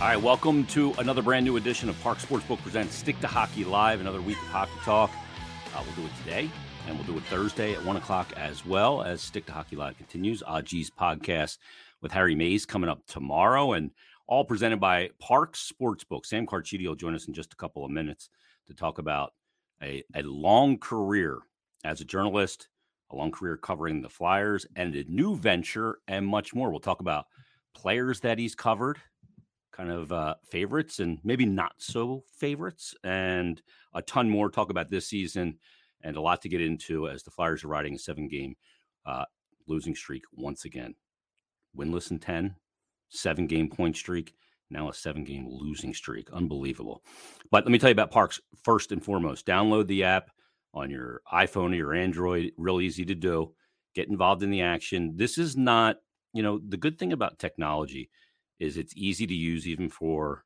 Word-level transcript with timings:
All 0.00 0.06
right, 0.06 0.16
welcome 0.16 0.64
to 0.68 0.94
another 0.94 1.20
brand 1.20 1.44
new 1.44 1.58
edition 1.58 1.90
of 1.90 2.02
Parx 2.02 2.24
Sportsbook 2.24 2.58
presents 2.62 2.94
Stick 2.94 3.20
to 3.20 3.26
Hockey 3.26 3.64
Live. 3.64 4.00
Another 4.00 4.22
week 4.22 4.38
of 4.38 4.48
hockey 4.48 4.72
talk. 4.82 5.10
Uh, 5.74 5.82
we'll 5.84 5.94
do 5.94 6.10
it 6.10 6.18
today, 6.24 6.50
and 6.88 6.96
we'll 6.96 7.06
do 7.06 7.18
it 7.18 7.22
Thursday 7.24 7.74
at 7.74 7.84
one 7.84 7.96
o'clock 7.98 8.32
as 8.34 8.64
well 8.64 9.02
as 9.02 9.20
Stick 9.20 9.44
to 9.44 9.52
Hockey 9.52 9.76
Live 9.76 9.98
continues. 9.98 10.42
Aji's 10.42 10.90
podcast 10.90 11.58
with 12.00 12.12
Harry 12.12 12.34
Mayes 12.34 12.64
coming 12.64 12.88
up 12.88 13.06
tomorrow, 13.06 13.74
and 13.74 13.90
all 14.26 14.42
presented 14.42 14.80
by 14.80 15.10
Parx 15.22 15.70
Sportsbook. 15.70 16.24
Sam 16.24 16.46
Carchidi 16.46 16.86
will 16.86 16.94
join 16.94 17.14
us 17.14 17.28
in 17.28 17.34
just 17.34 17.52
a 17.52 17.56
couple 17.56 17.84
of 17.84 17.90
minutes 17.90 18.30
to 18.68 18.74
talk 18.74 18.98
about 18.98 19.34
a, 19.82 20.02
a 20.14 20.22
long 20.22 20.78
career 20.78 21.40
as 21.84 22.00
a 22.00 22.06
journalist, 22.06 22.68
a 23.12 23.16
long 23.16 23.30
career 23.30 23.56
covering 23.56 24.02
the 24.02 24.08
Flyers, 24.08 24.66
and 24.76 24.94
a 24.94 25.04
new 25.04 25.36
venture, 25.36 25.98
and 26.08 26.26
much 26.26 26.54
more. 26.54 26.70
We'll 26.70 26.80
talk 26.80 27.00
about 27.00 27.26
players 27.74 28.20
that 28.20 28.38
he's 28.38 28.54
covered 28.54 28.98
kind 29.72 29.90
of 29.90 30.12
uh, 30.12 30.34
favorites 30.50 31.00
and 31.00 31.18
maybe 31.24 31.46
not 31.46 31.72
so 31.78 32.22
favorites, 32.36 32.94
and 33.04 33.62
a 33.94 34.02
ton 34.02 34.28
more. 34.28 34.50
Talk 34.50 34.70
about 34.70 34.90
this 34.90 35.06
season 35.06 35.58
and 36.02 36.16
a 36.16 36.20
lot 36.20 36.42
to 36.42 36.48
get 36.48 36.60
into 36.60 37.08
as 37.08 37.22
the 37.22 37.30
Flyers 37.30 37.64
are 37.64 37.68
riding 37.68 37.94
a 37.94 37.98
seven 37.98 38.28
game 38.28 38.56
uh, 39.06 39.24
losing 39.66 39.94
streak 39.94 40.24
once 40.32 40.64
again. 40.64 40.94
Winless 41.76 42.10
in 42.10 42.18
10, 42.18 42.56
seven 43.08 43.46
game 43.46 43.68
point 43.68 43.96
streak, 43.96 44.34
now 44.70 44.88
a 44.88 44.94
seven 44.94 45.24
game 45.24 45.46
losing 45.48 45.94
streak. 45.94 46.30
Unbelievable. 46.32 47.02
But 47.50 47.64
let 47.64 47.72
me 47.72 47.78
tell 47.78 47.90
you 47.90 47.92
about 47.92 48.12
Parx 48.12 48.40
first 48.62 48.92
and 48.92 49.04
foremost. 49.04 49.46
Download 49.46 49.86
the 49.86 50.04
app 50.04 50.30
on 50.74 50.90
your 50.90 51.22
iPhone 51.32 51.72
or 51.72 51.76
your 51.76 51.94
Android, 51.94 52.52
real 52.56 52.80
easy 52.80 53.04
to 53.04 53.14
do. 53.14 53.52
Get 53.94 54.08
involved 54.08 54.42
in 54.42 54.50
the 54.50 54.62
action. 54.62 55.14
This 55.16 55.36
is 55.36 55.56
not, 55.56 55.96
you 56.32 56.42
know, 56.42 56.60
the 56.68 56.76
good 56.76 56.98
thing 56.98 57.12
about 57.12 57.38
technology 57.38 58.10
is 58.60 58.76
it's 58.76 58.92
easy 58.96 59.26
to 59.26 59.34
use 59.34 59.66
even 59.66 59.88
for 59.88 60.44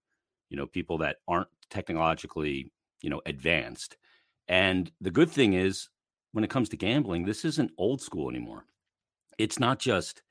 you 0.48 0.56
know 0.56 0.66
people 0.66 0.98
that 0.98 1.16
aren't 1.28 1.48
technologically 1.68 2.70
you 3.02 3.10
know 3.10 3.20
advanced. 3.26 3.96
And 4.48 4.90
the 5.00 5.10
good 5.10 5.30
thing 5.30 5.54
is 5.54 5.88
when 6.32 6.44
it 6.44 6.50
comes 6.50 6.68
to 6.70 6.76
gambling 6.76 7.24
this 7.24 7.44
isn't 7.44 7.72
old 7.76 8.00
school 8.00 8.30
anymore. 8.30 8.64
It's 9.36 9.58
not 9.58 9.78
just 9.78 10.22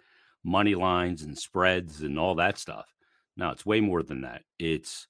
money 0.44 0.76
lines 0.76 1.22
and 1.22 1.38
spreads 1.38 2.02
and 2.02 2.18
all 2.18 2.36
that 2.36 2.58
stuff. 2.58 2.86
No 3.36 3.52
it's 3.52 3.66
way 3.66 3.82
more 3.82 4.02
than 4.02 4.22
that. 4.22 4.44
It's 4.60 5.08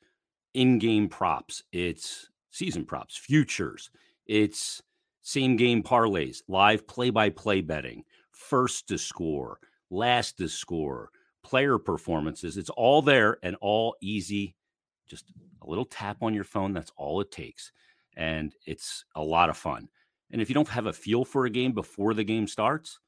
in-game 0.53 1.09
props. 1.09 1.64
It's 1.72 2.30
season 2.52 2.86
props 2.86 3.18
futures 3.18 3.90
it's 4.28 4.82
same 5.22 5.56
game 5.56 5.84
parlays 5.84 6.42
live 6.48 6.86
play-by-play 6.88 7.62
betting 7.62 8.04
first 8.32 8.88
to 8.90 8.98
score 8.98 9.60
last 9.90 10.38
to 10.38 10.50
score 10.50 11.10
player 11.44 11.78
performances. 11.78 12.58
It's 12.58 12.70
all 12.70 13.02
there 13.02 13.38
and 13.44 13.56
all 13.62 13.96
easy. 14.02 14.56
Just 15.08 15.32
a 15.62 15.70
little 15.70 15.86
tap 15.86 16.18
on 16.22 16.34
your 16.34 16.44
phone. 16.44 16.74
That's 16.74 16.92
all 16.98 17.22
it 17.22 17.32
takes. 17.32 17.72
And 18.16 18.56
it's 18.66 19.06
a 19.16 19.24
lot 19.24 19.50
of 19.50 19.58
fun. 19.58 19.90
And 20.32 20.42
if 20.42 20.50
you 20.50 20.56
don't 20.56 20.68
have 20.70 20.88
a 20.88 20.94
feel 20.94 21.26
for 21.26 21.46
a 21.46 21.50
game 21.50 21.74
before 21.74 22.14
the 22.14 22.24
game 22.24 22.48
starts, 22.48 23.00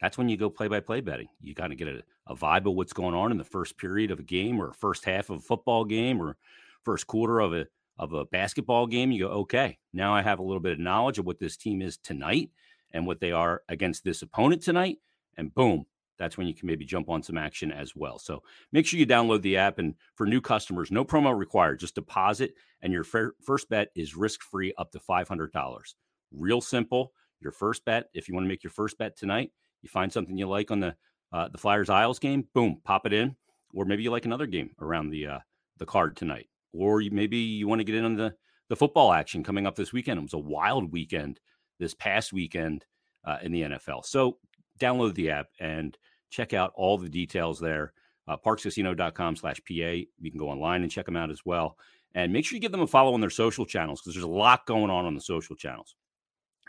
that's 0.00 0.16
when 0.16 0.28
you 0.28 0.36
go 0.36 0.48
play 0.48 0.68
by 0.68 0.80
play 0.80 1.00
betting. 1.00 1.28
You 1.40 1.54
got 1.54 1.68
to 1.68 1.74
get 1.74 1.88
a, 1.88 2.02
a, 2.26 2.34
vibe 2.34 2.66
of 2.66 2.74
what's 2.74 2.92
going 2.92 3.14
on 3.14 3.32
in 3.32 3.38
the 3.38 3.44
first 3.44 3.76
period 3.76 4.10
of 4.10 4.18
a 4.18 4.22
game 4.22 4.60
or 4.60 4.72
first 4.72 5.04
half 5.04 5.30
of 5.30 5.38
a 5.38 5.42
football 5.42 5.84
game 5.84 6.22
or 6.22 6.36
first 6.84 7.06
quarter 7.06 7.40
of 7.40 7.52
a 7.52 7.66
of 8.00 8.14
a 8.14 8.24
basketball 8.24 8.86
game. 8.86 9.12
You 9.12 9.26
go, 9.26 9.32
okay, 9.42 9.78
now 9.92 10.14
I 10.14 10.22
have 10.22 10.38
a 10.38 10.42
little 10.42 10.60
bit 10.60 10.72
of 10.72 10.78
knowledge 10.80 11.18
of 11.18 11.26
what 11.26 11.38
this 11.38 11.56
team 11.56 11.82
is 11.82 11.98
tonight 11.98 12.50
and 12.92 13.06
what 13.06 13.20
they 13.20 13.30
are 13.30 13.62
against 13.68 14.02
this 14.02 14.22
opponent 14.22 14.62
tonight. 14.62 14.98
And 15.36 15.54
boom, 15.54 15.84
that's 16.18 16.38
when 16.38 16.46
you 16.46 16.54
can 16.54 16.66
maybe 16.66 16.84
jump 16.84 17.10
on 17.10 17.22
some 17.22 17.36
action 17.38 17.70
as 17.70 17.94
well. 17.94 18.18
So 18.18 18.42
make 18.72 18.86
sure 18.86 18.98
you 18.98 19.06
download 19.06 19.42
the 19.42 19.58
app. 19.58 19.78
And 19.78 19.94
for 20.16 20.26
new 20.26 20.40
customers, 20.40 20.90
no 20.90 21.04
promo 21.04 21.36
required, 21.36 21.78
just 21.78 21.94
deposit, 21.94 22.54
and 22.80 22.92
your 22.92 23.04
first 23.04 23.68
bet 23.68 23.88
is 23.94 24.16
risk 24.16 24.42
free 24.42 24.72
up 24.78 24.90
to 24.92 24.98
$500. 24.98 25.94
Real 26.32 26.60
simple. 26.60 27.12
Your 27.40 27.52
first 27.52 27.84
bet, 27.84 28.08
if 28.14 28.28
you 28.28 28.34
want 28.34 28.44
to 28.44 28.48
make 28.48 28.64
your 28.64 28.70
first 28.70 28.98
bet 28.98 29.16
tonight, 29.16 29.52
you 29.82 29.88
find 29.88 30.12
something 30.12 30.36
you 30.36 30.48
like 30.48 30.70
on 30.70 30.80
the 30.80 30.96
uh, 31.32 31.48
the 31.48 31.58
Flyers 31.58 31.88
Isles 31.88 32.18
game, 32.18 32.44
boom, 32.54 32.80
pop 32.82 33.06
it 33.06 33.12
in. 33.12 33.36
Or 33.72 33.84
maybe 33.84 34.02
you 34.02 34.10
like 34.10 34.24
another 34.24 34.46
game 34.46 34.70
around 34.80 35.10
the 35.10 35.26
uh, 35.26 35.38
the 35.78 35.86
card 35.86 36.16
tonight. 36.16 36.48
Or 36.72 37.02
maybe 37.10 37.38
you 37.38 37.68
want 37.68 37.80
to 37.80 37.84
get 37.84 37.94
in 37.94 38.04
on 38.04 38.16
the 38.16 38.34
the 38.68 38.76
football 38.76 39.12
action 39.12 39.42
coming 39.42 39.66
up 39.66 39.74
this 39.74 39.92
weekend. 39.92 40.18
It 40.18 40.22
was 40.22 40.32
a 40.32 40.38
wild 40.38 40.92
weekend 40.92 41.40
this 41.80 41.92
past 41.92 42.32
weekend 42.32 42.86
uh, 43.24 43.38
in 43.42 43.50
the 43.52 43.62
NFL. 43.62 44.06
So 44.06 44.38
download 44.78 45.14
the 45.14 45.30
app 45.30 45.48
and 45.58 45.98
check 46.30 46.54
out 46.54 46.72
all 46.76 46.96
the 46.96 47.08
details 47.08 47.58
there. 47.58 47.92
Uh, 48.28 48.36
parxcasino.com 48.36 49.34
slash 49.34 49.56
PA. 49.66 49.72
You 49.74 50.30
can 50.30 50.38
go 50.38 50.48
online 50.48 50.82
and 50.82 50.90
check 50.90 51.04
them 51.04 51.16
out 51.16 51.30
as 51.30 51.44
well. 51.44 51.76
And 52.14 52.32
make 52.32 52.44
sure 52.44 52.56
you 52.56 52.60
give 52.60 52.72
them 52.72 52.80
a 52.80 52.86
follow 52.86 53.12
on 53.12 53.20
their 53.20 53.30
social 53.30 53.66
channels 53.66 54.00
because 54.00 54.14
there's 54.14 54.24
a 54.24 54.28
lot 54.28 54.66
going 54.66 54.90
on 54.90 55.04
on 55.04 55.14
the 55.14 55.20
social 55.20 55.56
channels. 55.56 55.96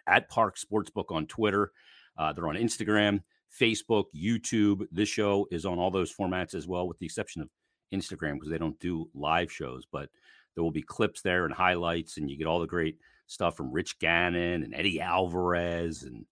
At 0.08 0.30
Parx 0.30 0.66
Sportsbook 0.66 1.12
on 1.12 1.28
Twitter, 1.28 1.72
uh, 2.18 2.34
they're 2.34 2.48
on 2.48 2.56
Instagram, 2.56 3.22
Facebook, 3.60 4.06
YouTube. 4.16 4.88
This 4.92 5.10
show 5.10 5.48
is 5.52 5.66
on 5.66 5.78
all 5.78 5.92
those 5.92 6.14
formats 6.14 6.56
as 6.56 6.68
well, 6.68 6.88
with 6.88 6.98
the 6.98 7.06
exception 7.06 7.44
of 7.44 7.50
Instagram 7.94 8.34
because 8.34 8.50
they 8.50 8.57
don't 8.57 8.79
do 8.79 9.09
live 9.13 9.52
shows. 9.52 9.85
But 9.91 10.09
there 10.56 10.63
will 10.63 10.72
be 10.72 10.81
clips 10.81 11.22
there 11.22 11.46
and 11.46 11.53
highlights, 11.53 12.18
and 12.18 12.29
you 12.29 12.38
get 12.38 12.47
all 12.47 12.59
the 12.59 12.68
great 12.68 12.97
stuff 13.28 13.56
from 13.56 13.72
Rich 13.72 14.00
Gannon 14.00 14.63
and 14.63 14.75
Eddie 14.75 15.00
Alvarez 15.00 16.03
and 16.03 16.25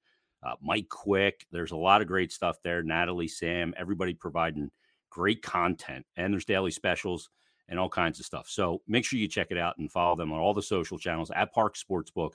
uh, 0.44 0.56
Mike 0.62 0.90
Quick. 0.90 1.46
There's 1.52 1.72
a 1.72 1.78
lot 1.78 2.02
of 2.02 2.08
great 2.08 2.32
stuff 2.32 2.58
there. 2.64 2.84
Natalie, 2.84 3.28
Sam, 3.28 3.74
everybody 3.78 4.14
providing 4.14 4.72
great 5.10 5.42
content, 5.42 6.06
and 6.18 6.34
there's 6.34 6.46
daily 6.46 6.72
specials 6.72 7.30
and 7.68 7.80
all 7.80 7.90
kinds 7.90 8.20
of 8.20 8.26
stuff. 8.26 8.50
So 8.50 8.82
make 8.88 9.06
sure 9.06 9.20
you 9.20 9.28
check 9.28 9.48
it 9.52 9.58
out 9.58 9.78
and 9.78 9.92
follow 9.92 10.16
them 10.16 10.32
on 10.32 10.40
all 10.40 10.54
the 10.54 10.62
social 10.62 10.98
channels 10.98 11.32
at 11.32 11.54
Parx 11.54 11.84
Sportsbook. 11.84 12.32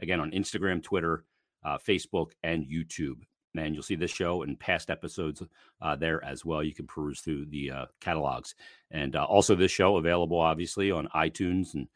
Again, 0.00 0.20
on 0.20 0.30
Instagram, 0.30 0.82
Twitter, 0.82 1.24
uh, 1.64 1.78
Facebook, 1.78 2.30
and 2.42 2.64
YouTube. 2.64 3.16
And 3.58 3.74
you'll 3.74 3.82
see 3.82 3.96
this 3.96 4.10
show 4.10 4.42
and 4.42 4.58
past 4.58 4.90
episodes 4.90 5.42
uh, 5.82 5.96
there 5.96 6.24
as 6.24 6.44
well. 6.44 6.62
You 6.62 6.74
can 6.74 6.86
peruse 6.86 7.20
through 7.20 7.46
the 7.46 7.70
uh, 7.70 7.86
catalogs. 8.00 8.54
And 8.90 9.16
uh, 9.16 9.24
also, 9.24 9.54
this 9.54 9.72
show 9.72 9.96
available 9.96 10.38
obviously 10.40 10.90
on 10.90 11.08
iTunes 11.14 11.74
and 11.74 11.88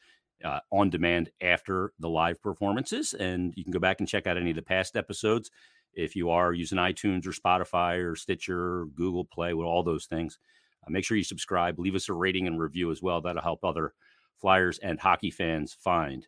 uh, 0.45 0.61
on 0.71 0.91
demand 0.91 1.31
after 1.41 1.93
the 1.99 2.09
live 2.09 2.43
performances. 2.43 3.15
And 3.15 3.53
you 3.57 3.65
can 3.65 3.73
go 3.73 3.79
back 3.79 4.01
and 4.01 4.09
check 4.09 4.27
out 4.27 4.37
any 4.37 4.51
of 4.51 4.57
the 4.57 4.63
past 4.63 4.97
episodes 4.97 5.51
if 5.95 6.17
you 6.17 6.31
are 6.31 6.53
using 6.53 6.79
iTunes 6.79 7.27
or 7.27 7.33
Spotify 7.33 8.03
or 8.03 8.17
Stitcher, 8.17 8.81
or 8.81 8.87
Google 8.87 9.25
Play, 9.25 9.55
with 9.55 9.67
all 9.67 9.83
those 9.83 10.07
things. 10.07 10.39
Uh, 10.85 10.91
make 10.91 11.05
sure 11.05 11.17
you 11.17 11.25
subscribe, 11.25 11.79
leave 11.79 11.95
us 11.95 12.09
a 12.09 12.13
rating 12.13 12.47
and 12.47 12.59
review 12.59 12.91
as 12.91 13.03
well. 13.03 13.21
That'll 13.21 13.43
help 13.43 13.65
other 13.65 13.93
Flyers 14.43 14.79
and 14.81 14.99
hockey 14.99 15.31
fans 15.31 15.73
find 15.73 16.27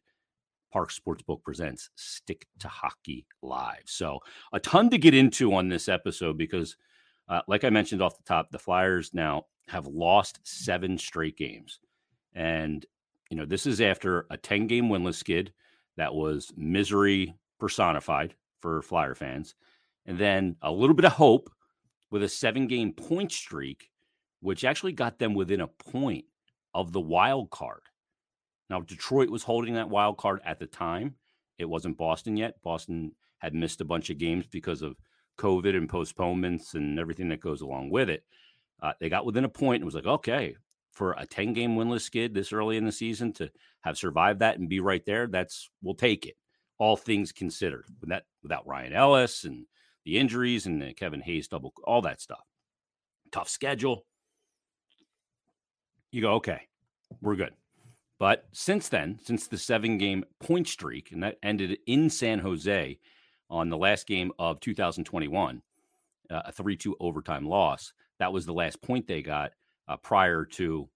Parx 0.75 0.99
Sportsbook 0.99 1.43
presents 1.43 1.91
Stick 1.95 2.47
to 2.59 2.69
Hockey 2.69 3.27
Live. 3.43 3.85
So, 3.87 4.21
a 4.53 4.61
ton 4.61 4.91
to 4.91 4.99
get 4.99 5.15
into 5.15 5.55
on 5.55 5.69
this 5.69 5.89
episode 5.89 6.37
because, 6.37 6.77
uh, 7.29 7.43
like 7.47 7.65
I 7.65 7.71
mentioned 7.71 8.03
off 8.03 8.17
the 8.17 8.25
top, 8.25 8.51
the 8.51 8.59
Flyers 8.59 9.13
now 9.15 9.45
have 9.69 9.87
lost 9.87 10.41
seven 10.43 10.99
straight 10.99 11.37
games. 11.37 11.79
And 12.35 12.85
you 13.31 13.37
know, 13.37 13.47
this 13.47 13.67
is 13.67 13.81
after 13.81 14.27
a 14.31 14.37
10 14.37 14.67
game 14.67 14.89
winless 14.89 15.15
skid 15.17 15.53
that 15.97 16.15
was 16.15 16.53
misery 16.57 17.35
personified 17.59 18.35
for 18.61 18.83
Flyer 18.83 19.15
fans. 19.15 19.55
And 20.07 20.19
then 20.19 20.57
a 20.63 20.71
little 20.71 20.95
bit 20.95 21.05
of 21.05 21.13
hope 21.13 21.51
with 22.11 22.23
a 22.23 22.29
seven 22.29 22.67
game 22.67 22.93
point 22.93 23.33
streak, 23.33 23.91
which 24.41 24.65
actually 24.65 24.93
got 24.93 25.19
them 25.19 25.35
within 25.35 25.61
a 25.61 25.67
point 25.67 26.27
of 26.75 26.93
the 26.93 27.01
wild 27.01 27.51
card. 27.51 27.83
Now, 28.71 28.81
Detroit 28.81 29.31
was 29.31 29.43
holding 29.43 29.75
that 29.75 29.91
wild 29.91 30.17
card 30.17 30.41
at 30.45 30.59
the 30.59 30.67
time. 30.67 31.17
It 31.59 31.67
wasn't 31.67 31.99
Boston 31.99 32.37
yet. 32.37 32.63
Boston 32.63 33.13
had 33.39 33.55
missed 33.55 33.81
a 33.81 33.85
bunch 33.85 34.11
of 34.11 34.19
games 34.19 34.47
because 34.47 34.83
of 34.83 34.97
COVID 35.39 35.77
and 35.77 35.89
postponements 35.89 36.75
and 36.75 36.99
everything 36.99 37.29
that 37.29 37.41
goes 37.41 37.61
along 37.61 37.91
with 37.91 38.09
it. 38.09 38.25
Uh, 38.83 38.93
they 39.01 39.09
got 39.09 39.27
within 39.27 39.45
a 39.45 39.49
point 39.49 39.77
and 39.77 39.85
was 39.85 39.95
like, 39.95 40.07
okay, 40.07 40.57
for 40.93 41.13
a 41.19 41.27
10 41.27 41.53
game 41.53 41.77
winless 41.77 42.03
skid 42.03 42.35
this 42.35 42.53
early 42.53 42.77
in 42.77 42.85
the 42.85 42.93
season 42.93 43.33
to 43.35 43.51
have 43.83 43.99
survived 43.99 44.41
that 44.41 44.59
and 44.59 44.69
be 44.69 44.81
right 44.81 45.05
there, 45.05 45.27
that's 45.27 45.71
we'll 45.83 45.95
take 45.95 46.27
it. 46.27 46.37
All 46.79 46.97
things 46.97 47.33
considered, 47.33 47.85
that 48.03 48.25
without 48.43 48.67
Ryan 48.67 48.93
Ellis 48.93 49.45
and 49.45 49.67
the 50.05 50.19
injuries 50.19 50.67
and 50.67 50.83
the 50.83 50.93
Kevin 50.93 51.21
Hayes 51.21 51.49
double, 51.49 51.73
all 51.85 52.03
that 52.03 52.21
stuff. 52.21 52.43
Tough 53.31 53.49
schedule. 53.49 54.05
You 56.11 56.23
go, 56.23 56.35
okay, 56.35 56.69
we're 57.21 57.37
good. 57.37 57.53
But 58.19 58.47
since 58.53 58.89
then, 58.89 59.19
since 59.25 59.49
the 59.49 59.59
seven 59.59 59.99
game 59.99 60.25
point 60.41 60.69
streak, 60.69 61.11
and 61.13 61.23
that 61.23 61.39
ended 61.43 61.79
in 61.87 62.09
San 62.11 62.39
Jose 62.39 62.99
on 63.51 63.69
the 63.69 63.77
last 63.77 64.07
game 64.07 64.33
of 64.39 64.61
2021, 64.61 65.63
uh, 66.31 66.43
a 66.45 66.53
3 66.53 66.77
2 66.77 66.97
overtime 67.01 67.47
loss, 67.47 67.93
that 68.19 68.33
was 68.33 68.47
the 68.47 68.53
last 68.53 68.81
point 68.83 69.07
they 69.07 69.23
got 69.23 69.53
uh, 69.89 69.97
prior 69.97 70.45
to 70.45 70.89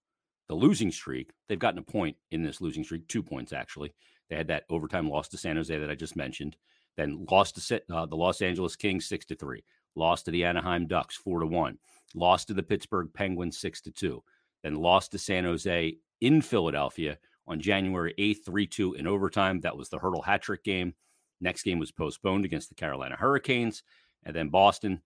the 0.47 0.55
losing 0.55 0.91
streak. 0.91 1.31
They've 1.47 1.59
gotten 1.59 1.79
a 1.79 1.83
point 1.83 2.15
in 2.31 2.41
this 2.41 2.61
losing 2.61 2.83
streak, 2.83 3.07
two 3.07 3.21
points 3.21 3.53
actually. 3.53 3.93
They 4.29 4.35
had 4.35 4.47
that 4.47 4.65
overtime 4.69 5.09
loss 5.09 5.27
to 5.29 5.37
San 5.37 5.55
Jose 5.55 5.77
that 5.77 5.89
I 5.89 5.95
just 5.95 6.15
mentioned. 6.15 6.55
Then 6.95 7.25
lost 7.29 7.55
to 7.55 7.81
uh, 7.93 8.05
the 8.05 8.15
Los 8.15 8.41
Angeles 8.41 8.75
Kings 8.75 9.07
six 9.07 9.25
to 9.27 9.35
three. 9.35 9.63
Lost 9.95 10.25
to 10.25 10.31
the 10.31 10.43
Anaheim 10.43 10.87
Ducks 10.87 11.15
four 11.15 11.39
to 11.39 11.45
one. 11.45 11.77
Lost 12.15 12.47
to 12.47 12.53
the 12.53 12.63
Pittsburgh 12.63 13.09
Penguins 13.13 13.57
six 13.57 13.81
to 13.81 13.91
two. 13.91 14.23
Then 14.63 14.75
lost 14.75 15.11
to 15.11 15.17
San 15.17 15.43
Jose 15.43 15.97
in 16.21 16.41
Philadelphia 16.41 17.17
on 17.47 17.59
January 17.59 18.13
8th, 18.17 18.45
3 18.45 18.67
2 18.67 18.93
in 18.93 19.07
overtime. 19.07 19.61
That 19.61 19.77
was 19.77 19.89
the 19.89 19.99
Hertl 19.99 20.23
hat 20.23 20.41
trick 20.41 20.63
game. 20.63 20.93
Next 21.41 21.63
game 21.63 21.79
was 21.79 21.91
postponed 21.91 22.45
against 22.45 22.69
the 22.69 22.75
Carolina 22.75 23.15
Hurricanes. 23.15 23.83
And 24.23 24.35
then 24.35 24.49
Boston 24.49 25.01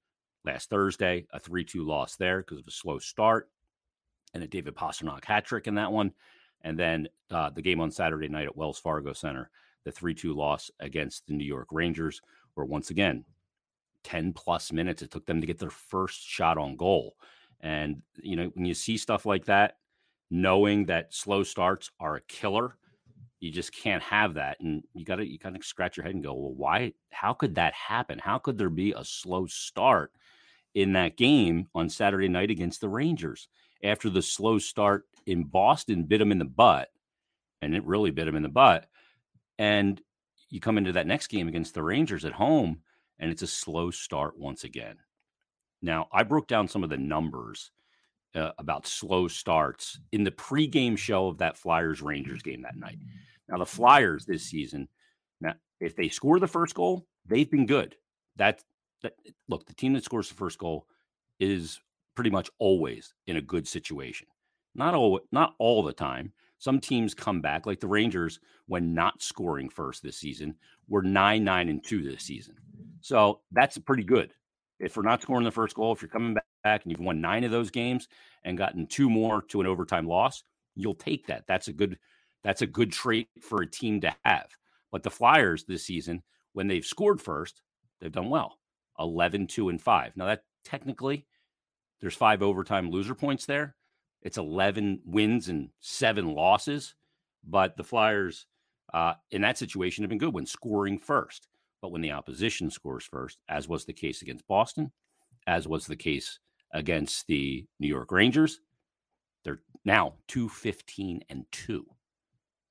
last 0.46 0.70
Thursday, 0.70 1.26
a 1.32 1.40
3 1.40 1.64
2 1.64 1.84
loss 1.84 2.16
there 2.16 2.40
because 2.40 2.60
of 2.60 2.68
a 2.68 2.72
slow 2.72 3.00
start 3.00 3.50
and 4.34 4.44
a 4.44 4.48
David 4.48 4.76
Pastrnak 4.76 5.26
hat 5.26 5.46
trick 5.46 5.68
in 5.68 5.76
that 5.76 5.92
one. 5.92 6.14
And 6.62 6.78
then 6.78 7.08
uh, 7.30 7.50
the 7.50 7.62
game 7.62 7.82
on 7.82 7.92
Saturday 7.92 8.28
night 8.28 8.46
at 8.46 8.58
Wells 8.58 8.80
Fargo 8.80 9.14
Center, 9.14 9.50
the 9.84 9.92
3 9.92 10.14
2 10.14 10.34
loss 10.34 10.72
against 10.80 11.28
the 11.28 11.34
New 11.34 11.46
York 11.46 11.68
Rangers, 11.72 12.22
where 12.56 12.66
once 12.66 12.90
again, 12.90 13.26
10 14.04 14.34
plus 14.34 14.72
minutes 14.72 15.02
it 15.02 15.12
took 15.12 15.26
them 15.26 15.40
to 15.40 15.48
get 15.48 15.60
their 15.60 15.70
first 15.70 16.22
shot 16.22 16.58
on 16.58 16.76
goal. 16.76 17.16
And, 17.62 18.02
you 18.22 18.36
know, 18.36 18.52
when 18.54 18.66
you 18.66 18.74
see 18.74 18.98
stuff 18.98 19.26
like 19.26 19.46
that, 19.46 19.78
knowing 20.30 20.86
that 20.86 21.14
slow 21.14 21.44
starts 21.44 21.92
are 22.00 22.16
a 22.16 22.22
killer, 22.22 22.78
you 23.40 23.52
just 23.52 23.74
can't 23.74 24.02
have 24.04 24.36
that. 24.36 24.58
And 24.62 24.84
you 24.94 25.04
got 25.04 25.18
to, 25.18 25.26
you 25.26 25.38
kind 25.38 25.56
of 25.56 25.66
scratch 25.66 25.98
your 25.98 26.06
head 26.06 26.16
and 26.16 26.24
go, 26.24 26.34
well, 26.34 26.54
why, 26.54 26.94
how 27.12 27.34
could 27.34 27.56
that 27.56 27.74
happen? 27.74 28.20
How 28.20 28.38
could 28.38 28.58
there 28.58 28.70
be 28.70 28.94
a 28.94 29.04
slow 29.04 29.46
start 29.48 30.12
in 30.74 30.94
that 30.94 31.18
game 31.18 31.68
on 31.76 31.90
Saturday 31.90 32.30
night 32.30 32.52
against 32.52 32.82
the 32.82 32.90
Rangers 32.90 33.50
after 33.84 34.10
the 34.10 34.22
slow 34.22 34.60
start 34.60 35.06
in 35.26 35.44
Boston 35.44 36.04
bit 36.04 36.22
him 36.22 36.32
in 36.32 36.40
the 36.40 36.46
butt? 36.46 36.90
And 37.62 37.76
it 37.76 37.86
really 37.86 38.12
bit 38.12 38.28
him 38.28 38.36
in 38.36 38.44
the 38.44 38.50
butt. 38.50 38.88
And 39.60 40.02
you 40.50 40.60
come 40.60 40.78
into 40.78 40.94
that 40.94 41.08
next 41.08 41.28
game 41.28 41.48
against 41.48 41.74
the 41.74 41.84
Rangers 41.84 42.26
at 42.26 42.34
home, 42.34 42.80
and 43.20 43.32
it's 43.32 43.42
a 43.42 43.48
slow 43.48 43.92
start 43.92 44.38
once 44.38 44.64
again. 44.64 44.98
Now, 45.82 46.08
I 46.14 46.24
broke 46.24 46.48
down 46.48 46.68
some 46.68 46.84
of 46.84 46.90
the 46.90 46.98
numbers 46.98 47.72
uh, 48.36 48.52
about 48.58 48.88
slow 48.88 49.28
starts 49.28 50.00
in 50.12 50.24
the 50.24 50.32
pregame 50.32 50.98
show 50.98 51.28
of 51.28 51.38
that 51.38 51.58
Flyers 51.58 52.02
Rangers 52.02 52.42
game 52.42 52.62
that 52.64 52.78
night. 52.78 52.98
Now, 53.48 53.58
the 53.58 53.66
Flyers 53.66 54.26
this 54.26 54.44
season, 54.44 54.88
now 55.42 55.54
if 55.80 55.96
they 55.96 56.10
score 56.10 56.40
the 56.40 56.48
first 56.48 56.76
goal, 56.76 57.06
they've 57.26 57.50
been 57.50 57.66
good. 57.66 57.96
That, 58.38 58.64
that 59.02 59.14
look, 59.48 59.66
the 59.66 59.74
team 59.74 59.94
that 59.94 60.04
scores 60.04 60.30
the 60.30 60.36
first 60.36 60.58
goal 60.58 60.88
is 61.40 61.80
pretty 62.16 62.30
much 62.30 62.50
always 62.60 63.14
in 63.28 63.38
a 63.38 63.42
good 63.42 63.68
situation. 63.68 64.28
Not 64.76 64.96
all, 64.96 65.20
not 65.32 65.54
all 65.60 65.84
the 65.84 65.94
time. 65.94 66.34
Some 66.58 66.80
teams 66.80 67.14
come 67.14 67.42
back, 67.42 67.66
like 67.66 67.82
the 67.82 67.88
Rangers, 67.88 68.40
when 68.68 68.94
not 68.94 69.22
scoring 69.22 69.70
first 69.70 70.02
this 70.02 70.18
season, 70.18 70.56
were 70.88 71.02
nine, 71.02 71.44
nine, 71.44 71.68
and 71.68 71.84
two 71.84 72.02
this 72.02 72.24
season. 72.24 72.56
So 73.02 73.42
that's 73.52 73.78
pretty 73.78 74.04
good. 74.04 74.34
If 74.80 74.96
we're 74.96 75.04
not 75.04 75.22
scoring 75.22 75.44
the 75.44 75.52
first 75.52 75.76
goal, 75.76 75.92
if 75.92 76.02
you're 76.02 76.10
coming 76.10 76.34
back 76.34 76.46
and 76.66 76.82
you've 76.86 77.00
won 77.00 77.22
nine 77.22 77.44
of 77.44 77.52
those 77.52 77.72
games 77.72 78.08
and 78.44 78.58
gotten 78.58 78.88
two 78.88 79.10
more 79.10 79.42
to 79.50 79.62
an 79.62 79.68
overtime 79.68 80.08
loss, 80.08 80.44
you'll 80.76 80.96
take 80.96 81.28
that. 81.28 81.46
That's 81.48 81.68
a 81.68 81.74
good 81.74 82.00
that's 82.44 82.62
a 82.62 82.68
good 82.68 82.92
trait 82.92 83.30
for 83.42 83.62
a 83.62 83.70
team 83.70 84.02
to 84.02 84.14
have. 84.26 84.48
But 84.92 85.04
the 85.04 85.10
Flyers 85.10 85.64
this 85.64 85.86
season, 85.86 86.24
when 86.52 86.68
they've 86.68 86.86
scored 86.86 87.22
first, 87.22 87.62
they've 88.00 88.12
done 88.12 88.30
well. 88.30 88.60
11, 89.00 89.48
2, 89.48 89.70
and 89.70 89.82
5. 89.82 90.18
Now 90.18 90.26
that 90.26 90.44
technically 90.66 91.26
there's 92.02 92.16
five 92.16 92.42
overtime 92.42 92.92
loser 92.92 93.16
points 93.16 93.46
there. 93.46 93.76
It's 94.22 94.38
11 94.38 95.02
wins 95.06 95.50
and 95.50 95.70
seven 95.80 96.34
losses. 96.34 96.96
But 97.46 97.76
the 97.76 97.84
Flyers 97.84 98.46
uh, 98.94 99.14
in 99.32 99.42
that 99.42 99.58
situation 99.58 100.04
have 100.04 100.10
been 100.10 100.18
good 100.18 100.34
when 100.34 100.46
scoring 100.46 101.00
first. 101.00 101.48
But 101.82 101.92
when 101.92 102.02
the 102.02 102.12
opposition 102.12 102.70
scores 102.70 103.06
first, 103.06 103.40
as 103.50 103.68
was 103.68 103.86
the 103.86 103.94
case 103.94 104.22
against 104.22 104.48
Boston, 104.48 104.92
as 105.48 105.68
was 105.68 105.86
the 105.86 105.96
case 105.96 106.40
against 106.74 107.28
the 107.28 107.66
New 107.80 107.88
York 107.88 108.12
Rangers, 108.12 108.60
they're 109.44 109.62
now 109.86 110.16
215 110.28 111.22
and 111.30 111.46
2 111.52 111.86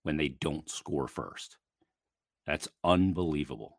when 0.02 0.16
they 0.16 0.28
don't 0.28 0.68
score 0.68 1.08
first. 1.08 1.56
That's 2.46 2.68
unbelievable. 2.82 3.78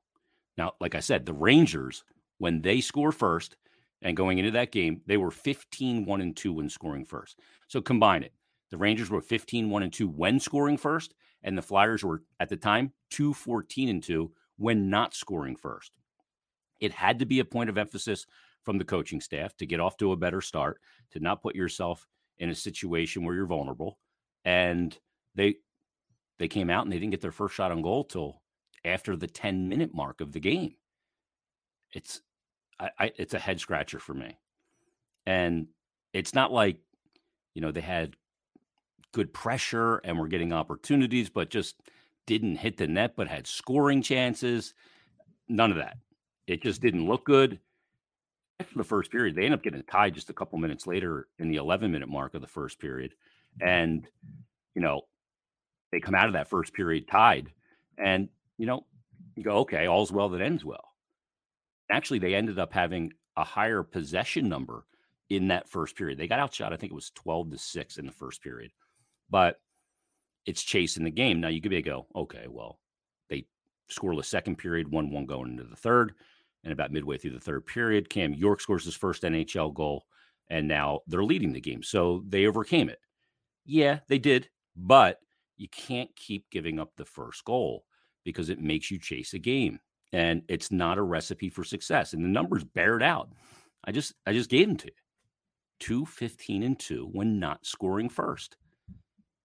Now, 0.58 0.74
like 0.80 0.96
I 0.96 1.02
said, 1.02 1.26
the 1.26 1.34
Rangers, 1.34 2.04
when 2.38 2.62
they 2.62 2.80
score 2.82 3.12
first 3.12 3.58
and 4.02 4.16
going 4.16 4.38
into 4.38 4.52
that 4.52 4.72
game, 4.72 5.02
they 5.06 5.18
were 5.18 5.32
15 5.32 6.06
1 6.06 6.22
and 6.22 6.36
2 6.36 6.54
when 6.54 6.70
scoring 6.70 7.06
first. 7.06 7.40
So 7.68 7.82
combine 7.82 8.24
it. 8.24 8.34
The 8.72 8.78
Rangers 8.78 9.10
were 9.10 9.22
15 9.22 9.70
1 9.70 9.84
and 9.84 9.94
2 9.94 10.08
when 10.08 10.40
scoring 10.40 10.78
first, 10.78 11.14
and 11.44 11.58
the 11.58 11.62
Flyers 11.62 12.04
were 12.04 12.24
at 12.40 12.50
the 12.50 12.58
time 12.58 12.94
2 13.12 13.34
14 13.34 13.90
and 13.90 14.02
2 14.02 14.32
when 14.58 14.90
not 14.90 15.14
scoring 15.14 15.56
first. 15.56 15.92
It 16.80 16.92
had 16.92 17.20
to 17.20 17.26
be 17.26 17.40
a 17.40 17.46
point 17.46 17.70
of 17.70 17.78
emphasis 17.78 18.26
from 18.64 18.78
the 18.78 18.86
coaching 18.86 19.22
staff 19.22 19.56
to 19.58 19.66
get 19.66 19.80
off 19.80 19.98
to 19.98 20.12
a 20.12 20.18
better 20.18 20.42
start, 20.42 20.80
to 21.12 21.20
not 21.20 21.42
put 21.42 21.56
yourself 21.56 22.08
in 22.38 22.50
a 22.50 22.56
situation 22.56 23.24
where 23.24 23.36
you're 23.36 23.46
vulnerable. 23.46 23.98
And 24.46 24.98
they 25.36 25.56
they 26.40 26.48
came 26.48 26.70
out 26.70 26.84
and 26.84 26.92
they 26.92 27.00
didn't 27.00 27.12
get 27.12 27.22
their 27.22 27.32
first 27.32 27.56
shot 27.56 27.72
on 27.72 27.82
goal 27.82 28.04
till 28.04 28.42
after 28.84 29.16
the 29.16 29.28
10 29.28 29.70
minute 29.70 29.94
mark 29.94 30.22
of 30.22 30.32
the 30.32 30.40
game. 30.40 30.76
It's 31.92 32.22
I, 32.80 32.90
I 33.00 33.12
it's 33.18 33.34
a 33.34 33.40
head 33.40 33.60
scratcher 33.60 34.00
for 34.00 34.14
me. 34.14 34.38
And 35.26 35.68
it's 36.14 36.34
not 36.34 36.52
like, 36.52 36.78
you 37.54 37.62
know, 37.62 37.72
they 37.72 37.82
had 37.82 38.16
good 39.14 39.34
pressure 39.34 39.98
and 40.04 40.20
were 40.20 40.28
getting 40.28 40.52
opportunities, 40.52 41.30
but 41.30 41.50
just 41.50 41.76
didn't 42.26 42.58
hit 42.58 42.78
the 42.78 42.88
net 42.88 43.16
but 43.16 43.28
had 43.28 43.48
scoring 43.48 44.02
chances. 44.02 44.74
None 45.48 45.72
of 45.72 45.78
that. 45.78 45.98
It 46.48 46.62
just 46.62 46.82
didn't 46.82 47.08
look 47.08 47.26
good. 47.26 47.60
After 48.60 48.78
the 48.78 48.84
first 48.84 49.12
period, 49.12 49.36
they 49.36 49.46
end 49.46 49.54
up 49.54 49.64
getting 49.64 49.84
tied 49.84 50.14
just 50.14 50.30
a 50.30 50.34
couple 50.34 50.58
minutes 50.60 50.88
later 50.88 51.28
in 51.40 51.50
the 51.50 51.58
11 51.58 51.92
minute 51.92 52.10
mark 52.10 52.34
of 52.34 52.42
the 52.42 52.48
first 52.48 52.80
period. 52.80 53.14
Mm-hmm. 53.60 53.68
And, 53.68 54.08
you 54.76 54.82
know, 54.82 55.02
they 55.92 56.00
come 56.00 56.16
out 56.16 56.28
of 56.28 56.34
that 56.34 56.50
first 56.50 56.74
period 56.74 57.08
tied. 57.08 57.52
And, 57.98 58.30
you 58.58 58.66
know, 58.66 58.86
you 59.36 59.44
go, 59.44 59.58
okay, 59.58 59.88
all's 59.88 60.12
well 60.12 60.30
that 60.30 60.42
ends 60.42 60.64
well. 60.64 60.94
Actually, 61.92 62.20
they 62.20 62.36
ended 62.36 62.60
up 62.60 62.74
having 62.74 63.14
a 63.36 63.44
higher 63.44 63.84
possession 63.84 64.48
number 64.48 64.86
in 65.30 65.48
that 65.48 65.70
first 65.70 65.96
period. 65.96 66.18
They 66.18 66.28
got 66.28 66.40
outshot, 66.40 66.74
I 66.74 66.78
think 66.78 66.92
it 66.92 66.96
was 66.96 67.12
12 67.12 67.52
to 67.52 67.58
6 67.58 67.98
in 67.98 68.06
the 68.06 68.12
first 68.12 68.42
period. 68.42 68.72
But 69.30 69.60
it's 70.46 70.64
chasing 70.64 71.04
the 71.04 71.12
game. 71.12 71.40
Now 71.40 71.48
you 71.48 71.62
could 71.62 71.72
be 71.72 71.82
go, 71.82 72.08
okay, 72.16 72.46
well, 72.48 72.80
they 73.30 73.46
score 73.88 74.16
the 74.16 74.24
second 74.24 74.58
period, 74.58 74.92
one 74.92 75.12
one 75.12 75.26
going 75.26 75.52
into 75.52 75.64
the 75.64 75.76
third, 75.76 76.14
and 76.64 76.74
about 76.74 76.92
midway 76.92 77.18
through 77.18 77.32
the 77.32 77.40
third 77.40 77.66
period, 77.66 78.10
Cam 78.10 78.34
York 78.34 78.62
scores 78.62 78.86
his 78.86 78.96
first 78.96 79.24
NHL 79.24 79.74
goal, 79.74 80.06
and 80.50 80.68
now 80.68 81.02
they're 81.08 81.24
leading 81.24 81.54
the 81.54 81.62
game. 81.62 81.84
So 81.84 82.24
they 82.28 82.46
overcame 82.46 82.90
it. 82.90 83.00
Yeah, 83.66 84.00
they 84.08 84.20
did, 84.20 84.50
but 84.76 85.20
you 85.58 85.68
can't 85.70 86.14
keep 86.16 86.50
giving 86.50 86.80
up 86.80 86.92
the 86.96 87.06
first 87.06 87.44
goal 87.46 87.86
because 88.24 88.50
it 88.50 88.60
makes 88.60 88.90
you 88.92 89.00
chase 89.00 89.34
a 89.34 89.40
game, 89.40 89.80
and 90.12 90.42
it's 90.48 90.72
not 90.72 90.98
a 90.98 91.04
recipe 91.04 91.50
for 91.50 91.64
success. 91.64 92.14
And 92.14 92.24
the 92.24 92.30
numbers 92.30 92.64
bear 92.64 92.98
it 92.98 93.04
out. 93.04 93.30
I 93.86 93.92
just 93.92 94.14
I 94.26 94.34
just 94.34 94.50
gave 94.50 94.68
them 94.68 94.78
to 94.78 94.88
you. 94.88 94.94
Two 95.80 96.06
fifteen 96.06 96.64
and 96.64 96.80
2 96.80 97.10
when 97.12 97.40
not 97.40 97.66
scoring 97.66 98.08
first 98.08 98.56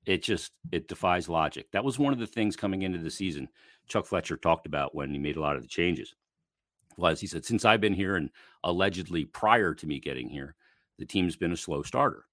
it 0.08 0.22
just 0.22 0.52
it 0.72 0.88
defies 0.88 1.28
logic. 1.28 1.70
That 1.72 1.84
was 1.84 1.98
one 1.98 2.14
of 2.14 2.18
the 2.18 2.26
things 2.26 2.56
coming 2.56 2.82
into 2.82 2.98
the 2.98 3.10
season 3.10 3.48
Chuck 3.88 4.06
Fletcher 4.06 4.36
talked 4.36 4.66
about 4.66 4.94
when 4.94 5.10
he 5.10 5.18
made 5.18 5.36
a 5.36 5.40
lot 5.40 5.56
of 5.56 5.62
the 5.62 5.68
changes. 5.68 6.14
Was 6.98 7.20
he 7.20 7.26
said 7.26 7.46
since 7.46 7.64
I've 7.64 7.80
been 7.80 7.94
here 7.94 8.16
and 8.16 8.28
allegedly 8.62 9.24
prior 9.24 9.72
to 9.74 9.86
me 9.86 10.00
getting 10.00 10.28
here, 10.28 10.54
the 10.98 11.06
team's 11.06 11.36
been 11.36 11.52
a 11.52 11.56
slow 11.56 11.82
starter, 11.82 12.26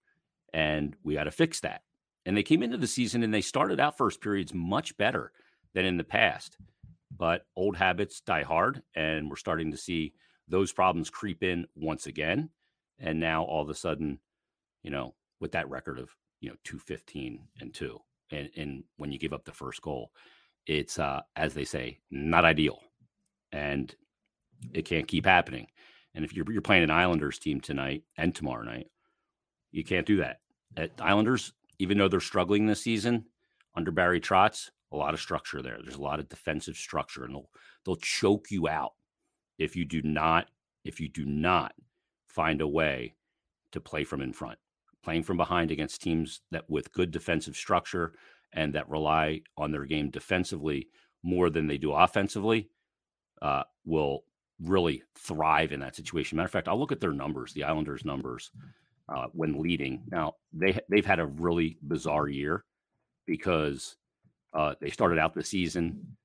and 0.53 0.95
we 1.03 1.13
got 1.13 1.25
to 1.25 1.31
fix 1.31 1.62
that. 1.62 1.84
And 2.25 2.36
they 2.36 2.43
came 2.43 2.63
into 2.63 2.77
the 2.77 2.88
season 2.88 3.24
and 3.24 3.34
they 3.34 3.41
started 3.41 3.79
out 3.79 3.98
first 3.98 4.19
periods 4.19 4.53
much 4.53 4.98
better 4.98 5.31
than 5.74 5.86
in 5.86 5.98
the 5.98 6.03
past. 6.03 6.57
But 7.15 7.45
old 7.55 7.77
habits 7.77 8.19
die 8.19 8.43
hard, 8.43 8.81
and 8.95 9.29
we're 9.29 9.36
starting 9.38 9.72
to 9.72 9.77
see 9.77 10.13
those 10.48 10.74
problems 10.74 11.10
creep 11.10 11.43
in 11.43 11.67
once 11.75 12.07
again. 12.07 12.50
And 13.00 13.19
now 13.19 13.43
all 13.43 13.62
of 13.62 13.69
a 13.69 13.75
sudden, 13.75 14.19
you 14.84 14.89
know, 14.89 15.13
with 15.39 15.51
that 15.51 15.69
record 15.69 16.00
of 16.00 16.10
you 16.41 16.50
know 16.50 16.55
215 16.63 17.39
and 17.60 17.74
2 17.74 18.00
and 18.31 18.50
and 18.55 18.84
when 18.98 19.12
you 19.12 19.19
give 19.19 19.34
up 19.34 19.45
the 19.45 19.51
first 19.51 19.81
goal 19.81 20.12
it's 20.67 21.00
uh 21.00 21.22
as 21.36 21.53
they 21.53 21.65
say 21.65 22.00
not 22.12 22.45
ideal 22.45 22.79
and 23.51 23.95
it 24.74 24.86
can't 24.86 25.07
keep 25.07 25.25
happening. 25.25 25.67
And 26.13 26.24
if 26.24 26.34
you're 26.34 26.45
you're 26.51 26.62
playing 26.62 26.84
an 26.84 26.91
Islanders 26.91 27.39
team 27.39 27.60
tonight 27.60 28.03
and 28.17 28.34
tomorrow 28.34 28.63
night 28.63 28.88
you 29.72 29.84
can't 29.84 30.05
do 30.05 30.17
that. 30.17 30.39
At 30.77 30.91
Islanders 31.00 31.53
even 31.79 31.98
though 31.98 32.07
they're 32.07 32.22
struggling 32.22 32.65
this 32.65 32.81
season 32.81 33.25
under 33.75 33.91
Barry 33.91 34.22
Trotz 34.22 34.69
a 34.91 34.98
lot 34.98 35.13
of 35.13 35.19
structure 35.19 35.62
there. 35.62 35.77
There's 35.81 35.98
a 35.98 36.01
lot 36.01 36.19
of 36.19 36.29
defensive 36.29 36.77
structure 36.77 37.25
and 37.25 37.36
they'll 37.36 37.50
they'll 37.86 37.95
choke 37.98 38.48
you 38.50 38.67
out 38.67 38.93
if 39.57 39.75
you 39.75 39.86
do 39.86 40.01
not 40.01 40.48
if 40.84 41.00
you 41.00 41.10
do 41.10 41.25
not 41.25 41.74
find 42.27 42.62
a 42.62 42.67
way 42.67 43.15
to 43.72 43.81
play 43.81 44.03
from 44.03 44.22
in 44.22 44.34
front. 44.34 44.57
Playing 45.03 45.24
from 45.24 45.38
behind 45.38 45.72
against 45.72 46.01
teams 46.01 46.41
that 46.51 46.69
with 46.69 46.91
good 46.91 47.12
defensive 47.12 47.55
structure 47.55 48.13
and 48.53 48.74
that 48.74 48.89
rely 48.89 49.41
on 49.57 49.72
their 49.72 49.86
game 49.86 50.10
defensively 50.10 50.88
more 51.24 51.50
than 51.50 51.67
they 51.67 51.77
do 51.77 51.91
offensively, 51.91 52.69
uh, 53.41 53.63
will 53.84 54.24
really 54.62 55.03
thrive 55.17 55.71
in 55.71 55.79
that 55.81 55.95
situation. 55.95 56.38
Matter 56.38 56.45
of 56.45 56.51
fact, 56.51 56.67
I'll 56.67 56.79
look 56.79 56.91
at 56.91 57.00
their 57.00 57.12
numbers, 57.12 57.53
the 57.53 57.63
Islanders' 57.63 58.05
numbers 58.05 58.51
uh, 59.09 59.27
when 59.33 59.62
leading. 59.62 60.03
Now 60.12 60.35
they 60.53 60.79
they've 60.89 61.05
had 61.05 61.19
a 61.19 61.25
really 61.25 61.77
bizarre 61.81 62.27
year 62.27 62.63
because 63.25 63.97
uh, 64.53 64.75
they 64.79 64.89
started 64.89 65.19
out 65.19 65.33
the 65.33 65.43
season 65.43 66.17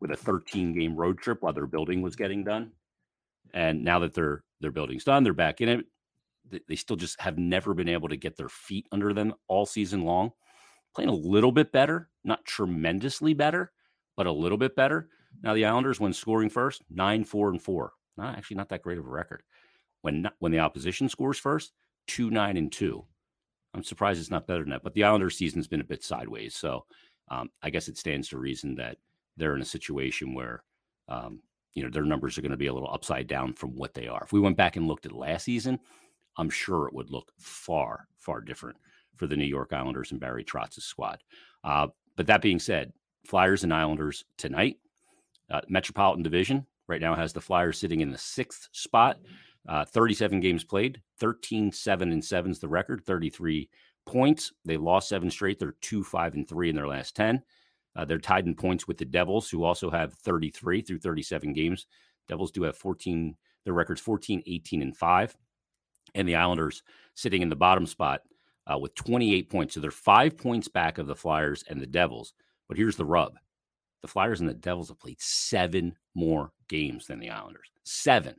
with 0.00 0.10
a 0.10 0.16
13 0.16 0.72
game 0.72 0.96
road 0.96 1.18
trip 1.18 1.42
while 1.42 1.52
their 1.52 1.66
building 1.66 2.02
was 2.02 2.16
getting 2.16 2.44
done, 2.44 2.72
and 3.54 3.84
now 3.84 3.98
that 4.00 4.14
their 4.14 4.42
their 4.60 4.72
building's 4.72 5.04
done, 5.04 5.22
they're 5.22 5.32
back 5.32 5.60
in 5.60 5.68
it. 5.68 5.86
They 6.68 6.76
still 6.76 6.96
just 6.96 7.20
have 7.20 7.38
never 7.38 7.74
been 7.74 7.88
able 7.88 8.08
to 8.08 8.16
get 8.16 8.36
their 8.36 8.48
feet 8.48 8.86
under 8.92 9.12
them 9.12 9.34
all 9.48 9.66
season 9.66 10.02
long. 10.02 10.30
Playing 10.94 11.10
a 11.10 11.14
little 11.14 11.50
bit 11.50 11.72
better, 11.72 12.08
not 12.24 12.44
tremendously 12.44 13.34
better, 13.34 13.72
but 14.16 14.28
a 14.28 14.32
little 14.32 14.56
bit 14.56 14.76
better. 14.76 15.08
Now 15.42 15.54
the 15.54 15.64
Islanders, 15.64 16.00
when 16.00 16.12
scoring 16.12 16.50
first, 16.50 16.82
nine, 16.90 17.24
four, 17.24 17.50
and 17.50 17.60
four. 17.60 17.92
Not 18.16 18.36
actually 18.36 18.56
not 18.56 18.68
that 18.70 18.82
great 18.82 18.98
of 18.98 19.06
a 19.06 19.10
record. 19.10 19.42
When 20.02 20.28
when 20.38 20.52
the 20.52 20.60
opposition 20.60 21.08
scores 21.08 21.38
first, 21.38 21.72
two, 22.06 22.30
nine, 22.30 22.56
and 22.56 22.72
two. 22.72 23.04
I'm 23.74 23.82
surprised 23.82 24.20
it's 24.20 24.30
not 24.30 24.46
better 24.46 24.60
than 24.60 24.70
that. 24.70 24.82
But 24.82 24.94
the 24.94 25.04
Islanders 25.04 25.36
season's 25.36 25.68
been 25.68 25.82
a 25.82 25.84
bit 25.84 26.02
sideways. 26.02 26.54
So 26.54 26.86
um, 27.28 27.50
I 27.62 27.70
guess 27.70 27.88
it 27.88 27.98
stands 27.98 28.28
to 28.28 28.38
reason 28.38 28.74
that 28.76 28.96
they're 29.36 29.54
in 29.54 29.62
a 29.62 29.66
situation 29.66 30.34
where 30.34 30.62
um, 31.08 31.40
you 31.74 31.82
know 31.82 31.90
their 31.90 32.04
numbers 32.04 32.38
are 32.38 32.42
going 32.42 32.50
to 32.52 32.56
be 32.56 32.68
a 32.68 32.72
little 32.72 32.92
upside 32.92 33.26
down 33.26 33.52
from 33.52 33.76
what 33.76 33.94
they 33.94 34.08
are. 34.08 34.22
If 34.24 34.32
we 34.32 34.40
went 34.40 34.56
back 34.56 34.76
and 34.76 34.86
looked 34.86 35.06
at 35.06 35.12
last 35.12 35.44
season, 35.44 35.78
I'm 36.38 36.50
sure 36.50 36.86
it 36.86 36.94
would 36.94 37.10
look 37.10 37.32
far, 37.38 38.08
far 38.18 38.40
different 38.40 38.76
for 39.16 39.26
the 39.26 39.36
New 39.36 39.44
York 39.44 39.72
Islanders 39.72 40.10
and 40.10 40.20
Barry 40.20 40.44
Trotz's 40.44 40.84
squad. 40.84 41.18
Uh, 41.64 41.88
but 42.16 42.26
that 42.26 42.42
being 42.42 42.58
said, 42.58 42.92
Flyers 43.26 43.64
and 43.64 43.74
Islanders 43.74 44.24
tonight. 44.38 44.78
Uh, 45.50 45.60
Metropolitan 45.68 46.22
Division 46.22 46.66
right 46.88 47.00
now 47.00 47.14
has 47.14 47.32
the 47.32 47.40
Flyers 47.40 47.78
sitting 47.78 48.00
in 48.00 48.10
the 48.10 48.18
sixth 48.18 48.68
spot. 48.72 49.18
Uh, 49.68 49.84
37 49.84 50.40
games 50.40 50.64
played, 50.64 51.00
13, 51.18 51.72
7, 51.72 52.12
and 52.12 52.24
7 52.24 52.50
is 52.50 52.58
the 52.58 52.68
record, 52.68 53.04
33 53.04 53.68
points. 54.06 54.52
They 54.64 54.76
lost 54.76 55.08
seven 55.08 55.30
straight. 55.30 55.58
They're 55.58 55.74
2, 55.80 56.04
5, 56.04 56.34
and 56.34 56.48
3 56.48 56.70
in 56.70 56.76
their 56.76 56.86
last 56.86 57.16
10. 57.16 57.42
Uh, 57.96 58.04
they're 58.04 58.18
tied 58.18 58.46
in 58.46 58.54
points 58.54 58.86
with 58.86 58.98
the 58.98 59.04
Devils, 59.04 59.50
who 59.50 59.64
also 59.64 59.90
have 59.90 60.14
33 60.14 60.82
through 60.82 60.98
37 60.98 61.52
games. 61.52 61.86
Devils 62.28 62.52
do 62.52 62.62
have 62.62 62.76
14, 62.76 63.34
their 63.64 63.74
records 63.74 64.00
14, 64.00 64.42
18, 64.46 64.82
and 64.82 64.96
5. 64.96 65.36
And 66.14 66.28
the 66.28 66.36
Islanders 66.36 66.82
sitting 67.14 67.42
in 67.42 67.48
the 67.48 67.56
bottom 67.56 67.86
spot 67.86 68.22
uh, 68.72 68.78
with 68.78 68.94
28 68.94 69.50
points. 69.50 69.74
So 69.74 69.80
they're 69.80 69.90
five 69.90 70.36
points 70.36 70.68
back 70.68 70.98
of 70.98 71.06
the 71.06 71.16
Flyers 71.16 71.64
and 71.68 71.80
the 71.80 71.86
Devils. 71.86 72.34
But 72.68 72.76
here's 72.76 72.96
the 72.96 73.04
rub 73.04 73.36
the 74.02 74.08
Flyers 74.08 74.40
and 74.40 74.48
the 74.48 74.54
Devils 74.54 74.88
have 74.88 75.00
played 75.00 75.20
seven 75.20 75.96
more 76.14 76.52
games 76.68 77.06
than 77.06 77.18
the 77.18 77.30
Islanders. 77.30 77.70
Seven. 77.84 78.36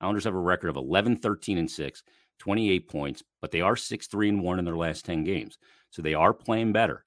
Islanders 0.00 0.24
have 0.24 0.34
a 0.34 0.38
record 0.38 0.68
of 0.68 0.76
11, 0.76 1.16
13, 1.16 1.58
and 1.58 1.70
6, 1.70 2.02
28 2.38 2.88
points, 2.88 3.22
but 3.40 3.50
they 3.50 3.60
are 3.60 3.76
6, 3.76 4.06
3, 4.06 4.28
and 4.28 4.42
1 4.42 4.58
in 4.58 4.64
their 4.64 4.76
last 4.76 5.04
10 5.04 5.24
games. 5.24 5.58
So 5.90 6.00
they 6.02 6.14
are 6.14 6.32
playing 6.32 6.72
better. 6.72 7.04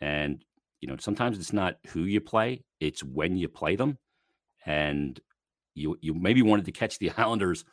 And, 0.00 0.44
you 0.80 0.88
know, 0.88 0.96
sometimes 0.98 1.38
it's 1.38 1.52
not 1.52 1.76
who 1.88 2.02
you 2.02 2.20
play, 2.20 2.64
it's 2.80 3.04
when 3.04 3.36
you 3.36 3.48
play 3.48 3.76
them. 3.76 3.98
And 4.66 5.20
you 5.74 5.96
you 6.00 6.12
maybe 6.12 6.42
wanted 6.42 6.66
to 6.66 6.72
catch 6.72 6.98
the 6.98 7.10
Islanders 7.16 7.64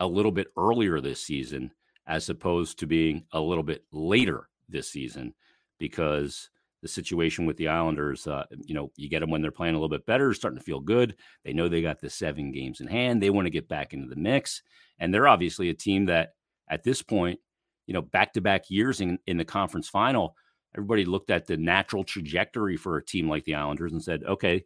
a 0.00 0.06
little 0.06 0.32
bit 0.32 0.48
earlier 0.56 1.00
this 1.00 1.20
season 1.20 1.72
as 2.06 2.28
opposed 2.28 2.78
to 2.78 2.86
being 2.86 3.24
a 3.32 3.40
little 3.40 3.62
bit 3.62 3.84
later 3.92 4.48
this 4.68 4.88
season 4.90 5.34
because 5.78 6.50
the 6.82 6.88
situation 6.88 7.46
with 7.46 7.56
the 7.56 7.68
Islanders. 7.68 8.26
Uh, 8.26 8.44
you 8.64 8.74
know, 8.74 8.90
you 8.96 9.08
get 9.08 9.20
them 9.20 9.30
when 9.30 9.40
they're 9.40 9.50
playing 9.50 9.74
a 9.74 9.78
little 9.78 9.88
bit 9.88 10.04
better, 10.04 10.34
starting 10.34 10.58
to 10.58 10.64
feel 10.64 10.80
good. 10.80 11.16
They 11.44 11.52
know 11.52 11.68
they 11.68 11.80
got 11.80 12.00
the 12.00 12.10
seven 12.10 12.50
games 12.50 12.80
in 12.80 12.88
hand. 12.88 13.22
They 13.22 13.30
want 13.30 13.46
to 13.46 13.50
get 13.50 13.68
back 13.68 13.94
into 13.94 14.08
the 14.08 14.20
mix, 14.20 14.62
and 14.98 15.14
they're 15.14 15.28
obviously 15.28 15.70
a 15.70 15.74
team 15.74 16.06
that, 16.06 16.34
at 16.68 16.82
this 16.82 17.00
point, 17.00 17.38
you 17.86 17.94
know, 17.94 18.02
back 18.02 18.32
to 18.34 18.40
back 18.40 18.68
years 18.68 19.00
in 19.00 19.18
in 19.26 19.36
the 19.36 19.44
conference 19.44 19.88
final, 19.88 20.36
everybody 20.74 21.04
looked 21.04 21.30
at 21.30 21.46
the 21.46 21.56
natural 21.56 22.04
trajectory 22.04 22.76
for 22.76 22.96
a 22.96 23.04
team 23.04 23.28
like 23.28 23.44
the 23.44 23.54
Islanders 23.54 23.92
and 23.92 24.02
said, 24.02 24.24
okay, 24.24 24.64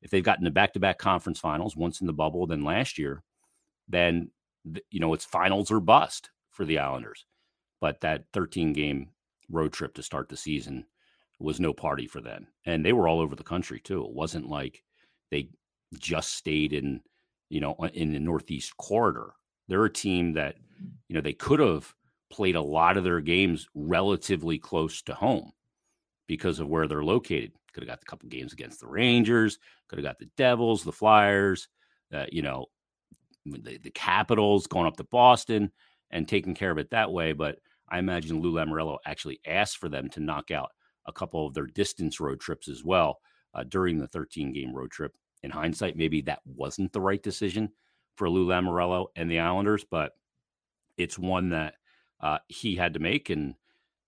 if 0.00 0.10
they've 0.10 0.24
gotten 0.24 0.44
to 0.44 0.50
back 0.50 0.72
to 0.72 0.80
back 0.80 0.98
conference 0.98 1.38
finals, 1.38 1.76
once 1.76 2.00
in 2.00 2.06
the 2.06 2.12
bubble, 2.12 2.46
then 2.46 2.64
last 2.64 2.98
year, 2.98 3.22
then 3.88 4.30
you 4.90 5.00
know 5.00 5.12
it's 5.12 5.24
finals 5.24 5.70
or 5.70 5.80
bust 5.80 6.30
for 6.50 6.64
the 6.64 6.78
Islanders. 6.78 7.26
But 7.80 8.00
that 8.00 8.24
13 8.32 8.72
game 8.72 9.10
road 9.50 9.72
trip 9.72 9.94
to 9.94 10.02
start 10.02 10.28
the 10.28 10.36
season 10.36 10.86
was 11.38 11.60
no 11.60 11.72
party 11.72 12.06
for 12.06 12.20
them. 12.20 12.46
And 12.66 12.84
they 12.84 12.92
were 12.92 13.08
all 13.08 13.20
over 13.20 13.36
the 13.36 13.44
country 13.44 13.80
too. 13.80 14.04
It 14.04 14.12
wasn't 14.12 14.48
like 14.48 14.82
they 15.30 15.50
just 15.98 16.34
stayed 16.34 16.72
in, 16.72 17.00
you 17.48 17.60
know, 17.60 17.74
in 17.94 18.12
the 18.12 18.18
Northeast 18.18 18.76
corridor. 18.76 19.32
They're 19.68 19.84
a 19.84 19.92
team 19.92 20.32
that, 20.34 20.56
you 21.08 21.14
know, 21.14 21.20
they 21.20 21.32
could 21.32 21.60
have 21.60 21.94
played 22.30 22.56
a 22.56 22.62
lot 22.62 22.96
of 22.96 23.04
their 23.04 23.20
games 23.20 23.68
relatively 23.74 24.58
close 24.58 25.02
to 25.02 25.14
home 25.14 25.52
because 26.26 26.58
of 26.58 26.68
where 26.68 26.86
they're 26.86 27.04
located. 27.04 27.52
Could 27.72 27.84
have 27.84 27.88
got 27.88 28.02
a 28.02 28.06
couple 28.06 28.28
games 28.28 28.52
against 28.52 28.80
the 28.80 28.88
Rangers, 28.88 29.58
could 29.88 29.98
have 29.98 30.04
got 30.04 30.18
the 30.18 30.30
Devils, 30.36 30.82
the 30.82 30.92
Flyers, 30.92 31.68
uh, 32.12 32.26
you 32.32 32.42
know, 32.42 32.66
the, 33.46 33.78
the 33.78 33.90
Capitals 33.90 34.66
going 34.66 34.86
up 34.86 34.96
to 34.96 35.04
Boston 35.04 35.70
and 36.10 36.26
taking 36.26 36.54
care 36.54 36.70
of 36.70 36.78
it 36.78 36.90
that 36.90 37.12
way. 37.12 37.32
But 37.32 37.58
I 37.88 37.98
imagine 37.98 38.40
Lou 38.40 38.52
Lamoriello 38.52 38.98
actually 39.06 39.40
asked 39.46 39.78
for 39.78 39.88
them 39.88 40.08
to 40.10 40.20
knock 40.20 40.50
out 40.50 40.70
a 41.08 41.12
couple 41.12 41.46
of 41.46 41.54
their 41.54 41.66
distance 41.66 42.20
road 42.20 42.38
trips 42.38 42.68
as 42.68 42.84
well 42.84 43.20
uh, 43.54 43.64
during 43.64 43.98
the 43.98 44.06
13 44.06 44.52
game 44.52 44.72
road 44.72 44.90
trip. 44.90 45.16
In 45.42 45.50
hindsight, 45.50 45.96
maybe 45.96 46.20
that 46.22 46.40
wasn't 46.44 46.92
the 46.92 47.00
right 47.00 47.22
decision 47.22 47.70
for 48.16 48.28
Lou 48.28 48.46
Lamoriello 48.46 49.06
and 49.16 49.30
the 49.30 49.40
Islanders, 49.40 49.84
but 49.88 50.12
it's 50.96 51.18
one 51.18 51.50
that 51.50 51.74
uh, 52.20 52.38
he 52.48 52.76
had 52.76 52.94
to 52.94 53.00
make. 53.00 53.30
And 53.30 53.54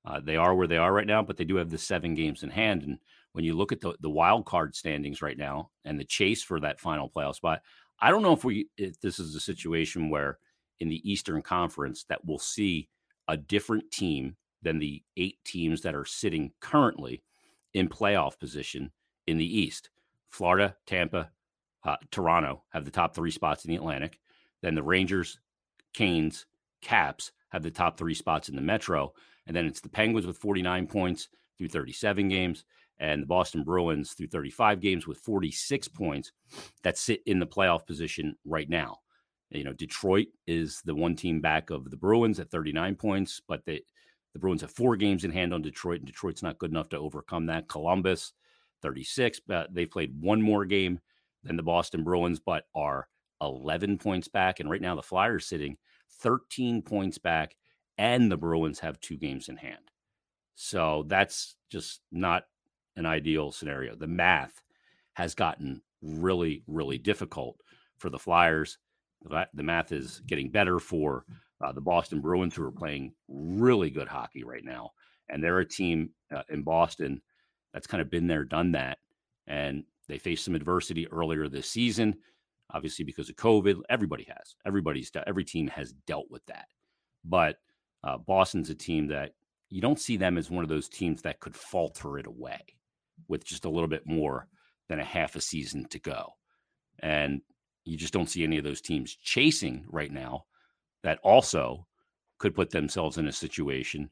uh, 0.05 0.21
they 0.21 0.37
are 0.37 0.55
where 0.55 0.67
they 0.67 0.77
are 0.77 0.93
right 0.93 1.07
now, 1.07 1.23
but 1.23 1.37
they 1.37 1.45
do 1.45 1.57
have 1.57 1.71
the 1.71 1.79
seven 1.79 2.15
games 2.15 2.43
in 2.43 2.51
hand. 2.51 2.83
And 2.83 2.99
when 3.33 3.45
you 3.45 3.55
look 3.55 3.73
at 3.73 3.81
the, 3.81 3.95
the 4.01 4.11
wild 4.11 4.45
card 4.45 4.75
standings 4.75 5.23
right 5.23 5.39
now 5.39 5.71
and 5.85 5.99
the 5.99 6.05
chase 6.05 6.43
for 6.43 6.61
that 6.61 6.81
final 6.81 7.09
playoff 7.09 7.37
spot, 7.37 7.63
I 8.01 8.11
don't 8.11 8.23
know 8.23 8.33
if 8.33 8.45
we 8.45 8.69
if 8.77 9.01
this 9.01 9.19
is 9.19 9.35
a 9.35 9.41
situation 9.41 10.11
where 10.11 10.39
in 10.81 10.89
the 10.89 11.11
Eastern 11.11 11.43
Conference 11.43 12.05
that 12.09 12.25
we'll 12.25 12.39
see 12.39 12.89
a 13.29 13.37
different 13.37 13.91
team 13.91 14.37
than 14.63 14.79
the 14.79 15.03
eight 15.17 15.39
teams 15.45 15.83
that 15.83 15.95
are 15.95 16.05
sitting 16.05 16.53
currently 16.61 17.23
in 17.75 17.89
playoff 17.89 18.39
position 18.39 18.91
in 19.27 19.39
the 19.39 19.59
East. 19.59 19.91
Florida, 20.29 20.77
Tampa, 20.87 21.31
uh, 21.85 21.97
Toronto 22.11 22.63
have 22.71 22.85
the 22.85 22.91
top 22.91 23.15
three 23.15 23.31
spots 23.31 23.65
in 23.65 23.71
the 23.71 23.77
Atlantic. 23.77 24.19
Then 24.63 24.75
the 24.75 24.83
Rangers, 24.83 25.39
Canes, 25.95 26.47
Caps 26.83 27.33
have 27.51 27.63
the 27.63 27.71
top 27.71 27.99
three 27.99 28.15
spots 28.15 28.49
in 28.49 28.57
the 28.57 28.63
Metro. 28.63 29.13
And 29.47 29.55
then 29.55 29.67
it's 29.67 29.81
the 29.81 29.89
Penguins 29.89 30.27
with 30.27 30.39
49 30.39 30.87
points 30.87 31.29
through 31.59 31.69
37 31.69 32.29
games 32.29 32.65
and 32.99 33.23
the 33.23 33.27
Boston 33.27 33.65
Bruins 33.65 34.13
through 34.13 34.29
35 34.29 34.81
games 34.81 35.07
with 35.07 35.19
46 35.19 35.89
points 35.89 36.33
that 36.83 36.99
sit 36.99 37.23
in 37.27 37.39
the 37.39 37.47
playoff 37.47 37.87
position 37.87 38.37
right 38.45 38.69
now. 38.69 38.99
You 39.51 39.65
know, 39.65 39.73
Detroit 39.73 40.29
is 40.47 40.81
the 40.85 40.95
one 40.95 41.17
team 41.17 41.41
back 41.41 41.71
of 41.71 41.91
the 41.91 41.97
Bruins 41.97 42.39
at 42.39 42.51
39 42.51 42.95
points, 42.97 43.41
but 43.49 43.65
they 43.65 43.83
the 44.33 44.39
Bruins 44.39 44.61
have 44.61 44.71
four 44.71 44.97
games 44.97 45.25
in 45.25 45.31
hand 45.31 45.53
on 45.53 45.63
Detroit, 45.63 45.99
and 45.99 46.07
Detroit's 46.07 46.43
not 46.43 46.59
good 46.59 46.71
enough 46.71 46.89
to 46.91 46.99
overcome 46.99 47.47
that. 47.47 47.69
Columbus, 47.69 48.33
36. 48.83 49.41
But 49.47 49.75
they've 49.75 49.91
played 49.91 50.21
one 50.21 50.41
more 50.41 50.65
game 50.65 51.01
than 51.43 51.57
the 51.57 51.63
Boston 51.63 52.05
Bruins, 52.05 52.39
but 52.39 52.65
are 52.75 53.09
11 53.41 53.99
points 53.99 54.29
back. 54.29 54.61
And 54.61 54.71
right 54.71 54.81
now, 54.81 54.95
the 54.95 55.03
Flyers 55.03 55.47
sitting 55.47 55.77
13 56.21 56.83
points 56.83 57.19
back, 57.19 57.57
and 57.99 58.31
the 58.31 58.37
Bruins 58.37 58.79
have 58.81 59.01
two 59.01 59.17
games 59.17 59.49
in 59.49 59.57
hand. 59.57 59.91
So 60.55 61.05
that's 61.09 61.57
just 61.71 62.01
not 62.13 62.45
an 62.97 63.07
ideal 63.07 63.51
scenario. 63.51 63.97
The 63.97 64.07
math 64.07 64.61
has 65.15 65.35
gotten 65.35 65.83
really, 66.03 66.63
really 66.67 66.99
difficult 66.99 67.61
for 67.97 68.11
the 68.11 68.19
Flyers. 68.19 68.79
The 69.23 69.63
math 69.63 69.93
is 69.93 70.21
getting 70.27 70.51
better 70.51 70.79
for 70.79 71.25
uh, 71.63 71.73
the 71.73 71.81
Boston 71.81 72.21
Bruins, 72.21 72.55
who 72.55 72.65
are 72.65 72.73
playing 72.73 73.13
really 73.29 73.91
good 73.91 74.09
hockey 74.09 74.45
right 74.45 74.65
now. 74.65 74.91
And 75.29 75.43
they're 75.43 75.61
a 75.61 75.69
team 75.69 76.11
uh, 76.35 76.43
in 76.49 76.63
Boston 76.63 77.21
that's 77.73 77.87
kind 77.87 78.01
of 78.01 78.11
been 78.11 78.27
there, 78.27 78.45
done 78.45 78.73
that. 78.73 78.99
And 79.47 79.85
they 80.09 80.19
faced 80.19 80.45
some 80.45 80.55
adversity 80.55 81.07
earlier 81.09 81.49
this 81.49 81.71
season, 81.71 82.17
obviously 82.73 83.05
because 83.05 83.29
of 83.29 83.37
COVID. 83.37 83.81
Everybody 83.89 84.25
has. 84.25 84.57
Everybody's 84.67 85.11
every 85.27 85.45
team 85.45 85.69
has 85.69 85.93
dealt 86.07 86.27
with 86.31 86.45
that. 86.47 86.67
But 87.25 87.57
uh, 88.03 88.19
Boston's 88.19 88.71
a 88.71 88.75
team 88.75 89.09
that 89.09 89.33
you 89.69 89.81
don't 89.81 90.01
see 90.01 90.17
them 90.17 90.37
as 90.37 90.51
one 90.51 90.65
of 90.65 90.69
those 90.71 90.89
teams 90.89 91.23
that 91.23 91.41
could 91.41 91.55
falter 91.55 92.19
it 92.19 92.27
away 92.27 92.61
with 93.29 93.45
just 93.45 93.65
a 93.65 93.71
little 93.71 93.89
bit 93.89 94.07
more 94.07 94.49
than 94.89 94.99
a 94.99 95.05
half 95.05 95.37
a 95.37 95.41
season 95.41 95.87
to 95.91 95.99
go. 95.99 96.35
And 96.99 97.41
you 97.85 97.97
just 97.97 98.13
don't 98.13 98.29
see 98.29 98.43
any 98.43 98.59
of 98.59 98.65
those 98.65 98.81
teams 98.81 99.15
chasing 99.15 99.85
right 99.89 100.11
now 100.11 100.45
that 101.03 101.19
also 101.23 101.87
could 102.39 102.55
put 102.55 102.71
themselves 102.71 103.19
in 103.19 103.29
a 103.29 103.33
situation 103.33 104.11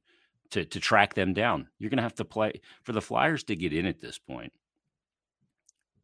to 0.51 0.65
to 0.65 0.81
track 0.81 1.15
them 1.15 1.33
down. 1.35 1.69
You're 1.79 1.91
going 1.91 1.99
to 1.99 2.03
have 2.03 2.15
to 2.17 2.25
play 2.25 2.61
for 2.83 2.93
the 2.93 3.03
Flyers 3.03 3.45
to 3.45 3.57
get 3.57 3.73
in 3.73 3.87
at 3.87 4.01
this 4.01 4.19
point. 4.19 4.53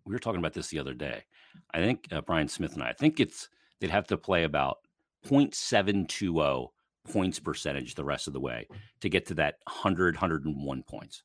we 0.04 0.12
were 0.12 0.18
talking 0.18 0.40
about 0.40 0.52
this 0.52 0.68
the 0.68 0.78
other 0.78 0.94
day. 0.94 1.24
I 1.72 1.78
think 1.78 2.08
uh, 2.12 2.20
Brian 2.20 2.48
Smith 2.48 2.74
and 2.74 2.82
I, 2.82 2.90
I 2.90 2.92
think 2.92 3.20
it's 3.20 3.48
they'd 3.80 3.90
have 3.90 4.06
to 4.08 4.16
play 4.18 4.44
about 4.44 4.78
0.720 5.26 6.68
points 7.10 7.38
percentage 7.38 7.94
the 7.94 8.04
rest 8.04 8.26
of 8.26 8.32
the 8.32 8.40
way 8.40 8.66
to 9.00 9.08
get 9.08 9.26
to 9.26 9.34
that 9.34 9.56
100, 9.66 10.14
101 10.14 10.82
points. 10.84 11.22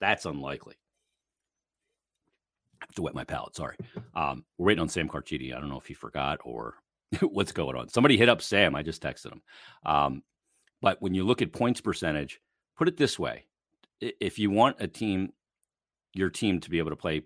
That's 0.00 0.26
unlikely. 0.26 0.76
I 2.80 2.84
have 2.84 2.94
to 2.94 3.02
wet 3.02 3.14
my 3.14 3.24
palate. 3.24 3.56
Sorry. 3.56 3.76
Um, 4.14 4.44
we're 4.56 4.66
waiting 4.66 4.82
on 4.82 4.88
Sam 4.88 5.08
Carchidi. 5.08 5.54
I 5.54 5.60
don't 5.60 5.68
know 5.68 5.78
if 5.78 5.86
he 5.86 5.94
forgot 5.94 6.38
or 6.44 6.76
what's 7.20 7.52
going 7.52 7.76
on. 7.76 7.88
Somebody 7.88 8.16
hit 8.16 8.28
up 8.28 8.42
Sam. 8.42 8.74
I 8.74 8.82
just 8.82 9.02
texted 9.02 9.32
him. 9.32 9.42
Um, 9.84 10.22
but 10.80 11.00
when 11.00 11.14
you 11.14 11.24
look 11.24 11.42
at 11.42 11.52
points 11.52 11.80
percentage, 11.80 12.40
put 12.76 12.88
it 12.88 12.96
this 12.96 13.18
way: 13.18 13.44
if 14.00 14.38
you 14.38 14.50
want 14.50 14.76
a 14.80 14.88
team, 14.88 15.32
your 16.14 16.30
team 16.30 16.60
to 16.60 16.70
be 16.70 16.78
able 16.78 16.90
to 16.90 16.96
play 16.96 17.22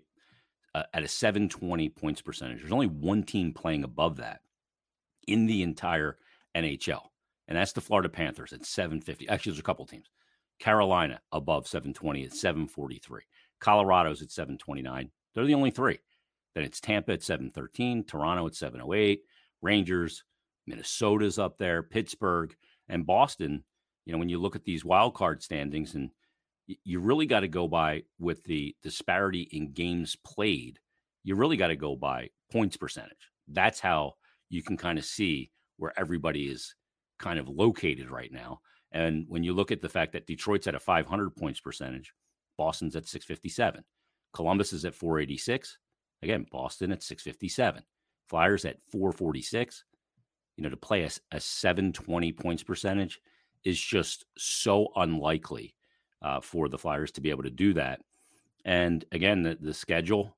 uh, 0.73 0.83
at 0.93 1.03
a 1.03 1.07
720 1.07 1.89
points 1.89 2.21
percentage, 2.21 2.59
there's 2.59 2.71
only 2.71 2.87
one 2.87 3.23
team 3.23 3.53
playing 3.53 3.83
above 3.83 4.17
that 4.17 4.41
in 5.27 5.45
the 5.45 5.63
entire 5.63 6.17
NHL, 6.55 7.01
and 7.47 7.57
that's 7.57 7.73
the 7.73 7.81
Florida 7.81 8.09
Panthers 8.09 8.53
at 8.53 8.65
750. 8.65 9.29
Actually, 9.29 9.51
there's 9.51 9.59
a 9.59 9.63
couple 9.63 9.85
teams. 9.85 10.09
Carolina 10.59 11.19
above 11.31 11.67
720 11.67 12.25
at 12.25 12.33
743. 12.33 13.23
Colorado's 13.59 14.21
at 14.21 14.31
729. 14.31 15.09
They're 15.33 15.45
the 15.45 15.53
only 15.53 15.71
three. 15.71 15.99
Then 16.53 16.63
it's 16.63 16.79
Tampa 16.79 17.13
at 17.13 17.23
713, 17.23 18.03
Toronto 18.03 18.45
at 18.45 18.55
708, 18.55 19.23
Rangers, 19.63 20.23
Minnesota's 20.67 21.39
up 21.39 21.57
there, 21.57 21.81
Pittsburgh, 21.81 22.55
and 22.89 23.05
Boston. 23.05 23.63
You 24.05 24.13
know, 24.13 24.19
when 24.19 24.29
you 24.29 24.39
look 24.39 24.55
at 24.55 24.65
these 24.65 24.85
wild 24.85 25.15
card 25.15 25.41
standings, 25.41 25.95
and 25.95 26.11
you 26.83 26.99
really 26.99 27.25
got 27.25 27.41
to 27.41 27.47
go 27.47 27.67
by 27.67 28.03
with 28.19 28.43
the 28.43 28.75
disparity 28.83 29.47
in 29.51 29.71
games 29.71 30.15
played, 30.25 30.79
you 31.23 31.35
really 31.35 31.57
got 31.57 31.67
to 31.67 31.75
go 31.75 31.95
by 31.95 32.29
points 32.51 32.77
percentage. 32.77 33.31
That's 33.47 33.79
how 33.79 34.13
you 34.49 34.61
can 34.61 34.77
kind 34.77 34.99
of 34.99 35.05
see 35.05 35.51
where 35.77 35.93
everybody 35.97 36.47
is 36.47 36.75
kind 37.19 37.39
of 37.39 37.49
located 37.49 38.09
right 38.09 38.31
now. 38.31 38.59
And 38.91 39.25
when 39.27 39.43
you 39.43 39.53
look 39.53 39.71
at 39.71 39.81
the 39.81 39.89
fact 39.89 40.13
that 40.13 40.27
Detroit's 40.27 40.67
at 40.67 40.75
a 40.75 40.79
500 40.79 41.35
points 41.35 41.59
percentage, 41.59 42.13
Boston's 42.57 42.95
at 42.95 43.07
657, 43.07 43.83
Columbus 44.33 44.73
is 44.73 44.85
at 44.85 44.93
486. 44.93 45.77
Again, 46.21 46.45
Boston 46.51 46.91
at 46.91 47.03
657, 47.03 47.83
Flyers 48.27 48.65
at 48.65 48.77
446. 48.91 49.83
You 50.57 50.63
know, 50.63 50.69
to 50.69 50.77
play 50.77 51.03
a, 51.03 51.09
a 51.31 51.39
720 51.39 52.31
points 52.33 52.63
percentage 52.63 53.19
is 53.63 53.79
just 53.79 54.25
so 54.37 54.89
unlikely 54.95 55.73
uh, 56.21 56.41
for 56.41 56.69
the 56.69 56.77
Flyers 56.77 57.11
to 57.13 57.21
be 57.21 57.29
able 57.29 57.43
to 57.43 57.49
do 57.49 57.73
that. 57.73 58.01
And 58.65 59.03
again, 59.11 59.43
the, 59.43 59.57
the 59.59 59.73
schedule, 59.73 60.35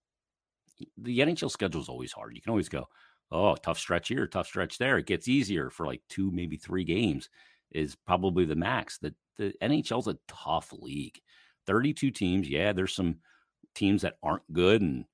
the 0.97 1.19
NHL 1.19 1.51
schedule 1.51 1.81
is 1.81 1.89
always 1.89 2.11
hard. 2.11 2.33
You 2.35 2.41
can 2.41 2.51
always 2.51 2.69
go, 2.69 2.87
oh, 3.31 3.55
tough 3.55 3.77
stretch 3.77 4.07
here, 4.07 4.25
tough 4.25 4.47
stretch 4.47 4.77
there. 4.77 4.97
It 4.97 5.05
gets 5.05 5.27
easier 5.27 5.69
for 5.69 5.85
like 5.85 6.01
two, 6.09 6.31
maybe 6.31 6.57
three 6.57 6.83
games 6.83 7.29
is 7.71 7.95
probably 7.95 8.45
the 8.45 8.55
max. 8.55 8.97
The 8.97 9.13
the 9.37 9.53
NHL's 9.61 10.07
a 10.07 10.17
tough 10.27 10.71
league. 10.71 11.19
32 11.67 12.11
teams. 12.11 12.49
Yeah, 12.49 12.73
there's 12.73 12.93
some 12.93 13.17
teams 13.73 14.01
that 14.03 14.17
aren't 14.23 14.51
good 14.53 14.81
and 14.81 15.05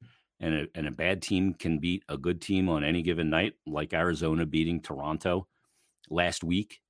and 0.41 0.55
a, 0.55 0.67
and 0.75 0.87
a 0.87 0.91
bad 0.91 1.21
team 1.21 1.53
can 1.53 1.77
beat 1.77 2.03
a 2.09 2.17
good 2.17 2.41
team 2.41 2.67
on 2.67 2.83
any 2.83 3.03
given 3.03 3.29
night, 3.29 3.53
like 3.67 3.93
Arizona 3.93 4.45
beating 4.45 4.81
Toronto 4.81 5.47
last 6.09 6.43
week, 6.43 6.81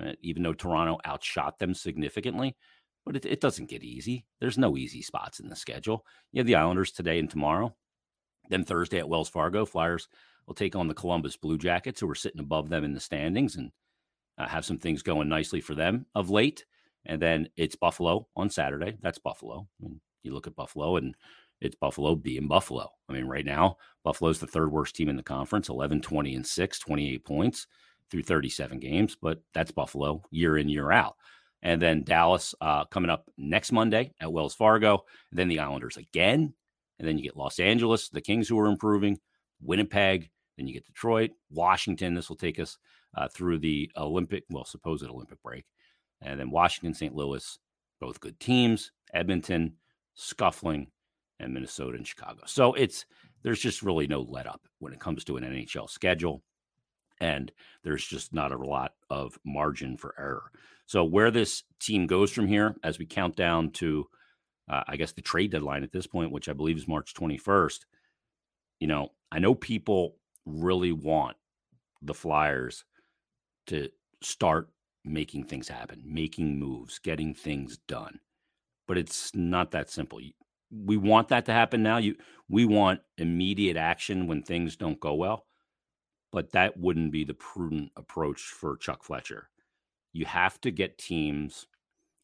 uh, 0.00 0.12
even 0.22 0.42
though 0.42 0.54
Toronto 0.54 0.98
outshot 1.06 1.58
them 1.58 1.74
significantly. 1.74 2.56
But 3.04 3.16
it, 3.16 3.26
it 3.26 3.40
doesn't 3.40 3.68
get 3.68 3.82
easy. 3.82 4.24
There's 4.40 4.58
no 4.58 4.76
easy 4.76 5.02
spots 5.02 5.40
in 5.40 5.48
the 5.48 5.56
schedule. 5.56 6.06
You 6.32 6.38
have 6.38 6.46
the 6.46 6.54
Islanders 6.54 6.92
today 6.92 7.18
and 7.18 7.28
tomorrow. 7.28 7.74
Then 8.48 8.64
Thursday 8.64 8.98
at 8.98 9.08
Wells 9.08 9.28
Fargo, 9.28 9.64
Flyers 9.64 10.08
will 10.46 10.54
take 10.54 10.76
on 10.76 10.86
the 10.86 10.94
Columbus 10.94 11.36
Blue 11.36 11.58
Jackets, 11.58 12.00
who 12.00 12.10
are 12.10 12.14
sitting 12.14 12.40
above 12.40 12.68
them 12.68 12.84
in 12.84 12.94
the 12.94 13.00
standings 13.00 13.56
and 13.56 13.72
uh, 14.38 14.46
have 14.46 14.64
some 14.64 14.78
things 14.78 15.02
going 15.02 15.28
nicely 15.28 15.60
for 15.60 15.74
them 15.74 16.06
of 16.14 16.30
late. 16.30 16.64
And 17.06 17.20
then 17.20 17.48
it's 17.56 17.76
Buffalo 17.76 18.28
on 18.36 18.50
Saturday. 18.50 18.98
That's 19.00 19.18
Buffalo. 19.18 19.66
I 19.80 19.84
mean, 19.84 20.00
you 20.22 20.32
look 20.32 20.46
at 20.46 20.54
Buffalo 20.54 20.96
and 20.96 21.14
it's 21.60 21.76
Buffalo 21.76 22.14
being 22.14 22.48
Buffalo. 22.48 22.88
I 23.08 23.12
mean, 23.12 23.26
right 23.26 23.44
now, 23.44 23.76
Buffalo's 24.04 24.40
the 24.40 24.46
third 24.46 24.72
worst 24.72 24.96
team 24.96 25.08
in 25.08 25.16
the 25.16 25.22
conference 25.22 25.68
11, 25.68 26.00
20, 26.00 26.34
and 26.34 26.46
6, 26.46 26.78
28 26.78 27.24
points 27.24 27.66
through 28.10 28.22
37 28.22 28.78
games, 28.80 29.16
but 29.20 29.42
that's 29.54 29.70
Buffalo 29.70 30.22
year 30.30 30.56
in, 30.56 30.68
year 30.68 30.90
out. 30.90 31.16
And 31.62 31.80
then 31.80 32.04
Dallas 32.04 32.54
uh, 32.60 32.84
coming 32.86 33.10
up 33.10 33.30
next 33.36 33.72
Monday 33.72 34.12
at 34.20 34.32
Wells 34.32 34.54
Fargo. 34.54 35.04
then 35.30 35.48
the 35.48 35.60
Islanders 35.60 35.96
again. 35.96 36.54
And 36.98 37.08
then 37.08 37.18
you 37.18 37.24
get 37.24 37.36
Los 37.36 37.58
Angeles, 37.58 38.08
the 38.08 38.20
Kings 38.20 38.48
who 38.48 38.58
are 38.58 38.66
improving, 38.66 39.18
Winnipeg, 39.62 40.30
then 40.56 40.66
you 40.66 40.74
get 40.74 40.86
Detroit, 40.86 41.30
Washington. 41.50 42.14
This 42.14 42.28
will 42.28 42.36
take 42.36 42.58
us 42.58 42.78
uh, 43.16 43.28
through 43.28 43.58
the 43.58 43.90
Olympic, 43.96 44.44
well, 44.50 44.64
supposed 44.64 45.04
Olympic 45.04 45.42
break. 45.42 45.64
And 46.20 46.38
then 46.38 46.50
Washington, 46.50 46.92
St. 46.92 47.14
Louis, 47.14 47.58
both 48.00 48.20
good 48.20 48.38
teams. 48.38 48.92
Edmonton, 49.14 49.76
scuffling, 50.14 50.88
and 51.40 51.54
Minnesota 51.54 51.96
and 51.96 52.06
Chicago. 52.06 52.42
So 52.46 52.74
it's 52.74 53.06
there's 53.42 53.60
just 53.60 53.82
really 53.82 54.06
no 54.06 54.20
let 54.20 54.46
up 54.46 54.62
when 54.78 54.92
it 54.92 55.00
comes 55.00 55.24
to 55.24 55.36
an 55.36 55.44
NHL 55.44 55.88
schedule. 55.88 56.42
And 57.20 57.52
there's 57.84 58.04
just 58.04 58.32
not 58.32 58.52
a 58.52 58.56
lot 58.56 58.92
of 59.10 59.38
margin 59.44 59.96
for 59.96 60.14
error. 60.18 60.50
So 60.86 61.04
where 61.04 61.30
this 61.30 61.64
team 61.78 62.06
goes 62.06 62.32
from 62.32 62.46
here, 62.46 62.74
as 62.82 62.98
we 62.98 63.06
count 63.06 63.36
down 63.36 63.70
to, 63.72 64.06
uh, 64.68 64.82
I 64.88 64.96
guess 64.96 65.12
the 65.12 65.22
trade 65.22 65.52
deadline 65.52 65.82
at 65.82 65.92
this 65.92 66.06
point, 66.06 66.32
which 66.32 66.48
I 66.48 66.52
believe 66.52 66.76
is 66.76 66.88
March 66.88 67.14
21st. 67.14 67.80
You 68.80 68.86
know, 68.86 69.10
I 69.30 69.38
know 69.38 69.54
people 69.54 70.16
really 70.46 70.92
want 70.92 71.36
the 72.02 72.14
Flyers 72.14 72.84
to 73.66 73.90
start 74.22 74.70
making 75.04 75.44
things 75.44 75.68
happen, 75.68 76.02
making 76.04 76.58
moves, 76.58 76.98
getting 76.98 77.34
things 77.34 77.78
done. 77.86 78.20
But 78.86 78.98
it's 78.98 79.34
not 79.34 79.70
that 79.70 79.90
simple. 79.90 80.20
We 80.70 80.96
want 80.96 81.28
that 81.28 81.46
to 81.46 81.52
happen 81.52 81.82
now. 81.82 81.98
You 81.98 82.16
we 82.48 82.64
want 82.64 83.00
immediate 83.18 83.76
action 83.76 84.26
when 84.26 84.42
things 84.42 84.76
don't 84.76 85.00
go 85.00 85.14
well. 85.14 85.46
But 86.32 86.52
that 86.52 86.76
wouldn't 86.76 87.12
be 87.12 87.24
the 87.24 87.34
prudent 87.34 87.90
approach 87.96 88.40
for 88.40 88.76
Chuck 88.76 89.02
Fletcher. 89.02 89.48
You 90.12 90.26
have 90.26 90.60
to 90.60 90.70
get 90.70 90.98
teams, 90.98 91.66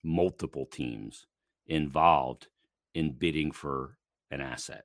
multiple 0.02 0.66
teams 0.66 1.26
involved 1.66 2.48
in 2.94 3.12
bidding 3.12 3.50
for 3.50 3.98
an 4.30 4.40
asset. 4.40 4.84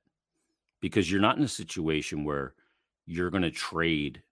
Because 0.80 1.10
you're 1.10 1.20
not 1.20 1.38
in 1.38 1.44
a 1.44 1.48
situation 1.48 2.24
where 2.24 2.54
you're 3.06 3.30
going 3.30 3.42
to 3.42 3.50
trade 3.50 4.22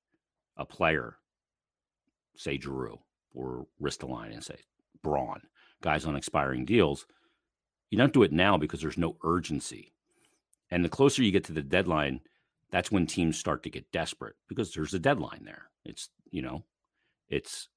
a 0.57 0.65
player, 0.65 1.17
say 2.37 2.59
Giroux 2.59 2.99
or 3.33 3.67
Ristolainen, 3.81 4.43
say 4.43 4.57
Braun, 5.03 5.41
guys 5.83 6.05
on 6.05 6.17
expiring 6.17 6.65
deals. 6.65 7.07
You 7.91 7.99
don't 7.99 8.13
do 8.13 8.23
it 8.23 8.33
now 8.33 8.57
because 8.57 8.81
there's 8.81 8.99
no 8.99 9.17
urgency. 9.25 9.93
And 10.71 10.85
the 10.85 10.89
closer 10.89 11.23
you 11.23 11.33
get 11.33 11.45
to 11.45 11.53
the 11.53 11.63
deadline, 11.63 12.21
that's 12.71 12.93
when 12.93 13.07
teams 13.07 13.37
start 13.37 13.63
to 13.65 13.71
get 13.71 13.91
desperate 13.91 14.37
because 14.49 14.73
there's 14.73 14.95
a 14.95 14.99
deadline 14.99 15.43
there. 15.45 15.71
It's, 15.85 16.09
you 16.31 16.43
know, 16.43 16.63
it's 17.29 17.69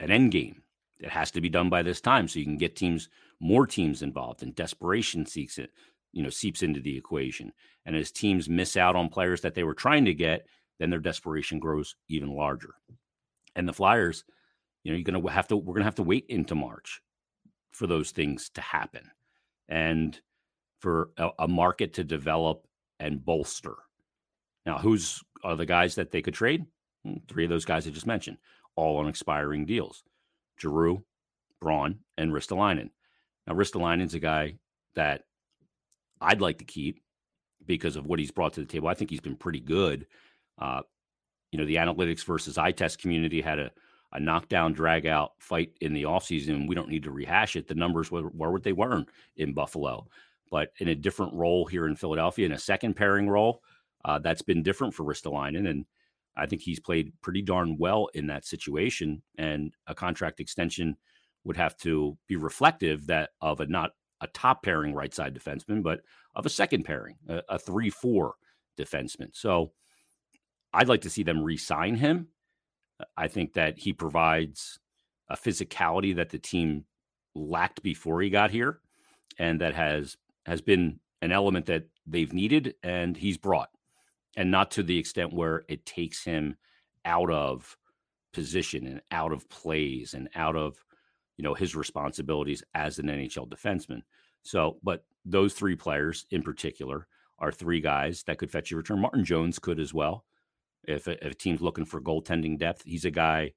an 0.00 0.10
end 0.10 0.32
game. 0.32 0.62
It 0.98 1.10
has 1.10 1.30
to 1.32 1.40
be 1.40 1.48
done 1.48 1.68
by 1.68 1.82
this 1.82 2.00
time 2.00 2.28
so 2.28 2.38
you 2.38 2.44
can 2.44 2.56
get 2.56 2.76
teams, 2.76 3.08
more 3.40 3.66
teams 3.66 4.02
involved, 4.02 4.42
and 4.42 4.54
desperation 4.54 5.26
seeks 5.26 5.58
it, 5.58 5.70
you 6.12 6.22
know, 6.22 6.30
seeps 6.30 6.62
into 6.62 6.80
the 6.80 6.96
equation. 6.96 7.52
And 7.84 7.96
as 7.96 8.10
teams 8.10 8.48
miss 8.48 8.76
out 8.76 8.96
on 8.96 9.08
players 9.08 9.40
that 9.42 9.54
they 9.54 9.64
were 9.64 9.74
trying 9.74 10.04
to 10.06 10.14
get, 10.14 10.46
then 10.78 10.90
their 10.90 11.00
desperation 11.00 11.58
grows 11.58 11.96
even 12.08 12.34
larger. 12.34 12.74
And 13.54 13.68
the 13.68 13.72
Flyers, 13.72 14.24
you 14.82 14.92
know, 14.92 14.96
you're 14.96 15.04
gonna 15.04 15.30
have 15.30 15.48
to 15.48 15.56
we're 15.56 15.74
gonna 15.74 15.84
have 15.84 15.96
to 15.96 16.02
wait 16.02 16.26
into 16.28 16.54
March 16.54 17.02
for 17.72 17.86
those 17.86 18.10
things 18.10 18.50
to 18.50 18.60
happen, 18.60 19.10
and 19.72 20.20
for 20.80 21.10
a, 21.16 21.30
a 21.40 21.48
market 21.48 21.94
to 21.94 22.04
develop 22.04 22.66
and 23.00 23.24
bolster. 23.24 23.74
Now, 24.66 24.78
who's 24.78 25.22
are 25.42 25.56
the 25.56 25.66
guys 25.66 25.94
that 25.94 26.10
they 26.10 26.20
could 26.20 26.34
trade? 26.34 26.66
Hmm, 27.04 27.14
three 27.26 27.44
of 27.44 27.50
those 27.50 27.64
guys 27.64 27.86
I 27.86 27.90
just 27.90 28.06
mentioned, 28.06 28.36
all 28.76 28.98
on 28.98 29.08
expiring 29.08 29.64
deals: 29.64 30.04
Giroux, 30.60 31.02
Braun, 31.60 32.00
and 32.18 32.32
Ristolainen. 32.32 32.90
Now, 33.46 33.54
Ristolainen's 33.54 34.14
a 34.14 34.20
guy 34.20 34.56
that 34.94 35.22
I'd 36.20 36.42
like 36.42 36.58
to 36.58 36.64
keep 36.64 37.02
because 37.64 37.96
of 37.96 38.06
what 38.06 38.18
he's 38.18 38.30
brought 38.30 38.52
to 38.54 38.60
the 38.60 38.66
table. 38.66 38.88
I 38.88 38.94
think 38.94 39.08
he's 39.08 39.20
been 39.20 39.36
pretty 39.36 39.60
good. 39.60 40.06
Uh, 40.60 40.82
you 41.50 41.58
know, 41.58 41.64
the 41.64 41.76
analytics 41.76 42.24
versus 42.24 42.58
eye 42.58 42.72
test 42.72 43.00
community 43.00 43.40
had 43.40 43.58
a, 43.58 43.70
a 44.12 44.20
knockdown, 44.20 44.72
drag 44.72 45.06
out 45.06 45.32
fight 45.38 45.72
in 45.80 45.94
the 45.94 46.04
offseason. 46.04 46.68
We 46.68 46.74
don't 46.74 46.88
need 46.88 47.04
to 47.04 47.10
rehash 47.10 47.56
it. 47.56 47.68
The 47.68 47.74
numbers 47.74 48.10
were, 48.10 48.28
were 48.30 48.52
what 48.52 48.62
they 48.62 48.72
were 48.72 49.04
in 49.36 49.54
Buffalo, 49.54 50.06
but 50.50 50.72
in 50.78 50.88
a 50.88 50.94
different 50.94 51.34
role 51.34 51.66
here 51.66 51.86
in 51.86 51.96
Philadelphia, 51.96 52.46
in 52.46 52.52
a 52.52 52.58
second 52.58 52.94
pairing 52.94 53.28
role, 53.28 53.62
uh, 54.04 54.18
that's 54.18 54.42
been 54.42 54.62
different 54.62 54.94
for 54.94 55.04
Ristolainen. 55.04 55.68
And 55.68 55.86
I 56.36 56.46
think 56.46 56.62
he's 56.62 56.80
played 56.80 57.12
pretty 57.20 57.42
darn 57.42 57.76
well 57.78 58.08
in 58.14 58.26
that 58.26 58.44
situation. 58.44 59.22
And 59.38 59.74
a 59.86 59.94
contract 59.94 60.40
extension 60.40 60.96
would 61.44 61.56
have 61.56 61.76
to 61.78 62.16
be 62.28 62.36
reflective 62.36 63.06
that 63.06 63.30
of 63.40 63.60
a 63.60 63.66
not 63.66 63.92
a 64.20 64.26
top 64.28 64.62
pairing 64.62 64.94
right 64.94 65.12
side 65.12 65.34
defenseman, 65.34 65.82
but 65.82 66.00
of 66.34 66.46
a 66.46 66.50
second 66.50 66.84
pairing, 66.84 67.16
a, 67.28 67.42
a 67.48 67.58
3 67.58 67.90
4 67.90 68.34
defenseman. 68.78 69.28
So 69.32 69.72
I'd 70.72 70.88
like 70.88 71.02
to 71.02 71.10
see 71.10 71.22
them 71.22 71.42
re 71.42 71.56
sign 71.56 71.96
him. 71.96 72.28
I 73.16 73.28
think 73.28 73.54
that 73.54 73.78
he 73.78 73.92
provides 73.92 74.78
a 75.28 75.36
physicality 75.36 76.16
that 76.16 76.30
the 76.30 76.38
team 76.38 76.84
lacked 77.34 77.82
before 77.82 78.20
he 78.20 78.30
got 78.30 78.50
here 78.50 78.80
and 79.38 79.60
that 79.60 79.74
has 79.74 80.16
has 80.44 80.60
been 80.60 81.00
an 81.22 81.32
element 81.32 81.66
that 81.66 81.84
they've 82.06 82.32
needed 82.32 82.74
and 82.82 83.16
he's 83.16 83.38
brought 83.38 83.70
and 84.36 84.50
not 84.50 84.70
to 84.72 84.82
the 84.82 84.98
extent 84.98 85.32
where 85.32 85.64
it 85.68 85.86
takes 85.86 86.24
him 86.24 86.56
out 87.04 87.30
of 87.30 87.76
position 88.32 88.86
and 88.86 89.00
out 89.10 89.32
of 89.32 89.48
plays 89.48 90.14
and 90.14 90.28
out 90.34 90.56
of 90.56 90.84
you 91.36 91.44
know 91.44 91.54
his 91.54 91.74
responsibilities 91.74 92.62
as 92.74 92.98
an 92.98 93.06
NHL 93.06 93.48
defenseman. 93.48 94.02
So, 94.42 94.78
but 94.82 95.04
those 95.24 95.54
three 95.54 95.76
players 95.76 96.26
in 96.30 96.42
particular 96.42 97.06
are 97.38 97.52
three 97.52 97.80
guys 97.80 98.22
that 98.24 98.38
could 98.38 98.50
fetch 98.50 98.72
a 98.72 98.76
return. 98.76 99.00
Martin 99.00 99.24
Jones 99.24 99.58
could 99.58 99.80
as 99.80 99.94
well. 99.94 100.24
If 100.86 101.06
a, 101.06 101.24
if 101.24 101.32
a 101.32 101.36
team's 101.36 101.60
looking 101.60 101.84
for 101.84 102.00
goaltending 102.00 102.58
depth, 102.58 102.82
he's 102.84 103.04
a 103.04 103.10
guy 103.10 103.52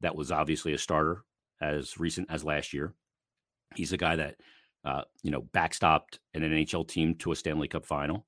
that 0.00 0.14
was 0.14 0.30
obviously 0.30 0.74
a 0.74 0.78
starter 0.78 1.24
as 1.60 1.98
recent 1.98 2.30
as 2.30 2.44
last 2.44 2.72
year. 2.72 2.94
He's 3.74 3.92
a 3.92 3.98
guy 3.98 4.16
that 4.16 4.36
uh, 4.84 5.02
you 5.22 5.30
know 5.30 5.42
backstopped 5.54 6.18
an 6.34 6.42
NHL 6.42 6.86
team 6.86 7.14
to 7.16 7.32
a 7.32 7.36
Stanley 7.36 7.68
Cup 7.68 7.84
final 7.84 8.26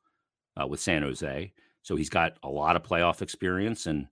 uh, 0.60 0.66
with 0.66 0.80
San 0.80 1.02
Jose. 1.02 1.52
So 1.82 1.96
he's 1.96 2.10
got 2.10 2.36
a 2.42 2.48
lot 2.48 2.76
of 2.76 2.82
playoff 2.82 3.22
experience, 3.22 3.86
and 3.86 4.06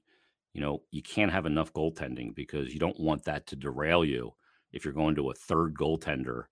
you 0.54 0.60
know 0.60 0.82
you 0.90 1.02
can't 1.02 1.32
have 1.32 1.46
enough 1.46 1.72
goaltending 1.72 2.34
because 2.34 2.72
you 2.72 2.80
don't 2.80 3.00
want 3.00 3.24
that 3.24 3.46
to 3.48 3.56
derail 3.56 4.04
you 4.04 4.32
if 4.72 4.84
you're 4.84 4.94
going 4.94 5.14
to 5.16 5.30
a 5.30 5.34
third 5.34 5.74
goaltender 5.74 6.44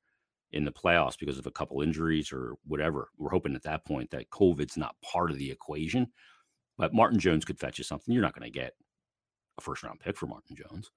in 0.52 0.64
the 0.64 0.72
playoffs 0.72 1.18
because 1.18 1.38
of 1.38 1.46
a 1.46 1.50
couple 1.50 1.82
injuries 1.82 2.32
or 2.32 2.54
whatever. 2.66 3.08
We're 3.18 3.30
hoping 3.30 3.54
at 3.54 3.62
that 3.64 3.84
point 3.84 4.10
that 4.10 4.30
COVID's 4.30 4.76
not 4.76 4.96
part 5.02 5.30
of 5.30 5.38
the 5.38 5.50
equation. 5.50 6.08
But 6.78 6.94
Martin 6.94 7.18
Jones 7.18 7.44
could 7.44 7.58
fetch 7.58 7.78
you 7.78 7.84
something. 7.84 8.12
You're 8.12 8.22
not 8.22 8.34
going 8.34 8.50
to 8.50 8.58
get 8.58 8.74
a 9.58 9.62
first 9.62 9.82
round 9.82 10.00
pick 10.00 10.16
for 10.16 10.26
Martin 10.26 10.56
Jones, 10.56 10.90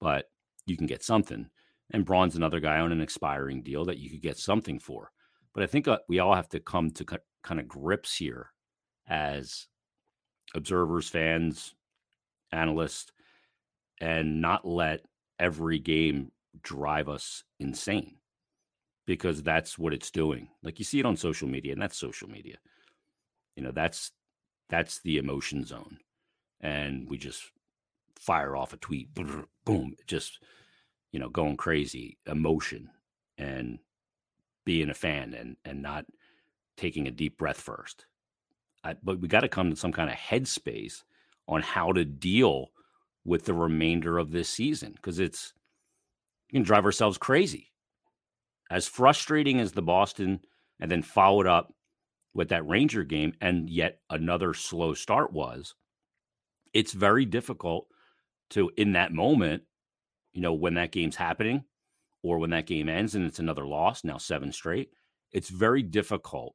but 0.00 0.26
you 0.66 0.76
can 0.76 0.86
get 0.86 1.02
something. 1.02 1.48
And 1.90 2.04
Braun's 2.04 2.36
another 2.36 2.60
guy 2.60 2.80
on 2.80 2.92
an 2.92 3.00
expiring 3.00 3.62
deal 3.62 3.84
that 3.86 3.98
you 3.98 4.10
could 4.10 4.22
get 4.22 4.38
something 4.38 4.78
for. 4.78 5.10
But 5.54 5.62
I 5.62 5.66
think 5.66 5.88
uh, 5.88 5.98
we 6.08 6.18
all 6.18 6.34
have 6.34 6.48
to 6.50 6.60
come 6.60 6.90
to 6.92 7.04
kind 7.04 7.60
of 7.60 7.68
grips 7.68 8.16
here 8.16 8.50
as 9.08 9.66
observers, 10.54 11.08
fans, 11.08 11.74
analysts, 12.52 13.12
and 14.00 14.40
not 14.40 14.66
let 14.66 15.00
every 15.38 15.78
game 15.78 16.30
drive 16.62 17.08
us 17.08 17.44
insane 17.58 18.16
because 19.06 19.42
that's 19.42 19.78
what 19.78 19.94
it's 19.94 20.10
doing. 20.10 20.48
Like 20.62 20.78
you 20.78 20.84
see 20.84 21.00
it 21.00 21.06
on 21.06 21.16
social 21.16 21.48
media, 21.48 21.72
and 21.72 21.80
that's 21.80 21.96
social 21.96 22.28
media. 22.28 22.56
You 23.56 23.62
know, 23.62 23.72
that's 23.72 24.12
that's 24.68 25.00
the 25.00 25.18
emotion 25.18 25.64
zone. 25.64 25.98
And 26.60 27.08
we 27.08 27.18
just 27.18 27.42
fire 28.16 28.56
off 28.56 28.72
a 28.72 28.76
tweet, 28.76 29.14
boom, 29.64 29.94
just 30.06 30.40
you 31.12 31.18
know, 31.18 31.28
going 31.28 31.56
crazy, 31.56 32.18
emotion 32.26 32.90
and 33.38 33.78
being 34.64 34.90
a 34.90 34.94
fan 34.94 35.34
and 35.34 35.56
and 35.64 35.82
not 35.82 36.04
taking 36.76 37.06
a 37.06 37.12
deep 37.12 37.38
breath 37.38 37.60
first. 37.60 38.06
I, 38.84 38.94
but 39.02 39.20
we 39.20 39.28
got 39.28 39.40
to 39.40 39.48
come 39.48 39.70
to 39.70 39.76
some 39.76 39.92
kind 39.92 40.10
of 40.10 40.16
headspace 40.16 41.02
on 41.48 41.62
how 41.62 41.92
to 41.92 42.04
deal 42.04 42.68
with 43.24 43.44
the 43.44 43.54
remainder 43.54 44.18
of 44.18 44.30
this 44.30 44.48
season 44.48 44.92
because 44.92 45.18
it's 45.18 45.52
you 46.50 46.58
can 46.58 46.64
drive 46.64 46.84
ourselves 46.84 47.18
crazy. 47.18 47.72
As 48.70 48.86
frustrating 48.86 49.60
as 49.60 49.72
the 49.72 49.82
Boston 49.82 50.40
and 50.78 50.90
then 50.90 51.02
followed 51.02 51.46
up 51.46 51.72
with 52.38 52.50
that 52.50 52.68
Ranger 52.68 53.02
game 53.02 53.32
and 53.40 53.68
yet 53.68 53.98
another 54.08 54.54
slow 54.54 54.94
start 54.94 55.32
was, 55.32 55.74
it's 56.72 56.92
very 56.92 57.24
difficult 57.24 57.88
to, 58.50 58.70
in 58.76 58.92
that 58.92 59.12
moment, 59.12 59.64
you 60.32 60.40
know, 60.40 60.52
when 60.52 60.74
that 60.74 60.92
game's 60.92 61.16
happening 61.16 61.64
or 62.22 62.38
when 62.38 62.50
that 62.50 62.66
game 62.66 62.88
ends 62.88 63.16
and 63.16 63.26
it's 63.26 63.40
another 63.40 63.66
loss, 63.66 64.04
now 64.04 64.18
seven 64.18 64.52
straight, 64.52 64.90
it's 65.32 65.48
very 65.48 65.82
difficult 65.82 66.54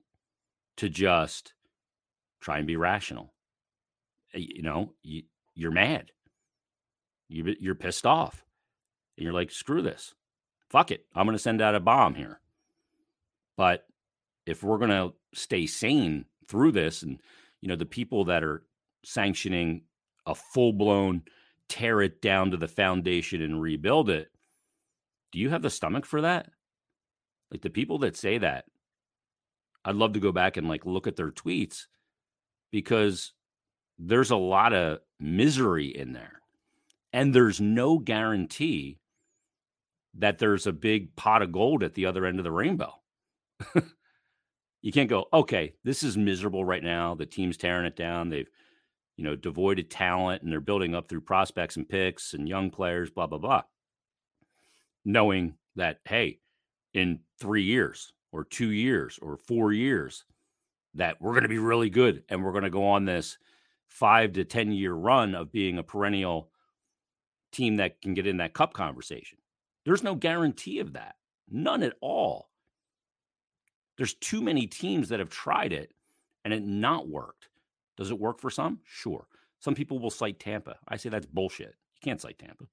to 0.78 0.88
just 0.88 1.54
try 2.39 2.60
and 2.60 2.65
be 2.65 2.78
rational. 2.78 3.34
You 4.34 4.62
know, 4.62 4.93
you, 5.04 5.24
you're 5.54 5.69
mad. 5.69 6.12
You, 7.28 7.58
you're 7.60 7.76
pissed 7.76 8.06
off. 8.06 8.46
And 9.17 9.26
you're 9.26 9.34
like, 9.34 9.52
screw 9.52 9.82
this. 9.82 10.15
Fuck 10.69 10.91
it. 10.91 11.06
I'm 11.13 11.26
going 11.26 11.36
to 11.36 11.43
send 11.43 11.62
out 11.62 11.76
a 11.76 11.82
bomb 11.82 12.15
here. 12.15 12.39
But 13.58 13.86
if 14.46 14.63
we're 14.63 14.78
going 14.78 14.89
to 14.89 15.13
stay 15.34 15.65
sane 15.65 16.26
through 16.48 16.72
this, 16.72 17.04
and, 17.04 17.19
you 17.62 17.67
know, 17.67 17.76
the 17.76 17.86
people 17.86 18.26
that 18.26 18.43
are 18.43 18.63
sanctioning 19.06 19.84
a 20.26 20.36
full 20.36 20.74
blown 20.74 21.24
tear 21.69 22.02
it 22.02 22.22
down 22.22 22.52
to 22.52 22.58
the 22.58 22.67
foundation 22.67 23.41
and 23.41 23.62
rebuild 23.62 24.10
it, 24.10 24.30
do 25.32 25.39
you 25.39 25.50
have 25.50 25.62
the 25.62 25.69
stomach 25.69 26.06
for 26.06 26.22
that? 26.22 26.50
Like 27.52 27.62
the 27.62 27.69
people 27.69 28.00
that 28.00 28.15
say 28.15 28.38
that, 28.38 28.65
I'd 29.86 29.96
love 29.96 30.13
to 30.13 30.19
go 30.19 30.32
back 30.32 30.58
and 30.58 30.67
like 30.67 30.86
look 30.86 31.08
at 31.08 31.15
their 31.15 31.32
tweets 31.32 31.88
because 32.72 33.34
there's 34.00 34.32
a 34.32 34.36
lot 34.38 34.74
of 34.74 35.00
misery 35.19 35.88
in 35.88 36.13
there. 36.13 36.41
And 37.12 37.34
there's 37.34 37.62
no 37.62 38.00
guarantee 38.00 38.98
that 40.15 40.39
there's 40.39 40.65
a 40.65 40.74
big 40.74 41.15
pot 41.15 41.41
of 41.41 41.52
gold 41.52 41.84
at 41.84 41.93
the 41.93 42.06
other 42.06 42.26
end 42.26 42.39
of 42.39 42.43
the 42.43 42.52
rainbow. 42.52 42.93
you 44.84 44.91
can't 44.91 45.10
go, 45.10 45.26
okay, 45.34 45.74
this 45.86 46.04
is 46.04 46.17
miserable 46.17 46.65
right 46.65 46.84
now. 46.84 47.15
The 47.15 47.26
team's 47.26 47.56
tearing 47.56 47.86
it 47.86 47.96
down. 47.96 48.30
They've, 48.30 48.50
you 49.15 49.24
know, 49.24 49.36
devoided 49.36 49.89
talent 49.89 50.43
and 50.43 50.52
they're 50.52 50.60
building 50.60 50.93
up 50.93 51.08
through 51.08 51.22
prospects 51.22 51.78
and 51.78 51.88
picks 51.88 52.34
and 52.34 52.50
young 52.50 52.69
players, 52.69 53.10
blah, 53.10 53.26
blah, 53.26 53.38
blah. 53.38 53.62
Knowing 55.06 55.54
that, 55.78 56.02
hey, 56.06 56.39
in 56.93 57.22
three 57.39 57.63
years 57.63 58.12
or 58.34 58.43
two 58.43 58.72
years 58.72 59.17
or 59.22 59.38
four 59.38 59.72
years, 59.72 60.26
that 60.96 61.22
we're 61.22 61.32
going 61.32 61.43
to 61.43 61.50
be 61.50 61.60
really 61.60 61.89
good 61.89 62.24
and 62.28 62.43
we're 62.43 62.52
going 62.52 62.65
to 62.65 62.69
go 62.69 62.86
on 62.86 63.06
this 63.06 63.38
five 63.88 64.34
to 64.34 64.43
10 64.43 64.74
year 64.74 64.93
run 64.93 65.34
of 65.34 65.52
being 65.52 65.78
a 65.78 65.84
perennial 65.84 66.50
team 67.54 67.78
that 67.78 68.02
can 68.02 68.13
get 68.13 68.28
in 68.28 68.38
that 68.38 68.54
cup 68.54 68.74
conversation. 68.74 69.38
There's 69.86 70.04
no 70.04 70.15
guarantee 70.15 70.80
of 70.80 70.93
that. 70.93 71.15
None 71.50 71.84
at 71.84 71.93
all. 72.02 72.50
There's 73.97 74.13
too 74.15 74.41
many 74.41 74.67
teams 74.67 75.10
that 75.10 75.19
have 75.19 75.29
tried 75.29 75.73
it 75.73 75.93
and 76.43 76.53
it 76.53 76.63
not 76.63 77.08
worked. 77.08 77.49
Does 77.97 78.12
it 78.12 78.19
work 78.19 78.39
for 78.39 78.49
some? 78.49 78.79
Sure. 78.86 79.27
Some 79.60 79.75
people 79.75 79.99
will 79.99 80.10
cite 80.10 80.39
Tampa. 80.39 80.77
I 80.88 80.97
say 80.97 81.10
that's 81.10 81.25
bullshit. 81.25 81.75
You 81.95 82.01
can't 82.03 82.21
cite 82.21 82.39
Tampa. 82.39 82.65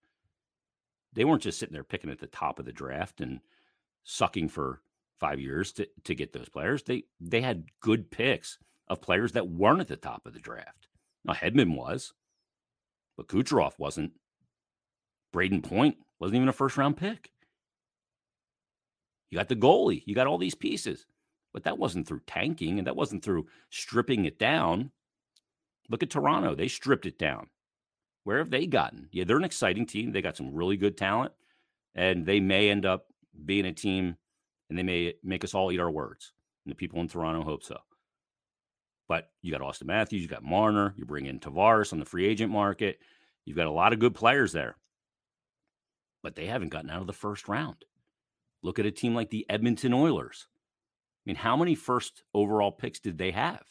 They 1.12 1.24
weren't 1.24 1.42
just 1.42 1.58
sitting 1.58 1.72
there 1.72 1.84
picking 1.84 2.10
at 2.10 2.20
the 2.20 2.26
top 2.26 2.58
of 2.58 2.64
the 2.64 2.72
draft 2.72 3.20
and 3.20 3.40
sucking 4.02 4.48
for 4.48 4.80
five 5.18 5.38
years 5.38 5.72
to, 5.72 5.88
to 6.04 6.14
get 6.14 6.32
those 6.32 6.48
players. 6.48 6.82
They 6.82 7.04
they 7.20 7.42
had 7.42 7.66
good 7.80 8.10
picks 8.10 8.58
of 8.88 9.02
players 9.02 9.32
that 9.32 9.48
weren't 9.48 9.80
at 9.80 9.88
the 9.88 9.96
top 9.96 10.26
of 10.26 10.32
the 10.32 10.40
draft. 10.40 10.88
Now 11.24 11.34
Hedman 11.34 11.76
was, 11.76 12.12
but 13.16 13.28
Kucherov 13.28 13.78
wasn't. 13.78 14.12
Brayden 15.32 15.62
Point 15.62 15.96
wasn't 16.18 16.36
even 16.36 16.48
a 16.48 16.52
first 16.52 16.76
round 16.76 16.96
pick. 16.96 17.30
You 19.30 19.38
got 19.38 19.48
the 19.48 19.56
goalie, 19.56 20.02
you 20.06 20.14
got 20.14 20.26
all 20.26 20.38
these 20.38 20.54
pieces, 20.54 21.06
but 21.52 21.64
that 21.64 21.78
wasn't 21.78 22.06
through 22.06 22.22
tanking 22.26 22.78
and 22.78 22.86
that 22.86 22.96
wasn't 22.96 23.24
through 23.24 23.46
stripping 23.70 24.24
it 24.24 24.38
down. 24.38 24.90
Look 25.88 26.02
at 26.02 26.10
Toronto, 26.10 26.54
they 26.54 26.68
stripped 26.68 27.06
it 27.06 27.18
down. 27.18 27.48
Where 28.24 28.38
have 28.38 28.50
they 28.50 28.66
gotten? 28.66 29.08
Yeah, 29.12 29.24
they're 29.24 29.36
an 29.36 29.44
exciting 29.44 29.86
team. 29.86 30.12
They 30.12 30.22
got 30.22 30.36
some 30.36 30.54
really 30.54 30.76
good 30.76 30.96
talent, 30.96 31.32
and 31.94 32.26
they 32.26 32.40
may 32.40 32.68
end 32.68 32.84
up 32.84 33.06
being 33.44 33.66
a 33.66 33.72
team 33.72 34.16
and 34.68 34.78
they 34.78 34.82
may 34.82 35.14
make 35.24 35.42
us 35.42 35.54
all 35.54 35.72
eat 35.72 35.80
our 35.80 35.90
words. 35.90 36.32
And 36.64 36.70
the 36.70 36.76
people 36.76 37.00
in 37.00 37.08
Toronto 37.08 37.42
hope 37.42 37.64
so. 37.64 37.78
But 39.08 39.30
you 39.42 39.50
got 39.50 39.62
Auston 39.62 39.86
Matthews, 39.86 40.22
you 40.22 40.28
got 40.28 40.44
Marner, 40.44 40.94
you 40.96 41.04
bring 41.04 41.26
in 41.26 41.40
Tavares 41.40 41.92
on 41.92 41.98
the 41.98 42.04
free 42.04 42.26
agent 42.26 42.52
market. 42.52 43.00
You've 43.44 43.56
got 43.56 43.66
a 43.66 43.72
lot 43.72 43.92
of 43.92 43.98
good 43.98 44.14
players 44.14 44.52
there 44.52 44.76
but 46.22 46.36
they 46.36 46.46
haven't 46.46 46.68
gotten 46.70 46.90
out 46.90 47.00
of 47.00 47.06
the 47.06 47.12
first 47.12 47.48
round. 47.48 47.84
Look 48.62 48.78
at 48.78 48.86
a 48.86 48.90
team 48.90 49.14
like 49.14 49.30
the 49.30 49.46
Edmonton 49.48 49.92
Oilers. 49.92 50.46
I 51.24 51.30
mean, 51.30 51.36
how 51.36 51.56
many 51.56 51.74
first 51.74 52.22
overall 52.34 52.72
picks 52.72 53.00
did 53.00 53.18
they 53.18 53.30
have? 53.30 53.62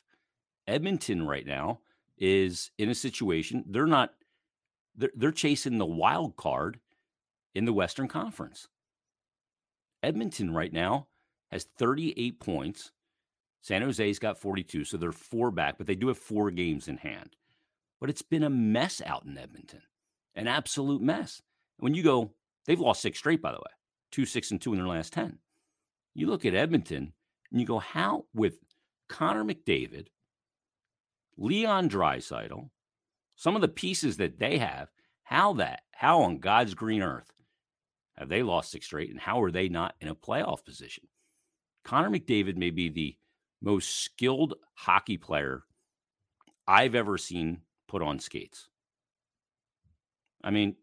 Edmonton 0.68 1.26
right 1.26 1.46
now 1.46 1.80
is 2.18 2.72
in 2.78 2.90
a 2.90 2.96
situation 2.96 3.64
they're 3.68 3.88
not 3.88 4.12
they're, 4.96 5.12
they're 5.16 5.32
chasing 5.32 5.78
the 5.78 5.86
wild 5.86 6.36
card 6.36 6.80
in 7.56 7.66
the 7.66 7.74
Western 7.74 8.08
Conference. 8.08 8.68
Edmonton 10.04 10.54
right 10.54 10.72
now 10.72 11.08
has 11.52 11.66
38 11.78 12.40
points. 12.40 12.92
San 13.62 13.82
Jose's 13.82 14.20
got 14.20 14.38
42, 14.38 14.86
so 14.86 14.98
they're 14.98 15.12
four 15.12 15.52
back, 15.52 15.78
but 15.78 15.88
they 15.88 15.96
do 15.96 16.08
have 16.08 16.18
four 16.18 16.52
games 16.52 16.88
in 16.88 16.98
hand. 16.98 17.36
But 18.00 18.10
it's 18.10 18.22
been 18.22 18.44
a 18.44 18.50
mess 18.50 19.02
out 19.06 19.26
in 19.26 19.38
Edmonton, 19.38 19.82
an 20.36 20.48
absolute 20.48 21.02
mess. 21.02 21.42
When 21.78 21.94
you 21.94 22.04
go 22.04 22.32
They've 22.70 22.80
lost 22.80 23.02
six 23.02 23.18
straight, 23.18 23.42
by 23.42 23.52
the 23.52 23.58
way, 23.58 23.72
two, 24.12 24.26
six, 24.26 24.52
and 24.52 24.62
two 24.62 24.74
in 24.74 24.80
their 24.80 24.88
last 24.88 25.14
10. 25.14 25.38
You 26.14 26.28
look 26.28 26.46
at 26.46 26.56
Edmonton 26.56 27.14
and 27.52 27.62
you 27.62 27.68
go, 27.68 27.80
how 27.80 28.26
with 28.34 28.58
Connor 29.08 29.44
McDavid, 29.44 30.08
Leon 31.38 31.90
Draisaitl, 31.90 32.70
some 33.36 33.56
of 33.56 33.62
the 33.62 33.68
pieces 33.68 34.18
that 34.18 34.40
they 34.40 34.58
have, 34.58 34.90
how 35.24 35.54
that, 35.54 35.82
how 35.92 36.22
on 36.22 36.40
God's 36.40 36.74
green 36.74 37.02
earth 37.02 37.32
have 38.18 38.30
they 38.30 38.44
lost 38.44 38.72
six 38.72 38.86
straight 38.86 39.10
and 39.10 39.20
how 39.20 39.42
are 39.42 39.52
they 39.52 39.70
not 39.70 39.96
in 40.02 40.10
a 40.10 40.16
playoff 40.16 40.66
position? 40.66 41.06
Connor 41.86 42.10
McDavid 42.10 42.58
may 42.58 42.70
be 42.70 42.90
the 42.90 43.18
most 43.62 44.04
skilled 44.04 44.56
hockey 44.74 45.18
player 45.18 45.64
I've 46.68 46.96
ever 46.96 47.18
seen 47.18 47.62
put 47.88 48.02
on 48.02 48.20
skates. 48.20 48.70
I 50.44 50.52
mean, 50.52 50.76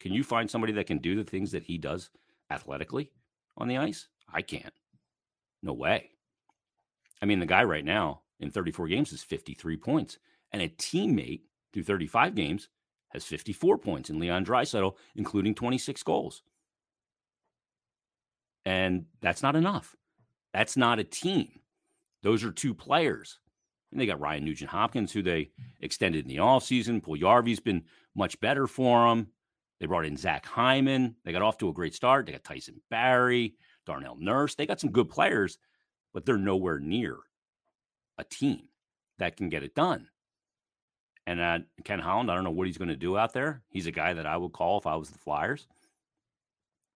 can 0.00 0.12
you 0.12 0.24
find 0.24 0.50
somebody 0.50 0.72
that 0.74 0.86
can 0.86 0.98
do 0.98 1.16
the 1.16 1.28
things 1.28 1.52
that 1.52 1.64
he 1.64 1.78
does 1.78 2.10
athletically 2.50 3.10
on 3.56 3.68
the 3.68 3.78
ice? 3.78 4.08
I 4.32 4.42
can't. 4.42 4.74
No 5.62 5.72
way. 5.72 6.10
I 7.22 7.26
mean, 7.26 7.40
the 7.40 7.46
guy 7.46 7.64
right 7.64 7.84
now 7.84 8.22
in 8.40 8.50
34 8.50 8.88
games 8.88 9.12
is 9.12 9.22
53 9.22 9.76
points, 9.76 10.18
and 10.52 10.60
a 10.60 10.68
teammate 10.68 11.42
through 11.72 11.84
35 11.84 12.34
games 12.34 12.68
has 13.10 13.24
54 13.24 13.78
points 13.78 14.10
in 14.10 14.18
Leon 14.18 14.44
Draisaitl, 14.44 14.96
including 15.16 15.54
26 15.54 16.02
goals. 16.02 16.42
And 18.64 19.06
that's 19.20 19.42
not 19.42 19.56
enough. 19.56 19.94
That's 20.52 20.76
not 20.76 20.98
a 20.98 21.04
team. 21.04 21.60
Those 22.22 22.44
are 22.44 22.50
two 22.50 22.74
players. 22.74 23.38
And 23.92 24.00
they 24.00 24.06
got 24.06 24.20
Ryan 24.20 24.44
Nugent 24.44 24.70
Hopkins, 24.70 25.12
who 25.12 25.22
they 25.22 25.50
extended 25.80 26.24
in 26.24 26.28
the 26.28 26.38
offseason. 26.38 27.02
Puljujarvi's 27.02 27.60
been 27.60 27.84
much 28.16 28.40
better 28.40 28.66
for 28.66 29.08
them. 29.08 29.28
They 29.80 29.86
brought 29.86 30.06
in 30.06 30.16
Zach 30.16 30.46
Hyman. 30.46 31.16
They 31.24 31.32
got 31.32 31.42
off 31.42 31.58
to 31.58 31.68
a 31.68 31.72
great 31.72 31.94
start. 31.94 32.26
They 32.26 32.32
got 32.32 32.44
Tyson 32.44 32.80
Barrie, 32.90 33.54
Darnell 33.86 34.16
Nurse. 34.18 34.54
They 34.54 34.66
got 34.66 34.80
some 34.80 34.92
good 34.92 35.10
players, 35.10 35.58
but 36.12 36.24
they're 36.24 36.38
nowhere 36.38 36.78
near 36.78 37.18
a 38.18 38.24
team 38.24 38.68
that 39.18 39.36
can 39.36 39.48
get 39.48 39.62
it 39.62 39.74
done. 39.74 40.08
And 41.26 41.40
uh, 41.40 41.58
Ken 41.84 41.98
Holland, 41.98 42.30
I 42.30 42.34
don't 42.34 42.44
know 42.44 42.50
what 42.50 42.66
he's 42.66 42.78
going 42.78 42.88
to 42.88 42.96
do 42.96 43.16
out 43.16 43.32
there. 43.32 43.62
He's 43.70 43.86
a 43.86 43.92
guy 43.92 44.12
that 44.12 44.26
I 44.26 44.36
would 44.36 44.52
call 44.52 44.78
if 44.78 44.86
I 44.86 44.96
was 44.96 45.10
the 45.10 45.18
Flyers 45.18 45.66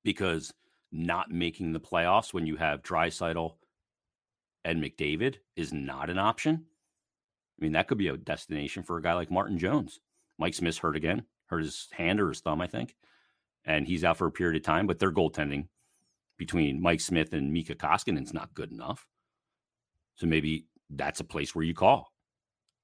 because 0.05 0.53
not 0.93 1.31
making 1.31 1.73
the 1.73 1.81
playoffs 1.81 2.33
when 2.33 2.47
you 2.47 2.57
have 2.57 2.83
Draisaitl 2.83 3.55
and 4.65 4.83
McDavid 4.83 5.37
is 5.57 5.73
not 5.73 6.11
an 6.11 6.19
option. 6.19 6.65
I 7.59 7.65
mean, 7.65 7.73
that 7.73 7.89
could 7.89 7.99
be 7.99 8.09
a 8.09 8.17
destination 8.17 8.83
for 8.83 8.99
a 8.99 9.03
guy 9.03 9.15
like 9.15 9.31
Martin 9.31 9.59
Jones. 9.59 9.99
Mike 10.39 10.55
Smith's 10.55 10.79
hurt 10.79 10.97
again, 10.97 11.25
hurt 11.49 11.65
his 11.65 11.89
hand 11.93 12.21
or 12.21 12.29
his 12.29 12.41
thumb, 12.41 12.61
I 12.61 12.67
think, 12.67 12.95
and 13.65 13.87
he's 13.87 14.05
out 14.05 14.17
for 14.17 14.27
a 14.27 14.33
period 14.33 14.57
of 14.57 14.65
time. 14.65 14.87
But 14.87 14.99
their 14.99 15.13
goaltending 15.13 15.67
between 16.37 16.81
Mike 16.81 17.01
Smith 17.01 17.33
and 17.33 17.53
Mikko 17.53 17.75
Koskinen's 17.75 18.33
not 18.33 18.55
good 18.55 18.71
enough. 18.71 19.07
So 20.15 20.27
maybe 20.27 20.67
that's 20.91 21.21
a 21.21 21.25
place 21.25 21.55
where 21.55 21.65
you 21.65 21.75
call 21.75 22.13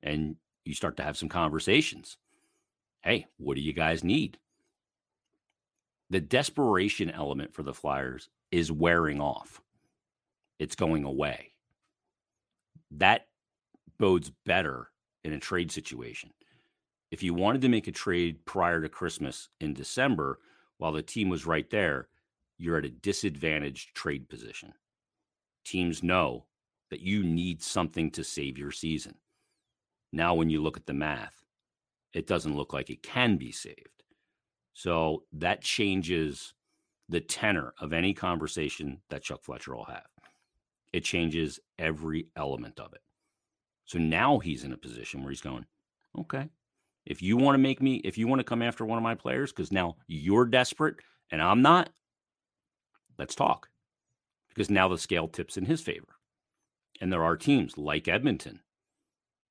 and 0.03 0.37
you 0.64 0.74
start 0.74 0.96
to 0.98 1.03
have 1.03 1.16
some 1.16 1.29
conversations. 1.29 2.16
Hey, 3.03 3.27
what 3.38 3.55
do 3.55 3.61
you 3.61 3.72
guys 3.72 4.05
need? 4.05 4.38
The 6.11 6.20
desperation 6.20 7.11
element 7.11 7.55
for 7.55 7.62
the 7.62 7.74
Flyers 7.74 8.29
is 8.50 8.70
wearing 8.70 9.20
off. 9.20 9.61
It's 10.59 10.77
going 10.77 11.05
away. 11.05 11.53
That 12.92 13.27
bodes 13.98 14.31
better 14.44 14.90
in 15.24 15.33
a 15.33 15.40
trade 15.40 15.72
situation. 15.72 16.31
If 17.14 17.22
you 17.22 17.33
wanted 17.33 17.62
to 17.62 17.68
make 17.68 17.87
a 17.87 17.92
trade 17.92 18.44
prior 18.44 18.83
to 18.83 18.88
Christmas 18.88 19.48
in 19.61 19.72
December, 19.72 20.40
while 20.79 20.90
the 20.90 21.00
team 21.00 21.29
was 21.29 21.46
right 21.46 21.70
there, 21.70 22.09
you're 22.59 22.77
at 22.77 22.85
a 22.85 22.88
disadvantaged 22.88 23.94
trade 23.94 24.29
position. 24.29 24.72
Teams 25.64 26.03
know 26.03 26.46
that 26.90 27.03
you 27.03 27.22
need 27.22 27.62
something 27.62 28.11
to 28.11 28.24
save 28.24 28.59
your 28.59 28.72
season. 28.72 29.14
Now, 30.12 30.35
when 30.35 30.50
you 30.50 30.61
look 30.61 30.77
at 30.77 30.87
the 30.87 30.92
math, 30.92 31.44
it 32.12 32.27
doesn't 32.27 32.57
look 32.57 32.72
like 32.72 32.90
it 32.90 33.05
can 33.05 33.37
be 33.37 33.53
saved. 33.53 34.03
So 34.72 35.22
that 35.35 35.62
changes 35.62 36.53
the 37.09 37.20
tenor 37.20 37.74
of 37.79 37.92
any 37.92 38.12
conversation 38.12 39.03
that 39.11 39.22
Chuck 39.22 39.44
Fletcher 39.44 39.77
will 39.77 39.85
have. 39.85 40.09
It 40.92 41.05
changes 41.05 41.61
every 41.79 42.27
element 42.35 42.81
of 42.81 42.92
it. 42.92 43.03
So 43.85 44.00
now 44.00 44.40
he's 44.40 44.64
in 44.64 44.72
a 44.72 44.77
position 44.77 45.22
where 45.22 45.31
he's 45.31 45.40
going, 45.40 45.66
okay, 46.18 46.48
if 47.07 47.23
you 47.23 47.37
want 47.37 47.55
to 47.55 47.59
make 47.59 47.83
me, 47.83 47.97
if 47.97 48.17
you 48.17 48.27
want 48.27 48.40
to 48.40 48.45
come 48.45 48.62
after 48.62 48.85
one 48.85 48.99
of 48.99 49.05
my 49.05 49.14
players, 49.14 49.53
because 49.53 49.73
now 49.73 49.97
you're 50.07 50.47
desperate 50.47 50.97
and 51.31 51.43
I'm 51.43 51.62
not, 51.62 51.90
let's 53.19 53.35
talk. 53.35 53.69
Because 54.49 54.71
now 54.71 54.88
the 54.88 54.99
scale 54.99 55.29
tips 55.29 55.57
in 55.57 55.64
his 55.64 55.81
favor. 55.81 56.17
And 57.01 57.12
there 57.12 57.25
are 57.25 57.37
teams 57.37 57.77
like 57.77 58.09
Edmonton 58.09 58.61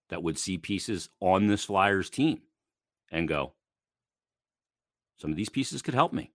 that 0.10 0.24
would 0.24 0.38
see 0.38 0.58
pieces 0.58 1.10
on 1.20 1.48
this 1.48 1.66
Flyers 1.66 2.10
team 2.10 2.42
and 3.12 3.28
go, 3.28 3.54
some 5.18 5.32
of 5.32 5.38
these 5.38 5.50
pieces 5.50 5.82
could 5.82 5.94
help 5.94 6.13
me. 6.13 6.32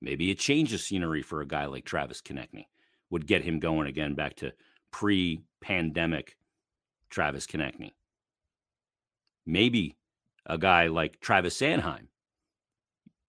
Maybe 0.00 0.30
a 0.30 0.36
change 0.36 0.72
of 0.72 0.80
scenery 0.80 1.22
for 1.22 1.40
a 1.40 1.46
guy 1.46 1.66
like 1.66 1.84
Travis 1.84 2.20
Konecny 2.20 2.66
would 3.10 3.26
get 3.26 3.44
him 3.44 3.60
going 3.60 3.86
again 3.86 4.14
back 4.14 4.36
to 4.36 4.52
pre 4.90 5.42
pandemic 5.60 6.36
Travis 7.10 7.46
Konecny. 7.46 7.92
Maybe 9.46 9.96
a 10.46 10.58
guy 10.58 10.86
like 10.86 11.20
Travis 11.20 11.58
Sanheim 11.58 12.08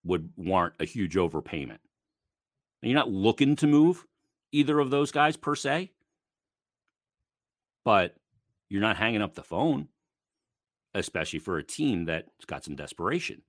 would 0.04 0.30
warrant 0.36 0.76
a 0.80 0.86
huge 0.86 1.16
overpayment. 1.16 1.80
And 2.82 2.92
you're 2.92 3.00
not 3.00 3.12
looking 3.12 3.56
to 3.58 3.68
move 3.68 4.06
either 4.52 4.80
of 4.80 4.90
those 4.90 5.12
guys 5.12 5.38
per 5.38 5.56
se, 5.56 5.92
but 7.86 8.16
you're 8.70 8.82
not 8.82 8.98
hanging 8.98 9.22
up 9.22 9.36
the 9.36 9.44
phone, 9.44 9.88
especially 10.94 11.40
for 11.40 11.58
a 11.58 11.64
team 11.64 12.06
that's 12.06 12.46
got 12.46 12.64
some 12.64 12.76
desperation. 12.76 13.42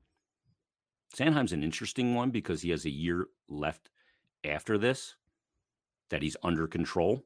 Sanheim's 1.14 1.52
an 1.52 1.62
interesting 1.62 2.14
one 2.14 2.30
because 2.30 2.62
he 2.62 2.70
has 2.70 2.84
a 2.84 2.90
year 2.90 3.26
left 3.48 3.90
after 4.44 4.78
this 4.78 5.16
that 6.10 6.22
he's 6.22 6.36
under 6.42 6.66
control, 6.66 7.24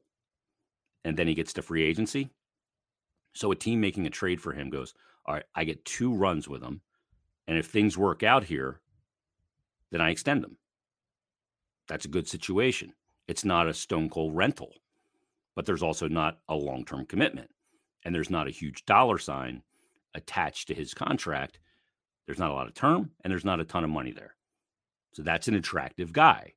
and 1.03 1.17
then 1.17 1.27
he 1.27 1.33
gets 1.33 1.53
to 1.53 1.61
free 1.61 1.83
agency. 1.83 2.29
So 3.33 3.51
a 3.51 3.55
team 3.55 3.81
making 3.81 4.07
a 4.07 4.09
trade 4.09 4.41
for 4.41 4.53
him 4.53 4.69
goes, 4.69 4.93
all 5.29 5.35
right, 5.35 5.45
I 5.53 5.63
get 5.63 5.85
two 5.85 6.11
runs 6.11 6.49
with 6.49 6.63
him. 6.63 6.81
And 7.47 7.55
if 7.55 7.67
things 7.67 7.95
work 7.95 8.23
out 8.23 8.45
here, 8.45 8.81
then 9.91 10.01
I 10.01 10.09
extend 10.09 10.43
them. 10.43 10.57
That's 11.87 12.05
a 12.05 12.09
good 12.09 12.27
situation. 12.27 12.93
It's 13.27 13.45
not 13.45 13.67
a 13.67 13.73
stone 13.75 14.09
cold 14.09 14.35
rental, 14.35 14.73
but 15.55 15.67
there's 15.67 15.83
also 15.83 16.07
not 16.07 16.39
a 16.49 16.55
long 16.55 16.83
term 16.83 17.05
commitment. 17.05 17.51
And 18.03 18.15
there's 18.15 18.31
not 18.31 18.47
a 18.47 18.51
huge 18.51 18.85
dollar 18.85 19.19
sign 19.19 19.61
attached 20.15 20.67
to 20.69 20.73
his 20.73 20.95
contract. 20.95 21.59
There's 22.25 22.39
not 22.39 22.49
a 22.49 22.55
lot 22.55 22.67
of 22.67 22.73
term 22.73 23.11
and 23.23 23.29
there's 23.29 23.45
not 23.45 23.59
a 23.59 23.65
ton 23.65 23.83
of 23.83 23.91
money 23.91 24.11
there. 24.11 24.35
So 25.13 25.21
that's 25.21 25.47
an 25.47 25.53
attractive 25.53 26.11
guy 26.11 26.53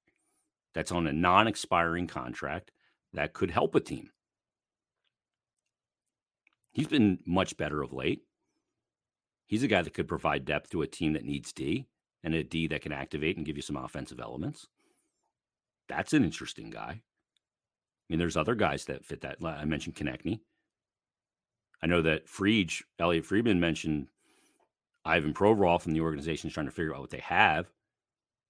that's 0.72 0.92
on 0.92 1.06
a 1.06 1.12
non 1.12 1.46
expiring 1.46 2.06
contract 2.06 2.70
that 3.12 3.34
could 3.34 3.50
help 3.50 3.74
a 3.74 3.80
team. 3.80 4.08
He's 6.72 6.86
been 6.86 7.18
much 7.26 7.58
better 7.58 7.82
of 7.82 7.92
late. 7.92 8.22
He's 9.52 9.62
a 9.62 9.68
guy 9.68 9.82
that 9.82 9.92
could 9.92 10.08
provide 10.08 10.46
depth 10.46 10.70
to 10.70 10.80
a 10.80 10.86
team 10.86 11.12
that 11.12 11.26
needs 11.26 11.52
D 11.52 11.86
and 12.24 12.32
a 12.32 12.42
D 12.42 12.68
that 12.68 12.80
can 12.80 12.90
activate 12.90 13.36
and 13.36 13.44
give 13.44 13.56
you 13.56 13.62
some 13.62 13.76
offensive 13.76 14.18
elements. 14.18 14.66
That's 15.90 16.14
an 16.14 16.24
interesting 16.24 16.70
guy. 16.70 17.02
I 17.02 17.02
mean, 18.08 18.18
there's 18.18 18.38
other 18.38 18.54
guys 18.54 18.86
that 18.86 19.04
fit 19.04 19.20
that. 19.20 19.44
I 19.44 19.66
mentioned 19.66 19.94
Konecny. 19.94 20.40
I 21.82 21.86
know 21.86 22.00
that 22.00 22.28
Friedge, 22.28 22.80
Elliotte 22.98 23.26
Friedman 23.26 23.60
mentioned 23.60 24.06
Ivan 25.04 25.34
Provorov 25.34 25.84
and 25.84 25.94
the 25.94 26.00
organization 26.00 26.48
is 26.48 26.54
trying 26.54 26.64
to 26.64 26.72
figure 26.72 26.94
out 26.94 27.02
what 27.02 27.10
they 27.10 27.20
have. 27.20 27.70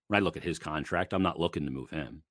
When 0.07 0.19
I 0.19 0.25
look 0.25 0.37
at 0.37 0.45
his 0.45 0.61
contract, 0.61 1.13
I'm 1.13 1.25
not 1.25 1.41
looking 1.41 1.65
to 1.65 1.73
move 1.73 1.91
him. 1.91 2.23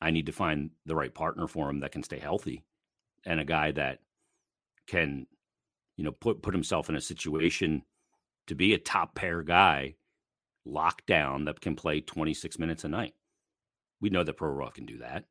I 0.00 0.10
need 0.10 0.24
to 0.24 0.32
find 0.32 0.70
the 0.86 0.96
right 0.96 1.12
partner 1.12 1.46
for 1.46 1.68
him 1.68 1.80
that 1.80 1.92
can 1.92 2.02
stay 2.02 2.18
healthy 2.18 2.64
and 3.26 3.38
a 3.38 3.44
guy 3.44 3.72
that 3.72 3.98
can, 4.86 5.26
you 6.00 6.04
know, 6.04 6.12
put 6.12 6.40
put 6.40 6.54
himself 6.54 6.88
in 6.88 6.96
a 6.96 7.00
situation 7.00 7.82
to 8.46 8.54
be 8.54 8.72
a 8.72 8.78
top 8.78 9.14
pair 9.14 9.42
guy, 9.42 9.96
locked 10.64 11.04
down 11.04 11.44
that 11.44 11.60
can 11.60 11.76
play 11.76 12.00
26 12.00 12.58
minutes 12.58 12.84
a 12.84 12.88
night. 12.88 13.12
We 14.00 14.08
know 14.08 14.24
that 14.24 14.38
Provorov 14.38 14.72
can 14.72 14.86
do 14.86 14.96
that. 14.96 15.26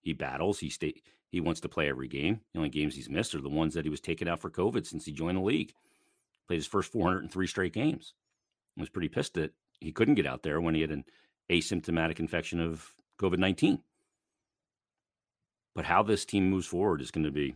He 0.00 0.14
battles. 0.14 0.58
He 0.58 0.70
stay. 0.70 0.94
He 1.28 1.40
wants 1.40 1.60
to 1.60 1.68
play 1.68 1.90
every 1.90 2.08
game. 2.08 2.40
The 2.54 2.60
only 2.60 2.70
games 2.70 2.94
he's 2.94 3.10
missed 3.10 3.34
are 3.34 3.42
the 3.42 3.50
ones 3.50 3.74
that 3.74 3.84
he 3.84 3.90
was 3.90 4.00
taken 4.00 4.26
out 4.26 4.40
for 4.40 4.48
COVID 4.48 4.86
since 4.86 5.04
he 5.04 5.12
joined 5.12 5.36
the 5.36 5.42
league. 5.42 5.74
Played 6.48 6.56
his 6.56 6.66
first 6.66 6.90
403 6.92 7.46
straight 7.46 7.74
games. 7.74 8.14
I 8.78 8.80
was 8.80 8.88
pretty 8.88 9.08
pissed 9.08 9.34
that 9.34 9.52
he 9.80 9.92
couldn't 9.92 10.14
get 10.14 10.26
out 10.26 10.42
there 10.42 10.62
when 10.62 10.74
he 10.74 10.80
had 10.80 10.92
an 10.92 11.04
asymptomatic 11.50 12.20
infection 12.20 12.58
of 12.58 12.90
COVID 13.20 13.36
19. 13.36 13.82
But 15.74 15.84
how 15.84 16.02
this 16.02 16.24
team 16.24 16.48
moves 16.48 16.66
forward 16.66 17.02
is 17.02 17.10
going 17.10 17.24
to 17.24 17.30
be 17.30 17.54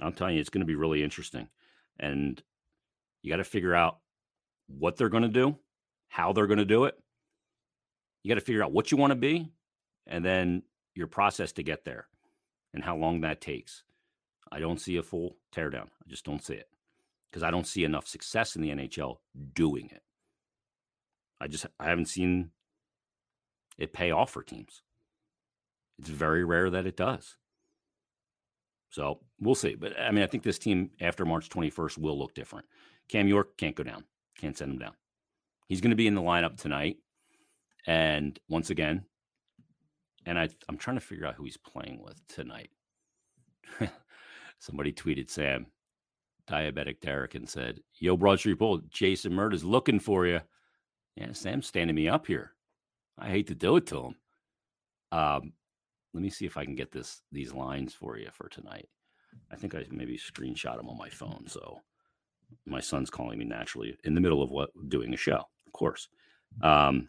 I'm 0.00 0.12
telling 0.12 0.34
you, 0.34 0.42
it's 0.42 0.50
going 0.50 0.60
to 0.60 0.66
be 0.66 0.74
really 0.74 1.02
interesting. 1.02 1.48
And 1.98 2.42
you 3.22 3.30
got 3.30 3.36
to 3.36 3.44
figure 3.44 3.74
out 3.74 3.98
what 4.66 4.96
they're 4.96 5.08
going 5.08 5.22
to 5.22 5.28
do, 5.28 5.56
how 6.08 6.32
they're 6.32 6.46
going 6.46 6.58
to 6.58 6.64
do 6.64 6.84
it. 6.84 6.98
You 8.22 8.28
got 8.28 8.40
to 8.40 8.44
figure 8.44 8.62
out 8.62 8.72
what 8.72 8.90
you 8.90 8.96
want 8.96 9.10
to 9.10 9.16
be, 9.16 9.50
and 10.06 10.24
then 10.24 10.62
your 10.94 11.06
process 11.06 11.52
to 11.52 11.62
get 11.62 11.84
there 11.84 12.06
and 12.72 12.84
how 12.84 12.96
long 12.96 13.20
that 13.20 13.40
takes. 13.40 13.84
I 14.50 14.60
don't 14.60 14.80
see 14.80 14.96
a 14.96 15.02
full 15.02 15.36
teardown. 15.54 15.86
I 15.86 16.08
just 16.08 16.24
don't 16.24 16.44
see 16.44 16.54
it 16.54 16.68
because 17.30 17.42
I 17.42 17.50
don't 17.50 17.66
see 17.66 17.84
enough 17.84 18.06
success 18.06 18.56
in 18.56 18.62
the 18.62 18.70
NHL 18.70 19.18
doing 19.54 19.90
it. 19.90 20.02
I 21.40 21.48
just 21.48 21.66
I 21.80 21.88
haven't 21.88 22.06
seen 22.06 22.50
it 23.76 23.92
pay 23.92 24.10
off 24.10 24.30
for 24.30 24.42
teams. 24.42 24.82
It's 25.98 26.08
very 26.08 26.44
rare 26.44 26.70
that 26.70 26.86
it 26.86 26.96
does. 26.96 27.36
So 28.94 29.18
we'll 29.40 29.56
see. 29.56 29.74
But 29.74 29.98
I 29.98 30.12
mean, 30.12 30.22
I 30.22 30.28
think 30.28 30.44
this 30.44 30.56
team 30.56 30.90
after 31.00 31.24
March 31.24 31.48
21st 31.48 31.98
will 31.98 32.16
look 32.16 32.32
different. 32.32 32.64
Cam 33.08 33.26
York 33.26 33.56
can't 33.56 33.74
go 33.74 33.82
down. 33.82 34.04
Can't 34.38 34.56
send 34.56 34.70
him 34.70 34.78
down. 34.78 34.92
He's 35.66 35.80
going 35.80 35.90
to 35.90 35.96
be 35.96 36.06
in 36.06 36.14
the 36.14 36.22
lineup 36.22 36.56
tonight. 36.56 36.98
And 37.88 38.38
once 38.48 38.70
again, 38.70 39.04
and 40.26 40.38
I, 40.38 40.48
I'm 40.68 40.76
trying 40.76 40.96
to 40.96 41.04
figure 41.04 41.26
out 41.26 41.34
who 41.34 41.42
he's 41.42 41.56
playing 41.56 42.04
with 42.04 42.24
tonight. 42.28 42.70
Somebody 44.60 44.92
tweeted 44.92 45.28
Sam, 45.28 45.66
diabetic 46.48 47.00
Derek, 47.00 47.34
and 47.34 47.48
said, 47.48 47.80
Yo, 47.94 48.16
Broad 48.16 48.38
Street 48.38 48.60
Bull, 48.60 48.80
Jason 48.90 49.36
is 49.52 49.64
looking 49.64 49.98
for 49.98 50.24
you. 50.24 50.40
Yeah, 51.16 51.32
Sam's 51.32 51.66
standing 51.66 51.96
me 51.96 52.08
up 52.08 52.28
here. 52.28 52.52
I 53.18 53.28
hate 53.28 53.48
to 53.48 53.56
do 53.56 53.74
it 53.74 53.88
to 53.88 54.04
him. 54.04 54.14
Um, 55.10 55.52
let 56.14 56.22
me 56.22 56.30
see 56.30 56.46
if 56.46 56.56
I 56.56 56.64
can 56.64 56.76
get 56.76 56.92
this 56.92 57.20
these 57.32 57.52
lines 57.52 57.92
for 57.92 58.16
you 58.16 58.28
for 58.32 58.48
tonight. 58.48 58.88
I 59.50 59.56
think 59.56 59.74
I 59.74 59.84
maybe 59.90 60.16
screenshot 60.16 60.76
them 60.76 60.88
on 60.88 60.96
my 60.96 61.08
phone. 61.08 61.44
So 61.48 61.80
my 62.66 62.80
son's 62.80 63.10
calling 63.10 63.38
me 63.38 63.44
naturally 63.44 63.96
in 64.04 64.14
the 64.14 64.20
middle 64.20 64.42
of 64.42 64.50
what 64.50 64.70
doing 64.88 65.12
a 65.12 65.16
show, 65.16 65.42
of 65.66 65.72
course. 65.72 66.08
Um, 66.62 67.08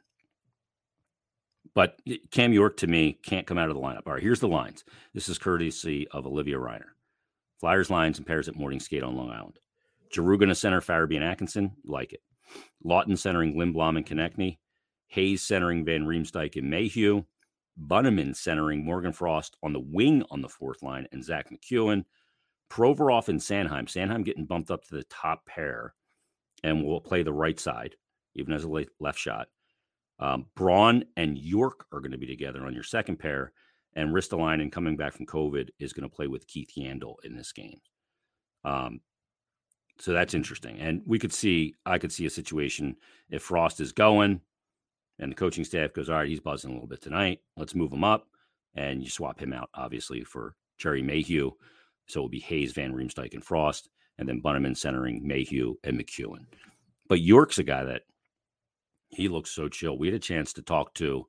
but 1.75 1.99
Cam 2.31 2.51
York 2.51 2.77
to 2.77 2.87
me 2.87 3.19
can't 3.23 3.45
come 3.45 3.57
out 3.57 3.69
of 3.69 3.75
the 3.75 3.81
lineup. 3.81 4.07
All 4.07 4.13
right, 4.13 4.23
here's 4.23 4.39
the 4.39 4.47
lines. 4.47 4.83
This 5.13 5.29
is 5.29 5.37
courtesy 5.37 6.07
of 6.09 6.25
Olivia 6.25 6.57
Reiner. 6.57 6.89
Flyers 7.59 7.89
lines 7.89 8.17
and 8.17 8.25
pairs 8.25 8.47
at 8.47 8.55
morning 8.55 8.79
skate 8.79 9.03
on 9.03 9.15
Long 9.15 9.29
Island. 9.29 9.59
Going 10.15 10.39
to 10.47 10.55
center 10.55 10.81
Farabee 10.81 11.15
and 11.15 11.23
Atkinson. 11.23 11.75
Like 11.83 12.13
it. 12.13 12.21
Laughton 12.85 13.17
centering 13.17 13.55
Lindblom 13.55 13.97
and 13.97 14.05
Konecny. 14.05 14.57
Hayes 15.07 15.41
centering 15.41 15.83
Van 15.83 16.05
Riemsdyk 16.05 16.55
and 16.55 16.69
Mayhew. 16.69 17.23
Bunnaman 17.79 18.35
centering 18.35 18.83
Morgan 18.83 19.13
Frost 19.13 19.57
on 19.63 19.73
the 19.73 19.79
wing 19.79 20.23
on 20.31 20.41
the 20.41 20.49
fourth 20.49 20.81
line 20.81 21.07
and 21.11 21.23
Zach 21.23 21.49
MacEwen. 21.49 22.05
Provorov 22.69 23.27
and 23.29 23.39
Sanheim. 23.39 23.85
Sanheim 23.85 24.25
getting 24.25 24.45
bumped 24.45 24.71
up 24.71 24.83
to 24.85 24.95
the 24.95 25.03
top 25.05 25.45
pair 25.45 25.93
and 26.63 26.83
will 26.83 27.01
play 27.01 27.21
the 27.21 27.33
right 27.33 27.59
side, 27.59 27.95
even 28.33 28.53
as 28.53 28.63
a 28.63 28.85
left 28.99 29.19
shot. 29.19 29.49
Um, 30.19 30.45
Braun 30.55 31.03
and 31.17 31.37
York 31.37 31.85
are 31.91 31.99
going 31.99 32.11
to 32.11 32.17
be 32.17 32.27
together 32.27 32.65
on 32.65 32.73
your 32.73 32.83
second 32.83 33.17
pair. 33.17 33.51
And 33.93 34.13
Ristolainen, 34.13 34.71
coming 34.71 34.97
back 34.97 35.13
from 35.13 35.25
COVID, 35.25 35.69
is 35.79 35.93
going 35.93 36.09
to 36.09 36.13
play 36.13 36.27
with 36.27 36.47
Keith 36.47 36.71
Yandle 36.77 37.15
in 37.23 37.35
this 37.35 37.51
game. 37.51 37.79
Um, 38.63 39.01
so 39.99 40.11
that's 40.11 40.33
interesting. 40.33 40.77
And 40.79 41.01
we 41.05 41.19
could 41.19 41.33
see, 41.33 41.75
I 41.85 41.97
could 41.97 42.11
see 42.11 42.25
a 42.25 42.29
situation 42.29 42.97
if 43.29 43.43
Frost 43.43 43.79
is 43.79 43.91
going 43.91 44.41
and 45.19 45.31
the 45.31 45.35
coaching 45.35 45.63
staff 45.63 45.93
goes, 45.93 46.09
all 46.09 46.17
right, 46.17 46.27
he's 46.27 46.39
buzzing 46.39 46.71
a 46.71 46.73
little 46.73 46.87
bit 46.87 47.01
tonight. 47.01 47.39
Let's 47.57 47.75
move 47.75 47.91
him 47.91 48.03
up. 48.03 48.27
And 48.75 49.01
you 49.01 49.09
swap 49.09 49.39
him 49.39 49.53
out, 49.53 49.69
obviously, 49.73 50.23
for 50.23 50.55
Gerry 50.77 51.01
Mayhew. 51.01 51.51
So 52.07 52.19
it'll 52.19 52.29
be 52.29 52.39
Hayes, 52.41 52.73
Van 52.73 52.93
Riemsdyk, 52.93 53.33
and 53.33 53.43
Frost, 53.43 53.89
and 54.17 54.27
then 54.27 54.41
Bunnaman 54.41 54.75
centering 54.75 55.25
Mayhew 55.25 55.75
and 55.83 55.97
MacEwen. 55.97 56.45
But 57.07 57.21
York's 57.21 57.57
a 57.57 57.63
guy 57.63 57.85
that 57.85 58.03
he 59.09 59.27
looks 59.29 59.51
so 59.51 59.69
chill. 59.69 59.97
We 59.97 60.07
had 60.07 60.15
a 60.15 60.19
chance 60.19 60.51
to 60.53 60.61
talk 60.61 60.93
to 60.95 61.25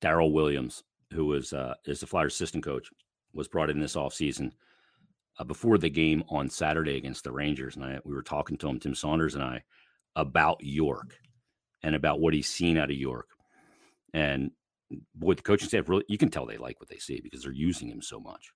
Daryl 0.00 0.32
Williams, 0.32 0.84
who 1.12 1.26
was 1.26 1.52
uh, 1.52 1.74
is 1.84 2.00
the 2.00 2.06
Flyers 2.06 2.34
assistant 2.34 2.64
coach, 2.64 2.88
was 3.32 3.48
brought 3.48 3.70
in 3.70 3.80
this 3.80 3.96
offseason 3.96 4.52
uh, 5.38 5.44
before 5.44 5.78
the 5.78 5.90
game 5.90 6.22
on 6.28 6.48
Saturday 6.48 6.96
against 6.96 7.24
the 7.24 7.32
Rangers. 7.32 7.74
And 7.74 7.84
I, 7.84 7.98
we 8.04 8.14
were 8.14 8.22
talking 8.22 8.56
to 8.58 8.68
him, 8.68 8.78
Tim 8.78 8.94
Saunders 8.94 9.34
and 9.34 9.42
I, 9.42 9.62
about 10.14 10.62
York 10.62 11.18
and 11.82 11.94
about 11.94 12.20
what 12.20 12.34
he's 12.34 12.48
seen 12.48 12.76
out 12.76 12.90
of 12.90 12.96
York. 12.96 13.28
And 14.12 14.50
boy, 15.14 15.34
the 15.34 15.42
coaching 15.42 15.68
staff 15.68 15.88
really, 15.88 16.04
you 16.08 16.18
can 16.18 16.30
tell 16.30 16.46
they 16.46 16.56
like 16.56 16.80
what 16.80 16.88
they 16.88 16.98
see 16.98 17.20
because 17.20 17.42
they're 17.42 17.52
using 17.52 17.88
him 17.88 18.02
so 18.02 18.18
much. 18.20 18.50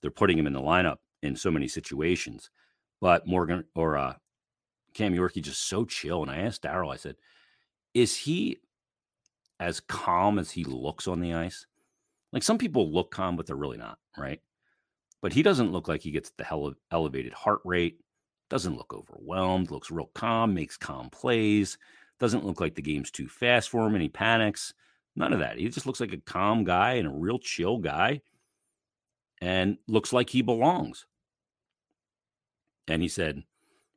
They're 0.00 0.10
putting 0.10 0.38
him 0.38 0.46
in 0.46 0.52
the 0.52 0.60
lineup 0.60 0.96
in 1.22 1.36
so 1.36 1.50
many 1.50 1.68
situations. 1.68 2.50
But 3.00 3.26
Morgan 3.26 3.64
or 3.74 3.96
uh, 3.96 4.14
Cam 4.94 5.14
Yorkie 5.14 5.42
just 5.42 5.68
so 5.68 5.84
chill. 5.84 6.22
And 6.22 6.30
I 6.30 6.38
asked 6.38 6.62
Daryl, 6.62 6.92
I 6.92 6.96
said, 6.96 7.16
is 7.94 8.16
he 8.16 8.58
as 9.60 9.80
calm 9.80 10.38
as 10.38 10.50
he 10.50 10.64
looks 10.64 11.08
on 11.08 11.20
the 11.20 11.34
ice? 11.34 11.66
Like 12.32 12.42
some 12.42 12.58
people 12.58 12.92
look 12.92 13.10
calm, 13.10 13.36
but 13.36 13.46
they're 13.46 13.56
really 13.56 13.78
not, 13.78 13.98
right? 14.16 14.40
But 15.22 15.32
he 15.32 15.42
doesn't 15.42 15.72
look 15.72 15.88
like 15.88 16.02
he 16.02 16.10
gets 16.10 16.30
the 16.30 16.44
hell 16.44 16.66
of 16.66 16.76
elevated 16.92 17.32
heart 17.32 17.60
rate, 17.64 17.98
doesn't 18.50 18.76
look 18.76 18.94
overwhelmed, 18.94 19.70
looks 19.70 19.90
real 19.90 20.10
calm, 20.14 20.54
makes 20.54 20.76
calm 20.76 21.10
plays, 21.10 21.78
doesn't 22.20 22.44
look 22.44 22.60
like 22.60 22.74
the 22.74 22.82
game's 22.82 23.10
too 23.10 23.28
fast 23.28 23.70
for 23.70 23.86
him 23.86 23.94
and 23.94 24.02
he 24.02 24.08
panics. 24.08 24.74
None 25.16 25.32
of 25.32 25.40
that. 25.40 25.58
He 25.58 25.68
just 25.68 25.86
looks 25.86 26.00
like 26.00 26.12
a 26.12 26.18
calm 26.18 26.64
guy 26.64 26.94
and 26.94 27.08
a 27.08 27.12
real 27.12 27.38
chill 27.38 27.78
guy 27.78 28.20
and 29.40 29.78
looks 29.86 30.12
like 30.12 30.30
he 30.30 30.42
belongs. 30.42 31.06
And 32.86 33.02
he 33.02 33.08
said, 33.08 33.42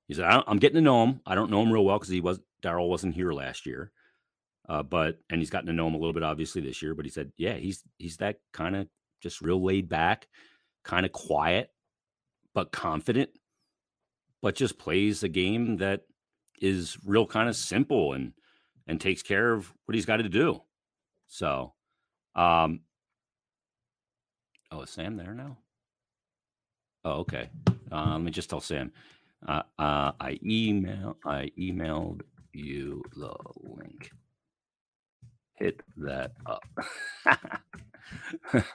he 0.08 0.14
said, 0.14 0.26
I'm 0.26 0.58
getting 0.58 0.76
to 0.76 0.82
know 0.82 1.04
him. 1.06 1.22
I 1.26 1.36
don't 1.36 1.52
know 1.52 1.62
him 1.62 1.72
real 1.72 1.86
well 1.86 1.98
because 1.98 2.10
he 2.10 2.22
was 2.22 2.40
Daryl 2.62 2.90
wasn't 2.90 3.16
here 3.16 3.32
last 3.32 3.66
year. 3.66 3.92
Uh, 4.68 4.84
but 4.84 5.20
and 5.30 5.40
he's 5.40 5.50
gotten 5.50 5.68
to 5.68 5.74
know 5.74 5.88
him 5.88 5.96
a 5.96 5.98
little 5.98 6.14
bit 6.14 6.24
obviously 6.24 6.62
this 6.62 6.82
year. 6.82 6.94
But 6.94 7.06
he 7.06 7.12
said, 7.12 7.32
yeah, 7.38 7.54
he's 7.54 7.84
he's 7.98 8.18
that 8.18 8.38
kind 8.52 8.76
of 8.76 8.88
just 9.22 9.42
real 9.42 9.64
laid 9.64 9.90
back, 9.90 10.28
kind 10.84 11.06
of 11.06 11.12
quiet, 11.12 11.72
but 12.54 12.72
confident, 12.72 13.30
but 14.42 14.56
just 14.56 14.78
plays 14.78 15.24
a 15.24 15.30
game 15.30 15.78
that 15.78 16.02
is 16.62 16.98
real 17.04 17.26
kind 17.26 17.50
of 17.50 17.56
simple 17.56 18.14
and 18.14 18.34
and 18.88 19.02
takes 19.02 19.22
care 19.22 19.52
of 19.52 19.72
what 19.86 19.96
he's 19.96 20.06
got 20.06 20.18
to 20.18 20.30
do. 20.30 20.62
So, 21.28 21.74
um, 22.36 22.82
oh, 24.72 24.82
is 24.82 24.90
Sam 24.90 25.18
there 25.18 25.34
now? 25.34 25.58
Oh, 27.04 27.12
okay. 27.22 27.50
Uh, 27.92 28.12
let 28.12 28.22
me 28.22 28.32
just 28.32 28.50
tell 28.50 28.60
Sam. 28.62 28.92
Uh, 29.48 29.64
uh, 29.80 30.12
I 30.20 30.40
email 30.46 31.18
I 31.26 31.50
emailed 31.58 32.22
you 32.54 33.04
the 33.16 33.34
link. 33.62 34.12
Hit 35.56 35.82
that 35.98 36.34
up. 36.46 36.64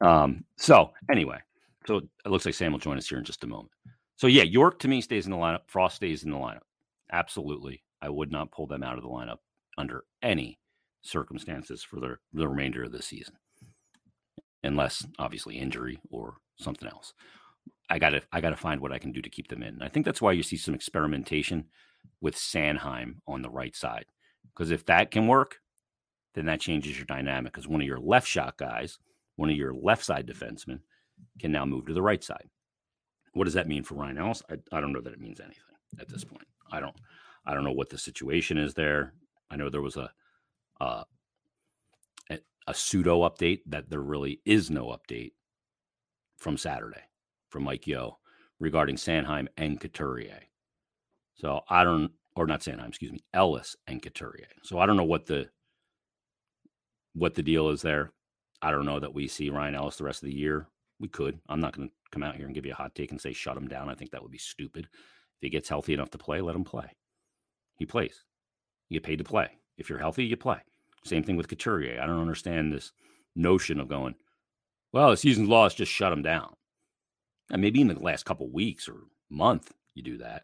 um, 0.00 0.44
so 0.56 0.92
anyway, 1.10 1.38
so 1.86 1.98
it 1.98 2.28
looks 2.28 2.44
like 2.44 2.54
Sam 2.54 2.72
will 2.72 2.78
join 2.78 2.98
us 2.98 3.08
here 3.08 3.18
in 3.18 3.24
just 3.24 3.44
a 3.44 3.46
moment. 3.46 3.70
So 4.16 4.26
yeah, 4.26 4.42
York 4.42 4.80
to 4.80 4.88
me 4.88 5.00
stays 5.00 5.26
in 5.26 5.32
the 5.32 5.38
lineup. 5.38 5.62
Frost 5.66 5.96
stays 5.96 6.24
in 6.24 6.30
the 6.30 6.36
lineup. 6.36 6.62
Absolutely. 7.10 7.82
I 8.00 8.08
would 8.08 8.30
not 8.30 8.52
pull 8.52 8.66
them 8.66 8.82
out 8.82 8.96
of 8.96 9.02
the 9.02 9.08
lineup 9.08 9.38
under 9.76 10.04
any 10.22 10.58
circumstances 11.02 11.82
for 11.82 12.00
the, 12.00 12.16
the 12.32 12.48
remainder 12.48 12.84
of 12.84 12.92
the 12.92 13.02
season. 13.02 13.34
Unless 14.62 15.06
obviously 15.18 15.56
injury 15.56 15.98
or 16.10 16.34
something 16.58 16.88
else. 16.88 17.14
I 17.90 17.98
gotta 17.98 18.22
I 18.32 18.40
gotta 18.40 18.56
find 18.56 18.80
what 18.80 18.92
I 18.92 18.98
can 18.98 19.12
do 19.12 19.22
to 19.22 19.30
keep 19.30 19.48
them 19.48 19.62
in. 19.62 19.80
I 19.80 19.88
think 19.88 20.04
that's 20.04 20.20
why 20.20 20.32
you 20.32 20.42
see 20.42 20.56
some 20.56 20.74
experimentation 20.74 21.66
with 22.20 22.34
Sanheim 22.34 23.16
on 23.26 23.42
the 23.42 23.50
right 23.50 23.74
side. 23.74 24.06
Because 24.54 24.70
if 24.70 24.84
that 24.86 25.10
can 25.10 25.26
work, 25.26 25.56
then 26.34 26.46
that 26.46 26.60
changes 26.60 26.96
your 26.96 27.06
dynamic. 27.06 27.52
Because 27.52 27.68
one 27.68 27.80
of 27.80 27.86
your 27.86 28.00
left 28.00 28.26
shot 28.26 28.56
guys, 28.58 28.98
one 29.36 29.48
of 29.48 29.56
your 29.56 29.72
left 29.72 30.04
side 30.04 30.26
defensemen, 30.26 30.80
can 31.40 31.52
now 31.52 31.64
move 31.64 31.86
to 31.86 31.94
the 31.94 32.02
right 32.02 32.22
side. 32.22 32.48
What 33.32 33.44
does 33.44 33.54
that 33.54 33.68
mean 33.68 33.84
for 33.84 33.94
Ryan 33.94 34.18
Ellis? 34.18 34.42
I, 34.50 34.54
I 34.76 34.80
don't 34.80 34.92
know 34.92 35.00
that 35.00 35.12
it 35.12 35.20
means 35.20 35.40
anything 35.40 35.62
at 36.00 36.08
this 36.08 36.24
point. 36.24 36.46
I 36.70 36.80
don't 36.80 36.96
I 37.46 37.54
don't 37.54 37.64
know 37.64 37.72
what 37.72 37.90
the 37.90 37.98
situation 37.98 38.58
is 38.58 38.74
there. 38.74 39.14
I 39.50 39.56
know 39.56 39.70
there 39.70 39.82
was 39.82 39.96
a 39.96 40.10
uh, 40.80 41.04
a, 42.30 42.38
a 42.66 42.74
pseudo 42.74 43.28
update 43.28 43.60
that 43.66 43.90
there 43.90 44.00
really 44.00 44.40
is 44.44 44.70
no 44.70 44.86
update 44.86 45.32
from 46.36 46.56
Saturday 46.56 47.02
from 47.48 47.64
Mike 47.64 47.86
Yeo 47.86 48.18
regarding 48.60 48.96
Sanheim 48.96 49.48
and 49.56 49.80
Couturier. 49.80 50.40
So 51.34 51.60
I 51.68 51.84
don't, 51.84 52.12
or 52.34 52.46
not 52.46 52.60
Sanheim, 52.60 52.88
excuse 52.88 53.12
me, 53.12 53.24
Ellis 53.32 53.76
and 53.86 54.02
Couturier. 54.02 54.48
So 54.62 54.78
I 54.78 54.86
don't 54.86 54.96
know 54.96 55.04
what 55.04 55.26
the 55.26 55.48
what 57.14 57.34
the 57.34 57.42
deal 57.42 57.70
is 57.70 57.82
there. 57.82 58.12
I 58.60 58.70
don't 58.70 58.86
know 58.86 59.00
that 59.00 59.14
we 59.14 59.28
see 59.28 59.50
Ryan 59.50 59.74
Ellis 59.74 59.96
the 59.96 60.04
rest 60.04 60.22
of 60.22 60.28
the 60.28 60.34
year. 60.36 60.68
We 61.00 61.08
could. 61.08 61.38
I'm 61.48 61.60
not 61.60 61.76
going 61.76 61.88
to 61.88 61.94
come 62.10 62.22
out 62.22 62.36
here 62.36 62.46
and 62.46 62.54
give 62.54 62.66
you 62.66 62.72
a 62.72 62.76
hot 62.76 62.94
take 62.94 63.10
and 63.12 63.20
say 63.20 63.32
shut 63.32 63.56
him 63.56 63.68
down. 63.68 63.88
I 63.88 63.94
think 63.94 64.10
that 64.10 64.22
would 64.22 64.32
be 64.32 64.38
stupid. 64.38 64.88
If 65.38 65.42
he 65.42 65.50
gets 65.50 65.68
healthy 65.68 65.94
enough 65.94 66.10
to 66.10 66.18
play, 66.18 66.40
let 66.40 66.56
him 66.56 66.64
play. 66.64 66.90
He 67.76 67.86
plays. 67.86 68.24
You 68.88 68.98
get 68.98 69.06
paid 69.06 69.18
to 69.18 69.24
play. 69.24 69.50
If 69.76 69.88
you're 69.88 69.98
healthy, 69.98 70.24
you 70.24 70.36
play. 70.36 70.58
Same 71.04 71.22
thing 71.22 71.36
with 71.36 71.48
Couturier. 71.48 72.00
I 72.02 72.06
don't 72.06 72.20
understand 72.20 72.72
this 72.72 72.92
notion 73.36 73.78
of 73.78 73.88
going, 73.88 74.16
well, 74.92 75.10
the 75.10 75.16
season's 75.16 75.48
lost, 75.48 75.76
just 75.76 75.92
shut 75.92 76.12
him 76.12 76.22
down. 76.22 76.54
And 77.50 77.62
maybe 77.62 77.80
in 77.80 77.88
the 77.88 77.98
last 77.98 78.24
couple 78.24 78.50
weeks 78.50 78.88
or 78.88 78.96
month, 79.30 79.72
you 79.94 80.02
do 80.02 80.18
that. 80.18 80.42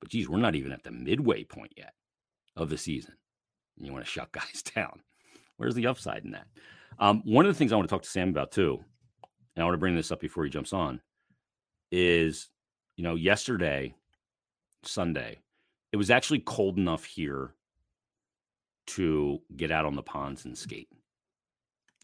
But 0.00 0.10
geez, 0.10 0.28
we're 0.28 0.38
not 0.38 0.54
even 0.54 0.72
at 0.72 0.82
the 0.82 0.90
midway 0.90 1.44
point 1.44 1.72
yet 1.76 1.92
of 2.56 2.70
the 2.70 2.78
season. 2.78 3.14
And 3.76 3.86
you 3.86 3.92
want 3.92 4.04
to 4.04 4.10
shut 4.10 4.32
guys 4.32 4.62
down. 4.74 5.00
Where's 5.56 5.74
the 5.74 5.86
upside 5.86 6.24
in 6.24 6.32
that? 6.32 6.46
Um, 6.98 7.22
one 7.24 7.44
of 7.44 7.52
the 7.52 7.58
things 7.58 7.72
I 7.72 7.76
want 7.76 7.88
to 7.88 7.94
talk 7.94 8.02
to 8.02 8.08
Sam 8.08 8.30
about 8.30 8.52
too, 8.52 8.82
and 9.54 9.62
I 9.62 9.64
want 9.64 9.74
to 9.74 9.78
bring 9.78 9.96
this 9.96 10.12
up 10.12 10.20
before 10.20 10.44
he 10.44 10.50
jumps 10.50 10.72
on, 10.72 11.00
is 11.90 12.48
you 12.96 13.04
know 13.04 13.14
yesterday, 13.14 13.94
Sunday, 14.88 15.38
it 15.92 15.96
was 15.96 16.10
actually 16.10 16.40
cold 16.40 16.78
enough 16.78 17.04
here 17.04 17.54
to 18.86 19.40
get 19.56 19.70
out 19.70 19.84
on 19.84 19.94
the 19.94 20.02
ponds 20.02 20.44
and 20.44 20.54
mm. 20.54 20.58
skate. 20.58 20.88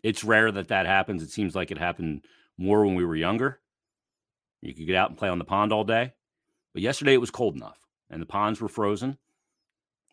It's 0.03 0.24
rare 0.24 0.51
that 0.53 0.68
that 0.68 0.87
happens. 0.87 1.22
It 1.22 1.31
seems 1.31 1.55
like 1.55 1.70
it 1.70 1.78
happened 1.78 2.24
more 2.57 2.85
when 2.85 2.95
we 2.95 3.05
were 3.05 3.16
younger. 3.16 3.61
You 4.62 4.74
could 4.74 4.87
get 4.87 4.97
out 4.97 5.11
and 5.11 5.18
play 5.18 5.28
on 5.28 5.39
the 5.39 5.45
pond 5.45 5.72
all 5.72 5.85
day. 5.85 6.12
But 6.72 6.83
yesterday 6.83 7.14
it 7.14 7.20
was 7.20 7.31
cold 7.31 7.57
enough 7.57 7.78
and 8.09 8.20
the 8.22 8.26
ponds 8.26 8.61
were 8.61 8.68
frozen. 8.68 9.18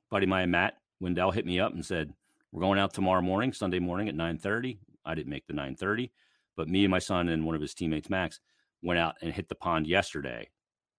Buddy 0.10 0.26
my 0.26 0.46
Matt 0.46 0.78
Wendell 1.00 1.32
hit 1.32 1.46
me 1.46 1.60
up 1.60 1.74
and 1.74 1.86
said, 1.86 2.14
We're 2.52 2.62
going 2.62 2.80
out 2.80 2.94
tomorrow 2.94 3.22
morning, 3.22 3.54
Sunday 3.54 3.80
morning 3.80 4.10
at 4.10 4.16
9:30. 4.16 4.80
I 5.06 5.16
didn't 5.16 5.30
make 5.30 5.48
the 5.48 5.54
9:30, 5.54 6.12
but 6.56 6.68
me 6.68 6.84
and 6.84 6.92
my 6.92 7.00
son 7.00 7.30
and 7.30 7.46
one 7.46 7.56
of 7.56 7.62
his 7.62 7.74
teammates, 7.74 8.10
Max, 8.10 8.40
went 8.82 9.00
out 9.00 9.16
and 9.22 9.34
hit 9.34 9.50
the 9.50 9.56
pond 9.56 9.88
yesterday 9.88 10.50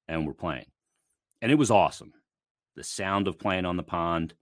and 0.07 0.27
we're 0.27 0.35
playing. 0.35 0.67
And 1.41 1.53
it 1.53 1.57
was 1.57 1.71
awesome. 1.71 2.13
The 2.77 2.85
sound 2.85 3.29
of 3.29 3.39
playing 3.39 3.65
on 3.65 3.77
the 3.77 3.83
pond 3.83 4.35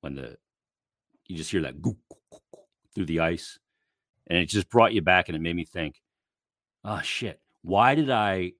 when 0.00 0.14
the 0.14 0.36
you 1.26 1.36
just 1.36 1.50
hear 1.50 1.62
that 1.62 1.74
through 2.94 3.06
the 3.06 3.20
ice. 3.20 3.58
And 4.26 4.38
it 4.38 4.46
just 4.46 4.70
brought 4.70 4.92
you 4.92 5.02
back 5.02 5.28
and 5.28 5.36
it 5.36 5.40
made 5.40 5.56
me 5.56 5.64
think, 5.64 6.00
oh 6.84 7.00
shit, 7.00 7.40
why 7.62 7.94
did 7.94 8.10
I 8.10 8.52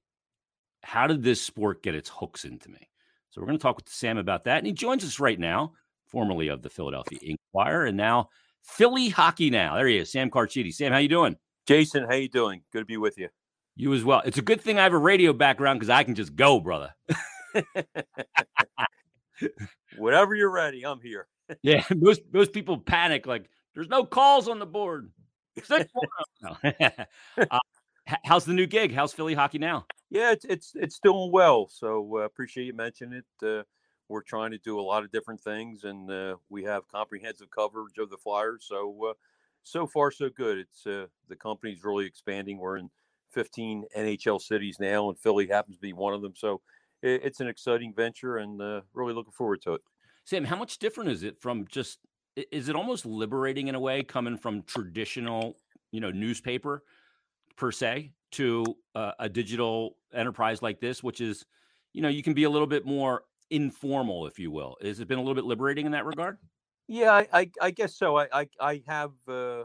how 0.82 1.06
did 1.06 1.22
this 1.22 1.42
sport 1.42 1.82
get 1.82 1.94
its 1.94 2.08
hooks 2.08 2.44
into 2.44 2.70
me? 2.70 2.88
So 3.30 3.40
we're 3.40 3.46
going 3.46 3.58
to 3.58 3.62
talk 3.62 3.76
with 3.76 3.88
Sam 3.88 4.18
about 4.18 4.44
that. 4.44 4.58
And 4.58 4.66
he 4.66 4.72
joins 4.72 5.04
us 5.04 5.20
right 5.20 5.38
now, 5.38 5.72
formerly 6.06 6.48
of 6.48 6.62
the 6.62 6.70
Philadelphia 6.70 7.18
Inquirer, 7.22 7.86
and 7.86 7.96
now 7.96 8.28
Philly 8.62 9.08
Hockey 9.08 9.50
Now. 9.50 9.76
There 9.76 9.86
he 9.86 9.98
is, 9.98 10.10
Sam 10.10 10.30
Carchidi. 10.30 10.72
Sam, 10.72 10.92
how 10.92 10.98
you 10.98 11.08
doing? 11.08 11.36
Jason, 11.66 12.06
how 12.08 12.14
you 12.14 12.28
doing? 12.28 12.62
Good 12.72 12.80
to 12.80 12.84
be 12.84 12.96
with 12.96 13.18
you. 13.18 13.28
You 13.76 13.94
as 13.94 14.04
well. 14.04 14.22
It's 14.24 14.38
a 14.38 14.42
good 14.42 14.60
thing 14.60 14.78
I 14.78 14.82
have 14.82 14.92
a 14.92 14.98
radio 14.98 15.32
background 15.32 15.80
because 15.80 15.90
I 15.90 16.04
can 16.04 16.14
just 16.14 16.36
go, 16.36 16.60
brother. 16.60 16.94
Whatever 19.96 20.34
you're 20.34 20.50
ready, 20.50 20.84
I'm 20.84 21.00
here. 21.00 21.28
yeah, 21.62 21.84
most 21.96 22.22
most 22.32 22.52
people 22.52 22.78
panic 22.78 23.26
like 23.26 23.48
there's 23.74 23.88
no 23.88 24.04
calls 24.04 24.48
on 24.48 24.58
the 24.58 24.66
board. 24.66 25.10
uh, 25.70 27.58
how's 28.24 28.44
the 28.44 28.52
new 28.52 28.66
gig? 28.66 28.94
How's 28.94 29.12
Philly 29.12 29.34
Hockey 29.34 29.58
now? 29.58 29.86
Yeah, 30.10 30.32
it's 30.32 30.44
it's 30.44 30.72
it's 30.74 30.98
doing 31.00 31.30
well. 31.32 31.68
So 31.68 32.18
uh, 32.18 32.20
appreciate 32.20 32.64
you 32.64 32.74
mentioning 32.74 33.22
it. 33.22 33.46
Uh, 33.46 33.62
we're 34.08 34.22
trying 34.22 34.50
to 34.50 34.58
do 34.58 34.78
a 34.78 34.82
lot 34.82 35.04
of 35.04 35.12
different 35.12 35.40
things, 35.40 35.84
and 35.84 36.10
uh, 36.10 36.36
we 36.48 36.64
have 36.64 36.88
comprehensive 36.88 37.50
coverage 37.50 37.98
of 37.98 38.10
the 38.10 38.16
Flyers. 38.16 38.64
So 38.68 39.10
uh, 39.10 39.12
so 39.62 39.86
far 39.86 40.10
so 40.10 40.28
good. 40.30 40.58
It's 40.58 40.86
uh, 40.86 41.06
the 41.28 41.36
company's 41.36 41.84
really 41.84 42.06
expanding. 42.06 42.58
We're 42.58 42.78
in 42.78 42.90
15 43.32 43.84
NHL 43.96 44.40
cities 44.40 44.78
now, 44.80 45.08
and 45.08 45.18
Philly 45.18 45.46
happens 45.46 45.76
to 45.76 45.82
be 45.82 45.92
one 45.92 46.14
of 46.14 46.22
them. 46.22 46.34
So 46.36 46.60
it, 47.02 47.22
it's 47.24 47.40
an 47.40 47.48
exciting 47.48 47.92
venture, 47.94 48.38
and 48.38 48.60
uh, 48.60 48.80
really 48.94 49.14
looking 49.14 49.32
forward 49.32 49.62
to 49.62 49.74
it. 49.74 49.82
Sam, 50.24 50.44
how 50.44 50.56
much 50.56 50.78
different 50.78 51.10
is 51.10 51.22
it 51.22 51.40
from 51.40 51.66
just? 51.68 51.98
Is 52.52 52.68
it 52.68 52.76
almost 52.76 53.04
liberating 53.04 53.68
in 53.68 53.74
a 53.74 53.80
way, 53.80 54.02
coming 54.02 54.36
from 54.36 54.62
traditional, 54.62 55.56
you 55.90 56.00
know, 56.00 56.10
newspaper 56.10 56.84
per 57.56 57.72
se 57.72 58.12
to 58.32 58.64
uh, 58.94 59.12
a 59.18 59.28
digital 59.28 59.96
enterprise 60.14 60.62
like 60.62 60.80
this, 60.80 61.02
which 61.02 61.20
is, 61.20 61.44
you 61.92 62.00
know, 62.00 62.08
you 62.08 62.22
can 62.22 62.32
be 62.32 62.44
a 62.44 62.50
little 62.50 62.66
bit 62.66 62.86
more 62.86 63.24
informal, 63.50 64.26
if 64.26 64.38
you 64.38 64.50
will. 64.50 64.76
Has 64.82 65.00
it 65.00 65.08
been 65.08 65.18
a 65.18 65.20
little 65.20 65.34
bit 65.34 65.44
liberating 65.44 65.86
in 65.86 65.92
that 65.92 66.06
regard? 66.06 66.38
Yeah, 66.86 67.12
I, 67.12 67.28
I, 67.32 67.50
I 67.60 67.70
guess 67.70 67.96
so. 67.96 68.16
I, 68.16 68.28
I, 68.32 68.48
I 68.60 68.82
have 68.86 69.12
uh, 69.28 69.64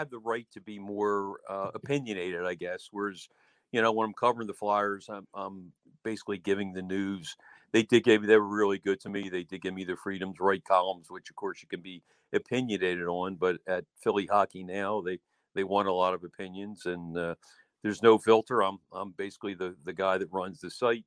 have 0.00 0.10
the 0.10 0.18
right 0.18 0.46
to 0.52 0.60
be 0.60 0.78
more 0.78 1.40
uh, 1.48 1.70
opinionated, 1.74 2.44
I 2.44 2.54
guess. 2.54 2.88
Whereas, 2.90 3.28
you 3.70 3.80
know, 3.80 3.92
when 3.92 4.06
I'm 4.06 4.14
covering 4.14 4.48
the 4.48 4.54
Flyers, 4.54 5.08
I'm, 5.08 5.26
I'm 5.34 5.72
basically 6.02 6.38
giving 6.38 6.72
the 6.72 6.82
news. 6.82 7.36
They 7.72 7.82
did 7.82 8.04
give 8.04 8.22
me 8.22 8.26
they 8.26 8.36
were 8.36 8.56
really 8.56 8.78
good 8.78 8.98
to 9.00 9.08
me. 9.08 9.28
They 9.28 9.44
did 9.44 9.62
give 9.62 9.74
me 9.74 9.84
the 9.84 9.96
freedom 9.96 10.34
to 10.34 10.42
write 10.42 10.64
columns, 10.64 11.10
which 11.10 11.30
of 11.30 11.36
course 11.36 11.62
you 11.62 11.68
can 11.68 11.82
be 11.82 12.02
opinionated 12.32 13.06
on. 13.06 13.36
But 13.36 13.58
at 13.66 13.84
Philly 14.02 14.26
Hockey 14.26 14.64
now, 14.64 15.00
they 15.02 15.20
they 15.54 15.64
want 15.64 15.86
a 15.86 15.92
lot 15.92 16.14
of 16.14 16.24
opinions, 16.24 16.86
and 16.86 17.16
uh, 17.16 17.34
there's 17.82 18.02
no 18.02 18.18
filter. 18.18 18.62
I'm 18.62 18.78
I'm 18.92 19.12
basically 19.12 19.54
the 19.54 19.76
the 19.84 19.92
guy 19.92 20.18
that 20.18 20.32
runs 20.32 20.60
the 20.60 20.70
site, 20.70 21.04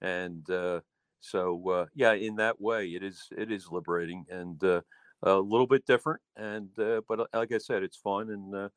and 0.00 0.48
uh, 0.48 0.80
so 1.20 1.68
uh, 1.68 1.86
yeah, 1.94 2.12
in 2.12 2.36
that 2.36 2.60
way, 2.60 2.86
it 2.88 3.02
is 3.02 3.28
it 3.36 3.50
is 3.52 3.70
liberating 3.70 4.24
and 4.30 4.62
uh, 4.64 4.80
a 5.22 5.34
little 5.34 5.66
bit 5.66 5.86
different. 5.86 6.20
And 6.36 6.68
uh, 6.78 7.02
but 7.08 7.20
uh, 7.20 7.26
like 7.34 7.52
I 7.52 7.58
said, 7.58 7.82
it's 7.82 7.96
fun 7.96 8.30
and 8.30 8.70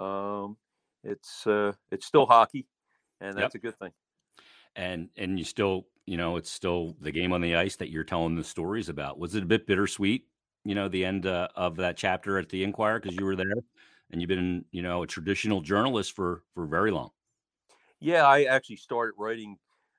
um, 0.00 0.56
it's 1.04 1.46
it's 1.90 2.06
still 2.06 2.26
hockey, 2.26 2.66
and 3.20 3.36
that's 3.36 3.54
yep. 3.54 3.62
a 3.62 3.66
good 3.66 3.78
thing. 3.78 3.92
And 4.76 5.08
and 5.16 5.38
you 5.38 5.44
still 5.44 5.86
you 6.06 6.16
know 6.16 6.36
it's 6.36 6.50
still 6.50 6.96
the 7.00 7.12
game 7.12 7.32
on 7.32 7.40
the 7.40 7.56
ice 7.56 7.76
that 7.76 7.90
you're 7.90 8.04
telling 8.04 8.36
the 8.36 8.44
stories 8.44 8.88
about. 8.88 9.18
Was 9.18 9.34
it 9.34 9.42
a 9.42 9.46
bit 9.46 9.66
bittersweet? 9.66 10.26
You 10.64 10.76
know, 10.76 10.88
the 10.88 11.04
end 11.04 11.26
of 11.26 11.76
that 11.76 11.96
chapter 11.96 12.38
at 12.38 12.48
the 12.48 12.62
Inquirer 12.62 13.00
because 13.00 13.16
you 13.16 13.24
were 13.24 13.34
there 13.34 13.52
and 14.12 14.20
you've 14.20 14.28
been, 14.28 14.64
you 14.70 14.82
know, 14.82 15.02
a 15.02 15.06
traditional 15.06 15.60
journalist 15.60 16.14
for 16.14 16.42
for 16.54 16.66
very 16.66 16.90
long. 16.90 17.10
Yeah, 18.00 18.26
I 18.26 18.44
actually 18.44 18.76
started 18.76 19.14
writing. 19.18 19.56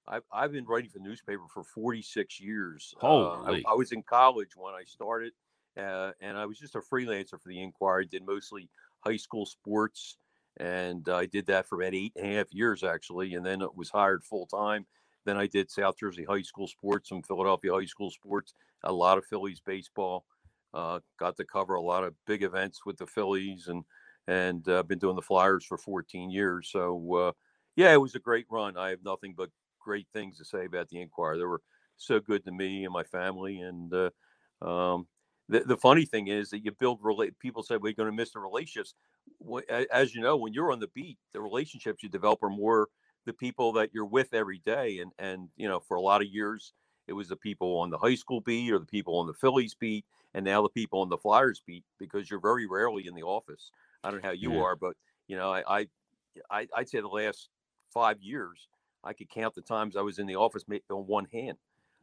I've 0.08 0.24
I've 0.32 0.52
been 0.52 0.66
writing 0.66 0.90
for 0.90 1.00
the 1.00 1.06
newspaper 1.06 1.44
for 1.54 1.64
46 1.64 2.40
years. 2.40 2.94
Holy. 3.00 3.64
Uh, 3.64 3.70
I, 3.70 3.72
I, 3.72 3.76
was 3.76 3.92
in 3.92 4.04
college 4.04 4.50
when 4.56 4.74
I 4.74 4.84
started, 4.86 5.32
uh, 5.78 6.12
and 6.22 6.38
I 6.38 6.46
was 6.46 6.60
just 6.60 6.76
a 6.76 6.80
freelancer 6.80 7.40
for 7.42 7.50
the 7.50 7.62
Inquirer. 7.62 8.06
Did 8.06 8.26
mostly 8.26 8.70
high 9.06 9.18
school 9.18 9.46
sports, 9.46 10.18
and 10.58 11.08
I 11.10 11.26
did 11.26 11.48
that 11.48 11.68
for 11.68 11.82
about 11.82 11.94
eight 11.94 12.14
and 12.16 12.26
a 12.26 12.36
half 12.36 12.54
years 12.54 12.84
actually, 12.84 13.36
and 13.36 13.46
then 13.46 13.62
it 13.62 13.76
was 13.76 13.90
hired 13.90 14.24
full 14.24 14.46
time. 14.46 14.86
Then 15.26 15.38
I 15.38 15.48
did 15.48 15.72
South 15.72 15.98
Jersey 15.98 16.26
high 16.26 16.42
school 16.42 16.68
sports, 16.68 17.10
some 17.10 17.22
Philadelphia 17.24 17.74
high 17.74 17.86
school 17.86 18.12
sports, 18.12 18.54
a 18.84 18.92
lot 18.92 19.18
of 19.18 19.26
Phillies 19.26 19.62
baseball. 19.62 20.26
Uh, 20.74 21.00
got 21.20 21.38
to 21.38 21.46
cover 21.46 21.76
a 21.76 21.82
lot 21.82 22.04
of 22.04 22.16
big 22.26 22.42
events 22.42 22.86
with 22.86 22.98
the 22.98 23.06
Phillies 23.06 23.68
and 23.68 23.84
and 24.28 24.68
uh, 24.70 24.84
been 24.84 25.00
doing 25.00 25.16
the 25.16 25.22
Flyers 25.22 25.66
for 25.66 25.78
14 25.78 26.32
years. 26.32 26.70
So 26.72 27.16
uh, 27.16 27.32
yeah, 27.76 27.94
it 27.94 28.02
was 28.02 28.16
a 28.16 28.20
great 28.20 28.46
run. 28.50 28.78
I 28.78 28.90
have 28.90 29.04
nothing 29.04 29.34
but 29.36 29.50
great 29.80 30.08
things 30.14 30.38
to 30.38 30.46
say 30.46 30.66
about 30.66 30.90
the 30.90 31.02
Inquirer. 31.02 31.38
They 31.38 31.44
were 31.44 31.62
so 31.98 32.20
good 32.20 32.44
to 32.46 32.52
me 32.52 32.86
and 32.86 32.94
my 32.94 33.04
family. 33.04 33.60
And 33.62 33.94
uh, 33.94 34.10
um, 34.66 35.08
the, 35.50 35.62
the 35.62 35.78
funny 35.78 36.06
thing 36.06 36.28
is 36.28 36.50
that 36.50 36.64
you 36.64 36.72
build 36.72 37.00
relate. 37.02 37.38
People 37.40 37.64
say 37.64 37.78
we're 37.78 37.94
going 37.94 38.10
to 38.10 38.16
miss 38.16 38.32
the 38.32 38.40
relationships. 38.40 38.94
As 39.92 40.16
you 40.16 40.22
know, 40.22 40.38
when 40.38 40.54
you're 40.54 40.72
on 40.72 40.80
the 40.80 40.90
beat, 40.90 41.18
the 41.34 41.42
relationships 41.42 42.02
you 42.02 42.10
develop 42.10 42.42
are 42.44 42.50
more 42.50 42.88
the 43.26 43.34
people 43.34 43.72
that 43.74 43.90
you're 43.94 44.06
with 44.06 44.34
every 44.34 44.60
day. 44.66 45.00
And 45.00 45.12
and 45.20 45.50
you 45.58 45.68
know, 45.68 45.80
for 45.80 45.98
a 45.98 46.02
lot 46.02 46.22
of 46.22 46.28
years, 46.28 46.74
it 47.08 47.14
was 47.14 47.28
the 47.28 47.36
people 47.36 47.78
on 47.80 47.90
the 47.90 47.98
high 47.98 48.16
school 48.16 48.42
beat 48.42 48.72
or 48.72 48.80
the 48.80 48.86
people 48.86 49.20
on 49.20 49.28
the 49.28 49.34
Phillies 49.34 49.76
beat, 49.76 50.06
and 50.34 50.46
now 50.46 50.62
the 50.62 50.70
people 50.70 51.02
on 51.02 51.10
the 51.10 51.18
Flyers 51.18 51.62
beat 51.66 51.84
because 52.00 52.30
you're 52.30 52.40
very 52.40 52.66
rarely 52.66 53.08
in 53.08 53.16
the 53.16 53.24
office. 53.24 53.72
I 54.04 54.12
don't 54.12 54.22
know 54.22 54.30
how 54.30 54.34
you 54.34 54.54
yeah. 54.54 54.62
are, 54.62 54.76
but 54.76 54.96
you 55.28 55.38
know, 55.38 55.52
I, 55.52 55.88
I, 56.50 56.68
I'd 56.76 56.90
say 56.90 57.00
the 57.00 57.08
last 57.08 57.50
five 57.94 58.22
years, 58.22 58.68
I 59.04 59.14
could 59.14 59.30
count 59.30 59.56
the 59.56 59.62
times 59.62 59.96
I 59.96 60.02
was 60.02 60.20
in 60.20 60.28
the 60.28 60.36
office 60.36 60.64
on 60.90 61.08
one 61.08 61.28
hand, 61.32 61.58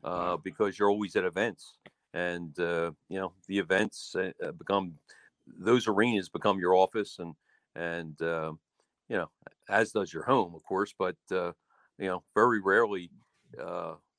uh, 0.05 0.37
because 0.37 0.79
you're 0.79 0.91
always 0.91 1.17
at 1.17 1.25
events, 1.25 1.75
and 2.15 2.59
uh, 2.59 2.91
you 3.09 3.19
know, 3.19 3.33
the 3.47 3.59
events 3.59 4.15
uh, 4.17 4.33
uh, 4.45 4.53
become 4.53 4.95
those 5.47 5.89
arenas 5.89 6.29
become 6.29 6.59
your 6.59 6.75
office, 6.75 7.19
and 7.19 7.35
and 7.75 8.21
uh, 8.23 8.53
you 9.09 9.17
know, 9.17 9.31
as 9.69 9.93
does 9.93 10.13
your 10.13 10.25
home, 10.25 10.55
of 10.55 10.63
course, 10.65 10.95
but 10.99 11.17
uh, 11.33 11.53
you 11.99 12.07
know, 12.07 12.23
very 12.35 12.61
rarely 12.61 13.11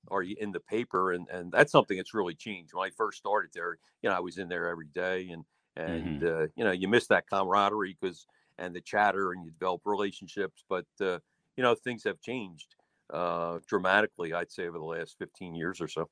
are 0.09 0.23
you 0.23 0.35
in 0.39 0.51
the 0.51 0.59
paper, 0.59 1.13
and 1.13 1.27
and 1.29 1.51
that's 1.51 1.71
something 1.71 1.97
that's 1.97 2.13
really 2.13 2.35
changed. 2.35 2.73
When 2.73 2.87
I 2.87 2.91
first 2.95 3.17
started 3.17 3.51
there, 3.53 3.77
you 4.01 4.09
know, 4.09 4.15
I 4.15 4.19
was 4.19 4.37
in 4.37 4.49
there 4.49 4.67
every 4.67 4.87
day, 4.93 5.29
and 5.29 5.45
and 5.75 6.21
mm-hmm. 6.21 6.43
uh, 6.43 6.47
you 6.55 6.63
know 6.63 6.71
you 6.71 6.87
miss 6.87 7.07
that 7.07 7.27
camaraderie 7.29 7.97
because 7.99 8.25
and 8.57 8.75
the 8.75 8.81
chatter 8.81 9.31
and 9.31 9.45
you 9.45 9.51
develop 9.51 9.81
relationships 9.85 10.63
but 10.69 10.85
uh, 10.99 11.17
you 11.55 11.63
know 11.63 11.75
things 11.75 12.03
have 12.03 12.19
changed 12.21 12.75
uh, 13.13 13.59
dramatically 13.67 14.33
i'd 14.33 14.51
say 14.51 14.67
over 14.67 14.77
the 14.77 14.83
last 14.83 15.15
15 15.17 15.55
years 15.55 15.79
or 15.81 15.87
so 15.87 16.09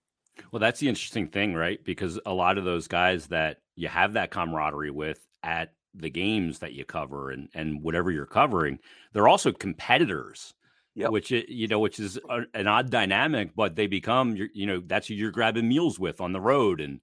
well 0.52 0.60
that's 0.60 0.80
the 0.80 0.90
interesting 0.90 1.28
thing 1.28 1.54
right 1.54 1.84
because 1.84 2.20
a 2.26 2.34
lot 2.34 2.58
of 2.58 2.66
those 2.66 2.88
guys 2.88 3.28
that 3.28 3.58
you 3.76 3.88
have 3.88 4.14
that 4.14 4.32
camaraderie 4.32 4.92
with 4.92 5.26
at 5.44 5.74
the 5.94 6.10
games 6.10 6.60
that 6.60 6.74
you 6.74 6.86
cover 6.86 7.32
and 7.32 7.50
and 7.54 7.82
whatever 7.82 8.12
you're 8.12 8.26
covering 8.26 8.80
they're 9.14 9.28
also 9.28 9.52
competitors 9.52 10.54
Yep. 10.96 11.12
which 11.12 11.32
you 11.32 11.68
know 11.68 11.80
which 11.80 12.00
is 12.00 12.20
a, 12.30 12.42
an 12.54 12.68
odd 12.68 12.90
dynamic 12.90 13.56
but 13.56 13.76
they 13.76 13.88
become 13.88 14.36
you 14.36 14.66
know 14.66 14.82
that's 14.86 15.08
who 15.08 15.14
you're 15.14 15.32
grabbing 15.32 15.70
meals 15.70 15.98
with 15.98 16.20
on 16.20 16.34
the 16.34 16.42
road 16.42 16.82
and 16.82 17.00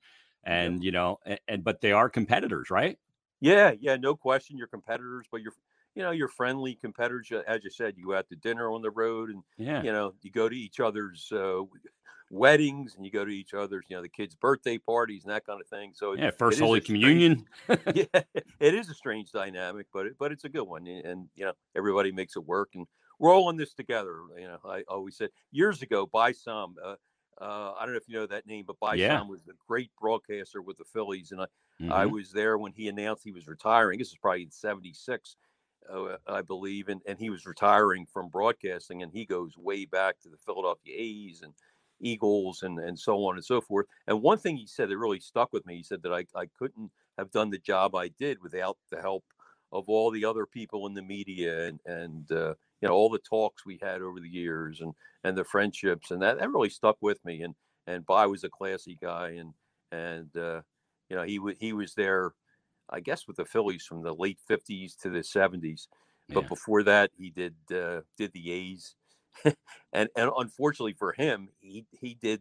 and 0.47 0.83
you 0.83 0.93
know, 0.93 1.19
and, 1.27 1.41
and, 1.49 1.65
but 1.65 1.81
they 1.81 1.93
are 1.93 2.09
competitors, 2.09 2.71
right? 2.71 2.99
Yeah, 3.41 3.73
yeah, 3.79 3.97
no 3.97 4.15
question. 4.15 4.57
You're 4.57 4.69
competitors, 4.69 5.27
but 5.31 5.43
you're 5.43 5.53
you 5.95 6.03
know 6.03 6.13
you're 6.13 6.29
friendly 6.29 6.77
competitors. 6.77 7.31
As 7.47 7.65
you 7.65 7.71
said, 7.71 7.95
you 7.99 8.07
go 8.07 8.15
out 8.15 8.29
to 8.31 8.37
dinner 8.37 8.71
on 8.71 8.81
the 8.81 8.91
road, 8.91 9.29
and 9.29 9.43
yeah, 9.59 9.83
you 9.83 9.93
know 9.93 10.15
you 10.23 10.31
go 10.31 10.49
to 10.49 10.57
each 10.57 10.81
other's 10.81 11.31
uh, 11.33 11.61
weddings 12.31 12.97
and 12.97 13.05
you 13.05 13.11
go 13.11 13.25
to 13.25 13.31
each 13.31 13.55
other's, 13.55 13.85
you 13.89 13.97
know, 13.97 14.03
the 14.03 14.09
kids' 14.09 14.35
birthday 14.35 14.79
parties 14.79 15.25
and 15.25 15.33
that 15.33 15.47
kind 15.47 15.61
of 15.61 15.67
thing. 15.69 15.93
So 15.95 16.15
yeah, 16.15 16.31
first 16.31 16.61
Holy 16.61 16.81
Communion. 16.81 17.45
Strange, 17.65 18.09
yeah, 18.15 18.23
it 18.61 18.75
is 18.75 18.89
a 18.89 18.95
strange 18.95 19.31
dynamic, 19.31 19.87
but 19.93 20.07
it, 20.07 20.17
but 20.19 20.33
it's 20.33 20.45
a 20.45 20.49
good 20.49 20.65
one, 20.65 20.87
and 20.87 21.29
you 21.35 21.45
know, 21.45 21.53
everybody 21.77 22.13
makes 22.13 22.37
it 22.37 22.45
work, 22.45 22.71
and 22.75 22.87
we're 23.19 23.35
all 23.35 23.51
in 23.51 23.57
this 23.57 23.75
together. 23.75 24.17
You 24.39 24.49
know, 24.49 24.59
I 24.65 24.83
always 24.89 25.17
said 25.17 25.31
years 25.51 25.83
ago, 25.83 26.07
By 26.07 26.33
Saam. 26.33 26.75
Uh, 26.85 26.97
uh, 27.39 27.75
I 27.79 27.85
don't 27.85 27.93
know 27.93 27.99
if 27.99 28.09
you 28.09 28.15
know 28.15 28.27
that 28.27 28.47
name, 28.47 28.65
but 28.67 28.81
By 28.81 28.95
yeah. 28.95 29.23
was 29.23 29.43
the 29.45 29.53
great 29.69 29.91
broadcaster 30.01 30.63
with 30.63 30.79
the 30.79 30.85
Phillies, 30.85 31.33
and 31.33 31.43
I, 31.43 31.45
mm-hmm. 31.81 31.93
I 31.93 32.07
was 32.07 32.33
there 32.33 32.57
when 32.57 32.73
he 32.73 32.89
announced 32.89 33.25
he 33.25 33.33
was 33.33 33.47
retiring. 33.47 33.99
This 33.99 34.09
is 34.09 34.17
probably 34.17 34.43
in 34.43 34.51
'76, 34.51 35.37
uh, 35.93 36.17
I 36.27 36.41
believe, 36.41 36.89
and, 36.89 37.03
and 37.07 37.19
he 37.19 37.29
was 37.29 37.45
retiring 37.45 38.07
from 38.07 38.31
broadcasting, 38.31 39.03
and 39.03 39.13
he 39.13 39.27
goes 39.27 39.53
way 39.59 39.85
back 39.85 40.19
to 40.21 40.31
the 40.31 40.39
Philadelphia 40.39 40.95
A's 40.97 41.43
and 41.43 41.53
Eagles 42.01 42.63
and, 42.63 42.79
and 42.79 42.99
so 42.99 43.25
on 43.27 43.37
and 43.37 43.45
so 43.45 43.61
forth. 43.61 43.87
And 44.07 44.23
one 44.23 44.39
thing 44.39 44.57
he 44.57 44.67
said 44.67 44.89
that 44.89 44.99
really 44.99 45.21
stuck 45.21 45.53
with 45.53 45.67
me, 45.67 45.77
he 45.77 45.83
said 45.83 46.03
that 46.03 46.13
I, 46.13 46.27
I 46.39 46.47
couldn't 46.59 46.91
have 47.19 47.31
done 47.31 47.51
the 47.51 47.59
job 47.59 47.95
I 47.95 48.09
did 48.09 48.43
without 48.43 48.77
the 48.91 49.01
help 49.01 49.25
of 49.73 49.85
all 49.89 50.11
the 50.11 50.25
other 50.25 50.47
people 50.47 50.87
in 50.87 50.95
the 50.95 51.03
media 51.03 51.67
and, 51.67 51.81
and 51.87 52.33
uh, 52.33 52.55
you 52.81 52.89
know, 52.89 52.95
all 52.95 53.11
the 53.11 53.19
talks 53.19 53.65
we 53.65 53.79
had 53.83 54.03
over 54.03 54.21
the 54.21 54.29
years 54.29 54.81
and, 54.81 54.93
and 55.25 55.37
the 55.37 55.45
friendships. 55.45 56.11
And 56.11 56.23
that, 56.23 56.39
that 56.39 56.51
really 56.51 56.71
stuck 56.71 56.97
with 57.01 57.25
me. 57.25 57.43
And, 57.43 57.55
and 57.87 58.07
By 58.07 58.27
was 58.27 58.45
a 58.45 58.49
classy 58.49 58.99
guy. 59.01 59.31
And, 59.39 59.53
and 59.93 60.37
uh, 60.37 60.61
you 61.09 61.17
know, 61.17 61.23
he, 61.23 61.37
w- 61.39 61.57
he 61.59 61.73
was 61.73 61.95
there, 61.95 62.33
I 62.91 63.01
guess, 63.01 63.27
with 63.27 63.37
the 63.37 63.45
Phillies 63.45 63.85
from 63.85 64.03
the 64.03 64.15
late 64.15 64.39
50s 64.49 64.97
to 65.03 65.11
the 65.11 65.21
70s. 65.21 65.89
But 66.29 66.43
yeah. 66.43 66.49
before 66.49 66.83
that, 66.83 67.11
he 67.17 67.31
did 67.31 67.55
uh, 67.73 68.01
did 68.19 68.33
the 68.33 68.51
A's 68.51 68.97
and 69.93 70.09
and 70.17 70.31
unfortunately 70.37 70.95
for 70.95 71.13
him, 71.13 71.49
he 71.61 71.87
he 72.01 72.15
did 72.15 72.41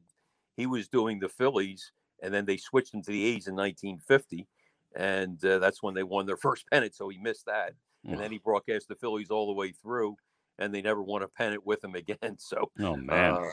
he 0.58 0.66
was 0.66 0.88
doing 0.88 1.20
the 1.20 1.30
Phillies, 1.30 1.92
and 2.22 2.34
then 2.34 2.46
they 2.46 2.58
switched 2.58 2.94
him 2.94 3.02
to 3.04 3.12
the 3.12 3.26
A's 3.26 3.48
in 3.48 3.56
1950, 3.56 4.48
and 4.96 5.44
uh, 5.44 5.60
that's 5.60 5.84
when 5.84 5.94
they 5.94 6.04
won 6.04 6.26
their 6.26 6.38
first 6.48 6.66
pennant. 6.72 6.96
So 6.96 7.10
he 7.10 7.18
missed 7.18 7.46
that, 7.46 7.74
and 8.08 8.20
then 8.20 8.32
he 8.32 8.38
broadcast 8.38 8.88
the 8.88 8.96
Phillies 8.96 9.30
all 9.30 9.48
the 9.48 9.54
way 9.54 9.72
through, 9.72 10.16
and 10.60 10.74
they 10.74 10.82
never 10.82 11.02
won 11.02 11.24
a 11.24 11.28
pennant 11.28 11.66
with 11.66 11.84
him 11.84 11.96
again. 11.96 12.18
So 12.38 12.72
oh 12.80 12.96
man, 12.96 13.34
uh, 13.34 13.50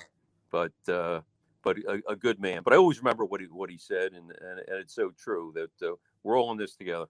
but 0.50 0.92
uh, 0.92 1.20
but 1.62 1.78
a, 1.78 2.02
a, 2.08 2.16
good 2.16 2.40
man. 2.40 2.62
But 2.64 2.74
I 2.74 2.76
always 2.76 2.98
remember 2.98 3.24
what 3.24 3.40
he 3.40 3.46
what 3.46 3.70
he 3.70 3.78
said, 3.78 4.12
and 4.12 4.30
and, 4.30 4.58
and 4.68 4.78
it's 4.78 4.94
so 4.94 5.10
true 5.18 5.52
that 5.54 5.88
uh, 5.88 5.94
we're 6.22 6.38
all 6.38 6.52
in 6.52 6.58
this 6.58 6.76
together. 6.76 7.06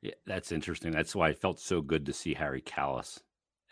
Yeah, 0.00 0.14
that's 0.26 0.50
interesting. 0.50 0.90
That's 0.90 1.14
why 1.14 1.28
I 1.28 1.32
felt 1.32 1.60
so 1.60 1.80
good 1.80 2.06
to 2.06 2.12
see 2.12 2.34
Harry 2.34 2.60
Kalas 2.60 3.20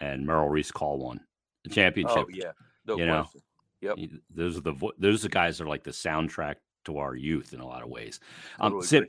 and 0.01 0.25
Merrill 0.25 0.49
Reese 0.49 0.71
call 0.71 0.99
one 0.99 1.21
the 1.65 1.71
championship. 1.71 2.17
Oh 2.19 2.27
yeah, 2.33 2.53
no 2.87 2.97
you 2.97 3.07
question. 3.07 3.41
Know, 3.83 3.95
yep. 3.97 4.11
Those 4.35 4.59
are 4.59 4.63
the 4.63 4.91
those 4.99 5.21
are 5.21 5.29
the 5.29 5.33
guys 5.33 5.59
that 5.59 5.65
are 5.65 5.69
like 5.69 5.85
the 5.85 5.91
soundtrack 5.91 6.57
to 6.85 6.99
our 6.99 7.15
youth 7.15 7.53
in 7.53 7.61
a 7.61 7.67
lot 7.67 7.83
of 7.83 7.89
ways. 7.89 8.21
Um, 8.59 8.83
Sip, 8.83 9.09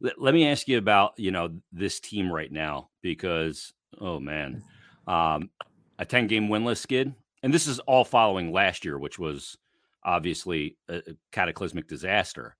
let, 0.00 0.20
let, 0.20 0.34
me 0.34 0.46
ask 0.46 0.66
you 0.68 0.78
about 0.78 1.12
you 1.16 1.30
know 1.30 1.50
this 1.72 2.00
team 2.00 2.32
right 2.32 2.50
now 2.50 2.90
because 3.02 3.72
oh 4.00 4.20
man, 4.20 4.62
um, 5.06 5.50
a 5.98 6.04
ten 6.04 6.26
game 6.26 6.48
winless 6.48 6.78
skid, 6.78 7.14
and 7.42 7.52
this 7.52 7.66
is 7.66 7.78
all 7.80 8.04
following 8.04 8.52
last 8.52 8.84
year, 8.84 8.98
which 8.98 9.18
was 9.18 9.56
obviously 10.04 10.76
a, 10.88 10.96
a 10.96 11.16
cataclysmic 11.30 11.86
disaster. 11.88 12.56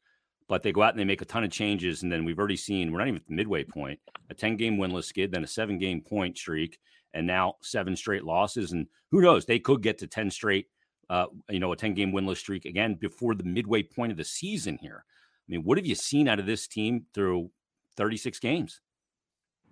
But 0.48 0.62
they 0.62 0.72
go 0.72 0.82
out 0.82 0.92
and 0.92 1.00
they 1.00 1.04
make 1.04 1.22
a 1.22 1.26
ton 1.26 1.44
of 1.44 1.50
changes, 1.50 2.02
and 2.02 2.12
then 2.12 2.24
we've 2.24 2.38
already 2.38 2.56
seen 2.56 2.92
we're 2.92 2.98
not 2.98 3.08
even 3.08 3.20
at 3.20 3.26
the 3.26 3.34
midway 3.34 3.64
point 3.64 3.98
a 4.30 4.34
ten 4.34 4.56
game 4.56 4.76
winless 4.76 5.04
skid, 5.04 5.32
then 5.32 5.44
a 5.44 5.48
seven 5.48 5.78
game 5.78 6.00
point 6.00 6.36
streak, 6.36 6.78
and 7.14 7.26
now 7.26 7.56
seven 7.60 7.96
straight 7.96 8.24
losses. 8.24 8.72
And 8.72 8.86
who 9.10 9.20
knows, 9.20 9.44
they 9.44 9.58
could 9.58 9.82
get 9.82 9.98
to 9.98 10.06
10 10.06 10.30
straight, 10.30 10.66
uh, 11.10 11.26
you 11.48 11.60
know, 11.60 11.72
a 11.72 11.76
10 11.76 11.94
game 11.94 12.12
winless 12.12 12.38
streak 12.38 12.64
again 12.64 12.94
before 12.94 13.34
the 13.34 13.44
midway 13.44 13.82
point 13.82 14.12
of 14.12 14.18
the 14.18 14.24
season 14.24 14.78
here. 14.80 15.04
I 15.06 15.52
mean, 15.52 15.64
what 15.64 15.78
have 15.78 15.86
you 15.86 15.94
seen 15.94 16.28
out 16.28 16.38
of 16.38 16.46
this 16.46 16.66
team 16.66 17.06
through 17.14 17.50
36 17.96 18.38
games? 18.38 18.80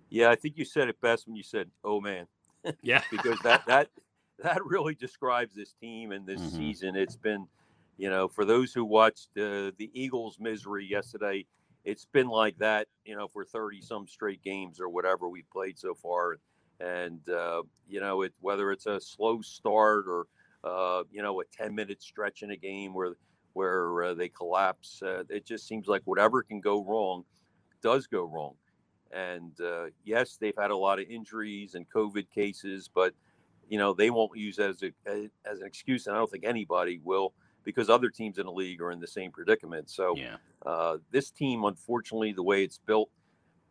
Yeah, 0.09 0.29
I 0.29 0.35
think 0.35 0.57
you 0.57 0.65
said 0.65 0.89
it 0.89 0.99
best 0.99 1.25
when 1.25 1.37
you 1.37 1.43
said, 1.43 1.69
"Oh 1.83 2.01
man." 2.01 2.27
Yeah. 2.83 3.01
because 3.11 3.39
that 3.43 3.65
that 3.65 3.87
that 4.43 4.63
really 4.65 4.93
describes 4.93 5.55
this 5.55 5.73
team 5.73 6.11
and 6.11 6.25
this 6.25 6.41
mm-hmm. 6.41 6.57
season. 6.57 6.95
It's 6.95 7.15
been, 7.15 7.47
you 7.97 8.09
know, 8.09 8.27
for 8.27 8.43
those 8.43 8.73
who 8.73 8.83
watched 8.83 9.29
uh, 9.37 9.71
the 9.77 9.89
Eagles' 9.93 10.37
misery 10.39 10.85
yesterday, 10.85 11.45
it's 11.85 12.05
been 12.05 12.27
like 12.27 12.57
that, 12.57 12.87
you 13.05 13.15
know, 13.15 13.27
for 13.27 13.45
30 13.45 13.81
some 13.81 14.07
straight 14.07 14.43
games 14.43 14.79
or 14.79 14.89
whatever 14.89 15.29
we've 15.29 15.49
played 15.49 15.79
so 15.79 15.95
far 15.95 16.37
and 16.81 17.27
uh, 17.29 17.61
you 17.87 17.99
know 17.99 18.21
it 18.21 18.33
whether 18.39 18.71
it's 18.71 18.85
a 18.85 18.99
slow 18.99 19.41
start 19.41 20.05
or 20.07 20.27
uh, 20.63 21.03
you 21.11 21.21
know 21.21 21.41
a 21.41 21.43
10 21.45 21.73
minute 21.73 22.01
stretch 22.01 22.43
in 22.43 22.51
a 22.51 22.57
game 22.57 22.93
where 22.93 23.15
where 23.53 24.03
uh, 24.03 24.13
they 24.13 24.29
collapse 24.29 25.01
uh, 25.03 25.23
it 25.29 25.45
just 25.45 25.67
seems 25.67 25.87
like 25.87 26.01
whatever 26.05 26.41
can 26.41 26.59
go 26.59 26.83
wrong 26.83 27.23
does 27.81 28.07
go 28.07 28.23
wrong 28.23 28.53
and 29.11 29.59
uh, 29.61 29.85
yes 30.03 30.37
they've 30.37 30.57
had 30.57 30.71
a 30.71 30.77
lot 30.77 30.99
of 30.99 31.09
injuries 31.09 31.75
and 31.75 31.85
covid 31.89 32.29
cases 32.33 32.89
but 32.93 33.13
you 33.69 33.77
know 33.77 33.93
they 33.93 34.09
won't 34.09 34.35
use 34.37 34.55
that 34.55 34.69
as 34.69 34.83
a 34.83 35.29
as 35.45 35.59
an 35.59 35.67
excuse 35.67 36.07
and 36.07 36.15
i 36.15 36.19
don't 36.19 36.31
think 36.31 36.45
anybody 36.45 36.99
will 37.03 37.33
because 37.63 37.89
other 37.89 38.09
teams 38.09 38.37
in 38.37 38.45
the 38.45 38.51
league 38.51 38.81
are 38.81 38.91
in 38.91 38.99
the 38.99 39.07
same 39.07 39.31
predicament 39.31 39.89
so 39.89 40.15
yeah. 40.15 40.35
Uh, 40.63 40.97
this 41.09 41.31
team 41.31 41.63
unfortunately 41.63 42.31
the 42.31 42.43
way 42.43 42.63
it's 42.63 42.77
built 42.85 43.09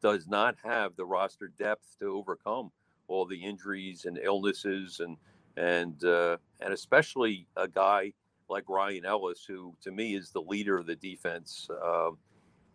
does 0.02 0.26
not 0.26 0.56
have 0.64 0.96
the 0.96 1.04
roster 1.04 1.52
depth 1.56 1.96
to 2.00 2.06
overcome 2.16 2.72
all 3.10 3.26
the 3.26 3.36
injuries 3.36 4.04
and 4.04 4.18
illnesses 4.22 5.00
and 5.00 5.16
and 5.56 6.04
uh, 6.04 6.36
and 6.60 6.72
especially 6.72 7.46
a 7.56 7.68
guy 7.68 8.12
like 8.48 8.64
Ryan 8.68 9.04
Ellis, 9.04 9.44
who 9.44 9.74
to 9.82 9.90
me 9.90 10.14
is 10.14 10.30
the 10.30 10.42
leader 10.42 10.78
of 10.78 10.86
the 10.86 10.96
defense. 10.96 11.68
Um, 11.84 12.18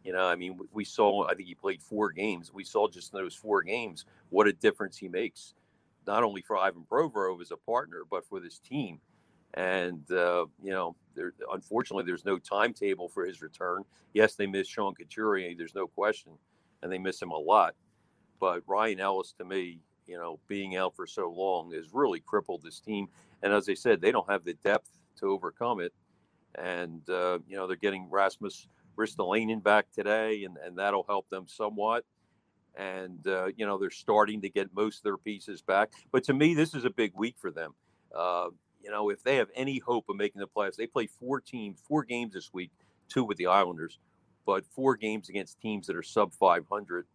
you 0.04 0.14
know, 0.14 0.26
I 0.26 0.36
mean, 0.36 0.60
we 0.72 0.86
saw. 0.86 1.28
I 1.28 1.34
think 1.34 1.48
he 1.48 1.56
played 1.56 1.82
four 1.82 2.12
games. 2.12 2.54
We 2.54 2.64
saw 2.64 2.88
just 2.88 3.14
in 3.14 3.20
those 3.20 3.34
four 3.34 3.64
games 3.64 4.06
what 4.30 4.48
a 4.48 4.54
difference 4.54 4.98
he 4.98 5.08
makes, 5.08 5.56
not 6.06 6.24
only 6.24 6.42
for 6.42 6.58
Ivan 6.58 6.86
Provorov 6.90 7.42
as 7.42 7.52
a 7.52 7.58
partner, 7.58 8.04
but 8.10 8.26
for 8.28 8.40
this 8.40 8.60
team. 8.60 9.00
And 9.56 10.10
uh, 10.12 10.46
you 10.62 10.72
know, 10.72 10.96
there, 11.16 11.34
unfortunately, 11.52 12.04
there's 12.06 12.26
no 12.26 12.38
timetable 12.38 13.10
for 13.10 13.26
his 13.26 13.42
return. 13.42 13.84
Yes, 14.14 14.36
they 14.36 14.48
miss 14.48 14.68
Sean 14.68 14.94
Couturier. 14.94 15.56
There's 15.58 15.76
no 15.76 15.88
question, 15.88 16.34
and 16.84 16.92
they 16.92 17.00
miss 17.00 17.22
him 17.22 17.32
a 17.32 17.38
lot. 17.38 17.74
But 18.40 18.62
Ryan 18.68 19.00
Ellis, 19.00 19.34
to 19.40 19.46
me, 19.46 19.80
you 20.08 20.18
know, 20.18 20.40
being 20.48 20.76
out 20.76 20.96
for 20.96 21.08
so 21.08 21.30
long 21.30 21.72
has 21.74 21.94
really 21.94 22.20
crippled 22.20 22.64
this 22.64 22.80
team. 22.80 23.08
And 23.44 23.54
as 23.54 23.70
I 23.70 23.74
said, 23.74 24.02
they 24.02 24.12
don't 24.12 24.30
have 24.30 24.44
the 24.44 24.54
depth 24.64 24.90
to 25.20 25.28
overcome 25.28 25.80
it. 25.80 25.94
And, 26.56 27.08
uh, 27.10 27.40
you 27.48 27.56
know, 27.58 27.68
they're 27.68 27.76
getting 27.76 28.10
Rasmus 28.10 28.68
Ristolainen 28.98 29.62
back 29.62 29.92
today, 29.92 30.46
and, 30.46 30.58
and 30.58 30.78
that'll 30.78 31.06
help 31.08 31.30
them 31.30 31.46
somewhat. 31.48 32.06
And, 32.78 33.26
uh, 33.28 33.48
you 33.56 33.66
know, 33.66 33.78
they're 33.78 33.90
starting 33.90 34.42
to 34.42 34.50
get 34.50 34.74
most 34.76 34.98
of 34.98 35.04
their 35.04 35.18
pieces 35.18 35.62
back. 35.62 35.92
But 36.12 36.24
to 36.26 36.34
me, 36.34 36.54
this 36.54 36.74
is 36.74 36.86
a 36.86 36.90
big 36.90 37.14
week 37.16 37.36
for 37.38 37.52
them. 37.52 37.74
Uh, 38.14 38.48
you 38.82 38.92
know, 38.92 39.10
if 39.10 39.24
they 39.24 39.38
have 39.38 39.50
any 39.56 39.80
hope 39.80 40.06
of 40.10 40.16
making 40.16 40.40
the 40.40 40.48
playoffs, 40.48 40.76
they 40.76 40.88
play 40.88 41.08
four 41.08 41.42
teams, 41.42 41.80
four 41.88 42.04
games 42.04 42.34
this 42.34 42.54
week, 42.54 42.72
two 43.10 43.24
with 43.24 43.38
the 43.38 43.48
Islanders, 43.48 44.00
but 44.46 44.66
four 44.66 44.96
games 44.96 45.30
against 45.30 45.60
teams 45.60 45.88
that 45.88 45.96
are 45.96 46.04
sub 46.04 46.34
500 46.34 47.08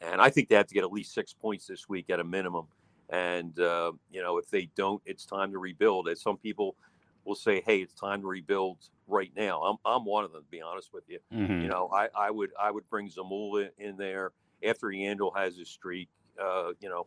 and 0.00 0.20
I 0.20 0.30
think 0.30 0.48
they 0.48 0.54
have 0.54 0.66
to 0.66 0.74
get 0.74 0.84
at 0.84 0.92
least 0.92 1.14
six 1.14 1.32
points 1.32 1.66
this 1.66 1.88
week 1.88 2.10
at 2.10 2.20
a 2.20 2.24
minimum. 2.24 2.66
And 3.10 3.58
uh, 3.58 3.92
you 4.10 4.22
know, 4.22 4.38
if 4.38 4.48
they 4.50 4.70
don't, 4.76 5.02
it's 5.04 5.26
time 5.26 5.52
to 5.52 5.58
rebuild. 5.58 6.08
As 6.08 6.20
some 6.20 6.36
people 6.36 6.76
will 7.24 7.34
say, 7.34 7.62
"Hey, 7.64 7.78
it's 7.78 7.94
time 7.94 8.22
to 8.22 8.26
rebuild 8.26 8.78
right 9.06 9.30
now." 9.36 9.62
I'm 9.62 9.76
I'm 9.84 10.04
one 10.04 10.24
of 10.24 10.32
them, 10.32 10.42
to 10.42 10.50
be 10.50 10.62
honest 10.62 10.90
with 10.92 11.04
you. 11.08 11.18
Mm-hmm. 11.32 11.62
You 11.62 11.68
know, 11.68 11.90
I, 11.92 12.08
I 12.16 12.30
would 12.30 12.50
I 12.60 12.70
would 12.70 12.88
bring 12.88 13.08
Zamula 13.08 13.68
in 13.78 13.96
there 13.96 14.32
after 14.66 14.88
Yandle 14.88 15.36
has 15.36 15.56
his 15.56 15.68
streak. 15.68 16.08
Uh, 16.42 16.72
you 16.80 16.88
know, 16.88 17.06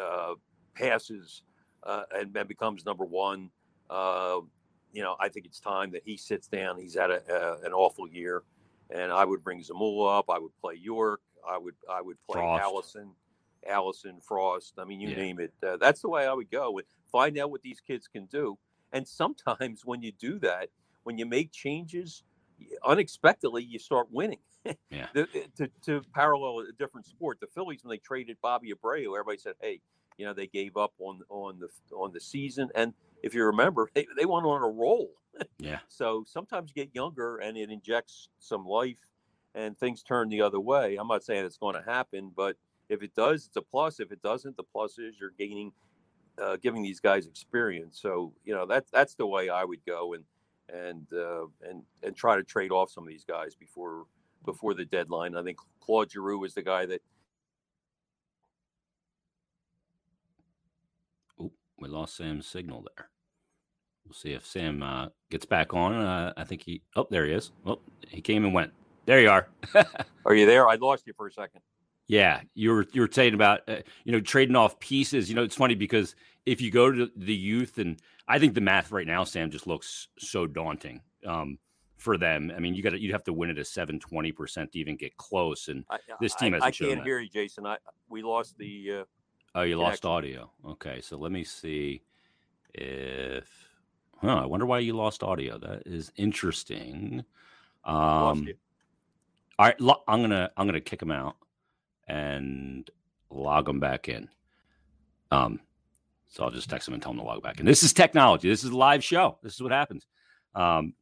uh, 0.00 0.34
passes 0.74 1.42
uh, 1.84 2.02
and, 2.14 2.36
and 2.36 2.48
becomes 2.48 2.84
number 2.84 3.04
one. 3.04 3.50
Uh, 3.88 4.40
you 4.92 5.02
know, 5.02 5.16
I 5.20 5.28
think 5.28 5.46
it's 5.46 5.60
time 5.60 5.90
that 5.92 6.02
he 6.04 6.16
sits 6.16 6.46
down. 6.46 6.78
He's 6.78 6.94
had 6.94 7.10
a, 7.10 7.58
an 7.64 7.72
awful 7.72 8.08
year, 8.08 8.42
and 8.90 9.12
I 9.12 9.24
would 9.24 9.42
bring 9.42 9.60
Zamula 9.62 10.18
up. 10.18 10.26
I 10.28 10.38
would 10.38 10.52
play 10.60 10.74
York. 10.74 11.20
I 11.48 11.58
would 11.58 11.74
I 11.90 12.00
would 12.00 12.16
play 12.28 12.40
Frost. 12.40 12.62
Allison, 12.62 13.10
Allison 13.68 14.20
Frost. 14.20 14.74
I 14.78 14.84
mean, 14.84 15.00
you 15.00 15.10
yeah. 15.10 15.16
name 15.16 15.40
it. 15.40 15.52
Uh, 15.66 15.76
that's 15.76 16.02
the 16.02 16.08
way 16.08 16.26
I 16.26 16.32
would 16.32 16.50
go. 16.50 16.78
And 16.78 16.86
find 17.10 17.38
out 17.38 17.50
what 17.50 17.62
these 17.62 17.80
kids 17.80 18.08
can 18.08 18.26
do. 18.26 18.58
And 18.92 19.06
sometimes 19.06 19.84
when 19.84 20.02
you 20.02 20.12
do 20.12 20.38
that, 20.40 20.68
when 21.02 21.18
you 21.18 21.26
make 21.26 21.52
changes, 21.52 22.22
unexpectedly 22.84 23.62
you 23.62 23.78
start 23.78 24.08
winning. 24.10 24.38
yeah. 24.90 25.08
The, 25.12 25.28
to, 25.56 25.68
to 25.84 26.02
parallel 26.14 26.60
a 26.68 26.72
different 26.72 27.06
sport, 27.06 27.38
the 27.40 27.46
Phillies 27.46 27.84
when 27.84 27.90
they 27.90 27.98
traded 27.98 28.38
Bobby 28.40 28.72
Abreu, 28.72 29.08
everybody 29.08 29.38
said, 29.38 29.54
"Hey, 29.60 29.80
you 30.16 30.24
know, 30.24 30.32
they 30.32 30.46
gave 30.46 30.76
up 30.76 30.94
on 30.98 31.20
on 31.28 31.58
the 31.60 31.68
on 31.94 32.12
the 32.12 32.20
season." 32.20 32.70
And 32.74 32.94
if 33.22 33.34
you 33.34 33.44
remember, 33.44 33.90
they, 33.94 34.06
they 34.16 34.24
went 34.24 34.46
on 34.46 34.62
a 34.62 34.68
roll. 34.68 35.10
yeah. 35.58 35.78
So 35.88 36.24
sometimes 36.26 36.72
you 36.74 36.82
get 36.82 36.94
younger 36.94 37.38
and 37.38 37.56
it 37.56 37.70
injects 37.70 38.28
some 38.38 38.64
life 38.64 38.98
and 39.54 39.78
things 39.78 40.02
turn 40.02 40.28
the 40.28 40.42
other 40.42 40.60
way. 40.60 40.96
I'm 40.96 41.08
not 41.08 41.24
saying 41.24 41.44
it's 41.44 41.56
going 41.56 41.76
to 41.76 41.82
happen, 41.82 42.32
but 42.34 42.56
if 42.88 43.02
it 43.02 43.14
does, 43.14 43.46
it's 43.46 43.56
a 43.56 43.62
plus. 43.62 44.00
If 44.00 44.12
it 44.12 44.22
doesn't, 44.22 44.56
the 44.56 44.62
plus 44.62 44.98
is 44.98 45.14
you're 45.20 45.34
gaining 45.38 45.72
uh, 46.42 46.56
giving 46.56 46.82
these 46.82 47.00
guys 47.00 47.26
experience. 47.26 47.98
So 48.00 48.32
you 48.44 48.54
know 48.54 48.66
that's 48.66 48.90
that's 48.90 49.14
the 49.14 49.26
way 49.26 49.48
I 49.48 49.64
would 49.64 49.84
go 49.86 50.14
and 50.14 50.24
and 50.72 51.06
uh, 51.12 51.46
and 51.68 51.82
and 52.02 52.16
try 52.16 52.36
to 52.36 52.42
trade 52.42 52.72
off 52.72 52.90
some 52.90 53.04
of 53.04 53.08
these 53.08 53.24
guys 53.24 53.54
before 53.54 54.06
before 54.44 54.74
the 54.74 54.84
deadline. 54.84 55.36
I 55.36 55.42
think 55.42 55.58
Claude 55.80 56.10
Giroux 56.10 56.44
is 56.44 56.54
the 56.54 56.62
guy 56.62 56.86
that. 56.86 57.02
Oh, 61.40 61.52
we 61.78 61.88
lost 61.88 62.16
Sam's 62.16 62.46
signal 62.46 62.84
there. 62.96 63.08
We'll 64.04 64.14
see 64.14 64.32
if 64.32 64.44
Sam 64.46 64.82
uh, 64.82 65.08
gets 65.30 65.46
back 65.46 65.72
on. 65.72 65.94
Uh, 65.94 66.32
I 66.36 66.44
think 66.44 66.62
he. 66.62 66.82
Oh, 66.96 67.06
there 67.10 67.26
he 67.26 67.32
is. 67.32 67.52
Oh, 67.64 67.80
he 68.08 68.20
came 68.20 68.44
and 68.44 68.52
went. 68.52 68.72
There 69.06 69.20
you 69.20 69.30
are. 69.30 69.48
are 70.24 70.34
you 70.34 70.46
there? 70.46 70.68
I 70.68 70.76
lost 70.76 71.06
you 71.06 71.12
for 71.14 71.26
a 71.26 71.32
second. 71.32 71.60
Yeah, 72.06 72.40
you 72.54 72.70
were 72.70 72.86
you 72.92 73.00
were 73.00 73.08
saying 73.10 73.34
about 73.34 73.60
uh, 73.68 73.76
you 74.04 74.12
know 74.12 74.20
trading 74.20 74.56
off 74.56 74.78
pieces. 74.78 75.28
You 75.28 75.36
know, 75.36 75.42
it's 75.42 75.56
funny 75.56 75.74
because 75.74 76.14
if 76.44 76.60
you 76.60 76.70
go 76.70 76.90
to 76.90 77.10
the 77.16 77.34
youth, 77.34 77.78
and 77.78 77.98
I 78.28 78.38
think 78.38 78.54
the 78.54 78.60
math 78.60 78.92
right 78.92 79.06
now, 79.06 79.24
Sam, 79.24 79.50
just 79.50 79.66
looks 79.66 80.08
so 80.18 80.46
daunting 80.46 81.00
um, 81.26 81.58
for 81.96 82.18
them. 82.18 82.52
I 82.54 82.60
mean, 82.60 82.74
you 82.74 82.82
got 82.82 82.90
to 82.90 83.00
you'd 83.00 83.12
have 83.12 83.24
to 83.24 83.32
win 83.32 83.50
it 83.50 83.58
a 83.58 83.64
7 83.64 83.98
20 83.98 84.32
percent 84.32 84.72
to 84.72 84.78
even 84.78 84.96
get 84.96 85.16
close, 85.16 85.68
and 85.68 85.84
I, 85.88 85.98
this 86.20 86.34
team 86.34 86.52
hasn't 86.52 86.64
I, 86.64 86.68
I 86.68 86.70
can't 86.70 87.00
that. 87.00 87.06
hear 87.06 87.20
you, 87.20 87.30
Jason. 87.30 87.66
I 87.66 87.78
we 88.08 88.22
lost 88.22 88.58
the. 88.58 89.00
Uh, 89.00 89.04
oh, 89.54 89.62
you 89.62 89.78
lost 89.78 90.04
audio. 90.04 90.50
Okay, 90.66 91.00
so 91.00 91.16
let 91.16 91.32
me 91.32 91.44
see 91.44 92.02
if. 92.74 93.48
Huh, 94.20 94.42
I 94.42 94.46
wonder 94.46 94.66
why 94.66 94.78
you 94.78 94.94
lost 94.94 95.22
audio. 95.22 95.58
That 95.58 95.82
is 95.86 96.12
interesting. 96.16 97.24
Um, 97.84 98.44
you. 98.46 98.54
All 99.58 99.66
right, 99.66 99.80
lo- 99.80 100.02
I'm 100.08 100.20
gonna 100.20 100.50
I'm 100.56 100.66
gonna 100.66 100.80
kick 100.80 101.00
him 101.00 101.10
out 101.10 101.36
and 102.08 102.88
log 103.30 103.68
him 103.68 103.80
back 103.80 104.08
in. 104.08 104.28
Um, 105.30 105.60
so 106.28 106.44
I'll 106.44 106.50
just 106.50 106.68
text 106.68 106.88
him 106.88 106.94
and 106.94 107.02
tell 107.02 107.12
him 107.12 107.18
to 107.18 107.24
log 107.24 107.42
back 107.42 107.60
in. 107.60 107.66
This 107.66 107.82
is 107.82 107.92
technology. 107.92 108.48
This 108.48 108.64
is 108.64 108.70
a 108.70 108.76
live 108.76 109.04
show. 109.04 109.38
This 109.42 109.54
is 109.54 109.62
what 109.62 109.72
happens. 109.72 110.06
Um, 110.54 110.94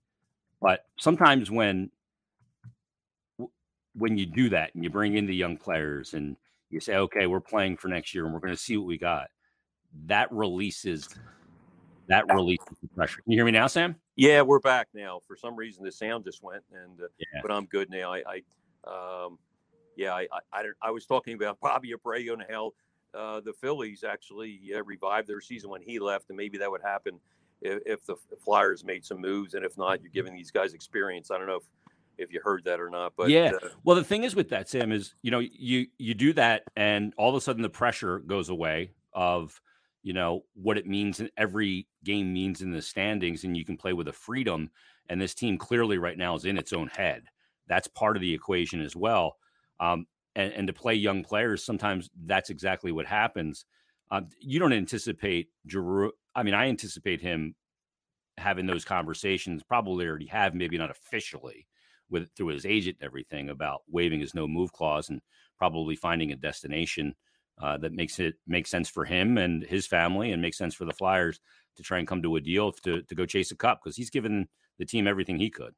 but 0.61 0.85
sometimes 0.99 1.51
when 1.51 1.91
when 3.95 4.17
you 4.17 4.27
do 4.27 4.49
that 4.51 4.75
and 4.75 4.85
you 4.85 4.91
bring 4.91 5.17
in 5.17 5.27
the 5.27 5.35
young 5.35 5.57
players 5.57 6.15
and 6.15 6.37
you 6.71 6.81
say, 6.81 6.97
okay, 6.97 7.27
we're 7.27 7.41
playing 7.41 7.77
for 7.77 7.89
next 7.89 8.15
year 8.15 8.25
and 8.25 8.33
we're 8.33 8.41
going 8.41 8.55
to 8.55 8.61
see 8.61 8.77
what 8.77 8.87
we 8.87 8.97
got, 8.97 9.29
that 10.07 10.33
releases 10.33 11.09
that 12.09 12.25
releases 12.33 12.77
the 12.83 12.89
pressure. 12.89 13.21
Can 13.23 13.33
you 13.33 13.39
hear 13.39 13.45
me 13.45 13.53
now, 13.53 13.67
Sam? 13.67 13.97
Yeah, 14.17 14.43
we're 14.43 14.61
back 14.61 14.89
now. 14.95 15.21
For 15.27 15.37
some 15.37 15.57
reason, 15.57 15.85
the 15.85 15.93
sound 15.93 16.25
just 16.25 16.43
went, 16.43 16.63
and 16.73 17.01
uh, 17.01 17.07
Yeah. 17.19 17.41
but 17.43 17.51
I'm 17.51 17.67
good 17.67 17.91
now. 17.91 18.13
I, 18.13 18.23
I 18.87 19.25
um, 19.25 19.39
yeah, 19.97 20.13
I, 20.15 20.23
I, 20.33 20.39
I, 20.53 20.63
don't- 20.63 20.77
I 20.83 20.91
was 20.91 21.07
talking 21.07 21.35
about 21.35 21.61
Bobby 21.63 21.93
Abreu 21.93 22.33
and 22.33 22.45
how 22.51 22.73
uh, 23.15 23.41
the 23.41 23.53
Phillies 23.53 24.05
actually 24.05 24.61
uh, 24.75 24.83
revived 24.85 25.29
their 25.29 25.41
season 25.41 25.71
when 25.71 25.83
he 25.83 25.99
left, 25.99 26.29
and 26.31 26.37
maybe 26.37 26.59
that 26.59 26.71
would 26.71 26.83
happen 26.83 27.19
if, 27.61 27.81
if 27.87 28.05
the 28.07 28.17
Flyers 28.45 28.85
made 28.85 29.05
some 29.05 29.21
moves, 29.21 29.55
and 29.55 29.65
if 29.65 29.77
not, 29.79 30.03
you're 30.03 30.11
giving 30.11 30.35
these 30.35 30.51
guys 30.51 30.75
experience. 30.75 31.31
I 31.31 31.39
don't 31.39 31.47
know 31.47 31.57
if 31.57 31.65
if 32.19 32.31
you 32.31 32.41
heard 32.45 32.63
that 32.65 32.79
or 32.79 32.91
not, 32.91 33.15
but 33.17 33.31
Yeah. 33.31 33.53
uh, 33.63 33.69
Well, 33.85 33.97
the 33.97 34.05
thing 34.05 34.25
is 34.25 34.37
with 34.37 34.51
that, 34.51 34.69
Sam, 34.69 34.93
is 34.93 35.15
you 35.23 35.31
know 35.31 35.39
you 35.39 35.87
you 35.99 36.13
do 36.15 36.33
that, 36.35 36.65
and 36.77 37.15
all 37.17 37.31
of 37.31 37.37
a 37.37 37.41
sudden 37.41 37.63
the 37.63 37.71
pressure 37.71 38.19
goes 38.21 38.49
away 38.51 38.91
of 39.15 39.61
you 40.03 40.13
know 40.13 40.43
what 40.55 40.79
it 40.79 40.87
means 40.87 41.21
in 41.21 41.31
every 41.37 41.87
game 42.05 42.33
means 42.33 42.61
in 42.61 42.73
the 42.73 42.83
standings, 42.83 43.45
and 43.45 43.57
you 43.57 43.65
can 43.65 43.77
play 43.77 43.93
with 43.93 44.09
a 44.09 44.13
freedom. 44.13 44.71
And 45.09 45.21
this 45.21 45.35
team 45.35 45.59
clearly 45.59 45.99
right 45.99 46.17
now 46.17 46.35
is 46.35 46.45
in 46.45 46.59
its 46.59 46.73
own 46.73 46.89
head. 46.89 47.25
That's 47.69 47.89
part 47.89 48.17
of 48.17 48.21
the 48.21 48.35
equation 48.35 48.81
as 48.83 48.97
well. 48.97 49.37
Um, 49.81 50.07
and, 50.35 50.53
and 50.53 50.67
to 50.67 50.73
play 50.73 50.95
young 50.95 51.23
players, 51.23 51.65
sometimes 51.65 52.09
that's 52.25 52.51
exactly 52.51 52.93
what 52.93 53.07
happens. 53.07 53.65
Um, 54.11 54.29
you 54.41 54.59
don't 54.59 54.73
anticipate 54.73 55.49
Giroux. 55.67 56.13
I 56.35 56.43
mean, 56.43 56.55
I 56.55 56.69
anticipate 56.69 57.21
him 57.21 57.55
having 58.39 58.67
those 58.67 58.85
conversations. 58.85 59.63
Probably 59.63 60.07
already 60.07 60.27
have, 60.27 60.55
maybe 60.55 60.79
not 60.79 60.91
officially 60.91 61.67
with 62.11 62.29
through 62.37 62.49
his 62.49 62.67
agent 62.67 62.99
and 63.01 63.07
everything 63.07 63.49
about 63.49 63.83
waiving 63.91 64.21
his 64.21 64.35
no 64.35 64.47
move 64.47 64.73
clause 64.73 65.09
and 65.09 65.21
probably 65.59 65.97
finding 65.97 66.33
a 66.33 66.37
destination 66.37 67.15
uh, 67.59 67.77
that 67.79 67.93
makes 67.93 68.19
it 68.19 68.35
make 68.47 68.67
sense 68.67 68.89
for 68.89 69.05
him 69.05 69.39
and 69.39 69.63
his 69.65 69.87
family 69.87 70.33
and 70.33 70.43
makes 70.43 70.59
sense 70.59 70.75
for 70.75 70.85
the 70.85 70.93
Flyers 70.93 71.41
to 71.77 71.83
try 71.83 71.99
and 71.99 72.09
come 72.09 72.23
to 72.23 72.37
a 72.37 72.41
deal 72.41 72.73
to 72.73 73.03
to 73.03 73.15
go 73.15 73.27
chase 73.27 73.51
a 73.51 73.57
cup 73.57 73.81
because 73.83 73.97
he's 73.97 74.11
given 74.11 74.49
the 74.79 74.85
team 74.87 75.07
everything 75.07 75.39
he 75.39 75.51
could. 75.51 75.75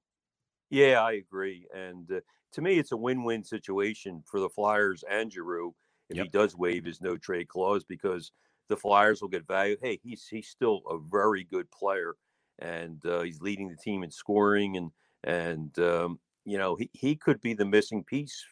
Yeah, 0.71 1.03
I 1.03 1.13
agree. 1.13 1.67
And 1.75 2.11
uh, 2.11 2.21
to 2.53 2.63
me, 2.63 2.79
it's 2.79 2.93
a 2.93 2.97
win-win 2.97 3.45
situation 3.45 4.23
for 4.27 4.41
the 4.41 4.49
Flyers 4.49 5.05
and 5.09 5.33
Giroux 5.33 5.75
if 6.09 6.19
Yep. 6.19 6.27
he 6.27 6.29
does 6.29 6.57
waive 6.57 6.85
his 6.85 7.01
no 7.01 7.17
trade 7.17 7.49
clause 7.49 7.85
because 7.85 8.33
the 8.69 8.77
Flyers 8.77 9.21
will 9.21 9.29
get 9.29 9.47
value. 9.47 9.77
Hey, 9.81 9.99
he's 10.03 10.27
he's 10.27 10.49
still 10.49 10.83
a 10.89 10.99
very 10.99 11.45
good 11.45 11.71
player, 11.71 12.15
and 12.59 13.05
uh, 13.07 13.23
he's 13.23 13.41
leading 13.41 13.69
the 13.69 13.77
team 13.77 14.03
in 14.03 14.11
scoring, 14.11 14.77
and 14.77 14.91
and 15.23 15.79
um, 15.79 16.21
you 16.45 16.59
know 16.59 16.77
he 16.77 16.91
he 16.93 17.17
could 17.17 17.41
be 17.41 17.55
the 17.55 17.65
missing 17.65 18.05
piece 18.05 18.45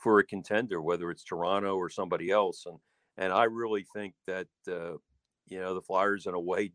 for 0.00 0.18
a 0.18 0.24
contender, 0.24 0.80
whether 0.80 1.10
it's 1.10 1.24
Toronto 1.24 1.76
or 1.76 1.90
somebody 1.90 2.30
else. 2.30 2.66
And 2.66 2.78
and 3.16 3.32
I 3.32 3.44
really 3.44 3.86
think 3.94 4.14
that 4.26 4.48
uh, 4.68 4.96
you 5.48 5.60
know 5.60 5.74
the 5.74 5.82
Flyers 5.82 6.26
in 6.26 6.34
a 6.34 6.40
way 6.40 6.72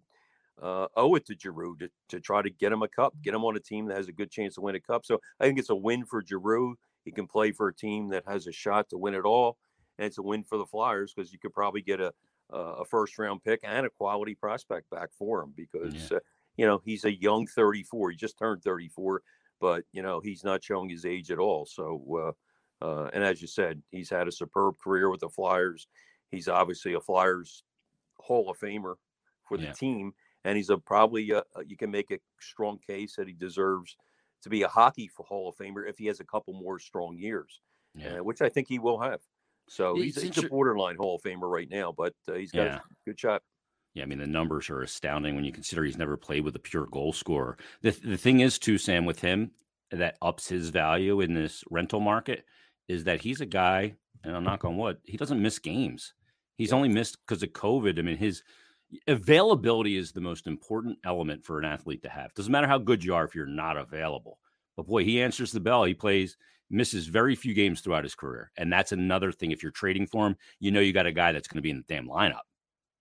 uh, 0.61 0.88
owe 0.95 1.15
it 1.15 1.26
to 1.26 1.36
Giroux 1.38 1.76
to, 1.78 1.89
to 2.09 2.19
try 2.19 2.41
to 2.41 2.49
get 2.49 2.71
him 2.71 2.84
a 2.84 2.88
cup, 2.88 3.13
get 3.21 3.34
him 3.34 3.43
on 3.43 3.57
a 3.57 3.59
team 3.59 3.88
that 3.88 3.97
has 3.97 4.07
a 4.07 4.13
good 4.13 4.32
chance 4.32 4.55
to 4.55 4.61
win 4.61 4.76
a 4.76 4.80
cup. 4.80 5.05
So 5.05 5.19
I 5.39 5.45
think 5.45 5.59
it's 5.59 5.69
a 5.69 5.76
win 5.76 6.05
for 6.05 6.23
Giroux. 6.26 6.78
He 7.03 7.11
can 7.11 7.28
play 7.28 7.51
for 7.51 7.67
a 7.67 7.76
team 7.76 8.09
that 8.09 8.23
has 8.28 8.47
a 8.47 8.51
shot 8.51 8.89
to 8.89 8.97
win 8.97 9.15
it 9.15 9.26
all, 9.26 9.57
and 9.97 10.05
it's 10.05 10.17
a 10.17 10.23
win 10.23 10.43
for 10.43 10.57
the 10.57 10.65
Flyers 10.65 11.13
because 11.13 11.34
you 11.34 11.39
could 11.39 11.53
probably 11.53 11.82
get 11.82 11.99
a 11.99 12.13
a 12.51 12.86
first 12.86 13.17
round 13.17 13.43
pick 13.43 13.59
and 13.63 13.86
a 13.86 13.89
quality 13.89 14.36
prospect 14.36 14.89
back 14.89 15.09
for 15.17 15.41
him 15.41 15.53
because 15.55 16.11
uh, 16.11 16.19
you 16.57 16.65
know 16.65 16.82
he's 16.86 17.05
a 17.05 17.21
young 17.21 17.47
34. 17.47 18.11
He 18.11 18.17
just 18.17 18.38
turned 18.38 18.63
34, 18.63 19.21
but 19.59 19.84
you 19.91 20.01
know 20.01 20.19
he's 20.19 20.43
not 20.43 20.63
showing 20.63 20.89
his 20.89 21.05
age 21.05 21.32
at 21.32 21.39
all. 21.39 21.65
So 21.65 22.36
uh, 22.82 22.86
uh, 22.86 23.09
and 23.13 23.23
as 23.23 23.41
you 23.41 23.47
said, 23.47 23.82
he's 23.91 24.09
had 24.09 24.28
a 24.28 24.32
superb 24.32 24.76
career 24.84 25.09
with 25.09 25.21
the 25.21 25.30
Flyers. 25.30 25.88
He's 26.32 26.47
obviously 26.47 26.93
a 26.93 26.99
Flyers 27.01 27.63
Hall 28.17 28.49
of 28.49 28.57
Famer 28.59 28.95
for 29.47 29.57
the 29.57 29.65
Yeah. 29.65 29.73
team 29.73 30.13
and 30.43 30.57
he's 30.57 30.69
a 30.69 30.78
probably 30.78 31.32
uh 31.34 31.41
you 31.65 31.76
can 31.78 31.91
make 31.91 32.11
a 32.11 32.19
strong 32.39 32.80
case 32.80 33.15
that 33.15 33.28
he 33.28 33.34
deserves 33.34 33.95
to 34.41 34.49
be 34.49 34.61
a 34.63 34.67
hockey 34.67 35.07
for 35.07 35.26
Hall 35.26 35.49
of 35.49 35.55
Famer 35.55 35.88
if 35.88 35.97
he 35.97 36.05
has 36.05 36.19
a 36.19 36.26
couple 36.26 36.53
more 36.53 36.80
strong 36.80 37.17
years, 37.17 37.61
Yeah. 37.95 38.19
uh, 38.19 38.23
which 38.23 38.41
I 38.41 38.49
think 38.49 38.67
he 38.67 38.80
will 38.80 38.99
have. 38.99 39.21
So 39.67 39.95
he's, 39.95 40.21
he's 40.21 40.38
a 40.38 40.47
borderline 40.47 40.97
Hall 40.97 41.15
of 41.15 41.21
Famer 41.23 41.49
right 41.51 41.69
now, 41.69 41.91
but 41.91 42.13
uh, 42.28 42.34
he's 42.34 42.51
got 42.51 42.67
Yeah. 42.67 42.76
a 42.78 42.82
good 43.05 43.19
shot. 43.19 43.41
Yeah, 43.93 44.03
I 44.03 44.05
mean 44.07 44.19
the 44.19 44.28
numbers 44.28 44.69
are 44.69 44.82
astounding 44.82 45.36
when 45.36 45.45
you 45.45 45.51
consider 45.51 45.84
he's 45.84 45.97
never 45.97 46.17
played 46.17 46.43
with 46.43 46.55
a 46.55 46.59
pure 46.59 46.86
goal 46.86 47.13
scorer. 47.13 47.57
The 47.82 47.91
the 47.91 48.17
thing 48.17 48.41
is 48.41 48.59
too, 48.59 48.78
Sam, 48.78 49.05
with 49.05 49.21
him 49.21 49.51
that 49.91 50.17
ups 50.21 50.49
his 50.49 50.69
value 50.69 51.21
in 51.21 51.34
this 51.34 51.63
rental 51.71 51.99
market 51.99 52.45
is 52.88 53.03
that 53.05 53.21
he's 53.21 53.41
a 53.41 53.45
guy, 53.45 53.95
and 54.23 54.36
I'm 54.36 54.43
knock 54.43 54.65
on 54.65 54.77
wood, 54.77 54.97
he 55.03 55.17
doesn't 55.17 55.41
miss 55.41 55.59
games. 55.59 56.13
He's 56.57 56.73
only 56.73 56.89
missed 56.89 57.17
because 57.25 57.43
of 57.43 57.49
COVID. 57.49 57.99
I 57.99 58.01
mean, 58.01 58.17
his 58.17 58.43
availability 59.07 59.97
is 59.97 60.11
the 60.11 60.21
most 60.21 60.47
important 60.47 60.99
element 61.03 61.43
for 61.45 61.59
an 61.59 61.65
athlete 61.65 62.03
to 62.03 62.09
have. 62.09 62.33
Doesn't 62.33 62.51
matter 62.51 62.67
how 62.67 62.77
good 62.77 63.03
you 63.03 63.15
are 63.15 63.25
if 63.25 63.36
you're 63.36 63.45
not 63.45 63.77
available. 63.77 64.39
But 64.77 64.88
boy, 64.88 65.03
he 65.03 65.21
answers 65.21 65.51
the 65.51 65.59
bell. 65.59 65.83
He 65.83 65.93
plays, 65.93 66.38
misses 66.69 67.07
very 67.07 67.36
few 67.36 67.53
games 67.53 67.81
throughout 67.81 68.03
his 68.03 68.15
career. 68.15 68.51
And 68.57 68.71
that's 68.71 68.91
another 68.91 69.31
thing. 69.31 69.51
If 69.51 69.63
you're 69.63 69.71
trading 69.71 70.07
for 70.07 70.27
him, 70.27 70.38
you 70.59 70.71
know 70.71 70.79
you 70.79 70.93
got 70.93 71.05
a 71.05 71.11
guy 71.11 71.31
that's 71.31 71.47
going 71.47 71.57
to 71.57 71.61
be 71.61 71.71
in 71.71 71.77
the 71.77 71.93
damn 71.93 72.07
lineup. 72.07 72.41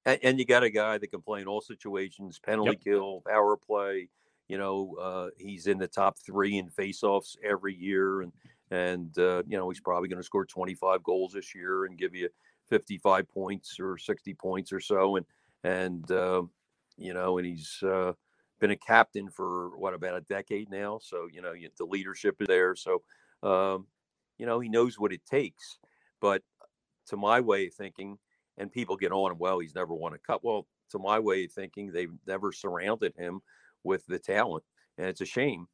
And, 0.06 0.18
and 0.22 0.38
you 0.38 0.44
got 0.44 0.62
a 0.62 0.70
guy 0.70 0.98
that 0.98 1.06
can 1.08 1.22
play 1.22 1.40
in 1.40 1.46
all 1.48 1.60
situations, 1.60 2.38
penalty 2.38 2.72
Yep. 2.72 2.80
kill, 2.82 3.22
power 3.26 3.56
play. 3.56 4.08
You 4.48 4.58
know, 4.58 4.94
uh, 5.00 5.30
he's 5.38 5.66
in 5.66 5.78
the 5.78 5.88
top 5.88 6.18
three 6.18 6.58
in 6.58 6.68
faceoffs 6.68 7.36
every 7.42 7.74
year, 7.74 8.20
and 8.20 8.32
and 8.70 9.16
uh, 9.18 9.42
you 9.46 9.56
know 9.56 9.68
he's 9.68 9.80
probably 9.80 10.08
going 10.08 10.20
to 10.20 10.24
score 10.24 10.44
25 10.44 11.02
goals 11.02 11.32
this 11.32 11.54
year 11.54 11.84
and 11.84 11.98
give 11.98 12.14
you 12.14 12.28
55 12.68 13.28
points 13.28 13.78
or 13.78 13.98
60 13.98 14.34
points 14.34 14.72
or 14.72 14.80
so, 14.80 15.16
and 15.16 15.26
and 15.64 16.10
uh, 16.10 16.42
you 16.96 17.14
know, 17.14 17.38
and 17.38 17.46
he's 17.46 17.82
uh, 17.82 18.12
been 18.60 18.70
a 18.70 18.76
captain 18.76 19.28
for 19.28 19.76
what 19.78 19.94
about 19.94 20.16
a 20.16 20.22
decade 20.22 20.70
now. 20.70 20.98
So 21.02 21.28
you 21.32 21.42
know, 21.42 21.52
you, 21.52 21.68
the 21.78 21.84
leadership 21.84 22.36
is 22.40 22.46
there. 22.46 22.74
So 22.76 23.02
um, 23.42 23.86
you 24.38 24.46
know, 24.46 24.60
he 24.60 24.68
knows 24.68 24.98
what 24.98 25.12
it 25.12 25.24
takes. 25.26 25.78
But 26.20 26.42
to 27.08 27.16
my 27.16 27.40
way 27.40 27.66
of 27.66 27.74
thinking, 27.74 28.18
and 28.56 28.72
people 28.72 28.96
get 28.96 29.12
on, 29.12 29.32
him. 29.32 29.38
well, 29.38 29.58
he's 29.58 29.74
never 29.74 29.94
won 29.94 30.14
a 30.14 30.18
cup. 30.18 30.40
Well, 30.42 30.66
to 30.90 30.98
my 30.98 31.18
way 31.18 31.44
of 31.44 31.52
thinking, 31.52 31.90
they've 31.90 32.12
never 32.26 32.52
surrounded 32.52 33.14
him 33.16 33.40
with 33.82 34.06
the 34.06 34.18
talent, 34.18 34.64
and 34.96 35.06
it's 35.06 35.20
a 35.20 35.26
shame. 35.26 35.66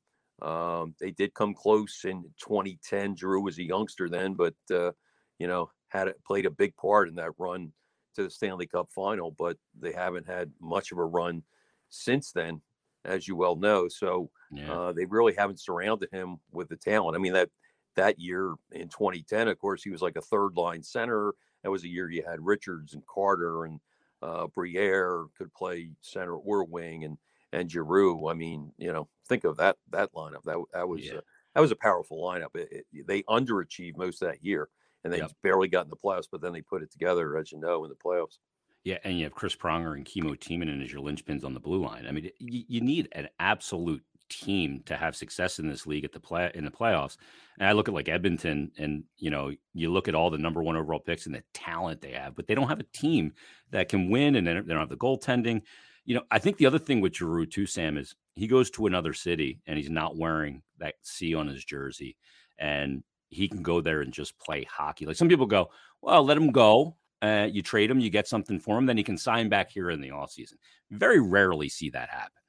Um, 0.43 0.95
they 1.01 1.11
did 1.11 1.34
come 1.34 1.55
close 1.55 2.05
in 2.05 2.32
2010. 2.43 3.16
Giroux 3.16 3.43
was 3.43 3.59
a 3.59 3.64
youngster 3.64 4.09
then, 4.09 4.34
but 4.34 4.55
uh, 4.70 4.93
you 5.38 5.47
know 5.47 5.70
had 5.88 6.09
a, 6.09 6.14
played 6.26 6.47
a 6.47 6.51
big 6.51 6.76
part 6.76 7.09
in 7.09 7.16
that 7.16 7.32
run 7.38 7.72
to 8.14 8.22
the 8.24 8.30
Stanley 8.30 8.66
Cup 8.66 8.91
final. 8.93 9.30
But 9.30 9.59
they 9.78 9.93
haven't 9.93 10.26
had 10.26 10.53
much 10.61 10.93
of 10.93 10.99
a 10.99 11.05
run 11.05 11.45
since 11.88 12.32
then, 12.32 12.62
as 13.05 13.26
you 13.28 13.36
well 13.36 13.57
know. 13.57 13.88
So 13.88 14.30
Yeah. 14.51 14.78
uh, 14.78 14.93
they 14.93 15.05
really 15.07 15.34
haven't 15.34 15.61
surrounded 15.61 16.11
him 16.12 16.38
with 16.53 16.68
the 16.68 16.76
talent. 16.76 17.16
I 17.16 17.20
mean 17.20 17.32
that 17.34 17.51
that 17.97 18.18
year 18.18 18.55
in 18.72 18.88
2010, 18.88 19.49
of 19.49 19.59
course, 19.59 19.82
he 19.82 19.91
was 19.91 20.03
like 20.03 20.16
a 20.16 20.20
third 20.22 20.57
line 20.57 20.82
center. 20.82 21.34
That 21.62 21.70
was 21.70 21.84
a 21.84 21.88
year 21.88 22.11
you 22.11 22.22
had 22.26 22.41
Richards 22.45 22.95
and 22.95 23.07
Carter 23.07 23.64
and 23.64 23.80
uh, 24.22 24.47
Briere 24.49 25.26
could 25.36 25.53
play 25.55 25.91
center 26.01 26.34
or 26.36 26.64
wing, 26.64 27.05
and 27.05 27.18
and 27.53 27.70
Giroux. 27.70 28.28
I 28.28 28.34
mean, 28.34 28.72
you 28.78 28.92
know, 28.92 29.09
think 29.28 29.44
of 29.44 29.57
that 29.59 29.78
that 29.90 30.12
lineup. 30.12 30.42
That 30.44 30.62
that 30.72 30.88
was 30.88 31.01
Yeah. 31.05 31.12
a, 31.12 31.22
that 31.55 31.61
was 31.61 31.72
a 31.72 31.76
powerful 31.76 32.20
lineup. 32.22 32.55
It, 32.57 32.86
it, 32.92 33.07
they 33.07 33.22
underachieved 33.24 33.96
most 33.96 34.22
of 34.22 34.28
that 34.28 34.44
year, 34.44 34.68
and 35.05 35.12
they 35.12 35.18
Yep. 35.18 35.32
barely 35.42 35.68
got 35.68 35.84
in 35.86 35.90
the 35.90 35.96
playoffs. 35.96 36.28
But 36.30 36.40
then 36.42 36.53
they 36.53 36.62
put 36.62 36.82
it 36.82 36.90
together, 36.90 37.36
as 37.36 37.53
you 37.53 37.59
know, 37.59 37.84
in 37.84 37.90
the 37.90 37.96
playoffs. 37.96 38.38
Yeah, 38.84 38.98
and 39.05 39.18
you 39.18 39.24
have 39.24 39.34
Chris 39.34 39.55
Pronger 39.55 39.94
and 39.94 40.07
Kimmo 40.07 40.34
Timonen 40.34 40.82
as 40.82 40.90
your 40.92 41.03
linchpins 41.03 41.44
on 41.44 41.53
the 41.53 41.61
blue 41.61 41.84
line. 41.84 42.07
I 42.07 42.12
mean, 42.12 42.30
you, 42.38 42.64
you 42.66 42.80
need 42.80 43.09
an 43.12 43.28
absolute 43.38 44.03
team 44.30 44.82
to 44.84 44.96
have 44.96 45.14
success 45.16 45.59
in 45.59 45.68
this 45.68 45.86
league 45.86 46.05
at 46.05 46.12
the 46.12 46.20
play 46.20 46.51
in 46.55 46.64
the 46.64 46.70
playoffs. 46.70 47.16
And 47.59 47.68
I 47.68 47.72
look 47.72 47.88
at 47.88 47.94
like 47.94 48.09
Edmonton, 48.09 48.72
and 48.78 49.05
you 49.18 49.28
know, 49.28 49.53
you 49.74 49.90
look 49.92 50.09
at 50.09 50.14
all 50.14 50.30
the 50.30 50.38
number 50.38 50.62
one 50.62 50.76
overall 50.76 51.01
picks 51.01 51.26
and 51.26 51.34
the 51.34 51.44
talent 51.53 52.01
they 52.01 52.12
have, 52.12 52.34
but 52.34 52.46
they 52.46 52.55
don't 52.55 52.68
have 52.68 52.80
a 52.80 52.84
team 52.84 53.34
that 53.70 53.90
can 53.90 54.09
win, 54.09 54.34
and 54.34 54.46
they 54.46 54.55
don't 54.55 54.68
have 54.68 54.88
the 54.88 54.96
goaltending. 54.96 55.62
You 56.11 56.16
know, 56.16 56.24
I 56.32 56.40
think 56.40 56.56
the 56.56 56.66
other 56.66 56.80
thing 56.80 57.00
with 57.00 57.14
Giroux 57.14 57.46
too, 57.46 57.66
Sam, 57.66 57.96
is 57.96 58.16
he 58.34 58.48
goes 58.48 58.68
to 58.72 58.86
another 58.86 59.12
city 59.12 59.61
and 59.68 59.78
he's 59.78 59.90
not 59.90 60.16
wearing 60.16 60.61
that 60.78 60.96
C 61.02 61.36
on 61.36 61.46
his 61.46 61.64
jersey, 61.64 62.16
and 62.58 63.04
he 63.28 63.46
can 63.46 63.62
go 63.62 63.80
there 63.80 64.00
and 64.00 64.12
just 64.12 64.36
play 64.40 64.64
hockey. 64.64 65.06
Like 65.06 65.14
some 65.14 65.28
people 65.28 65.46
go, 65.46 65.70
well, 66.02 66.24
let 66.24 66.36
him 66.36 66.50
go. 66.50 66.96
Uh, 67.22 67.46
you 67.48 67.62
trade 67.62 67.92
him, 67.92 68.00
you 68.00 68.11
get 68.11 68.26
something 68.26 68.58
for 68.58 68.76
him, 68.76 68.86
then 68.86 68.96
he 68.96 69.04
can 69.04 69.16
sign 69.16 69.48
back 69.48 69.70
here 69.70 69.88
in 69.90 70.00
the 70.00 70.11
off 70.11 70.32
season. 70.32 70.58
Very 70.90 71.20
rarely 71.20 71.68
see 71.68 71.90
that 71.90 72.08
happen. 72.08 72.42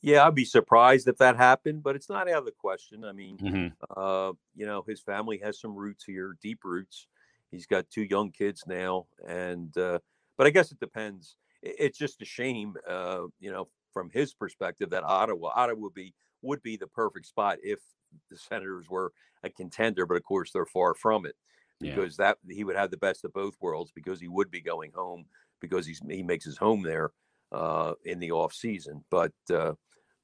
Yeah, 0.00 0.26
I'd 0.26 0.34
be 0.34 0.44
surprised 0.44 1.06
if 1.06 1.18
that 1.18 1.36
happened, 1.36 1.84
but 1.84 1.94
it's 1.94 2.08
not 2.08 2.28
out 2.28 2.38
of 2.38 2.46
the 2.46 2.50
question. 2.50 3.04
I 3.04 3.12
mean, 3.12 3.38
Mhm. 3.38 3.72
uh, 3.96 4.32
you 4.56 4.66
know, 4.66 4.82
his 4.88 5.00
family 5.00 5.38
has 5.38 5.60
some 5.60 5.76
roots 5.76 6.02
here, 6.02 6.36
deep 6.42 6.64
roots. 6.64 7.06
He's 7.52 7.66
got 7.66 7.88
two 7.90 8.02
young 8.02 8.32
kids 8.32 8.64
now, 8.66 9.06
and 9.24 9.78
uh, 9.78 10.00
but 10.36 10.48
I 10.48 10.50
guess 10.50 10.72
it 10.72 10.80
depends. 10.80 11.36
It's 11.62 11.98
just 11.98 12.20
a 12.22 12.24
shame, 12.24 12.76
uh, 12.88 13.26
you 13.38 13.50
know, 13.52 13.70
from 13.92 14.10
his 14.10 14.34
perspective 14.34 14.90
that 14.90 15.04
Ottawa, 15.04 15.52
Ottawa 15.54 15.80
would 15.80 15.94
be 15.94 16.14
would 16.42 16.62
be 16.62 16.76
the 16.76 16.88
perfect 16.88 17.26
spot 17.26 17.58
if 17.62 17.80
the 18.28 18.36
Senators 18.36 18.88
were 18.90 19.12
a 19.44 19.50
contender, 19.50 20.06
but 20.06 20.16
of 20.16 20.24
course 20.24 20.52
they're 20.52 20.66
far 20.66 20.94
from 20.94 21.24
it 21.26 21.36
Yeah. 21.80 22.02
because 22.02 22.16
that 22.16 22.38
he 22.48 22.64
would 22.64 22.76
have 22.76 22.90
the 22.90 22.96
best 22.96 23.24
of 23.24 23.32
both 23.32 23.54
worlds 23.60 23.92
because 23.92 24.20
he 24.20 24.28
would 24.28 24.50
be 24.50 24.60
going 24.60 24.92
home 24.92 25.26
because 25.60 25.86
he's 25.86 26.00
he 26.08 26.22
makes 26.22 26.44
his 26.44 26.58
home 26.58 26.82
there 26.82 27.10
uh, 27.52 27.94
in 28.04 28.18
the 28.18 28.32
off 28.32 28.52
season. 28.52 29.04
But 29.10 29.32
uh, 29.50 29.74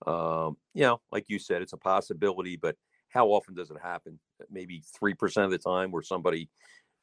um, 0.06 0.56
you 0.74 0.82
know, 0.82 1.00
like 1.10 1.26
you 1.28 1.38
said, 1.38 1.62
it's 1.62 1.72
a 1.72 1.78
possibility, 1.78 2.56
but 2.56 2.76
how 3.08 3.28
often 3.28 3.54
does 3.54 3.70
it 3.70 3.80
happen? 3.80 4.20
Maybe 4.50 4.82
three 4.98 5.14
percent 5.14 5.46
of 5.46 5.50
the 5.50 5.58
time 5.58 5.90
where 5.90 6.02
somebody 6.02 6.50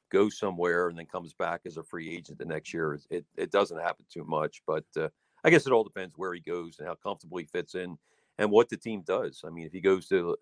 goes 0.09 0.37
somewhere 0.37 0.87
and 0.89 0.97
then 0.97 1.05
comes 1.05 1.33
back 1.33 1.61
as 1.65 1.77
a 1.77 1.83
free 1.83 2.15
agent 2.15 2.37
the 2.39 2.45
next 2.45 2.73
year. 2.73 2.99
It 3.09 3.25
it 3.35 3.51
doesn't 3.51 3.79
happen 3.79 4.05
too 4.09 4.23
much, 4.25 4.61
but 4.67 4.85
uh, 4.97 5.09
I 5.43 5.49
guess 5.49 5.67
it 5.67 5.73
all 5.73 5.83
depends 5.83 6.15
where 6.17 6.33
he 6.33 6.39
goes 6.41 6.79
and 6.79 6.87
how 6.87 6.95
comfortable 6.95 7.37
he 7.37 7.45
fits 7.45 7.75
in 7.75 7.97
and 8.37 8.51
what 8.51 8.69
the 8.69 8.77
team 8.77 9.01
does. 9.03 9.43
I 9.45 9.49
mean, 9.49 9.65
if 9.65 9.73
he 9.73 9.81
goes 9.81 10.07
to, 10.09 10.35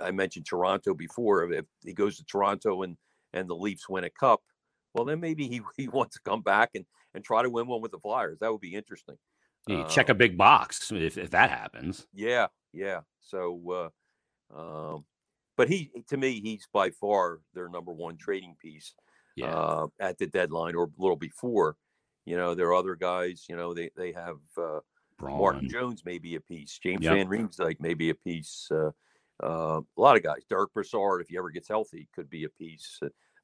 I 0.00 0.10
mentioned 0.10 0.46
Toronto 0.46 0.94
before. 0.94 1.50
If 1.52 1.66
he 1.84 1.92
goes 1.92 2.16
to 2.18 2.24
Toronto 2.24 2.82
and 2.82 2.96
and 3.32 3.48
the 3.48 3.56
Leafs 3.56 3.88
win 3.88 4.04
a 4.04 4.10
cup, 4.10 4.42
well, 4.94 5.04
then 5.04 5.20
maybe 5.20 5.48
he 5.48 5.60
he 5.76 5.88
wants 5.88 6.16
to 6.16 6.22
come 6.22 6.42
back 6.42 6.70
and 6.74 6.86
and 7.14 7.24
try 7.24 7.42
to 7.42 7.50
win 7.50 7.66
one 7.66 7.80
with 7.80 7.92
the 7.92 8.00
Flyers. 8.00 8.38
That 8.40 8.52
would 8.52 8.60
be 8.60 8.74
interesting. 8.74 9.16
You 9.68 9.84
check 9.84 10.08
Uh, 10.08 10.10
a 10.10 10.14
big 10.14 10.36
box 10.38 10.92
if, 10.92 11.18
if 11.18 11.30
that 11.30 11.50
happens. 11.50 12.06
yeah, 12.12 12.48
yeah. 12.72 13.02
So, 13.20 13.90
uh, 14.52 14.54
um, 14.94 15.06
but 15.56 15.68
he, 15.68 15.90
to 16.08 16.16
me, 16.16 16.40
he's 16.40 16.66
by 16.72 16.90
far 16.90 17.40
their 17.54 17.68
number 17.68 17.92
one 17.92 18.16
trading 18.16 18.56
piece 18.60 18.94
Yeah. 19.36 19.54
uh, 19.54 19.86
at 20.00 20.18
the 20.18 20.26
deadline 20.26 20.74
or 20.74 20.84
a 20.84 20.88
little 20.98 21.16
before. 21.16 21.76
You 22.24 22.36
know, 22.36 22.54
there 22.54 22.68
are 22.68 22.74
other 22.74 22.96
guys. 22.96 23.46
You 23.48 23.56
know, 23.56 23.72
they 23.74 23.90
they 23.96 24.12
have 24.12 24.38
uh, 24.58 24.80
Martin 25.20 25.68
Jones 25.68 26.04
may 26.04 26.18
be 26.18 26.34
a 26.34 26.40
piece. 26.40 26.78
James 26.78 27.04
Yep. 27.04 27.14
Van 27.14 27.28
Riemsdyk 27.28 27.80
may 27.80 27.94
be 27.94 28.10
a 28.10 28.14
piece. 28.14 28.68
Uh, 28.70 28.90
uh, 29.42 29.80
a 29.96 30.00
lot 30.00 30.16
of 30.16 30.22
guys. 30.22 30.44
Derek 30.48 30.72
Brassard, 30.72 31.20
if 31.22 31.28
he 31.28 31.36
ever 31.38 31.50
gets 31.50 31.68
healthy, 31.68 32.08
could 32.14 32.28
be 32.30 32.44
a 32.44 32.48
piece. 32.50 32.98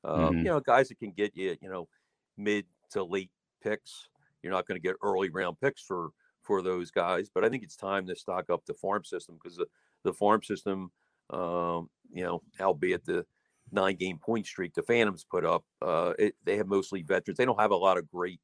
Uh, 0.04 0.28
Mhm. 0.30 0.38
You 0.38 0.44
know, 0.44 0.60
guys 0.60 0.88
that 0.88 0.98
can 0.98 1.12
get 1.12 1.36
you, 1.36 1.56
you 1.60 1.68
know, 1.70 1.88
mid 2.36 2.66
to 2.90 3.04
late 3.04 3.30
picks. 3.62 4.08
You're 4.42 4.52
not 4.52 4.66
going 4.66 4.80
to 4.80 4.82
get 4.82 4.96
early 5.02 5.30
round 5.30 5.60
picks 5.60 5.82
for 5.82 6.10
for 6.42 6.60
those 6.60 6.90
guys, 6.90 7.30
but 7.32 7.44
I 7.44 7.48
think 7.48 7.62
it's 7.62 7.76
time 7.76 8.04
to 8.08 8.16
stock 8.16 8.50
up 8.50 8.64
the 8.66 8.74
farm 8.74 9.04
system 9.04 9.36
because 9.36 9.56
the 9.56 9.66
the 10.02 10.12
farm 10.12 10.42
system, 10.42 10.90
um, 11.30 11.88
you 12.12 12.24
know, 12.24 12.42
albeit 12.60 13.04
the 13.04 13.24
nine 13.70 13.96
game 13.96 14.18
point 14.18 14.46
streak 14.46 14.74
the 14.74 14.82
Phantoms 14.82 15.24
put 15.28 15.44
up, 15.44 15.64
uh, 15.80 16.12
it, 16.18 16.34
they 16.44 16.56
have 16.56 16.66
mostly 16.66 17.02
veterans. 17.02 17.38
They 17.38 17.44
don't 17.44 17.60
have 17.60 17.70
a 17.70 17.76
lot 17.76 17.98
of 17.98 18.10
great 18.10 18.40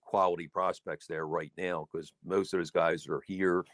quality 0.00 0.48
prospects 0.48 1.06
there 1.06 1.26
right 1.26 1.52
now 1.56 1.86
because 1.90 2.12
most 2.24 2.52
of 2.52 2.60
those 2.60 2.70
guys 2.70 3.06
are 3.08 3.22
here, 3.26 3.64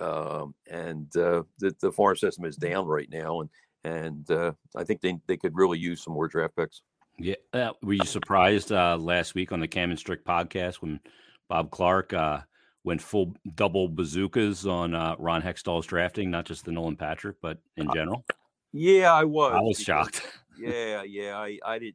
um, 0.00 0.54
and 0.70 1.14
uh, 1.16 1.42
the 1.58 1.74
the 1.80 1.92
farm 1.92 2.16
system 2.16 2.44
is 2.44 2.56
down 2.56 2.86
right 2.86 3.08
now, 3.10 3.40
and 3.40 3.50
and 3.84 4.30
uh, 4.30 4.52
I 4.76 4.84
think 4.84 5.00
they 5.00 5.18
they 5.26 5.36
could 5.36 5.56
really 5.56 5.78
use 5.78 6.02
some 6.02 6.14
more 6.14 6.28
draft 6.28 6.56
picks. 6.56 6.82
Yeah. 7.18 7.34
Uh, 7.52 7.72
were 7.82 7.94
you 7.94 8.04
surprised 8.04 8.70
uh, 8.70 8.96
last 8.96 9.34
week 9.34 9.50
on 9.50 9.60
the 9.60 9.68
Cam 9.68 9.90
and 9.90 9.98
Strick 9.98 10.24
podcast 10.24 10.76
when 10.76 11.00
Bob 11.48 11.70
Clarke 11.70 12.12
uh, 12.12 12.40
went 12.84 13.02
full 13.02 13.34
double 13.54 13.88
bazookas 13.88 14.66
on 14.66 14.94
uh, 14.94 15.16
Ron 15.18 15.42
Hextall's 15.42 15.86
drafting, 15.86 16.30
not 16.30 16.44
just 16.44 16.64
the 16.64 16.72
Nolan 16.72 16.96
Patrick, 16.96 17.36
but 17.42 17.58
in 17.76 17.88
general? 17.92 18.24
Yeah, 18.72 19.12
I 19.12 19.24
was. 19.24 19.54
I 19.54 19.60
was 19.60 19.80
shocked. 19.80 20.22
yeah, 20.58 21.02
yeah. 21.02 21.36
I, 21.36 21.58
I 21.64 21.78
did. 21.78 21.94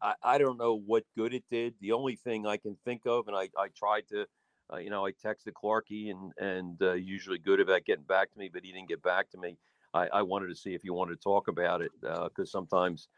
I, 0.00 0.14
I 0.22 0.38
don't 0.38 0.58
know 0.58 0.78
what 0.78 1.04
good 1.16 1.34
it 1.34 1.44
did. 1.50 1.74
The 1.80 1.92
only 1.92 2.16
thing 2.16 2.46
I 2.46 2.56
can 2.56 2.76
think 2.84 3.02
of, 3.06 3.28
and 3.28 3.36
I, 3.36 3.48
I 3.58 3.68
tried 3.76 4.08
to, 4.08 4.26
uh, 4.72 4.78
you 4.78 4.90
know, 4.90 5.06
I 5.06 5.12
texted 5.12 5.52
Clarky 5.62 6.10
and 6.10 6.32
and 6.38 6.82
uh, 6.82 6.92
usually 6.94 7.38
good 7.38 7.60
about 7.60 7.84
getting 7.84 8.04
back 8.04 8.32
to 8.32 8.38
me, 8.38 8.50
but 8.52 8.64
he 8.64 8.72
didn't 8.72 8.88
get 8.88 9.02
back 9.02 9.30
to 9.30 9.38
me. 9.38 9.56
I, 9.92 10.08
I 10.08 10.22
wanted 10.22 10.48
to 10.48 10.56
see 10.56 10.74
if 10.74 10.82
you 10.84 10.92
wanted 10.92 11.16
to 11.16 11.22
talk 11.22 11.48
about 11.48 11.80
it 11.80 11.92
because 12.00 12.50
sometimes 12.50 13.08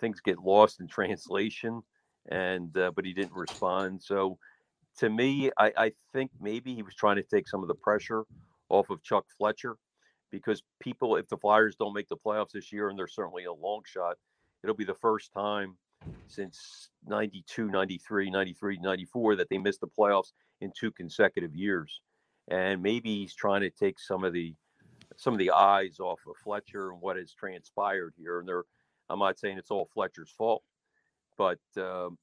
things 0.00 0.20
get 0.20 0.38
lost 0.38 0.80
in 0.80 0.88
translation, 0.88 1.82
and 2.30 2.76
uh, 2.76 2.90
but 2.94 3.04
he 3.04 3.12
didn't 3.12 3.34
respond. 3.34 4.02
So 4.02 4.38
to 4.98 5.10
me, 5.10 5.50
I, 5.58 5.72
I 5.76 5.92
think 6.12 6.30
maybe 6.40 6.74
he 6.74 6.82
was 6.82 6.94
trying 6.94 7.16
to 7.16 7.22
take 7.22 7.48
some 7.48 7.62
of 7.62 7.68
the 7.68 7.74
pressure 7.74 8.24
off 8.68 8.90
of 8.90 9.02
Chuck 9.02 9.24
Fletcher 9.36 9.76
because 10.30 10.62
people, 10.80 11.16
if 11.16 11.28
the 11.28 11.36
Flyers 11.36 11.76
don't 11.76 11.94
make 11.94 12.08
the 12.08 12.16
playoffs 12.16 12.52
this 12.52 12.72
year, 12.72 12.88
and 12.88 12.98
they're 12.98 13.06
certainly 13.06 13.44
a 13.44 13.52
long 13.52 13.82
shot, 13.86 14.16
it'll 14.62 14.76
be 14.76 14.84
the 14.84 14.94
first 14.94 15.32
time 15.32 15.76
since 16.26 16.90
92, 17.06 17.68
93, 17.68 18.30
93, 18.30 18.78
94 18.80 19.36
that 19.36 19.48
they 19.48 19.58
missed 19.58 19.80
the 19.80 19.88
playoffs 19.88 20.32
in 20.60 20.72
two 20.78 20.90
consecutive 20.90 21.54
years. 21.54 22.00
And 22.48 22.82
maybe 22.82 23.16
he's 23.16 23.34
trying 23.34 23.62
to 23.62 23.70
take 23.70 23.98
some 23.98 24.24
of 24.24 24.32
the 24.32 24.54
some 25.16 25.34
of 25.34 25.38
the 25.38 25.50
eyes 25.50 25.98
off 26.00 26.20
of 26.28 26.36
Fletcher 26.36 26.90
and 26.90 27.00
what 27.00 27.16
has 27.16 27.32
transpired 27.32 28.14
here. 28.16 28.38
And 28.38 28.48
they're 28.48 28.64
I'm 29.10 29.18
not 29.18 29.38
saying 29.38 29.58
it's 29.58 29.70
all 29.70 29.88
Fletcher's 29.92 30.30
fault, 30.30 30.62
but 31.36 31.58
um, 31.76 32.18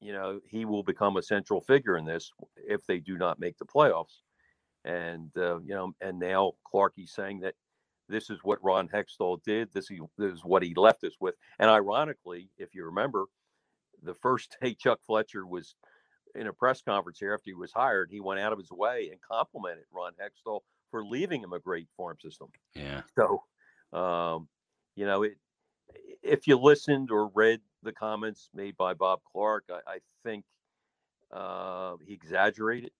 you 0.00 0.12
know, 0.12 0.40
he 0.46 0.64
will 0.64 0.82
become 0.82 1.16
a 1.16 1.22
central 1.22 1.60
figure 1.60 1.96
in 1.96 2.04
this 2.04 2.30
if 2.56 2.86
they 2.86 2.98
do 2.98 3.16
not 3.16 3.40
make 3.40 3.58
the 3.58 3.64
playoffs. 3.64 4.20
And 4.88 5.30
uh, 5.36 5.60
you 5.60 5.74
know, 5.74 5.92
and 6.00 6.18
now 6.18 6.52
Clarkie's 6.64 7.12
saying 7.12 7.40
that 7.40 7.54
this 8.08 8.30
is 8.30 8.38
what 8.42 8.64
Ron 8.64 8.88
Hextall 8.88 9.42
did. 9.44 9.68
This 9.74 9.90
is, 9.90 10.00
this 10.16 10.32
is 10.32 10.44
what 10.44 10.62
he 10.62 10.72
left 10.74 11.04
us 11.04 11.12
with. 11.20 11.34
And 11.58 11.68
ironically, 11.68 12.48
if 12.56 12.74
you 12.74 12.86
remember, 12.86 13.26
the 14.02 14.14
first 14.14 14.56
day 14.62 14.74
Chuck 14.74 15.00
Fletcher 15.06 15.46
was 15.46 15.74
in 16.34 16.46
a 16.46 16.52
press 16.52 16.80
conference 16.80 17.18
here 17.18 17.34
after 17.34 17.50
he 17.50 17.54
was 17.54 17.72
hired, 17.72 18.08
he 18.10 18.20
went 18.20 18.40
out 18.40 18.52
of 18.52 18.58
his 18.58 18.70
way 18.70 19.10
and 19.10 19.20
complimented 19.20 19.84
Ron 19.92 20.12
Hextall 20.12 20.60
for 20.90 21.04
leaving 21.04 21.42
him 21.42 21.52
a 21.52 21.58
great 21.58 21.88
farm 21.96 22.16
system. 22.18 22.48
Yeah. 22.74 23.02
So, 23.14 23.42
um, 23.92 24.48
you 24.96 25.04
know, 25.04 25.22
it, 25.24 25.36
if 26.22 26.46
you 26.46 26.56
listened 26.58 27.10
or 27.10 27.30
read 27.34 27.60
the 27.82 27.92
comments 27.92 28.48
made 28.54 28.76
by 28.76 28.94
Bob 28.94 29.20
Clarke, 29.30 29.68
I, 29.70 29.92
I 29.92 29.98
think 30.24 30.44
uh, 31.30 31.96
he 32.06 32.14
exaggerated. 32.14 32.90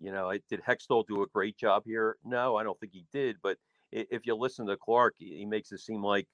You 0.00 0.12
know, 0.12 0.32
did 0.48 0.62
Hextall 0.62 1.06
do 1.06 1.22
a 1.22 1.26
great 1.28 1.56
job 1.56 1.84
here? 1.86 2.16
No, 2.24 2.56
I 2.56 2.62
don't 2.64 2.78
think 2.80 2.92
he 2.92 3.06
did. 3.12 3.36
But 3.42 3.58
if 3.92 4.26
you 4.26 4.34
listen 4.34 4.66
to 4.66 4.76
Clarke, 4.76 5.16
he, 5.18 5.44
makes 5.46 5.72
it 5.72 5.78
seem 5.80 6.02
like 6.02 6.28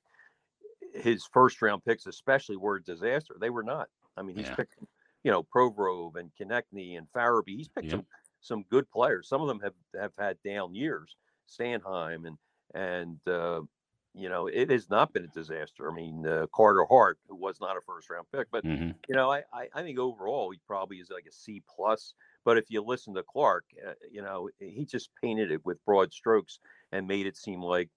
his 0.94 1.26
first 1.32 1.60
round 1.62 1.84
picks, 1.84 2.06
especially, 2.06 2.56
were 2.56 2.76
a 2.76 2.82
disaster. 2.82 3.36
They 3.38 3.50
were 3.50 3.62
not. 3.62 3.88
I 4.16 4.22
mean, 4.22 4.36
he's 4.36 4.50
Yeah. 4.50 4.56
picked, 4.56 4.76
you 5.24 5.30
know, 5.30 5.42
Provorov 5.42 6.16
and 6.16 6.30
Konecny 6.40 6.96
and 6.96 7.08
Farabee. 7.12 7.56
He's 7.56 7.68
picked 7.68 7.90
Yep. 7.90 7.90
some 7.90 8.06
some 8.40 8.62
good 8.64 8.90
players. 8.90 9.28
Some 9.28 9.40
of 9.42 9.48
them 9.48 9.60
have 9.60 9.74
have 9.98 10.12
had 10.18 10.38
down 10.42 10.74
years. 10.74 11.16
Sanheim 11.48 12.26
and 12.26 12.38
and 12.74 13.20
uh, 13.28 13.62
you 14.14 14.28
know 14.28 14.46
it 14.46 14.70
has 14.70 14.88
not 14.90 15.12
been 15.12 15.24
a 15.24 15.28
disaster. 15.28 15.90
I 15.90 15.94
mean 15.94 16.26
uh, 16.26 16.46
Carter 16.54 16.84
Hart, 16.88 17.18
who 17.28 17.36
was 17.36 17.60
not 17.60 17.76
a 17.76 17.80
first 17.80 18.10
round 18.10 18.26
pick, 18.32 18.48
but 18.50 18.64
hmm 18.64 18.96
you 19.08 19.14
know 19.14 19.30
I, 19.30 19.44
I 19.52 19.68
I 19.74 19.82
think 19.82 19.98
overall 19.98 20.50
he 20.50 20.60
probably 20.66 20.98
is 20.98 21.10
like 21.10 21.26
a 21.26 21.32
C 21.32 21.62
plus. 21.68 22.14
But 22.46 22.58
if 22.58 22.66
you 22.68 22.80
listen 22.80 23.12
to 23.16 23.24
Clarke, 23.24 23.66
uh, 23.86 23.94
you 24.08 24.22
know 24.22 24.48
he 24.58 24.86
just 24.86 25.10
painted 25.20 25.50
it 25.50 25.60
with 25.66 25.84
broad 25.84 26.12
strokes 26.14 26.60
and 26.92 27.06
made 27.06 27.26
it 27.26 27.36
seem 27.36 27.60
like 27.60 27.90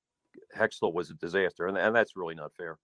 Hextall 0.58 0.91
was 0.91 1.12
a 1.12 1.14
disaster, 1.14 1.68
and, 1.68 1.78
and 1.78 1.95
that's 1.95 2.16
really 2.16 2.34
not 2.34 2.52
fair. 2.58 2.80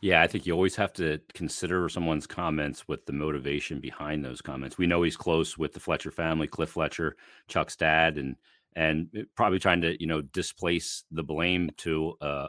Yeah, 0.00 0.22
I 0.22 0.26
think 0.26 0.46
you 0.46 0.54
always 0.54 0.76
have 0.76 0.94
to 0.94 1.20
consider 1.34 1.90
someone's 1.90 2.26
comments 2.26 2.88
with 2.88 3.04
the 3.04 3.12
motivation 3.12 3.80
behind 3.80 4.24
those 4.24 4.40
comments. 4.40 4.78
We 4.78 4.86
know 4.86 5.02
he's 5.02 5.16
close 5.16 5.58
with 5.58 5.74
the 5.74 5.80
Fletcher 5.80 6.10
family, 6.10 6.46
Cliff 6.46 6.70
Fletcher, 6.70 7.16
Chuck's 7.48 7.76
dad, 7.76 8.16
and 8.16 8.36
and 8.74 9.26
probably 9.36 9.58
trying 9.58 9.82
to 9.82 10.00
you 10.00 10.06
know 10.06 10.22
displace 10.22 11.04
the 11.10 11.22
blame 11.22 11.68
to 11.78 12.14
uh, 12.22 12.48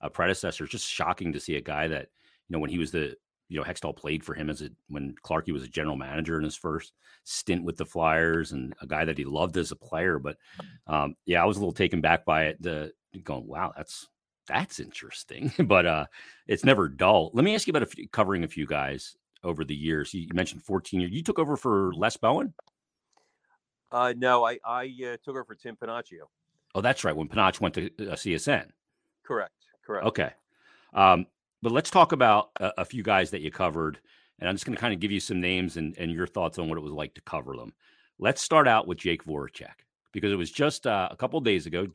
a 0.00 0.08
predecessor. 0.08 0.62
It's 0.64 0.72
just 0.72 0.88
shocking 0.88 1.32
to 1.32 1.40
see 1.40 1.56
a 1.56 1.60
guy 1.60 1.88
that 1.88 2.10
you 2.48 2.52
know 2.52 2.60
when 2.60 2.70
he 2.70 2.78
was 2.78 2.92
the 2.92 3.16
you 3.48 3.58
know 3.58 3.64
Hextall 3.64 3.96
played 3.96 4.24
for 4.24 4.34
him 4.34 4.50
as 4.50 4.62
a 4.62 4.70
when 4.88 5.14
Clarkey 5.24 5.52
was 5.52 5.62
a 5.62 5.68
general 5.68 5.96
manager 5.96 6.38
in 6.38 6.44
his 6.44 6.56
first 6.56 6.92
stint 7.24 7.64
with 7.64 7.76
the 7.76 7.84
Flyers 7.84 8.52
and 8.52 8.74
a 8.80 8.86
guy 8.86 9.04
that 9.04 9.18
he 9.18 9.24
loved 9.24 9.56
as 9.56 9.70
a 9.70 9.76
player. 9.76 10.18
But 10.18 10.36
um, 10.86 11.16
yeah, 11.26 11.42
I 11.42 11.46
was 11.46 11.56
a 11.56 11.60
little 11.60 11.72
taken 11.72 12.00
back 12.00 12.24
by 12.24 12.46
it. 12.46 12.62
The 12.62 12.92
going, 13.22 13.46
wow, 13.46 13.72
that's 13.76 14.08
that's 14.46 14.80
interesting. 14.80 15.52
but 15.66 15.86
uh, 15.86 16.06
it's 16.46 16.64
never 16.64 16.88
dull. 16.88 17.30
Let 17.34 17.44
me 17.44 17.54
ask 17.54 17.66
you 17.66 17.72
about 17.72 17.82
a 17.82 17.86
few, 17.86 18.08
covering 18.08 18.44
a 18.44 18.48
few 18.48 18.66
guys 18.66 19.16
over 19.42 19.64
the 19.64 19.74
years. 19.74 20.12
You, 20.14 20.26
mentioned 20.32 20.62
14 20.62 21.00
years. 21.00 21.12
You 21.12 21.22
took 21.22 21.38
over 21.38 21.56
for 21.56 21.92
Les 21.94 22.16
Bowen. 22.16 22.54
Uh, 23.92 24.14
no, 24.16 24.44
I 24.44 24.58
I 24.64 24.92
uh, 25.04 25.16
took 25.24 25.28
over 25.28 25.44
for 25.44 25.54
Tim 25.54 25.76
Panaccio. 25.76 26.24
Oh, 26.74 26.80
that's 26.80 27.04
right. 27.04 27.16
When 27.16 27.28
Panach 27.28 27.60
went 27.60 27.74
to 27.74 27.86
uh, 27.86 28.14
CSN. 28.14 28.66
Correct. 29.24 29.52
Correct. 29.86 30.06
Okay. 30.06 30.30
Um, 30.92 31.26
but 31.64 31.72
let's 31.72 31.88
talk 31.88 32.12
about 32.12 32.50
a, 32.60 32.72
a, 32.78 32.84
few 32.84 33.02
guys 33.02 33.30
that 33.30 33.40
you 33.40 33.50
covered, 33.50 33.98
and 34.38 34.46
I'm 34.46 34.54
just 34.54 34.66
going 34.66 34.76
to 34.76 34.80
kind 34.80 34.92
of 34.92 35.00
give 35.00 35.10
you 35.10 35.18
some 35.18 35.40
names 35.40 35.78
and, 35.78 35.96
and 35.96 36.12
your 36.12 36.26
thoughts 36.26 36.58
on 36.58 36.68
what 36.68 36.76
it 36.76 36.82
was 36.82 36.92
like 36.92 37.14
to 37.14 37.22
cover 37.22 37.56
them. 37.56 37.72
Let's 38.18 38.42
start 38.42 38.68
out 38.68 38.86
with 38.86 38.98
Jake 38.98 39.24
Voracek 39.24 39.72
because 40.12 40.30
it 40.30 40.36
was 40.36 40.50
just 40.50 40.86
uh, 40.86 41.08
a 41.10 41.16
couple 41.16 41.40
days 41.40 41.64
ago, 41.64 41.86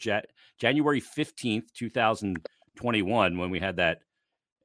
January 0.57 0.99
15th, 0.99 1.71
2021, 1.75 3.37
when 3.37 3.49
we 3.51 3.59
had 3.59 3.75
that 3.75 3.99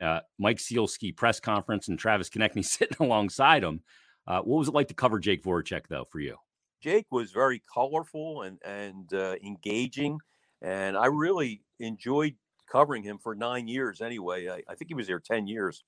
uh, 0.01 0.21
Mike 0.39 0.57
Sielski 0.57 1.15
press 1.15 1.39
conference 1.39 1.89
and 1.89 1.99
Travis 1.99 2.31
Konecny 2.31 2.65
sitting 2.65 2.97
alongside 2.99 3.63
him. 3.63 3.83
Uh, 4.27 4.41
what 4.41 4.57
was 4.57 4.69
it 4.69 4.75
like 4.75 4.89
to 4.89 4.95
cover 4.95 5.19
Jake 5.19 5.45
Voracek, 5.45 5.87
though, 5.87 6.07
for 6.11 6.19
you? 6.19 6.37
Jake 6.83 7.07
was 7.11 7.31
very 7.31 7.63
colorful 7.73 8.41
and 8.41 8.59
and 8.65 9.13
uh, 9.13 9.37
engaging, 9.45 10.19
and 10.63 10.97
I 10.97 11.07
really 11.07 11.63
enjoyed 11.79 12.37
covering 12.71 13.03
him 13.03 13.19
for 13.19 13.35
nine 13.35 13.69
years. 13.69 14.01
Anyway, 14.01 14.49
I, 14.49 14.63
I 14.69 14.75
think 14.75 14.89
he 14.89 14.95
was 14.95 15.07
there 15.07 15.21
ten 15.21 15.47
years. 15.47 15.85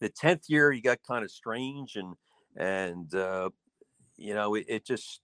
The 0.00 0.08
tenth 0.08 0.44
year, 0.48 0.72
he 0.72 0.80
got 0.80 0.98
kind 1.06 1.24
of 1.24 1.30
strange, 1.30 1.96
and 1.96 2.14
and 2.56 3.14
uh, 3.14 3.50
you 4.16 4.34
know, 4.34 4.54
it, 4.54 4.66
it 4.68 4.86
just 4.86 5.20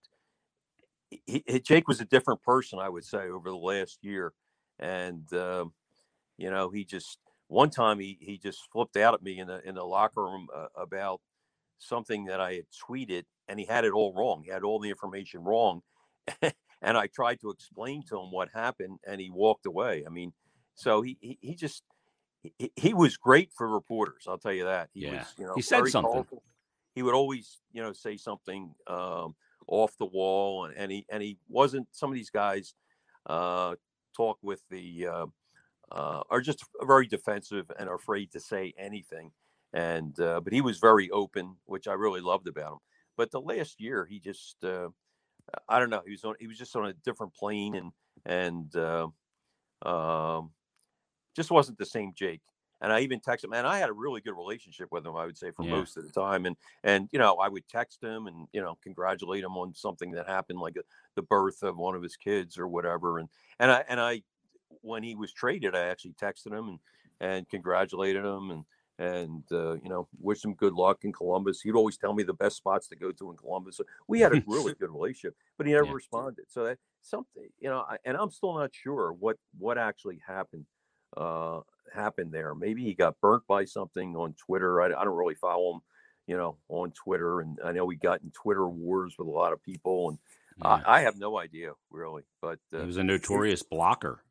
he, 1.11 1.43
he, 1.47 1.61
Jake 1.61 1.89
was 1.89 2.01
a 2.01 2.05
different 2.05 2.43
person, 2.43 2.79
I 2.79 2.89
would 2.89 3.05
say, 3.05 3.29
over 3.29 3.51
the 3.51 3.57
last 3.57 3.99
year, 4.03 4.33
and 4.79 5.31
uh, 5.33 5.67
you 6.37 6.51
know, 6.51 6.71
he 6.71 6.85
just 6.85 7.19
one 7.49 7.71
time 7.71 7.99
he 7.99 8.19
he 8.21 8.39
just 8.39 8.61
flipped 8.73 8.97
out 8.97 9.15
at 9.15 9.23
me 9.23 9.39
in 9.39 9.47
the 9.47 9.67
in 9.67 9.75
the 9.75 9.85
locker 9.85 10.25
room 10.25 10.49
uh, 10.55 10.67
about 10.77 11.21
something 11.79 12.25
that 12.25 12.41
I 12.41 12.55
had 12.55 12.67
tweeted 12.89 13.25
and 13.49 13.59
he 13.59 13.67
had 13.67 13.85
it 13.85 13.93
all 13.93 14.13
wrong. 14.15 14.43
He 14.45 14.51
had 14.51 14.63
all 14.63 14.79
the 14.79 14.91
information 14.91 15.43
wrong. 15.43 15.83
and 16.87 16.97
I 16.97 17.09
tried 17.09 17.41
to 17.41 17.51
explain 17.51 18.03
to 18.09 18.19
him 18.19 18.31
what 18.31 18.49
happened 18.55 19.01
and 19.07 19.21
he 19.21 19.29
walked 19.29 19.67
away. 19.67 20.05
I 20.07 20.11
mean, 20.11 20.33
so 20.75 21.03
he 21.03 21.19
he, 21.21 21.39
he 21.43 21.55
just 21.55 21.83
he, 22.43 22.73
he 22.77 22.95
was 22.95 23.17
great 23.17 23.51
for 23.53 23.69
reporters, 23.69 24.25
I'll 24.29 24.39
tell 24.39 24.53
you 24.53 24.65
that. 24.65 24.89
He 24.95 25.01
yeah. 25.01 25.19
was, 25.19 25.35
you 25.37 25.47
know, 25.47 25.55
he 25.57 25.63
said 25.63 25.87
something. 25.89 26.13
Powerful. 26.13 26.43
He 26.95 27.03
would 27.03 27.15
always, 27.15 27.59
you 27.73 27.83
know, 27.83 27.93
say 27.93 28.17
something 28.17 28.73
um, 28.87 29.35
off 29.67 29.93
the 29.99 30.07
wall 30.07 30.65
and, 30.65 30.75
and 30.77 30.91
he 30.93 31.05
and 31.11 31.23
he 31.23 31.39
wasn't 31.49 31.89
some 31.91 32.09
of 32.09 32.15
these 32.15 32.31
guys 32.31 32.75
uh, 33.27 33.75
talk 34.17 34.39
with 34.41 34.63
the 34.71 35.09
uh, 35.09 35.27
uh, 35.91 36.23
are 36.31 36.41
just 36.41 36.65
very 36.83 37.07
defensive 37.07 37.71
and 37.79 37.89
are 37.89 37.97
afraid 37.97 38.31
to 38.33 38.41
say 38.41 38.73
anything 38.79 39.33
and 39.73 40.19
uh, 40.21 40.41
but 40.41 40.53
he 40.53 40.61
was 40.61 40.79
very 40.79 41.11
open, 41.11 41.57
which 41.67 41.89
I 41.89 41.95
really 41.95 42.21
loved 42.21 42.49
about 42.49 42.73
him. 42.73 42.79
But 43.17 43.31
the 43.31 43.41
last 43.41 43.81
year, 43.81 44.07
he 44.09 44.21
just 44.21 44.57
uh, 44.65 44.89
I 45.69 45.79
don't 45.79 45.91
know, 45.91 46.03
he 46.05 46.13
was 46.13 46.25
on 46.25 46.35
he 46.39 46.47
was 46.47 46.59
just 46.59 46.75
on 46.77 46.87
a 46.87 46.93
different 46.93 47.35
plane 47.35 47.75
and 47.75 47.93
and 48.25 48.75
uh, 48.77 49.09
um, 49.85 50.51
just 51.35 51.51
wasn't 51.51 51.79
the 51.79 51.87
same 51.87 52.13
Jake. 52.15 52.41
And 52.83 52.93
I 52.93 53.01
even 53.01 53.21
texted 53.21 53.45
him, 53.45 53.55
and 53.55 53.67
I 53.67 53.79
had 53.79 53.89
a 53.89 53.95
really 53.95 54.21
good 54.21 54.37
relationship 54.37 54.89
with 54.91 55.07
him. 55.07 55.17
I 55.17 55.25
would 55.25 55.39
say 55.39 55.51
for 55.51 55.65
yeah. 55.65 55.71
most 55.71 55.97
of 55.97 56.05
the 56.05 56.13
time, 56.13 56.45
and 56.45 56.57
and 56.85 57.09
you 57.11 57.19
know 57.19 57.37
I 57.37 57.49
would 57.49 57.67
text 57.69 58.03
him 58.03 58.27
and 58.27 58.47
you 58.53 58.61
know 58.61 58.77
congratulate 58.83 59.45
him 59.45 59.57
on 59.57 59.75
something 59.75 60.11
that 60.11 60.29
happened, 60.29 60.59
like 60.59 60.77
a, 60.77 60.83
the 61.15 61.23
birth 61.23 61.63
of 61.63 61.79
one 61.79 61.95
of 61.95 62.03
his 62.03 62.17
kids 62.17 62.59
or 62.59 62.69
whatever. 62.69 63.19
And 63.19 63.31
and 63.59 63.71
I 63.71 63.85
and 63.89 63.99
I 63.99 64.23
when 64.83 65.03
he 65.03 65.15
was 65.15 65.33
traded, 65.33 65.75
I 65.75 65.87
actually 65.87 66.15
texted 66.21 66.53
him 66.53 66.69
and 66.69 66.79
and 67.19 67.49
congratulated 67.49 68.25
him 68.25 68.51
and 68.51 68.65
and 68.99 69.43
uh, 69.53 69.75
you 69.75 69.89
know 69.89 70.09
wish 70.21 70.45
him 70.45 70.55
good 70.55 70.73
luck 70.73 70.99
in 71.03 71.13
Columbus. 71.13 71.61
He'd 71.61 71.75
always 71.75 71.97
tell 71.97 72.15
me 72.15 72.23
the 72.23 72.35
best 72.35 72.57
spots 72.57 72.89
to 72.89 72.97
go 72.97 73.13
to 73.13 73.31
in 73.31 73.37
Columbus. 73.37 73.77
So 73.77 73.85
we 74.09 74.21
had 74.21 74.35
a 74.35 74.43
really 74.47 74.75
good 74.81 74.91
relationship, 74.91 75.35
but 75.59 75.67
he 75.67 75.73
never 75.73 75.87
yeah. 75.87 75.93
responded. 75.93 76.47
So 76.49 76.65
that 76.65 76.79
something 77.03 77.49
you 77.59 77.69
know, 77.69 77.85
I, 77.89 77.99
and 78.05 78.17
I'm 78.17 78.31
still 78.31 78.55
not 78.55 78.71
sure 78.75 79.13
what 79.13 79.37
what 79.59 79.79
actually 79.79 80.21
happened 80.27 80.67
uh, 81.17 81.61
happened 81.93 82.33
there. 82.33 82.55
Maybe 82.55 82.85
he 82.85 82.95
got 82.95 83.21
burnt 83.21 83.47
by 83.47 83.65
something 83.65 84.17
on 84.17 84.35
Twitter. 84.35 84.83
I, 84.83 84.87
I 84.87 85.05
don't 85.05 85.17
really 85.17 85.35
follow 85.35 85.75
him, 85.75 85.81
you 86.27 86.37
know, 86.37 86.57
on 86.69 86.93
Twitter, 86.93 87.41
and 87.41 87.59
I 87.65 87.73
know 87.73 87.89
he 87.89 87.97
got 87.97 88.23
in 88.23 88.31
Twitter 88.31 88.69
wars 88.69 89.15
with 89.19 89.29
a 89.29 89.31
lot 89.31 89.53
of 89.53 89.63
people, 89.63 90.11
and 90.11 90.19
yeah. 90.63 90.83
I, 90.87 90.99
I, 90.99 91.01
have 91.01 91.19
no 91.19 91.39
idea 91.39 91.73
really. 91.91 92.23
But 92.41 92.59
uh, 92.75 92.81
he 92.81 92.87
was 92.87 92.97
a 92.97 93.05
notorious 93.05 93.63
blocker. 93.63 94.23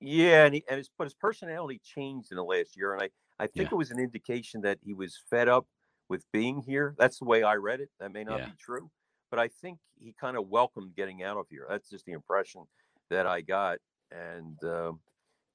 Yeah, 0.00 0.46
and, 0.46 0.54
he, 0.54 0.64
and 0.68 0.78
his 0.78 0.90
but 0.96 1.04
his 1.04 1.14
personality 1.14 1.80
changed 1.82 2.30
in 2.30 2.36
the 2.36 2.44
last 2.44 2.76
year, 2.76 2.94
and 2.94 3.02
I 3.02 3.10
I 3.40 3.46
think 3.46 3.70
yeah. 3.70 3.74
it 3.74 3.78
was 3.78 3.90
an 3.90 3.98
indication 3.98 4.60
that 4.60 4.78
he 4.84 4.92
was 4.92 5.18
fed 5.30 5.48
up 5.48 5.66
with 6.10 6.24
being 6.30 6.60
here. 6.60 6.94
That's 6.98 7.18
the 7.18 7.24
way 7.24 7.42
I 7.42 7.54
read 7.54 7.80
it. 7.80 7.88
That 7.98 8.12
may 8.12 8.22
not 8.22 8.40
yeah. 8.40 8.46
be 8.46 8.52
true, 8.60 8.90
but 9.30 9.40
I 9.40 9.48
think 9.48 9.78
he 9.98 10.14
kind 10.20 10.36
of 10.36 10.48
welcomed 10.48 10.94
getting 10.94 11.22
out 11.22 11.38
of 11.38 11.46
here. 11.48 11.66
That's 11.68 11.88
just 11.88 12.04
the 12.04 12.12
impression 12.12 12.64
that 13.08 13.26
I 13.26 13.40
got, 13.40 13.78
and 14.12 14.62
uh, 14.62 14.92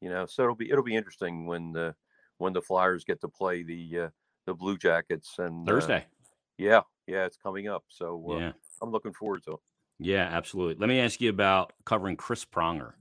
you 0.01 0.09
know, 0.09 0.25
so 0.25 0.43
it'll 0.43 0.55
be 0.55 0.71
it'll 0.71 0.83
be 0.83 0.95
interesting 0.95 1.45
when 1.45 1.73
the 1.73 1.93
when 2.39 2.53
the 2.53 2.61
Flyers 2.61 3.03
get 3.03 3.21
to 3.21 3.27
play 3.27 3.61
the 3.61 3.99
uh, 3.99 4.09
the 4.47 4.55
Blue 4.55 4.77
Jackets 4.77 5.35
and 5.37 5.69
uh, 5.69 5.71
Thursday. 5.71 5.97
Uh, 5.97 6.25
yeah, 6.57 6.81
yeah, 7.05 7.25
it's 7.25 7.37
coming 7.37 7.67
up, 7.67 7.83
so 7.87 8.25
uh, 8.31 8.37
yeah. 8.37 8.51
I'm 8.81 8.91
looking 8.91 9.13
forward 9.13 9.43
to 9.43 9.53
it. 9.53 9.59
Yeah, 9.99 10.27
absolutely. 10.31 10.75
Let 10.79 10.89
me 10.89 10.99
ask 10.99 11.21
you 11.21 11.29
about 11.29 11.73
covering 11.85 12.17
Chris 12.17 12.43
Pronger 12.45 12.93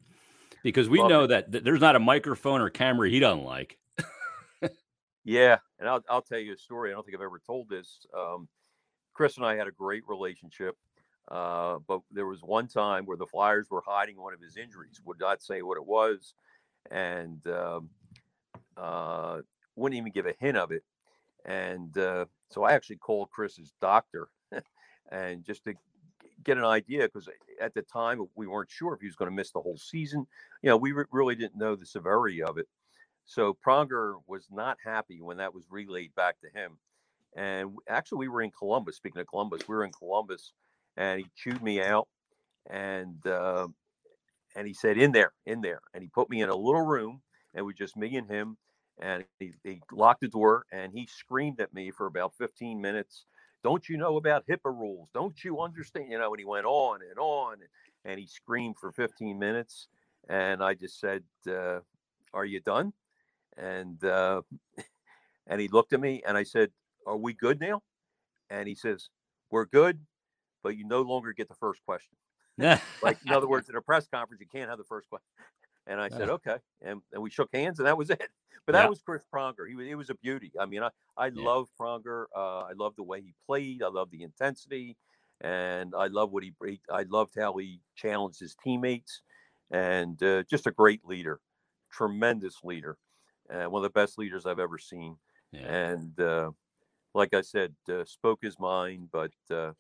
because 0.63 0.89
we 0.89 1.01
Love 1.01 1.09
know 1.09 1.27
that, 1.27 1.53
that 1.53 1.65
there's 1.65 1.81
not 1.81 1.97
a 1.97 2.01
microphone 2.01 2.61
or 2.61 2.71
camera 2.71 3.09
he 3.09 3.19
doesn't 3.19 3.45
like. 3.45 3.79
Yeah, 5.25 5.59
and 5.79 5.89
I'll 5.89 6.05
I'll 6.09 6.23
tell 6.23 6.39
you 6.39 6.53
a 6.55 6.57
story. 6.59 6.91
I 6.91 6.95
don't 6.95 7.05
think 7.05 7.17
I've 7.17 7.23
ever 7.23 7.41
told 7.45 7.69
this. 7.69 8.07
Um, 8.17 8.49
Chris 9.15 9.37
and 9.37 9.47
I 9.47 9.57
had 9.57 9.69
a 9.69 9.73
great 9.73 10.05
relationship, 10.09 10.77
uh, 11.31 11.79
but 11.87 12.01
there 12.13 12.27
was 12.27 12.43
one 12.43 12.69
time 12.69 13.07
where 13.07 13.17
the 13.17 13.27
Flyers 13.27 13.69
were 13.71 13.83
hiding 13.87 14.21
one 14.21 14.35
of 14.35 14.41
his 14.41 14.57
injuries. 14.57 15.01
Would 15.05 15.21
not 15.21 15.43
say 15.43 15.63
what 15.63 15.79
it 15.79 15.87
was, 15.87 16.35
and 16.91 17.47
um, 17.49 17.91
uh, 18.77 19.41
wouldn't 19.77 19.99
even 19.99 20.13
give 20.13 20.27
a 20.27 20.35
hint 20.41 20.57
of 20.59 20.73
it. 20.73 20.85
And 21.47 21.97
uh, 21.99 22.27
so 22.51 22.65
I 22.65 22.73
actually 22.73 22.97
called 22.97 23.31
Chris's 23.31 23.73
doctor, 23.81 24.29
and 25.13 25.45
just 25.45 25.65
to 25.65 25.75
get 26.45 26.59
an 26.59 26.65
idea, 26.65 27.05
because 27.05 27.29
at 27.61 27.75
the 27.75 27.83
time 27.83 28.27
we 28.35 28.47
weren't 28.47 28.71
sure 28.71 28.95
if 28.95 29.01
he 29.01 29.07
was 29.07 29.17
going 29.17 29.31
to 29.31 29.37
miss 29.37 29.53
the 29.53 29.61
whole 29.63 29.79
season. 29.79 30.27
You 30.63 30.71
know, 30.71 30.77
we 30.77 30.93
re- 30.93 31.05
really 31.13 31.37
didn't 31.37 31.57
know 31.59 31.77
the 31.77 31.87
severity 31.87 32.43
of 32.43 32.59
it. 32.59 32.69
So 33.27 33.57
Pronger 33.67 34.17
was 34.27 34.49
not 34.51 34.79
happy 34.85 35.21
when 35.21 35.39
that 35.39 35.55
was 35.55 35.65
relayed 35.71 36.15
back 36.15 36.41
to 36.41 36.51
him. 36.51 36.79
And 37.37 37.77
actually, 37.89 38.19
we 38.19 38.29
were 38.29 38.43
in 38.43 38.51
Columbus. 38.51 38.97
Speaking 38.97 39.21
of 39.21 39.27
Columbus, 39.29 39.67
we 39.69 39.75
were 39.75 39.85
in 39.85 39.93
Columbus, 39.93 40.53
and 40.97 41.21
he 41.21 41.27
chewed 41.35 41.63
me 41.63 41.83
out, 41.83 42.09
and 42.71 43.27
uh, 43.27 43.69
and 44.57 44.67
he 44.67 44.75
said, 44.75 44.99
"In 44.99 45.13
there, 45.13 45.33
in 45.47 45.61
there," 45.61 45.81
and 45.95 46.03
he 46.03 46.09
put 46.09 46.31
me 46.31 46.43
in 46.43 46.49
a 46.49 46.55
little 46.55 46.87
room, 46.87 47.23
and 47.53 47.61
it 47.61 47.65
was 47.65 47.75
just 47.77 47.97
me 47.97 48.17
and 48.17 48.29
him, 48.31 48.57
and 49.01 49.25
he, 49.41 49.53
he 49.65 49.81
locked 49.93 50.21
the 50.21 50.29
door, 50.29 50.65
and 50.73 50.93
he 50.93 51.07
screamed 51.07 51.61
at 51.61 51.75
me 51.75 51.91
for 51.91 52.07
about 52.07 52.35
15 52.37 52.81
minutes. 52.81 53.27
Don't 53.65 53.89
you 53.89 53.97
know 53.97 54.17
about 54.17 54.47
HIPAA 54.47 54.67
rules? 54.67 55.09
Don't 55.15 55.43
you 55.43 55.61
understand? 55.61 56.11
You 56.11 56.19
know, 56.19 56.33
and 56.33 56.39
he 56.39 56.45
went 56.45 56.67
on 56.67 57.01
and 57.03 57.19
on, 57.19 57.59
and, 58.05 58.19
he 58.21 58.27
screamed 58.27 58.77
for 58.79 58.93
15 58.93 59.39
minutes, 59.39 59.89
and 60.29 60.63
I 60.63 60.75
just 60.75 61.01
said, 61.01 61.25
uh, 61.49 61.81
"Are 62.33 62.45
you 62.45 62.61
done?" 62.61 62.93
And 63.57 64.03
uh, 64.05 64.43
and 65.47 65.61
he 65.61 65.69
looked 65.69 65.93
at 65.93 66.01
me 66.01 66.23
and 66.27 66.37
I 66.37 66.43
said, 66.43 66.71
"Are 67.07 67.17
we 67.17 67.33
good 67.33 67.61
now?" 67.61 67.83
And 68.51 68.69
he 68.69 68.75
says, 68.75 69.09
"We're 69.51 69.67
good, 69.67 70.01
but 70.63 70.77
you 70.77 70.87
no 70.87 71.03
longer 71.03 71.33
get 71.33 71.49
the 71.49 71.55
first 71.55 71.81
question." 71.85 72.17
like 73.03 73.19
in 73.27 73.33
other 73.33 73.49
words, 73.49 73.69
in 73.71 73.77
a 73.77 73.83
press 73.83 74.07
conference, 74.07 74.41
you 74.41 74.47
can't 74.47 74.69
have 74.69 74.79
the 74.79 74.85
first 74.85 75.09
question. 75.09 75.27
And 75.87 76.01
I 76.01 76.09
said, 76.09 76.31
"Okay," 76.31 76.57
and, 76.83 77.01
and 77.13 77.23
we 77.23 77.31
shook 77.31 77.51
hands, 77.53 77.79
and 77.79 77.87
that 77.87 77.99
was 77.99 78.11
it. 78.11 78.29
But 78.67 78.73
that 78.73 78.85
yeah. 78.85 78.89
was 78.89 79.03
Chris 79.03 79.23
Pronger. 79.33 79.69
He 79.69 79.75
was 79.75 79.87
it 79.87 79.95
was 79.95 80.11
a 80.11 80.15
beauty. 80.15 80.51
I 80.59 80.65
mean, 80.67 80.83
I 80.83 80.89
I 81.17 81.27
yeah. 81.27 81.45
love 81.45 81.69
Pronger. 81.79 82.25
Uh, 82.35 82.61
I 82.61 82.73
love 82.75 82.95
the 82.97 83.03
way 83.03 83.21
he 83.21 83.35
played. 83.47 83.83
I 83.83 83.89
love 83.89 84.11
the 84.11 84.23
intensity, 84.23 84.97
and 85.43 85.93
I 85.95 86.07
love 86.07 86.33
what 86.33 86.43
he. 86.43 86.55
I 86.91 87.03
loved 87.03 87.35
how 87.39 87.55
he 87.59 87.81
challenged 87.97 88.41
his 88.41 88.57
teammates, 88.65 89.21
and 89.71 90.23
uh, 90.23 90.45
just 90.45 90.67
a 90.67 90.71
great 90.71 91.05
leader 91.05 91.41
tremendous 91.95 92.57
leader, 92.65 92.97
and 93.51 93.71
one 93.71 93.85
of 93.85 93.93
the 93.93 93.99
best 93.99 94.19
leaders 94.19 94.47
I've 94.47 94.59
ever 94.59 94.79
seen. 94.79 95.17
Yeah. 95.53 95.61
And 95.61 96.21
uh, 96.21 96.51
like 97.15 97.35
I 97.35 97.43
said, 97.43 97.75
uh, 97.89 98.05
spoke 98.05 98.41
his 98.43 98.59
mind, 98.59 99.09
but 99.13 99.33
uh, 99.51 99.73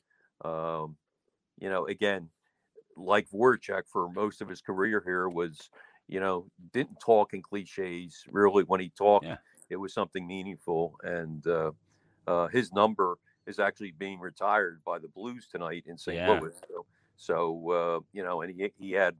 um, 0.45 0.97
you 1.59 1.69
know, 1.69 1.87
again, 1.87 2.29
like 2.97 3.29
Voracek 3.31 3.83
for 3.93 4.09
most 4.11 4.41
of 4.41 4.49
his 4.49 4.61
career 4.61 5.03
here 5.05 5.29
was, 5.29 5.71
you 6.07 6.21
know, 6.21 6.47
didn't 6.73 7.01
talk 7.01 7.35
in 7.35 7.43
cliches. 7.43 8.25
Really, 8.31 8.65
when 8.65 8.81
he 8.81 8.91
talked, 8.91 9.27
Yeah. 9.27 9.39
it 9.71 9.77
was 9.77 9.93
something 9.93 10.27
meaningful. 10.27 10.95
And 11.03 11.45
uh, 11.47 11.73
uh, 12.27 12.49
his 12.49 12.73
number 12.73 13.17
is 13.47 13.59
actually 13.59 13.93
being 13.93 14.21
retired 14.21 14.81
by 14.85 14.99
the 14.99 15.09
Blues 15.09 15.49
tonight 15.51 15.85
in 15.87 15.99
St. 15.99 16.17
Yeah. 16.17 16.39
Louis. 16.41 16.55
So, 16.69 16.87
so 17.17 17.71
uh, 17.71 18.01
you 18.13 18.23
know, 18.23 18.43
and 18.43 18.55
he 18.55 18.71
he 18.79 18.93
had 18.93 19.17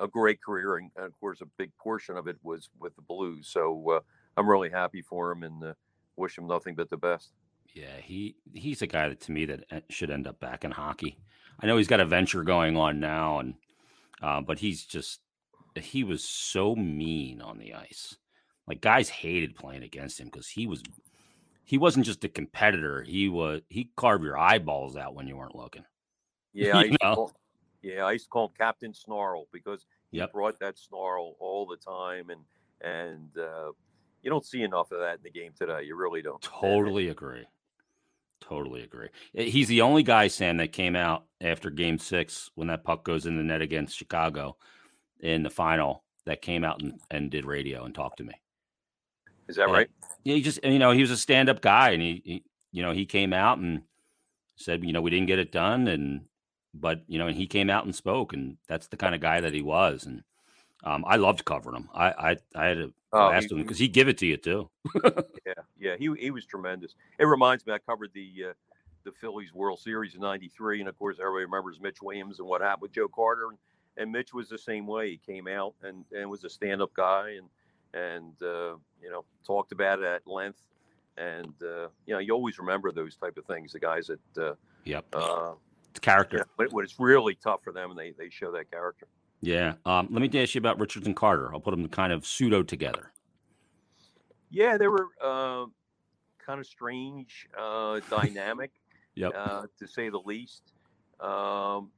a 0.00 0.08
great 0.08 0.42
career, 0.42 0.76
and, 0.76 0.90
of 0.96 1.18
course, 1.20 1.40
a 1.40 1.46
big 1.58 1.70
portion 1.78 2.16
of 2.16 2.26
it 2.26 2.36
was 2.42 2.68
with 2.78 2.94
the 2.96 3.02
Blues. 3.02 3.48
So 3.48 3.90
uh, 3.90 4.00
I'm 4.36 4.48
really 4.48 4.70
happy 4.70 5.02
for 5.02 5.30
him 5.32 5.42
and 5.42 5.62
uh, 5.62 5.74
wish 6.16 6.36
him 6.36 6.46
nothing 6.46 6.74
but 6.74 6.90
the 6.90 6.96
best. 6.96 7.32
Yeah, 7.74 7.98
he 8.02 8.36
he's 8.54 8.82
a 8.82 8.86
guy 8.86 9.08
that 9.08 9.20
to 9.22 9.32
me 9.32 9.44
that 9.46 9.64
uh, 9.70 9.80
should 9.90 10.10
end 10.10 10.26
up 10.26 10.40
back 10.40 10.64
in 10.64 10.70
hockey. 10.70 11.18
I 11.60 11.66
know 11.66 11.76
he's 11.76 11.88
got 11.88 12.00
a 12.00 12.06
venture 12.06 12.42
going 12.42 12.76
on 12.76 13.00
now, 13.00 13.40
and 13.40 13.54
uh, 14.22 14.40
but 14.40 14.58
he's 14.58 14.84
just 14.84 15.20
he 15.74 16.04
was 16.04 16.24
so 16.24 16.74
mean 16.74 17.42
on 17.42 17.58
the 17.58 17.74
ice. 17.74 18.16
Like 18.66 18.80
guys 18.80 19.08
hated 19.08 19.56
playing 19.56 19.82
against 19.82 20.20
him 20.20 20.26
because 20.26 20.48
he 20.48 20.66
was 20.66 20.82
he 21.64 21.78
wasn't 21.78 22.06
just 22.06 22.24
a 22.24 22.28
competitor. 22.28 23.02
He 23.02 23.28
was 23.28 23.60
he 23.68 23.90
carved 23.96 24.24
your 24.24 24.38
eyeballs 24.38 24.96
out 24.96 25.14
when 25.14 25.26
you 25.26 25.36
weren't 25.36 25.56
looking. 25.56 25.84
Yeah, 26.54 26.80
You 26.82 26.92
to 26.92 26.98
know? 27.02 27.30
Yeah, 27.94 28.04
I 28.04 28.12
used 28.12 28.24
to 28.26 28.30
call 28.30 28.46
him 28.46 28.52
Captain 28.58 28.92
Snarl 28.94 29.46
because 29.52 29.86
he 30.10 30.18
Yep. 30.18 30.32
brought 30.32 30.58
that 30.60 30.78
snarl 30.78 31.36
all 31.40 31.66
the 31.66 31.76
time, 31.76 32.30
and 32.30 32.40
and 32.82 33.30
uh, 33.38 33.72
you 34.22 34.30
don't 34.30 34.44
see 34.44 34.62
enough 34.62 34.90
of 34.92 34.98
that 35.00 35.16
in 35.16 35.22
the 35.22 35.30
game 35.30 35.52
today. 35.58 35.82
You 35.84 35.96
really 35.96 36.22
don't. 36.22 36.44
And- 36.44 36.60
Totally 36.60 37.08
agree. 37.08 37.44
Totally 38.40 38.82
agree. 38.82 39.08
Uh, 39.36 39.42
He's 39.42 39.68
the 39.68 39.80
only 39.82 40.02
guy, 40.02 40.28
Sam, 40.28 40.58
that 40.58 40.72
came 40.72 40.94
out 40.94 41.24
after 41.40 41.70
game 41.70 41.98
six 41.98 42.50
when 42.54 42.68
that 42.68 42.84
puck 42.84 43.02
goes 43.04 43.26
in 43.26 43.36
the 43.36 43.42
net 43.42 43.62
against 43.62 43.96
Chicago 43.96 44.56
in 45.20 45.42
the 45.42 45.50
final 45.50 46.04
that 46.26 46.42
came 46.42 46.62
out 46.64 46.82
and, 46.82 47.00
and 47.10 47.30
did 47.30 47.44
radio 47.46 47.84
and 47.84 47.94
talked 47.94 48.18
to 48.18 48.24
me. 48.24 48.34
Is 49.48 49.56
that 49.56 49.68
Yeah. 49.68 49.74
right? 49.74 49.90
Yeah, 50.24 50.34
he 50.34 50.42
just 50.42 50.62
you 50.64 50.78
know, 50.78 50.90
he 50.92 51.00
was 51.00 51.10
a 51.10 51.16
stand 51.16 51.48
up 51.48 51.60
guy 51.62 51.90
and 51.90 52.02
he, 52.02 52.22
he 52.24 52.44
you 52.72 52.82
know, 52.82 52.92
he 52.92 53.06
came 53.06 53.32
out 53.32 53.58
and 53.58 53.82
said, 54.56 54.84
you 54.84 54.92
know, 54.92 55.00
we 55.00 55.10
didn't 55.10 55.26
get 55.28 55.38
it 55.38 55.50
done 55.50 55.88
and 55.88 56.26
but 56.80 57.02
you 57.08 57.18
know, 57.18 57.26
and 57.28 57.36
he 57.36 57.46
came 57.46 57.70
out 57.70 57.84
and 57.84 57.94
spoke 57.94 58.32
and 58.32 58.56
that's 58.68 58.88
the 58.88 58.96
kind 58.96 59.14
of 59.14 59.20
guy 59.20 59.40
that 59.40 59.54
he 59.54 59.62
was. 59.62 60.06
And 60.06 60.22
um, 60.84 61.04
I 61.06 61.16
loved 61.16 61.44
covering 61.44 61.76
him. 61.76 61.88
I 61.94 62.10
I, 62.10 62.36
I 62.54 62.66
had 62.66 62.78
to 62.78 62.94
Oh, 63.12 63.30
ask 63.30 63.50
him 63.50 63.58
because 63.58 63.78
he'd 63.78 63.92
give 63.92 64.08
it 64.08 64.18
to 64.18 64.26
you 64.26 64.36
too. 64.36 64.70
Yeah, 65.46 65.52
yeah, 65.78 65.96
he 65.96 66.12
he 66.18 66.30
was 66.30 66.44
tremendous. 66.44 66.94
It 67.18 67.24
reminds 67.24 67.66
me, 67.66 67.72
I 67.72 67.78
covered 67.78 68.10
the 68.12 68.46
uh, 68.50 68.52
the 69.04 69.12
Phillies 69.12 69.54
World 69.54 69.78
Series 69.78 70.14
in 70.14 70.20
'93, 70.20 70.80
and 70.80 70.88
of 70.88 70.98
course, 70.98 71.18
everybody 71.20 71.44
remembers 71.44 71.80
Mitch 71.80 72.02
Williams 72.02 72.40
and 72.40 72.48
what 72.48 72.60
happened 72.60 72.82
with 72.82 72.92
Joe 72.92 73.08
Carter, 73.08 73.48
and, 73.50 73.58
and 73.96 74.10
Mitch 74.10 74.34
was 74.34 74.48
the 74.48 74.58
same 74.58 74.86
way. 74.86 75.10
He 75.10 75.18
came 75.18 75.46
out 75.46 75.74
and 75.82 76.04
and 76.14 76.28
was 76.28 76.42
a 76.44 76.50
stand 76.50 76.82
up 76.82 76.92
guy, 76.94 77.38
and 77.38 77.48
and 77.94 78.42
uh, 78.42 78.76
you 79.00 79.10
know 79.10 79.24
talked 79.46 79.70
about 79.70 80.00
it 80.00 80.04
at 80.04 80.26
length, 80.26 80.62
and 81.16 81.54
uh, 81.62 81.88
you 82.06 82.14
know 82.14 82.18
you 82.18 82.32
always 82.32 82.58
remember 82.58 82.90
those 82.90 83.14
type 83.16 83.36
of 83.36 83.44
things. 83.44 83.72
The 83.72 83.80
guys 83.80 84.08
that 84.08 84.42
uh, 84.42 84.54
Yep. 84.84 85.06
It's 85.96 86.04
character. 86.04 86.36
you 86.36 86.40
know, 86.40 86.46
when, 86.56 86.68
when 86.68 86.84
it's 86.84 86.98
really 86.98 87.34
tough 87.34 87.62
for 87.62 87.72
them, 87.72 87.90
and 87.90 87.98
they 87.98 88.12
they 88.18 88.28
show 88.28 88.52
that 88.52 88.70
character. 88.70 89.08
Yeah. 89.40 89.74
Um, 89.84 90.08
let 90.10 90.20
me 90.20 90.40
ask 90.40 90.54
you 90.54 90.58
about 90.58 90.78
Richards 90.80 91.06
and 91.06 91.16
Carter. 91.16 91.52
I'll 91.52 91.60
put 91.60 91.70
them 91.70 91.86
kind 91.88 92.12
of 92.12 92.26
pseudo 92.26 92.62
together. 92.62 93.12
Yeah, 94.50 94.76
they 94.76 94.88
were 94.88 95.08
uh, 95.22 95.66
kind 96.44 96.60
of 96.60 96.66
strange 96.66 97.48
uh, 97.58 98.00
dynamic. 98.10 98.72
Yep. 99.14 99.32
uh, 99.34 99.66
to 99.78 99.88
say 99.88 100.10
the 100.10 100.18
least. 100.18 100.74
Um, 101.20 101.90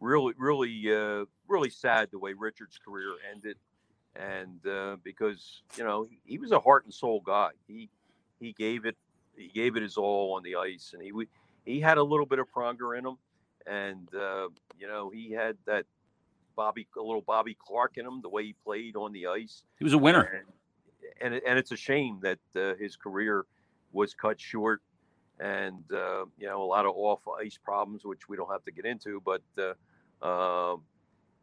really, 0.00 0.34
really, 0.36 0.92
uh, 0.92 1.26
really 1.46 1.70
sad 1.70 2.08
the 2.10 2.18
way 2.18 2.32
Richard's 2.36 2.76
career 2.76 3.12
ended, 3.32 3.56
and 4.16 4.66
uh, 4.66 4.96
because 5.04 5.62
you 5.76 5.84
know 5.84 6.08
he, 6.10 6.18
he 6.24 6.38
was 6.38 6.50
a 6.50 6.58
heart 6.58 6.84
and 6.84 6.92
soul 6.92 7.22
guy. 7.24 7.50
He 7.68 7.88
he 8.40 8.52
gave 8.52 8.84
it 8.84 8.96
he 9.36 9.46
gave 9.48 9.76
it 9.76 9.82
his 9.82 9.96
all 9.96 10.34
on 10.34 10.42
the 10.42 10.56
ice, 10.56 10.90
and 10.92 11.02
he 11.02 11.10
w- 11.10 11.28
he 11.64 11.80
had 11.80 11.98
a 11.98 12.02
little 12.02 12.26
bit 12.26 12.38
of 12.38 12.46
Pronger 12.50 12.96
in 12.98 13.06
him, 13.06 13.16
and 13.66 14.08
uh, 14.14 14.48
you 14.78 14.86
know 14.86 15.10
he 15.10 15.32
had 15.32 15.56
that 15.66 15.86
Bobby 16.56 16.86
a 16.96 17.02
little 17.02 17.22
Bobby 17.22 17.56
Clarke 17.58 17.96
in 17.98 18.06
him 18.06 18.20
the 18.22 18.28
way 18.28 18.44
he 18.44 18.54
played 18.64 18.96
on 18.96 19.12
the 19.12 19.26
ice 19.26 19.62
He 19.78 19.84
was 19.84 19.92
a 19.92 19.98
winner. 19.98 20.22
and 20.22 20.44
and, 21.20 21.42
and 21.46 21.58
it's 21.58 21.72
a 21.72 21.76
shame 21.76 22.20
that 22.22 22.38
uh, 22.56 22.74
his 22.78 22.96
career 22.96 23.44
was 23.92 24.14
cut 24.14 24.40
short 24.40 24.82
and 25.40 25.82
uh, 25.92 26.24
you 26.38 26.46
know 26.46 26.62
a 26.62 26.64
lot 26.66 26.86
of 26.86 26.92
off 26.96 27.20
ice 27.40 27.58
problems 27.62 28.04
which 28.04 28.28
we 28.28 28.36
don't 28.36 28.50
have 28.50 28.64
to 28.64 28.72
get 28.72 28.84
into 28.84 29.20
but 29.24 29.42
uh, 29.58 29.74
um 30.26 30.82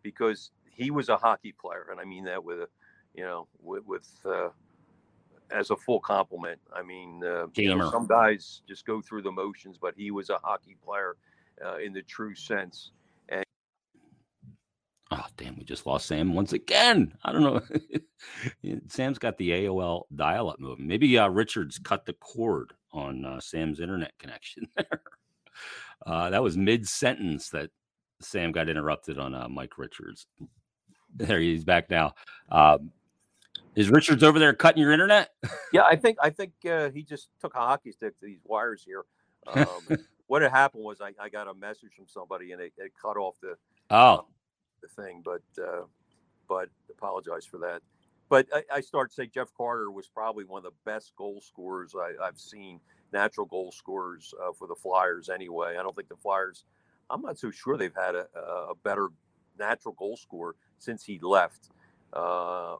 because 0.01 0.51
he 0.72 0.91
was 0.91 1.09
a 1.09 1.17
hockey 1.17 1.51
player 1.51 1.88
and 1.91 1.99
i 1.99 2.05
mean 2.05 2.24
that 2.24 2.43
with 2.43 2.59
a 2.59 2.67
you 3.13 3.24
know 3.24 3.47
with, 3.61 3.86
with 3.86 4.07
uh, 4.26 4.49
as 5.52 5.70
a 5.70 5.76
full 5.76 5.99
compliment 5.99 6.60
i 6.74 6.82
mean 6.82 7.22
uh, 7.24 7.45
you 7.56 7.76
know, 7.76 7.89
some 7.91 8.08
guys 8.08 8.62
just 8.68 8.86
go 8.86 9.02
through 9.02 9.22
the 9.22 9.32
motions 9.32 9.78
but 9.82 9.93
he 9.95 10.12
was 10.12 10.30
a 10.30 10.38
hockey 10.43 10.78
player 10.84 11.16
uh, 11.66 11.78
in 11.78 11.93
the 11.93 12.02
true 12.04 12.34
sense 12.36 12.91
And 13.30 13.43
Oh, 15.14 15.26
damn. 15.36 15.58
We 15.58 15.66
just 15.66 15.86
lost 15.86 16.08
Sam 16.08 16.34
once 16.34 16.54
again. 16.54 17.14
I 17.24 17.34
don't 17.34 17.43
know. 17.43 17.62
Sam's 18.88 19.20
got 19.20 19.38
the 19.38 19.49
AOL 19.49 20.04
dial 20.16 20.49
up 20.49 20.60
moving. 20.60 20.88
Maybe 20.88 21.18
uh, 21.18 21.28
Richards 21.28 21.78
cut 21.78 22.06
the 22.06 22.14
cord 22.14 22.72
on 22.93 23.26
uh, 23.26 23.41
Sam's 23.41 23.82
internet 23.82 24.14
connection 24.20 24.68
there. 24.78 25.02
Uh, 26.06 26.30
that 26.30 26.41
was 26.41 26.58
mid 26.58 26.88
sentence 26.88 27.49
that 27.49 27.70
Sam 28.22 28.52
got 28.54 28.70
interrupted 28.70 29.20
on 29.20 29.36
uh, 29.36 29.49
Mike 29.49 29.78
Richards. 29.78 30.28
There 31.14 31.39
he's 31.39 31.66
back 31.66 31.89
now. 31.89 32.14
Um, 32.49 32.91
is 33.76 33.89
Richards 33.89 34.24
over 34.24 34.39
there 34.39 34.53
cutting 34.53 34.82
your 34.82 34.91
internet? 34.91 35.32
Yeah, 35.74 35.84
I 35.84 35.95
think 35.95 36.17
I 36.22 36.30
think 36.30 36.51
uh, 36.69 36.89
he 36.89 37.01
just 37.01 37.30
took 37.39 37.55
a 37.55 37.59
hockey 37.59 37.93
stick 37.93 38.19
to 38.19 38.26
these 38.26 38.41
wires 38.43 38.84
here. 38.86 39.05
Um, 39.47 39.97
what 40.28 40.41
had 40.41 40.51
happened 40.51 40.84
was 40.84 40.99
I, 40.99 41.13
I 41.17 41.30
got 41.30 41.47
a 41.47 41.53
message 41.53 41.93
from 41.95 42.07
somebody 42.07 42.51
and 42.51 42.61
it, 42.61 42.74
it 42.78 42.91
cut 43.01 43.15
off 43.15 43.36
the, 43.41 43.55
Oh, 43.89 44.26
the 44.82 44.89
thing, 45.01 45.24
but 45.24 45.41
uh, 45.63 45.84
but 46.49 46.67
apologize 46.89 47.45
for 47.45 47.57
that. 47.59 47.82
But 48.28 48.47
I, 48.53 48.63
I 48.76 48.82
start 48.82 49.11
to 49.11 49.15
say 49.15 49.28
Jeff 49.28 49.47
Carter 49.55 49.91
was 49.91 50.07
probably 50.07 50.43
one 50.43 50.59
of 50.59 50.63
the 50.65 50.78
best 50.91 51.13
goal 51.15 51.39
scorers 51.39 51.95
I, 51.97 52.22
I've 52.22 52.39
seen, 52.39 52.82
natural 53.13 53.45
goal 53.45 53.72
scorers 53.72 54.34
uh, 54.41 54.51
for 54.51 54.67
the 54.67 54.76
Flyers. 54.76 55.30
Anyway, 55.30 55.78
I 55.80 55.84
don't 55.84 55.95
think 55.95 56.09
the 56.09 56.17
Flyers. 56.17 56.65
I'm 57.09 57.22
not 57.22 57.38
so 57.38 57.49
sure 57.51 57.78
they've 57.78 57.95
had 57.95 58.15
a, 58.15 58.28
a 58.36 58.76
better 58.84 59.09
natural 59.57 59.95
goal 59.97 60.17
scorer 60.17 60.55
since 60.80 61.03
he 61.05 61.19
left. 61.22 61.69
Uh, 62.13 62.76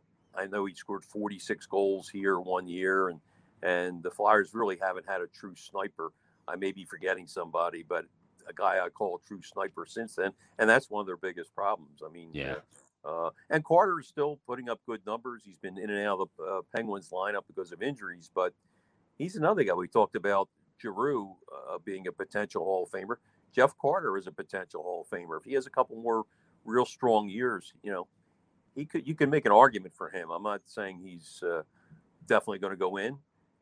know 0.52 0.66
he 0.66 0.74
scored 0.74 1.04
46 1.04 1.66
goals 1.68 2.10
here 2.10 2.40
one 2.40 2.68
year, 2.68 3.10
and 3.10 3.20
and 3.64 4.02
the 4.04 4.12
Flyers 4.12 4.54
really 4.54 4.78
haven't 4.82 5.08
had 5.08 5.22
a 5.22 5.28
true 5.28 5.56
sniper. 5.56 6.12
I 6.48 6.56
may 6.56 6.72
be 6.72 6.84
forgetting 6.84 7.28
somebody, 7.28 7.84
but 7.88 8.06
a 8.48 8.54
guy 8.54 8.80
I 8.84 8.90
call 8.90 9.16
a 9.24 9.28
true 9.28 9.42
sniper 9.42 9.86
since 9.86 10.16
then, 10.16 10.32
and 10.60 10.70
that's 10.70 10.90
one 10.90 11.02
of 11.02 11.08
their 11.08 11.18
biggest 11.18 11.54
problems. 11.56 12.02
I 12.06 12.12
mean, 12.12 12.30
Yeah. 12.34 12.56
Uh, 13.04 13.32
and 13.50 13.66
Carter 13.66 14.00
is 14.00 14.08
still 14.08 14.40
putting 14.46 14.70
up 14.70 14.80
good 14.86 15.02
numbers. 15.08 15.42
He's 15.44 15.58
been 15.58 15.78
in 15.78 15.90
and 15.90 16.06
out 16.06 16.20
of 16.20 16.30
the 16.38 16.44
uh, 16.44 16.62
Penguins 16.76 17.10
lineup 17.10 17.42
because 17.48 17.72
of 17.72 17.82
injuries, 17.82 18.30
but 18.34 18.54
he's 19.18 19.36
another 19.36 19.64
guy. 19.64 19.74
We 19.74 19.88
talked 19.88 20.16
about 20.16 20.50
Giroux 20.80 21.36
uh, 21.52 21.80
being 21.84 22.08
a 22.08 22.12
potential 22.12 22.64
Hall 22.64 22.84
of 22.84 22.92
Famer. 22.92 23.16
Jeff 23.54 23.76
Carter 23.80 24.18
is 24.18 24.28
a 24.28 24.32
potential 24.32 24.84
Hall 24.84 25.02
of 25.02 25.18
Famer. 25.18 25.38
If 25.38 25.46
he 25.46 25.54
has 25.54 25.66
a 25.66 25.72
couple 25.72 25.96
more 25.98 26.26
real 26.64 26.86
strong 26.86 27.28
years, 27.28 27.74
you 27.84 27.92
know, 27.92 28.08
he 28.76 28.86
could. 28.86 29.08
You 29.08 29.16
can 29.16 29.30
make 29.30 29.46
an 29.46 29.52
argument 29.52 29.94
for 29.96 30.10
him. 30.10 30.30
I'm 30.30 30.44
not 30.44 30.62
saying 30.66 31.00
he's 31.04 31.44
uh, 31.44 31.64
definitely 32.28 32.60
going 32.60 32.72
to 32.72 32.78
go 32.78 32.98
in, 32.98 33.18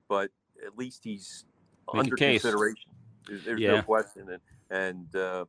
but 0.08 0.32
at 0.66 0.78
least 0.78 1.04
he's 1.04 1.46
Make 1.94 2.00
under 2.02 2.16
consideration. 2.16 2.92
There's, 3.28 3.44
there's 3.44 3.62
Yeah. 3.62 3.72
no 3.78 3.82
question. 3.82 4.30
And, 4.30 4.42
and 4.70 5.16
uh, 5.16 5.46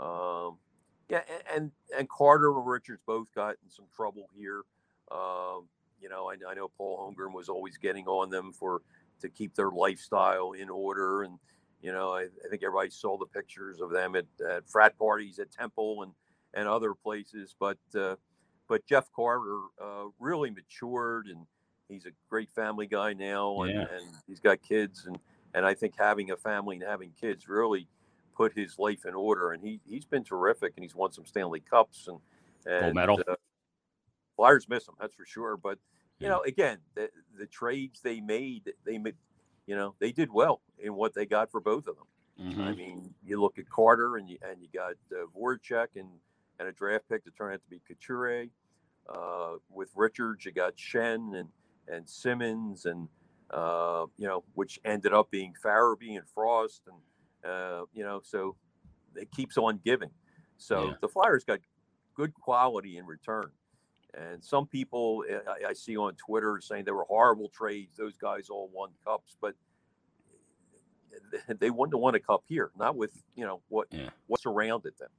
um, 0.00 0.58
yeah, 1.08 1.22
and 1.54 1.70
and 1.96 2.08
Carter 2.08 2.56
and 2.56 2.66
Richards 2.66 3.00
both 3.06 3.28
got 3.34 3.56
in 3.64 3.70
some 3.70 3.86
trouble 3.94 4.28
here. 4.36 4.62
Um, 5.10 5.68
you 6.00 6.08
know, 6.08 6.30
I, 6.30 6.36
I 6.48 6.54
know 6.54 6.70
Paul 6.78 6.98
Holmgren 6.98 7.32
was 7.34 7.48
always 7.48 7.76
getting 7.76 8.06
on 8.06 8.30
them 8.30 8.52
for 8.52 8.82
to 9.20 9.28
keep 9.28 9.54
their 9.54 9.70
lifestyle 9.70 10.52
in 10.52 10.70
order, 10.70 11.22
and 11.24 11.38
you 11.82 11.92
know, 11.92 12.12
I, 12.12 12.22
I 12.22 12.48
think 12.48 12.62
everybody 12.62 12.90
saw 12.90 13.18
the 13.18 13.26
pictures 13.26 13.80
of 13.80 13.90
them 13.90 14.14
at, 14.14 14.26
at 14.48 14.68
frat 14.68 14.96
parties 14.98 15.38
at 15.38 15.50
Temple 15.50 16.02
and 16.02 16.12
and 16.54 16.68
other 16.68 16.94
places. 16.94 17.54
But 17.58 17.78
uh, 17.94 18.16
but 18.70 18.86
Jeff 18.86 19.10
Carter 19.12 19.58
uh, 19.82 20.04
really 20.20 20.48
matured, 20.48 21.26
and 21.26 21.44
he's 21.88 22.06
a 22.06 22.12
great 22.30 22.48
family 22.52 22.86
guy 22.86 23.12
now, 23.12 23.62
and, 23.62 23.72
Yeah. 23.74 23.86
and 23.92 24.06
he's 24.28 24.38
got 24.38 24.62
kids, 24.62 25.06
and 25.06 25.18
and 25.52 25.66
I 25.66 25.74
think 25.74 25.94
having 25.98 26.30
a 26.30 26.36
family 26.36 26.76
and 26.76 26.84
having 26.84 27.10
kids 27.20 27.48
really 27.48 27.88
put 28.36 28.52
his 28.52 28.78
life 28.78 29.04
in 29.04 29.14
order, 29.14 29.50
and 29.50 29.62
he 29.62 29.80
he's 29.84 30.04
been 30.06 30.22
terrific, 30.22 30.74
and 30.76 30.84
he's 30.84 30.94
won 30.94 31.10
some 31.10 31.26
Stanley 31.26 31.60
Cups 31.60 32.06
and 32.06 32.20
and 32.64 32.82
gold 32.82 32.94
medal. 32.94 33.20
Uh, 33.26 33.34
Flyers 34.36 34.68
miss 34.68 34.86
him, 34.86 34.94
that's 35.00 35.16
for 35.16 35.26
sure. 35.26 35.56
But 35.56 35.78
you 36.20 36.28
know, 36.28 36.42
again, 36.42 36.78
the, 36.94 37.10
the 37.36 37.46
trades 37.46 38.00
they 38.02 38.20
made, 38.20 38.72
they 38.84 38.98
made, 38.98 39.16
you 39.66 39.74
know, 39.74 39.94
they 39.98 40.12
did 40.12 40.30
well 40.30 40.60
in 40.78 40.94
what 40.94 41.12
they 41.14 41.26
got 41.26 41.50
for 41.50 41.60
both 41.60 41.88
of 41.88 41.96
them. 41.96 42.06
Mm-hmm. 42.40 42.60
I 42.60 42.74
mean, 42.74 43.14
you 43.24 43.40
look 43.40 43.58
at 43.58 43.68
Carter 43.68 44.16
and 44.16 44.30
you 44.30 44.38
and 44.48 44.62
you 44.62 44.68
got 44.72 44.92
uh, 45.12 45.26
Voracek 45.36 45.88
and 45.96 46.08
and 46.60 46.68
a 46.68 46.72
draft 46.72 47.08
pick 47.08 47.24
to 47.24 47.30
turn 47.32 47.54
out 47.54 47.60
to 47.62 47.70
be 47.70 47.80
Couturier. 47.88 48.46
Uh, 49.10 49.54
with 49.70 49.90
Richards, 49.94 50.44
you 50.44 50.52
got 50.52 50.76
Schenn 50.76 51.38
and 51.38 51.48
and 51.88 52.08
Simmonds 52.08 52.84
and 52.84 53.08
uh, 53.50 54.06
you 54.16 54.26
know, 54.26 54.44
which 54.54 54.78
ended 54.84 55.12
up 55.12 55.30
being 55.30 55.54
Farabee 55.64 56.16
and 56.16 56.28
Frost 56.28 56.82
and 56.86 57.50
uh, 57.50 57.84
you 57.92 58.04
know, 58.04 58.20
so 58.22 58.56
it 59.16 59.30
keeps 59.32 59.56
on 59.56 59.80
giving. 59.84 60.10
So 60.58 60.88
yeah. 60.88 60.94
the 61.00 61.08
Flyers 61.08 61.44
got 61.44 61.60
good 62.14 62.34
quality 62.34 62.98
in 62.98 63.06
return. 63.06 63.50
And 64.14 64.44
some 64.44 64.66
people 64.66 65.24
eh, 65.28 65.38
I, 65.48 65.70
I, 65.70 65.72
see 65.72 65.96
on 65.96 66.14
Twitter 66.14 66.60
saying 66.60 66.84
they 66.84 66.92
were 66.92 67.04
horrible 67.04 67.48
trades. 67.48 67.96
Those 67.96 68.16
guys 68.16 68.48
all 68.50 68.68
won 68.72 68.90
cups, 69.04 69.36
but 69.40 69.54
they 71.60 71.70
wouldn't 71.70 71.94
have 71.94 72.00
won 72.00 72.14
a 72.14 72.20
cup 72.20 72.42
here, 72.48 72.70
not 72.76 72.96
with 72.96 73.12
you 73.36 73.46
know 73.46 73.60
what 73.68 73.86
yeah. 73.90 74.10
what 74.26 74.40
surrounded 74.40 74.94
them. 74.98 75.10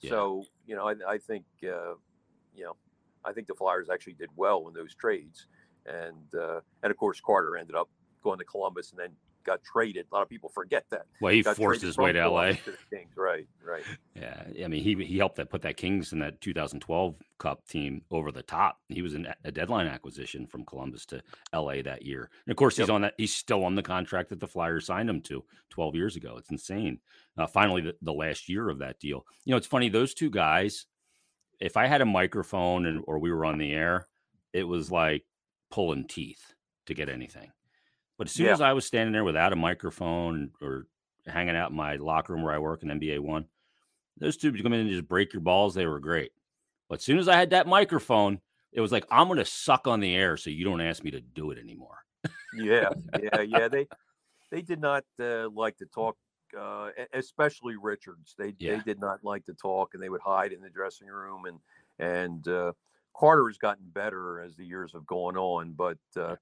Yeah. 0.00 0.10
So 0.10 0.44
you 0.66 0.76
know, 0.76 0.88
I, 0.88 0.94
I 1.08 1.18
think 1.18 1.44
uh, 1.64 1.94
you 2.54 2.64
know, 2.64 2.76
I 3.24 3.32
think 3.32 3.46
the 3.46 3.54
Flyers 3.54 3.88
actually 3.90 4.14
did 4.14 4.30
well 4.36 4.66
in 4.68 4.74
those 4.74 4.94
trades, 4.94 5.46
and 5.86 6.34
uh, 6.38 6.60
and 6.82 6.90
of 6.90 6.96
course 6.96 7.20
Carter 7.20 7.56
ended 7.56 7.76
up 7.76 7.88
going 8.22 8.38
to 8.38 8.44
Columbus 8.44 8.90
and 8.90 8.98
then 8.98 9.10
got 9.44 9.62
traded. 9.62 10.06
A 10.10 10.14
lot 10.14 10.22
of 10.22 10.28
people 10.28 10.48
forget 10.48 10.84
that. 10.90 11.06
Well, 11.20 11.32
he 11.32 11.42
got 11.42 11.56
forced 11.56 11.82
his 11.82 11.96
way 11.96 12.12
to 12.12 12.28
LA. 12.28 12.52
To 12.52 12.56
Kings. 12.90 13.12
Right, 13.16 13.46
right. 13.64 13.84
Yeah, 14.14 14.42
I 14.64 14.68
mean, 14.68 14.82
he 14.82 14.94
he 15.04 15.18
helped 15.18 15.36
that 15.36 15.50
put 15.50 15.62
that 15.62 15.76
Kings 15.76 16.12
in 16.12 16.18
that 16.20 16.40
2012 16.40 17.14
Cup 17.38 17.66
team 17.68 18.02
over 18.10 18.32
the 18.32 18.42
top. 18.42 18.78
He 18.88 19.02
was 19.02 19.14
in 19.14 19.28
a 19.44 19.52
deadline 19.52 19.86
acquisition 19.86 20.46
from 20.46 20.64
Columbus 20.64 21.06
to 21.06 21.22
LA 21.54 21.82
that 21.82 22.04
year. 22.04 22.30
And 22.46 22.52
of 22.52 22.56
course, 22.56 22.76
he's 22.76 22.88
yep. 22.88 22.94
on 22.94 23.02
that. 23.02 23.14
He's 23.18 23.34
still 23.34 23.64
on 23.64 23.74
the 23.74 23.82
contract 23.82 24.30
that 24.30 24.40
the 24.40 24.48
Flyers 24.48 24.86
signed 24.86 25.10
him 25.10 25.20
to 25.22 25.44
12 25.70 25.94
years 25.94 26.16
ago. 26.16 26.36
It's 26.38 26.50
insane. 26.50 27.00
Uh, 27.36 27.46
finally, 27.46 27.82
the, 27.82 27.94
the 28.02 28.12
last 28.12 28.48
year 28.48 28.68
of 28.68 28.78
that 28.78 28.98
deal. 28.98 29.26
You 29.44 29.52
know, 29.52 29.56
it's 29.56 29.66
funny. 29.66 29.88
Those 29.88 30.14
two 30.14 30.30
guys. 30.30 30.86
If 31.60 31.76
I 31.76 31.86
had 31.86 32.00
a 32.00 32.06
microphone 32.06 32.86
and 32.86 33.02
or 33.06 33.18
we 33.18 33.32
were 33.32 33.44
on 33.44 33.58
the 33.58 33.72
air, 33.72 34.06
it 34.52 34.64
was 34.64 34.90
like 34.90 35.24
pulling 35.70 36.06
teeth 36.06 36.54
to 36.86 36.94
get 36.94 37.08
anything. 37.08 37.50
But 38.18 38.28
as 38.28 38.34
soon 38.34 38.46
yeah. 38.46 38.52
as 38.52 38.60
I 38.60 38.72
was 38.72 38.86
standing 38.86 39.12
there 39.12 39.24
without 39.24 39.52
a 39.52 39.56
microphone 39.56 40.50
or 40.60 40.86
hanging 41.26 41.56
out 41.56 41.70
in 41.70 41.76
my 41.76 41.96
locker 41.96 42.32
room 42.32 42.42
where 42.42 42.54
I 42.54 42.58
work 42.58 42.82
in 42.82 42.88
NBA 42.88 43.20
One, 43.20 43.46
those 44.18 44.36
two 44.36 44.52
come 44.52 44.72
in 44.72 44.80
and 44.80 44.90
just 44.90 45.08
break 45.08 45.32
your 45.32 45.40
balls. 45.40 45.74
They 45.74 45.86
were 45.86 46.00
great. 46.00 46.32
But 46.88 46.98
as 46.98 47.04
soon 47.04 47.18
as 47.18 47.28
I 47.28 47.36
had 47.36 47.50
that 47.50 47.66
microphone, 47.66 48.40
it 48.72 48.80
was 48.80 48.92
like 48.92 49.06
I'm 49.10 49.26
going 49.26 49.38
to 49.38 49.44
suck 49.44 49.86
on 49.86 50.00
the 50.00 50.14
air 50.14 50.36
so 50.36 50.50
you 50.50 50.64
don't 50.64 50.80
ask 50.80 51.02
me 51.02 51.10
to 51.12 51.20
do 51.20 51.50
it 51.50 51.58
anymore. 51.58 51.98
yeah, 52.56 52.90
yeah, 53.20 53.40
yeah. 53.40 53.68
They 53.68 53.86
they 54.50 54.62
did 54.62 54.80
not 54.80 55.04
uh, 55.20 55.48
like 55.50 55.76
to 55.78 55.86
talk, 55.86 56.16
uh, 56.58 56.90
especially 57.12 57.76
Richards. 57.80 58.34
They 58.38 58.54
yeah. 58.58 58.76
they 58.76 58.82
did 58.82 59.00
not 59.00 59.24
like 59.24 59.44
to 59.46 59.54
talk, 59.54 59.94
and 59.94 60.02
they 60.02 60.08
would 60.08 60.20
hide 60.20 60.52
in 60.52 60.60
the 60.60 60.70
dressing 60.70 61.08
room. 61.08 61.44
And 61.46 61.58
and 61.98 62.48
uh, 62.48 62.72
Carter 63.16 63.46
has 63.48 63.58
gotten 63.58 63.84
better 63.92 64.40
as 64.40 64.56
the 64.56 64.64
years 64.64 64.92
have 64.92 65.06
gone 65.06 65.36
on, 65.36 65.72
but 65.72 65.98
uh, 66.16 66.36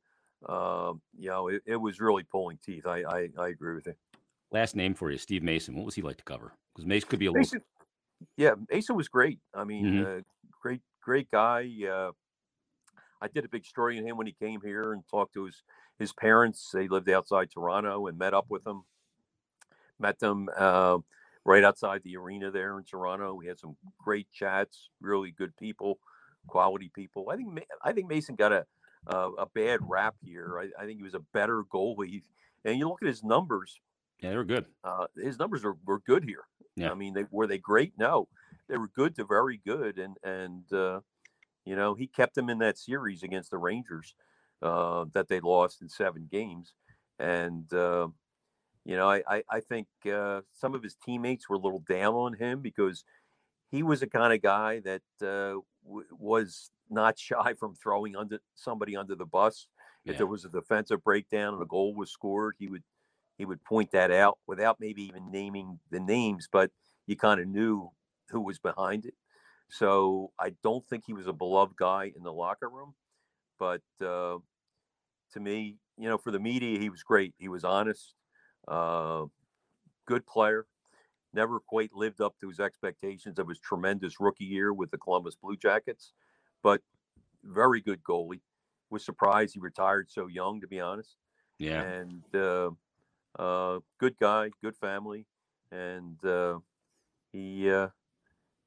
um, 0.48 1.00
you 1.18 1.28
know, 1.28 1.48
it, 1.48 1.62
it, 1.66 1.76
was 1.76 2.00
really 2.00 2.24
pulling 2.24 2.58
teeth. 2.64 2.86
I, 2.86 3.02
I, 3.02 3.28
I 3.38 3.48
agree 3.48 3.74
with 3.74 3.86
you. 3.86 3.94
Last 4.50 4.74
name 4.74 4.94
for 4.94 5.10
you, 5.10 5.18
Steve 5.18 5.42
Mason. 5.42 5.76
What 5.76 5.86
was 5.86 5.94
he 5.94 6.02
like 6.02 6.16
to 6.16 6.24
cover? 6.24 6.52
Because 6.74 6.86
Mason 6.86 7.08
could 7.08 7.20
be 7.20 7.26
a 7.26 7.32
Mason, 7.32 7.58
little. 7.58 8.28
Yeah, 8.36 8.54
Mason 8.70 8.96
was 8.96 9.08
great. 9.08 9.38
I 9.54 9.64
mean, 9.64 9.84
mm-hmm. 9.84 10.18
uh, 10.18 10.20
great, 10.60 10.80
great 11.00 11.30
guy. 11.30 11.68
Uh, 11.88 12.10
I 13.20 13.28
did 13.28 13.44
a 13.44 13.48
big 13.48 13.64
story 13.64 13.98
on 13.98 14.06
him 14.06 14.16
when 14.16 14.26
he 14.26 14.32
came 14.32 14.60
here 14.62 14.92
and 14.92 15.02
talked 15.08 15.34
to 15.34 15.44
his 15.44 15.62
his 15.98 16.12
parents. 16.12 16.70
They 16.72 16.88
lived 16.88 17.08
outside 17.08 17.50
Toronto 17.50 18.08
and 18.08 18.18
met 18.18 18.34
up 18.34 18.46
with 18.48 18.64
them. 18.64 18.84
Met 20.02 20.18
them 20.18 20.48
uh, 20.56 20.98
right 21.44 21.64
outside 21.64 22.02
the 22.02 22.16
arena 22.16 22.50
there 22.50 22.76
in 22.78 22.84
Toronto. 22.84 23.34
We 23.34 23.46
had 23.46 23.58
some 23.58 23.76
great 23.98 24.26
chats. 24.32 24.90
Really 25.00 25.30
good 25.30 25.56
people, 25.56 25.98
quality 26.46 26.90
people. 26.92 27.30
I 27.30 27.36
think 27.36 27.64
I 27.82 27.92
think 27.92 28.08
Mason 28.08 28.34
got 28.34 28.52
a 28.52 28.66
uh, 29.06 29.30
a 29.38 29.46
bad 29.46 29.80
rap 29.82 30.14
here. 30.22 30.58
I, 30.60 30.82
I, 30.82 30.86
think 30.86 30.98
he 30.98 31.02
was 31.02 31.14
a 31.14 31.24
better 31.32 31.64
goalie. 31.64 32.22
And 32.64 32.78
you 32.78 32.88
look 32.88 33.02
at 33.02 33.08
his 33.08 33.24
numbers. 33.24 33.80
Yeah, 34.20 34.30
they 34.30 34.36
were 34.36 34.44
good. 34.44 34.66
Uh, 34.84 35.06
his 35.16 35.38
numbers 35.38 35.64
are, 35.64 35.76
were 35.84 35.98
good 36.00 36.24
here. 36.24 36.44
Yeah. 36.76 36.90
I 36.90 36.94
mean, 36.94 37.12
they 37.14 37.24
were 37.30 37.46
they 37.46 37.58
great? 37.58 37.92
No, 37.98 38.28
they 38.68 38.78
were 38.78 38.88
good 38.88 39.16
to 39.16 39.24
very 39.24 39.60
good. 39.64 39.98
And 39.98 40.16
and 40.22 40.72
uh, 40.72 41.00
you 41.64 41.76
know 41.76 41.94
he 41.94 42.06
kept 42.06 42.34
them 42.34 42.48
in 42.48 42.58
that 42.58 42.78
series 42.78 43.22
against 43.22 43.50
the 43.50 43.58
Rangers 43.58 44.14
uh, 44.62 45.06
that 45.12 45.28
they 45.28 45.40
lost 45.40 45.82
in 45.82 45.88
seven 45.88 46.28
games. 46.30 46.74
And 47.18 47.72
uh, 47.74 48.08
you 48.84 48.96
know 48.96 49.08
I 49.10 49.22
I, 49.28 49.44
I 49.50 49.60
think 49.60 49.88
uh, 50.10 50.42
some 50.52 50.74
of 50.74 50.82
his 50.82 50.96
teammates 50.96 51.48
were 51.48 51.56
a 51.56 51.60
little 51.60 51.80
down 51.88 52.14
on 52.14 52.34
him 52.34 52.60
because 52.60 53.04
he 53.70 53.82
was 53.82 54.00
the 54.00 54.06
kind 54.06 54.32
of 54.32 54.42
guy 54.42 54.80
that 54.80 55.02
uh, 55.22 55.60
w- 55.84 56.08
was 56.12 56.70
not 56.90 57.18
shy 57.28 57.54
from 57.54 57.74
throwing 57.74 58.16
under 58.16 58.40
somebody 58.54 58.96
under 58.96 59.14
the 59.14 59.26
bus. 59.26 59.68
If 60.06 60.16
there 60.16 60.26
was 60.26 60.44
a 60.44 60.48
defensive 60.50 61.02
breakdown 61.04 61.54
and 61.54 61.62
a 61.62 61.66
goal 61.66 61.94
was 61.94 62.12
scored, 62.12 62.56
he 62.58 62.68
would 62.68 62.84
he 63.38 63.44
would 63.44 63.64
point 63.64 63.92
that 63.92 64.10
out 64.10 64.38
without 64.46 64.80
maybe 64.80 65.02
even 65.04 65.30
naming 65.30 65.80
the 65.90 66.00
names, 66.00 66.48
but 66.50 66.70
you 67.06 67.16
kind 67.16 67.40
of 67.40 67.48
knew 67.48 67.90
who 68.30 68.40
was 68.40 68.58
behind 68.58 69.06
it. 69.06 69.14
So 69.70 70.32
I 70.38 70.50
don't 70.62 70.86
think 70.88 71.04
he 71.06 71.14
was 71.14 71.26
a 71.26 71.32
beloved 71.32 71.76
guy 71.76 72.12
in 72.14 72.22
the 72.24 72.32
locker 72.32 72.68
room, 72.70 72.94
but 73.58 73.82
uh, 74.00 74.38
to 75.32 75.40
me, 75.40 75.78
you 75.96 76.08
know, 76.08 76.18
for 76.18 76.30
the 76.30 76.40
media, 76.40 76.78
he 76.78 76.90
was 76.90 77.02
great. 77.02 77.34
He 77.38 77.48
was 77.48 77.64
honest, 77.64 78.14
uh, 78.68 79.24
good 80.06 80.26
player. 80.26 80.66
Never 81.34 81.60
quite 81.60 81.94
lived 81.94 82.20
up 82.20 82.34
to 82.40 82.48
his 82.48 82.60
expectations 82.60 83.38
of 83.38 83.48
his 83.48 83.58
tremendous 83.58 84.20
rookie 84.20 84.44
year 84.44 84.72
with 84.72 84.90
the 84.90 84.98
Columbus 84.98 85.34
Blue 85.34 85.56
Jackets 85.56 86.12
but 86.62 86.80
very 87.44 87.80
good 87.80 88.02
goalie. 88.02 88.40
Was 88.90 89.04
surprised 89.04 89.54
he 89.54 89.60
retired 89.60 90.10
so 90.10 90.26
young, 90.26 90.60
to 90.60 90.68
be 90.68 90.80
honest. 90.80 91.16
Yeah. 91.58 91.82
And 91.82 92.22
uh, 92.34 92.70
uh, 93.38 93.80
good 93.98 94.16
guy, 94.18 94.50
good 94.62 94.76
family, 94.76 95.26
and 95.70 96.22
uh, 96.24 96.58
he, 97.32 97.70
uh, 97.70 97.88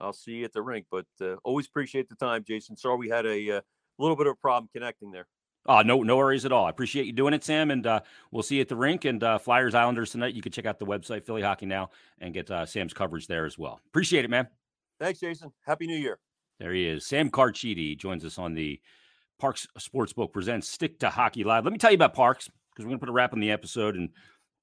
I'll 0.00 0.12
see 0.12 0.32
you 0.32 0.44
at 0.44 0.52
the 0.52 0.60
rink. 0.60 0.84
But 0.90 1.06
uh, 1.20 1.36
always 1.44 1.66
appreciate 1.66 2.10
the 2.10 2.16
time, 2.16 2.44
Jason. 2.46 2.76
Sorry 2.76 2.98
we 2.98 3.08
had 3.08 3.24
a, 3.24 3.48
a 3.48 3.58
uh, 3.58 3.62
little 3.98 4.16
bit 4.16 4.26
of 4.26 4.32
a 4.32 4.36
problem 4.36 4.68
connecting 4.74 5.10
there. 5.10 5.26
Uh, 5.68 5.82
no, 5.82 6.02
no 6.02 6.16
worries 6.16 6.46
at 6.46 6.52
all. 6.52 6.64
I 6.64 6.70
appreciate 6.70 7.04
you 7.04 7.12
doing 7.12 7.34
it, 7.34 7.44
Sam, 7.44 7.70
and 7.70 7.86
uh, 7.86 8.00
we'll 8.32 8.42
see 8.42 8.56
you 8.56 8.62
at 8.62 8.68
the 8.68 8.76
rink 8.76 9.04
and 9.04 9.22
uh, 9.22 9.38
Flyers 9.38 9.74
Islanders 9.74 10.10
tonight. 10.10 10.32
You 10.32 10.40
can 10.40 10.50
check 10.50 10.64
out 10.64 10.78
the 10.78 10.86
website 10.86 11.26
Philly 11.26 11.42
Hockey 11.42 11.66
Now 11.66 11.90
and 12.20 12.32
get 12.32 12.50
uh, 12.50 12.64
Sam's 12.64 12.94
coverage 12.94 13.26
there 13.26 13.44
as 13.44 13.58
well. 13.58 13.78
Appreciate 13.88 14.24
it, 14.24 14.30
man. 14.30 14.48
Thanks, 14.98 15.20
Jason. 15.20 15.52
Happy 15.66 15.86
New 15.86 15.98
Year. 15.98 16.18
There 16.58 16.72
he 16.72 16.88
is, 16.88 17.06
Sam 17.06 17.30
Carchidi 17.30 17.96
joins 17.96 18.24
us 18.24 18.38
on 18.38 18.54
the 18.54 18.80
Parx 19.40 19.66
Sportsbook 19.78 20.32
presents 20.32 20.68
Stick 20.68 20.98
to 21.00 21.10
Hockey 21.10 21.44
Live. 21.44 21.64
Let 21.64 21.72
me 21.72 21.78
tell 21.78 21.90
you 21.90 21.96
about 21.96 22.16
Parx 22.16 22.48
because 22.70 22.84
we're 22.84 22.86
going 22.86 22.98
to 22.98 23.00
put 23.00 23.10
a 23.10 23.12
wrap 23.12 23.34
on 23.34 23.40
the 23.40 23.50
episode, 23.50 23.94
and 23.94 24.08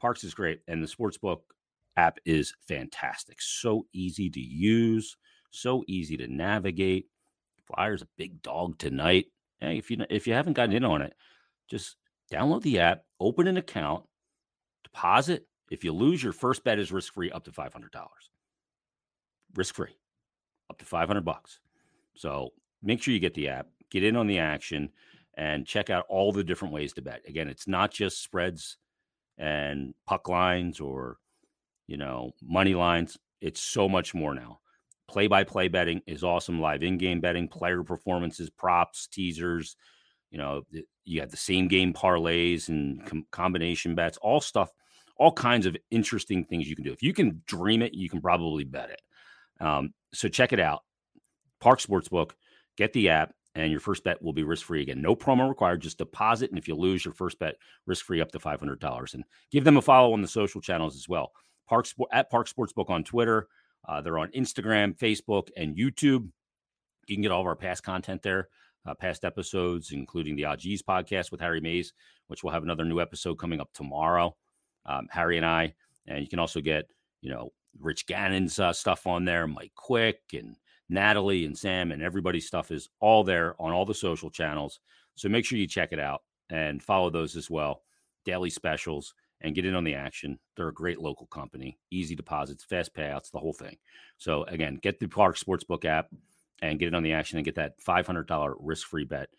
Parx 0.02 0.24
is 0.24 0.34
great, 0.34 0.62
and 0.68 0.84
the 0.84 0.88
Sportsbook 0.88 1.42
app 1.96 2.18
is 2.26 2.54
fantastic. 2.68 3.38
So 3.40 3.86
easy 3.94 4.30
to 4.32 4.42
use, 4.42 5.16
so 5.52 5.84
easy 5.88 6.18
to 6.18 6.28
navigate 6.28 7.08
Flyers 7.68 8.02
a 8.02 8.08
big 8.18 8.42
dog 8.42 8.78
tonight. 8.78 9.28
Hey, 9.60 9.78
if 9.78 9.90
you 9.90 10.06
if 10.10 10.28
you 10.28 10.34
haven't 10.34 10.54
gotten 10.54 10.76
in 10.76 10.84
on 10.84 11.02
it, 11.02 11.14
just 11.70 11.96
download 12.32 12.62
the 12.62 12.80
app, 12.80 13.04
open 13.20 13.48
an 13.48 13.58
account, 13.58 14.04
deposit. 14.84 15.48
If 15.72 15.84
you 15.84 15.94
lose, 15.94 16.22
your 16.22 16.34
first 16.34 16.64
bet 16.64 16.80
is 16.80 16.92
risk 16.92 17.14
free 17.14 17.32
up 17.32 17.44
to 17.46 17.52
five 17.52 17.74
hundred 17.74 17.92
dollars. 17.92 18.30
Risk 19.56 19.76
free, 19.76 19.96
up 20.70 20.78
to 20.80 20.86
five 20.86 21.08
hundred 21.08 21.26
bucks. 21.26 21.60
So 22.16 22.54
make 22.84 23.02
sure 23.02 23.14
you 23.14 23.20
get 23.20 23.34
the 23.34 23.50
app, 23.50 23.68
get 23.90 24.04
in 24.04 24.16
on 24.16 24.28
the 24.28 24.40
action, 24.40 24.90
and 25.36 25.66
check 25.66 25.90
out 25.90 26.06
all 26.10 26.32
the 26.32 26.44
different 26.44 26.74
ways 26.74 26.94
to 26.94 27.02
bet. 27.02 27.22
Again, 27.28 27.48
it's 27.48 27.68
not 27.68 27.92
just 27.92 28.22
spreads 28.22 28.78
and 29.38 29.94
puck 30.06 30.30
lines 30.30 30.80
or 30.80 31.18
you 31.88 31.98
know 31.98 32.32
money 32.44 32.76
lines. 32.76 33.18
It's 33.42 33.62
so 33.62 33.88
much 33.90 34.14
more 34.14 34.34
now. 34.34 34.60
Play 35.08 35.28
by 35.28 35.44
play 35.44 35.68
betting 35.68 36.02
is 36.08 36.24
awesome. 36.24 36.60
Live 36.60 36.84
in 36.84 36.98
game 36.98 37.22
betting, 37.22 37.48
player 37.48 37.84
performances, 37.84 38.50
props, 38.50 39.08
teasers. 39.08 39.76
You 40.32 40.40
know, 40.40 40.64
you 41.06 41.22
have 41.22 41.32
the 41.32 41.38
same 41.38 41.68
game 41.68 41.94
parlays 41.94 42.70
and 42.70 43.06
com- 43.06 43.28
combination 43.32 43.96
bets, 43.96 44.18
all 44.18 44.42
stuff, 44.42 44.72
all 45.18 45.32
kinds 45.32 45.66
of 45.66 45.78
interesting 45.92 46.44
things 46.44 46.68
you 46.68 46.76
can 46.76 46.84
do. 46.84 46.92
If 46.92 47.04
you 47.04 47.14
can 47.14 47.42
dream 47.46 47.82
it, 47.82 47.94
you 47.94 48.10
can 48.10 48.22
probably 48.22 48.64
bet 48.64 48.90
it. 48.90 49.02
Um, 49.64 49.94
so 50.14 50.28
check 50.28 50.54
it 50.54 50.60
out. 50.60 50.82
Parx 51.64 51.86
Sportsbook, 51.86 52.32
get 52.76 52.92
the 52.94 53.10
app, 53.10 53.34
and 53.56 53.72
your 53.72 53.80
first 53.80 54.04
bet 54.04 54.22
will 54.22 54.34
be 54.34 54.44
risk 54.44 54.66
free 54.66 54.82
again. 54.82 55.02
No 55.02 55.16
promo 55.16 55.48
required, 55.48 55.82
just 55.82 55.98
deposit. 55.98 56.50
And 56.50 56.60
if 56.60 56.68
you 56.68 56.76
lose 56.76 57.06
your 57.06 57.14
first 57.14 57.40
bet, 57.40 57.56
risk 57.86 58.06
free 58.06 58.22
up 58.22 58.32
to 58.32 58.40
$500. 58.40 59.14
And 59.14 59.24
give 59.52 59.64
them 59.64 59.78
a 59.78 59.82
follow 59.82 60.14
on 60.14 60.22
the 60.22 60.28
social 60.28 60.60
channels 60.60 60.96
as 60.96 61.08
well. 61.08 61.32
Parx 61.72 61.94
at 62.12 62.32
Parx 62.32 62.54
Sportsbook 62.54 62.90
on 62.90 63.04
Twitter. 63.04 63.48
Uh, 63.88 64.02
they're 64.02 64.18
on 64.18 64.32
Instagram, 64.32 64.98
Facebook, 64.98 65.50
and 65.56 65.76
YouTube. 65.76 66.28
You 67.08 67.16
can 67.16 67.22
get 67.22 67.32
all 67.32 67.42
of 67.42 67.48
our 67.48 67.56
past 67.56 67.84
content 67.84 68.22
there, 68.22 68.50
uh, 68.86 68.94
past 68.94 69.24
episodes, 69.24 69.92
including 69.92 70.36
the 70.36 70.46
OGs 70.46 70.82
podcast 70.82 71.32
with 71.32 71.42
Harry 71.42 71.62
Mayes, 71.62 71.94
which 72.28 72.44
we'll 72.44 72.54
have 72.54 72.64
another 72.64 72.86
new 72.86 73.00
episode 73.00 73.36
coming 73.36 73.62
up 73.62 73.70
tomorrow. 73.74 74.36
Um, 74.86 75.08
Harry 75.12 75.38
and 75.38 75.46
I, 75.46 75.74
and 76.08 76.22
you 76.22 76.28
can 76.28 76.40
also 76.40 76.62
get, 76.62 76.90
you 77.22 77.30
know, 77.30 77.52
Rich 77.80 78.08
Gannon's 78.08 78.60
uh, 78.60 78.74
stuff 78.74 79.08
on 79.08 79.26
there, 79.26 79.48
Mike 79.48 79.74
Quick 79.76 80.22
and 80.34 80.56
Natalie 80.90 81.46
and 81.46 81.58
Sam 81.58 81.92
and 81.92 82.02
everybody's 82.02 82.48
stuff 82.48 82.72
is 82.72 82.90
all 83.00 83.24
there 83.24 83.56
on 83.60 83.72
all 83.72 83.86
the 83.86 83.94
social 83.94 84.30
channels. 84.30 84.80
So 85.16 85.30
make 85.30 85.46
sure 85.46 85.58
you 85.58 85.68
check 85.68 85.92
it 85.92 86.00
out 86.00 86.22
and 86.50 86.82
follow 86.82 87.10
those 87.10 87.36
as 87.36 87.50
well. 87.50 87.82
Daily 88.24 88.50
specials 88.50 89.14
and 89.42 89.56
get 89.56 89.66
in 89.66 89.76
on 89.76 89.84
the 89.84 89.96
action. 89.96 90.40
They're 90.56 90.70
a 90.70 90.74
great 90.74 91.00
local 91.00 91.28
company, 91.28 91.78
easy 91.92 92.16
deposits, 92.16 92.64
fast 92.64 92.94
payouts, 92.96 93.32
the 93.32 93.40
whole 93.40 93.54
thing. 93.54 93.78
So 94.18 94.44
again, 94.46 94.80
get 94.82 95.00
the 95.00 95.08
Parx 95.08 95.44
Sportsbook 95.44 95.86
app 95.86 96.10
and 96.62 96.80
get 96.80 96.88
in 96.88 96.96
on 96.96 97.04
the 97.04 97.14
action 97.14 97.38
and 97.38 97.46
get 97.46 97.56
that 97.56 97.80
$500 97.80 98.56
risk-free 98.60 99.06
bet. 99.06 99.30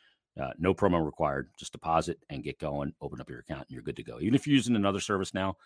Uh, 0.41 0.51
no 0.59 0.75
promo 0.75 1.05
required. 1.05 1.49
Just 1.59 1.73
deposit 1.73 2.19
and 2.29 2.45
get 2.45 2.59
going. 2.59 2.93
Open 3.01 3.21
up 3.21 3.31
your 3.31 3.39
account, 3.39 3.63
and 3.69 3.71
you're 3.71 3.83
good 3.83 3.97
to 3.97 4.03
go. 4.03 4.19
Even 4.21 4.35
if 4.35 4.47
you're 4.47 4.55
using 4.55 4.77
another 4.77 5.01
service 5.01 5.33
now, 5.33 5.57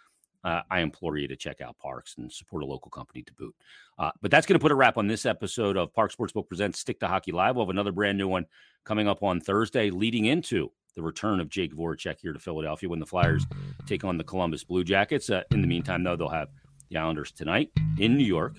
uh, 0.45 0.63
I 0.71 0.81
implore 0.81 1.19
you 1.19 1.29
to 1.29 1.37
check 1.37 1.61
out 1.61 1.77
Parx 1.85 2.17
and 2.17 2.33
support 2.33 2.63
a 2.63 2.67
local 2.67 2.91
company 2.91 3.23
to 3.23 3.33
boot. 3.35 3.55
Uh, 3.99 4.11
but 4.23 4.31
that's 4.31 4.47
going 4.47 4.59
to 4.59 4.63
put 4.63 4.73
a 4.73 4.77
wrap 4.77 4.97
on 4.97 5.07
this 5.07 5.27
episode 5.27 5.77
of 5.77 5.93
Parx 5.93 6.17
Sportsbook 6.17 6.49
Presents 6.49 6.79
Stick 6.79 7.01
to 7.01 7.09
Hockey 7.09 7.33
Live. 7.33 7.57
We'll 7.57 7.67
have 7.67 7.71
another 7.71 7.93
brand 7.93 8.17
new 8.17 8.29
one 8.29 8.47
coming 8.85 9.09
up 9.09 9.23
on 9.23 9.41
Thursday, 9.41 9.91
leading 9.91 10.25
into 10.25 10.71
the 10.95 11.03
return 11.03 11.41
of 11.41 11.49
Jake 11.49 11.75
Voracek 11.75 12.21
here 12.21 12.33
to 12.33 12.39
Philadelphia 12.39 12.89
when 12.89 13.01
the 13.01 13.07
Flyers 13.07 13.47
take 13.87 14.05
on 14.05 14.19
the 14.19 14.25
Columbus 14.25 14.65
Blue 14.65 14.85
Jackets. 14.85 15.31
Uh, 15.31 15.43
in 15.51 15.61
the 15.61 15.69
meantime, 15.69 16.03
though, 16.03 16.17
they'll 16.17 16.29
have 16.29 16.49
the 16.89 16.97
Islanders 16.97 17.33
tonight 17.33 17.71
in 17.99 18.17
New 18.17 18.25
York, 18.25 18.57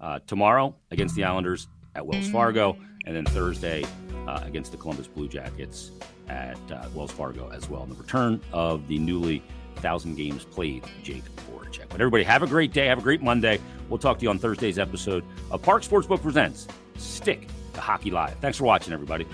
uh, 0.00 0.18
tomorrow 0.26 0.74
against 0.90 1.14
the 1.14 1.24
Islanders 1.24 1.68
at 1.94 2.06
Wells 2.06 2.28
Fargo, 2.30 2.76
and 3.06 3.14
then 3.14 3.24
Thursday 3.26 3.84
uh, 4.26 4.40
against 4.44 4.72
the 4.72 4.78
Columbus 4.78 5.06
Blue 5.06 5.28
Jackets 5.28 5.90
at 6.28 6.58
uh, 6.72 6.88
Wells 6.94 7.12
Fargo 7.12 7.50
as 7.50 7.68
well. 7.68 7.82
And 7.82 7.92
the 7.92 8.00
return 8.00 8.40
of 8.52 8.88
the 8.88 8.98
newly 8.98 9.42
thousand 9.76 10.16
games 10.16 10.44
played 10.44 10.84
Jake 11.02 11.24
Voracek. 11.50 11.88
But 11.88 12.00
everybody, 12.00 12.24
have 12.24 12.42
a 12.42 12.46
great 12.46 12.72
day. 12.72 12.86
Have 12.86 12.98
a 12.98 13.02
great 13.02 13.22
Monday. 13.22 13.60
We'll 13.88 13.98
talk 13.98 14.18
to 14.18 14.22
you 14.22 14.30
on 14.30 14.38
Thursday's 14.38 14.78
episode 14.78 15.24
of 15.50 15.62
Parx 15.62 15.88
Sportsbook 15.88 16.22
Presents 16.22 16.66
Stick 16.96 17.48
to 17.74 17.80
Hockey 17.80 18.10
Live. 18.10 18.38
Thanks 18.38 18.56
for 18.56 18.64
watching, 18.64 18.92
everybody. 18.92 19.26